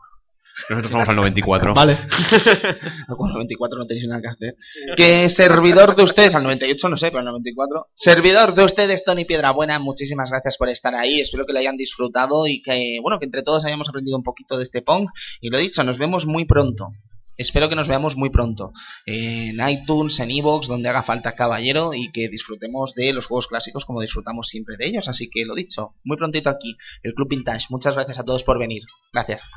Nosotros 0.70 0.92
vamos 0.92 1.10
al 1.10 1.16
94. 1.18 1.74
Vale. 1.74 1.94
El 3.10 3.34
94 3.34 3.80
no 3.80 3.86
tenéis 3.86 4.08
nada 4.08 4.22
que 4.22 4.28
hacer. 4.28 4.56
Que 4.96 5.30
servidor 5.30 5.96
de 5.96 6.04
ustedes, 6.04 6.36
al 6.36 6.44
98 6.44 6.90
no 6.90 6.98
sé, 6.98 7.08
pero 7.08 7.20
al 7.20 7.26
94. 7.26 7.88
Servidor 7.94 8.54
de 8.56 8.64
ustedes, 8.64 9.04
Tony 9.04 9.26
Piedrabuena, 9.26 9.80
muchísimas 9.80 10.30
gracias 10.30 10.58
por 10.58 10.70
estar 10.70 10.96
ahí. 10.96 11.20
Espero 11.20 11.46
que 11.46 11.54
lo 11.54 11.60
hayan 11.60 11.78
disfrutado 11.78 12.48
y 12.48 12.62
que, 12.62 13.00
bueno, 13.02 13.20
que 13.20 13.26
entre 13.26 13.44
todos 13.44 13.66
hayamos 13.66 13.90
aprendido 13.90 14.18
un 14.18 14.24
poquito 14.24 14.58
de 14.58 14.64
este 14.64 14.82
Pong. 14.82 15.08
Y 15.42 15.50
lo 15.50 15.58
dicho, 15.58 15.84
nos 15.84 15.98
vemos 15.98 16.26
muy 16.26 16.46
pronto. 16.46 16.90
Espero 17.38 17.68
que 17.68 17.76
nos 17.76 17.90
veamos 17.90 18.16
muy 18.16 18.30
pronto 18.30 18.72
en 19.06 19.58
iTunes, 19.68 20.20
en 20.22 20.32
Evox, 20.32 20.68
donde 20.68 20.88
haga 20.88 21.04
falta 21.04 21.36
caballero 21.36 21.94
y 21.94 22.12
que 22.12 22.30
disfrutemos 22.30 22.94
de 22.94 23.12
los 23.12 23.26
juegos 23.26 23.48
clásicos 23.48 23.84
como 23.84 24.00
disfrutamos 24.00 24.48
siempre 24.48 24.78
de 24.78 24.88
ellos. 24.88 25.10
Así 25.10 25.30
que 25.30 25.44
lo 25.46 25.54
dicho, 25.54 25.96
muy 26.06 26.16
prontito 26.18 26.50
aquí, 26.50 26.78
el 27.04 27.14
Club 27.14 27.30
Vintage. 27.30 27.68
Muchas 27.70 27.96
gracias 27.96 28.20
a 28.20 28.24
todos 28.24 28.44
por 28.44 28.58
venir. 28.58 28.84
Gracias. 29.12 29.50